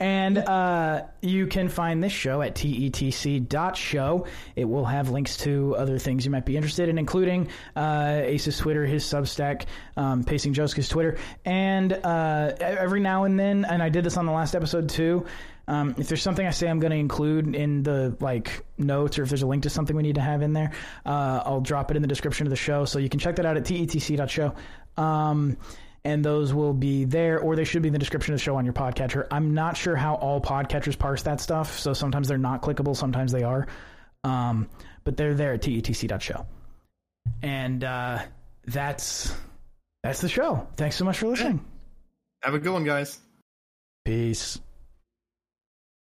And 0.00 0.38
uh, 0.38 1.02
you 1.20 1.46
can 1.46 1.68
find 1.68 2.02
this 2.02 2.12
show 2.12 2.40
at 2.40 2.54
tetc.show. 2.54 4.26
It 4.56 4.64
will 4.64 4.86
have 4.86 5.10
links 5.10 5.36
to 5.38 5.76
other 5.76 5.98
things 5.98 6.24
you 6.24 6.30
might 6.30 6.46
be 6.46 6.56
interested 6.56 6.88
in, 6.88 6.96
including 6.96 7.48
uh, 7.76 8.22
Ace's 8.24 8.56
Twitter, 8.56 8.86
his 8.86 9.04
Substack, 9.04 9.66
um, 9.98 10.24
Pacing 10.24 10.54
Jouska's 10.54 10.88
Twitter. 10.88 11.18
And 11.44 11.92
uh, 11.92 12.54
every 12.58 13.00
now 13.00 13.24
and 13.24 13.38
then, 13.38 13.66
and 13.66 13.82
I 13.82 13.90
did 13.90 14.04
this 14.04 14.16
on 14.16 14.24
the 14.24 14.32
last 14.32 14.54
episode 14.54 14.88
too, 14.88 15.26
um, 15.68 15.94
if 15.98 16.08
there's 16.08 16.22
something 16.22 16.46
I 16.46 16.50
say 16.50 16.68
I'm 16.68 16.80
going 16.80 16.90
to 16.90 16.96
include 16.96 17.54
in 17.54 17.82
the 17.82 18.16
like 18.20 18.64
notes, 18.78 19.18
or 19.18 19.22
if 19.22 19.28
there's 19.28 19.42
a 19.42 19.46
link 19.46 19.62
to 19.64 19.70
something 19.70 19.94
we 19.94 20.02
need 20.02 20.16
to 20.16 20.20
have 20.20 20.42
in 20.42 20.52
there, 20.52 20.72
uh, 21.06 21.42
I'll 21.44 21.60
drop 21.60 21.90
it 21.90 21.96
in 21.96 22.02
the 22.02 22.08
description 22.08 22.46
of 22.46 22.50
the 22.50 22.56
show. 22.56 22.86
So 22.86 22.98
you 22.98 23.08
can 23.08 23.20
check 23.20 23.36
that 23.36 23.46
out 23.46 23.56
at 23.56 23.64
tetc.show. 23.64 24.54
Um, 24.96 25.58
and 26.04 26.24
those 26.24 26.54
will 26.54 26.72
be 26.72 27.04
there, 27.04 27.38
or 27.38 27.56
they 27.56 27.64
should 27.64 27.82
be 27.82 27.88
in 27.88 27.92
the 27.92 27.98
description 27.98 28.32
of 28.34 28.40
the 28.40 28.42
show 28.42 28.56
on 28.56 28.64
your 28.64 28.74
podcatcher. 28.74 29.26
I'm 29.30 29.54
not 29.54 29.76
sure 29.76 29.96
how 29.96 30.14
all 30.14 30.40
podcatchers 30.40 30.98
parse 30.98 31.22
that 31.22 31.40
stuff, 31.40 31.78
so 31.78 31.92
sometimes 31.92 32.28
they're 32.28 32.38
not 32.38 32.62
clickable, 32.62 32.96
sometimes 32.96 33.32
they 33.32 33.42
are. 33.42 33.66
Um, 34.24 34.68
but 35.04 35.16
they're 35.16 35.34
there 35.34 35.54
at 35.54 35.62
tetc.show. 35.62 36.46
And 37.42 37.84
uh, 37.84 38.20
that's 38.66 39.34
that's 40.02 40.20
the 40.20 40.28
show. 40.28 40.66
Thanks 40.76 40.96
so 40.96 41.04
much 41.04 41.18
for 41.18 41.28
listening. 41.28 41.64
Have 42.42 42.54
a 42.54 42.58
good 42.58 42.72
one, 42.72 42.84
guys. 42.84 43.18
Peace. 44.04 44.58